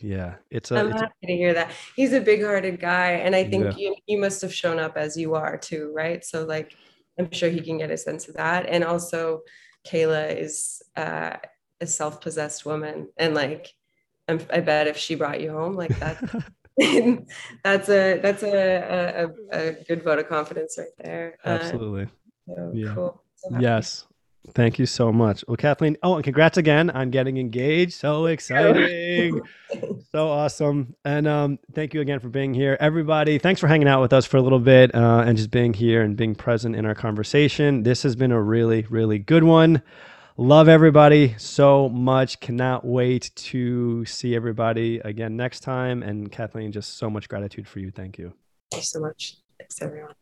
yeah, 0.00 0.34
it's 0.50 0.72
a. 0.72 0.78
I'm 0.78 0.90
it's 0.90 1.00
happy 1.00 1.14
a, 1.22 1.26
to 1.28 1.32
hear 1.32 1.54
that. 1.54 1.70
He's 1.94 2.12
a 2.12 2.20
big-hearted 2.20 2.80
guy, 2.80 3.12
and 3.12 3.34
I 3.36 3.44
think 3.44 3.64
yeah. 3.64 3.76
you 3.76 3.96
you 4.06 4.18
must 4.18 4.42
have 4.42 4.52
shown 4.52 4.78
up 4.78 4.96
as 4.96 5.16
you 5.16 5.34
are 5.34 5.56
too, 5.56 5.92
right? 5.94 6.24
So 6.24 6.44
like, 6.44 6.74
I'm 7.18 7.30
sure 7.30 7.48
he 7.48 7.60
can 7.60 7.78
get 7.78 7.90
a 7.90 7.96
sense 7.96 8.28
of 8.28 8.34
that, 8.34 8.66
and 8.68 8.82
also, 8.82 9.42
Kayla 9.86 10.36
is 10.36 10.82
uh, 10.96 11.36
a 11.80 11.86
self-possessed 11.86 12.66
woman, 12.66 13.08
and 13.16 13.34
like, 13.34 13.72
I'm, 14.26 14.40
I 14.52 14.60
bet 14.60 14.88
if 14.88 14.96
she 14.96 15.14
brought 15.14 15.40
you 15.40 15.52
home 15.52 15.74
like 15.74 15.96
that. 16.00 16.18
that's 17.62 17.90
a 17.90 18.20
that's 18.20 18.42
a, 18.42 19.28
a, 19.52 19.58
a 19.58 19.72
good 19.84 20.02
vote 20.02 20.18
of 20.18 20.28
confidence 20.28 20.76
right 20.78 20.88
there. 20.98 21.36
Uh, 21.44 21.58
Absolutely. 21.60 22.04
Uh, 22.04 22.54
so 22.54 22.72
yeah. 22.74 22.94
Cool. 22.94 23.22
So 23.34 23.58
yes. 23.58 24.06
Thank 24.54 24.78
you 24.78 24.86
so 24.86 25.12
much. 25.12 25.44
Well, 25.46 25.56
Kathleen, 25.56 25.96
oh, 26.02 26.14
and 26.14 26.24
congrats 26.24 26.56
again 26.56 26.90
on 26.90 27.10
getting 27.10 27.36
engaged. 27.36 27.92
So 27.92 28.26
exciting. 28.26 29.40
so 30.12 30.28
awesome. 30.28 30.96
And 31.04 31.28
um, 31.28 31.58
thank 31.74 31.94
you 31.94 32.00
again 32.00 32.20
for 32.20 32.28
being 32.28 32.54
here. 32.54 32.76
Everybody, 32.80 33.38
thanks 33.38 33.60
for 33.60 33.68
hanging 33.68 33.86
out 33.86 34.00
with 34.00 34.12
us 34.12 34.24
for 34.24 34.38
a 34.38 34.42
little 34.42 34.58
bit 34.58 34.94
uh, 34.94 35.24
and 35.26 35.36
just 35.36 35.50
being 35.50 35.74
here 35.74 36.02
and 36.02 36.16
being 36.16 36.34
present 36.34 36.74
in 36.74 36.86
our 36.86 36.94
conversation. 36.94 37.82
This 37.82 38.02
has 38.02 38.16
been 38.16 38.32
a 38.32 38.42
really, 38.42 38.86
really 38.88 39.18
good 39.18 39.44
one. 39.44 39.82
Love 40.36 40.68
everybody 40.68 41.34
so 41.36 41.90
much. 41.90 42.40
Cannot 42.40 42.84
wait 42.84 43.30
to 43.36 44.06
see 44.06 44.34
everybody 44.34 44.98
again 45.00 45.36
next 45.36 45.60
time. 45.60 46.02
And 46.02 46.32
Kathleen, 46.32 46.72
just 46.72 46.96
so 46.96 47.10
much 47.10 47.28
gratitude 47.28 47.68
for 47.68 47.78
you. 47.78 47.90
Thank 47.90 48.16
you. 48.16 48.32
Thanks 48.70 48.90
so 48.90 49.00
much. 49.00 49.36
Thanks, 49.58 49.82
everyone. 49.82 50.14